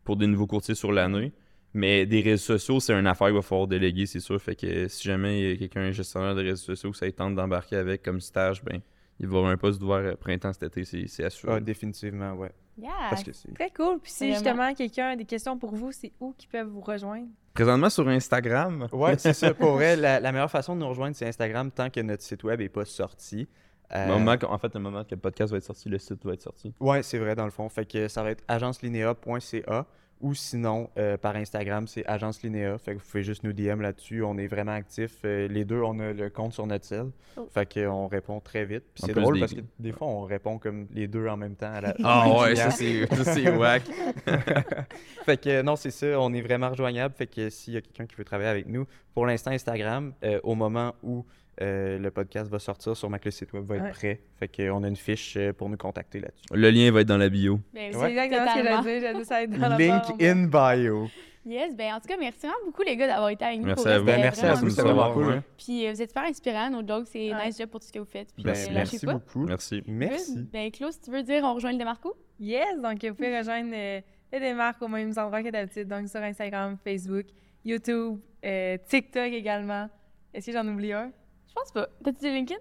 pour 0.04 0.16
des 0.16 0.26
nouveaux 0.26 0.46
courtiers 0.46 0.74
sur 0.74 0.92
l'année. 0.92 1.32
Mais 1.74 2.07
des 2.07 2.20
réseaux 2.20 2.59
sociaux, 2.59 2.80
c'est 2.80 2.94
une 2.94 3.07
affaire 3.07 3.26
qu'il 3.26 3.36
va 3.36 3.42
falloir 3.42 3.66
déléguer, 3.66 4.07
c'est 4.07 4.20
sûr. 4.20 4.40
Fait 4.40 4.57
que 4.57 4.88
si 4.88 5.07
jamais 5.07 5.40
il 5.40 5.50
y 5.50 5.52
a 5.52 5.57
quelqu'un, 5.57 5.80
un 5.82 5.90
gestionnaire 5.90 6.34
de 6.34 6.42
réseaux 6.42 6.64
sociaux, 6.74 6.90
que 6.90 6.96
ça 6.96 7.11
tente 7.12 7.34
d'embarquer 7.34 7.76
avec 7.76 8.02
comme 8.02 8.20
stage, 8.20 8.62
ben, 8.64 8.80
il 9.18 9.26
va 9.26 9.38
avoir 9.38 9.52
un 9.52 9.56
poste 9.56 9.80
d'ouvert 9.80 9.96
euh, 9.98 10.14
printemps 10.16 10.52
cet 10.52 10.76
été, 10.76 11.06
c'est 11.08 11.24
assuré. 11.24 11.54
ah, 11.56 11.60
définitivement, 11.60 12.32
ouais. 12.34 12.52
Yeah. 12.78 12.90
Parce 13.08 13.22
que 13.24 13.32
c'est. 13.32 13.54
Très 13.54 13.70
cool. 13.70 13.98
Puis 14.00 14.12
si 14.12 14.32
justement 14.32 14.74
quelqu'un 14.74 15.08
a 15.08 15.16
des 15.16 15.24
questions 15.24 15.56
pour 15.56 15.74
vous, 15.74 15.92
c'est 15.92 16.12
où 16.20 16.34
qu'ils 16.36 16.50
peuvent 16.50 16.68
vous 16.68 16.82
rejoindre? 16.82 17.28
Présentement 17.54 17.88
sur 17.88 18.06
Instagram, 18.08 18.86
Ouais, 18.92 19.16
c'est 19.16 19.32
ça. 19.32 19.54
Pour 19.54 19.72
vrai, 19.72 19.96
la, 19.96 20.20
la 20.20 20.32
meilleure 20.32 20.50
façon 20.50 20.74
de 20.74 20.80
nous 20.80 20.88
rejoindre, 20.88 21.16
c'est 21.16 21.26
Instagram 21.26 21.70
tant 21.70 21.88
que 21.88 22.00
notre 22.00 22.22
site 22.22 22.44
web 22.44 22.60
n'est 22.60 22.68
pas 22.68 22.84
sorti. 22.84 23.48
Euh, 23.94 24.06
moment 24.08 24.36
en 24.48 24.58
fait, 24.58 24.74
le 24.74 24.80
moment 24.80 25.04
que 25.04 25.14
le 25.14 25.20
podcast 25.20 25.52
va 25.52 25.58
être 25.58 25.64
sorti, 25.64 25.88
le 25.88 25.98
site 25.98 26.24
va 26.26 26.34
être 26.34 26.42
sorti. 26.42 26.74
Ouais, 26.80 27.02
c'est 27.02 27.18
vrai, 27.18 27.34
dans 27.34 27.44
le 27.44 27.50
fond. 27.50 27.68
Fait 27.70 27.86
que 27.86 28.08
ça 28.08 28.22
va 28.22 28.32
être 28.32 28.44
agencelinéa.ca 28.48 29.86
ou 30.20 30.34
sinon, 30.34 30.88
euh, 30.98 31.16
par 31.16 31.36
Instagram, 31.36 31.86
c'est 31.86 32.04
Agence 32.06 32.42
Linéa. 32.42 32.78
Fait 32.78 32.94
que 32.94 33.00
vous 33.00 33.04
pouvez 33.10 33.22
juste 33.22 33.44
nous 33.44 33.52
DM 33.52 33.80
là-dessus. 33.82 34.22
On 34.22 34.38
est 34.38 34.46
vraiment 34.46 34.72
actifs. 34.72 35.18
Euh, 35.24 35.46
les 35.48 35.64
deux, 35.64 35.80
on 35.82 35.98
a 36.00 36.12
le 36.12 36.30
compte 36.30 36.52
sur 36.54 36.66
notre 36.66 36.84
cell. 36.86 37.06
Oh. 37.36 37.46
Fait 37.52 37.70
qu'on 37.72 38.06
répond 38.06 38.40
très 38.40 38.64
vite. 38.64 38.84
Puis 38.94 39.04
c'est 39.06 39.12
drôle 39.12 39.34
des- 39.34 39.40
parce 39.40 39.52
que 39.52 39.60
des 39.78 39.92
fois, 39.92 40.06
on 40.08 40.22
répond 40.22 40.58
comme 40.58 40.86
les 40.92 41.06
deux 41.06 41.28
en 41.28 41.36
même 41.36 41.54
temps 41.54 41.72
à 41.72 41.80
la. 41.80 41.94
Ah 42.02 42.28
au 42.28 42.40
ouais, 42.42 42.52
client. 42.54 42.70
ça 42.70 42.76
c'est 42.76 43.06
ça, 43.14 43.24
c'est 43.34 43.50
whack. 43.56 43.82
fait 45.24 45.36
que 45.40 45.62
non, 45.62 45.76
c'est 45.76 45.90
ça, 45.90 46.18
on 46.20 46.32
est 46.32 46.40
vraiment 46.42 46.70
rejoignable. 46.70 47.14
Fait 47.14 47.26
que 47.26 47.50
s'il 47.50 47.74
y 47.74 47.76
a 47.76 47.80
quelqu'un 47.80 48.06
qui 48.06 48.16
veut 48.16 48.24
travailler 48.24 48.48
avec 48.50 48.66
nous, 48.68 48.86
pour 49.14 49.26
l'instant, 49.26 49.50
Instagram, 49.50 50.12
euh, 50.24 50.40
au 50.42 50.54
moment 50.54 50.94
où 51.02 51.24
euh, 51.62 51.98
le 51.98 52.11
podcast 52.11 52.50
va 52.50 52.59
sortir, 52.59 52.96
sûrement 52.96 53.18
que 53.18 53.24
le 53.26 53.30
site 53.30 53.52
web 53.52 53.64
va 53.64 53.76
être 53.76 53.82
Ouais. 53.84 53.90
prêt. 53.90 54.20
Fait 54.38 54.48
qu'on 54.48 54.82
a 54.84 54.88
une 54.88 54.96
fiche 54.96 55.36
euh, 55.36 55.52
pour 55.52 55.68
nous 55.68 55.76
contacter 55.76 56.20
là-dessus. 56.20 56.46
Le 56.52 56.70
lien 56.70 56.90
va 56.90 57.00
être 57.00 57.09
dans 57.09 57.16
la 57.16 57.28
bio. 57.28 57.61
Ben 57.72 57.92
C'est 57.92 58.11
exactement 58.11 58.46
ce 58.46 58.57
que 58.57 59.00
j'allais 59.00 59.14
dire. 59.14 59.24
Ça 59.26 59.42
être 59.42 59.50
dans 59.59 59.68
la 59.68 59.78
Link 59.78 60.02
in 60.22 60.46
bio. 60.46 61.09
Yes, 61.48 61.76
ben 61.76 61.94
en 61.94 62.00
tout 62.00 62.09
cas, 62.09 62.16
merci 62.18 62.40
vraiment 62.40 62.57
beaucoup 62.66 62.82
les 62.82 62.96
gars 62.96 63.07
d'avoir 63.07 63.28
été 63.30 63.44
avec 63.44 63.61
nous. 63.61 63.66
Merci 63.66 63.84
Pour 63.84 63.92
à 63.92 63.98
vous. 64.00 64.04
Ben, 64.04 64.20
merci 64.20 64.44
à 64.44 64.54
vous, 64.54 64.61
cool. 64.62 64.70
c'était 64.70 64.82
vraiment 64.82 65.12
cool. 65.12 65.24
cool. 65.24 65.32
ouais. 65.34 65.40
Puis 65.57 65.86
euh, 65.86 65.92
vous 65.92 66.02
êtes 66.02 66.11
super 66.11 66.24
inspirants, 66.24 66.70
nos 66.70 66.82
dogs, 66.82 67.07
c'est 67.07 67.32
Ouais. 67.32 67.46
nice 67.46 67.57
job 67.57 67.68
pour 67.70 67.78
tout 67.78 67.86
ce 67.86 67.92
que 67.92 68.00
vous 68.00 68.04
faites. 68.04 68.34
Puis 68.34 68.42
Ben, 68.42 68.50
euh, 68.57 68.66
merci 68.72 69.07
pas. 69.07 69.12
beaucoup. 69.12 69.46
Merci. 69.46 69.80
Merci. 69.86 70.42
Ben 70.52 70.70
Claude, 70.72 70.92
si 70.92 71.00
tu 71.02 71.11
veux 71.12 71.22
dire, 71.22 71.44
on 71.44 71.54
rejoint 71.54 71.70
le 71.70 71.78
démarco? 71.78 72.16
Yes, 72.40 72.80
donc 72.82 73.00
vous 73.04 73.14
pouvez 73.14 73.38
rejoindre 73.38 73.70
euh, 73.72 74.00
les 74.32 74.40
démarques 74.40 74.82
aux 74.82 74.88
mêmes 74.88 75.12
endroits 75.16 75.42
que 75.44 75.50
d'habitude, 75.50 75.86
donc 75.86 76.09
sur 76.09 76.20
Instagram, 76.20 76.76
Facebook, 76.82 77.26
YouTube, 77.64 78.18
euh, 78.44 78.76
TikTok 78.88 79.32
également. 79.32 79.88
Est-ce 80.34 80.46
que 80.46 80.52
j'en 80.52 80.66
oublie 80.66 80.92
un? 80.94 81.12
Je 81.57 81.61
pense 81.62 81.72
pas. 81.72 81.88
T'as-tu 82.04 82.18
dit 82.20 82.30
LinkedIn? 82.30 82.61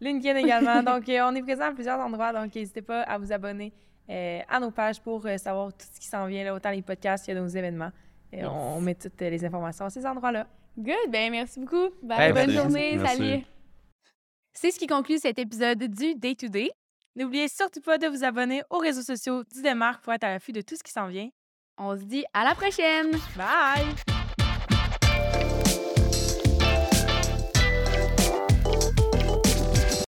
LinkedIn 0.00 0.36
également. 0.36 0.82
donc, 0.94 1.08
euh, 1.08 1.20
on 1.24 1.34
est 1.34 1.42
présent 1.42 1.64
à 1.66 1.72
plusieurs 1.72 1.98
endroits, 2.00 2.32
donc 2.32 2.54
n'hésitez 2.54 2.82
pas 2.82 3.02
à 3.02 3.18
vous 3.18 3.32
abonner 3.32 3.72
euh, 4.08 4.40
à 4.48 4.58
nos 4.60 4.70
pages 4.70 5.00
pour 5.00 5.24
euh, 5.26 5.36
savoir 5.36 5.72
tout 5.72 5.86
ce 5.92 6.00
qui 6.00 6.06
s'en 6.06 6.26
vient, 6.26 6.42
là, 6.44 6.54
autant 6.54 6.70
les 6.70 6.82
podcasts 6.82 7.26
que 7.26 7.32
nos 7.32 7.46
événements. 7.48 7.90
Et 8.32 8.38
Yes. 8.38 8.46
on, 8.48 8.76
on 8.76 8.80
met 8.80 8.94
toutes 8.94 9.20
euh, 9.22 9.30
les 9.30 9.44
informations 9.44 9.84
à 9.86 9.90
ces 9.90 10.06
endroits-là. 10.06 10.46
Good, 10.78 11.10
ben 11.10 11.30
merci 11.32 11.58
beaucoup. 11.60 11.90
Bye, 12.02 12.20
Hey, 12.28 12.32
bonne 12.32 12.46
merci. 12.46 12.56
journée, 12.56 12.96
Merci. 12.96 13.16
salut. 13.18 13.44
C'est 14.52 14.70
ce 14.70 14.78
qui 14.78 14.86
conclut 14.86 15.18
cet 15.18 15.38
épisode 15.38 15.78
du 15.82 16.14
Day 16.14 16.34
to 16.34 16.48
Day. 16.48 16.70
N'oubliez 17.16 17.48
surtout 17.48 17.80
pas 17.80 17.98
de 17.98 18.06
vous 18.06 18.22
abonner 18.24 18.62
aux 18.70 18.78
réseaux 18.78 19.02
sociaux 19.02 19.42
du 19.52 19.62
Démarque 19.62 20.02
pour 20.02 20.12
être 20.12 20.24
à 20.24 20.30
l'affût 20.30 20.52
de 20.52 20.60
tout 20.62 20.76
ce 20.76 20.82
qui 20.82 20.92
s'en 20.92 21.08
vient. 21.08 21.28
On 21.76 21.96
se 21.96 22.02
dit 22.04 22.24
à 22.32 22.44
la 22.44 22.54
prochaine! 22.54 23.10
Bye! 23.36 24.19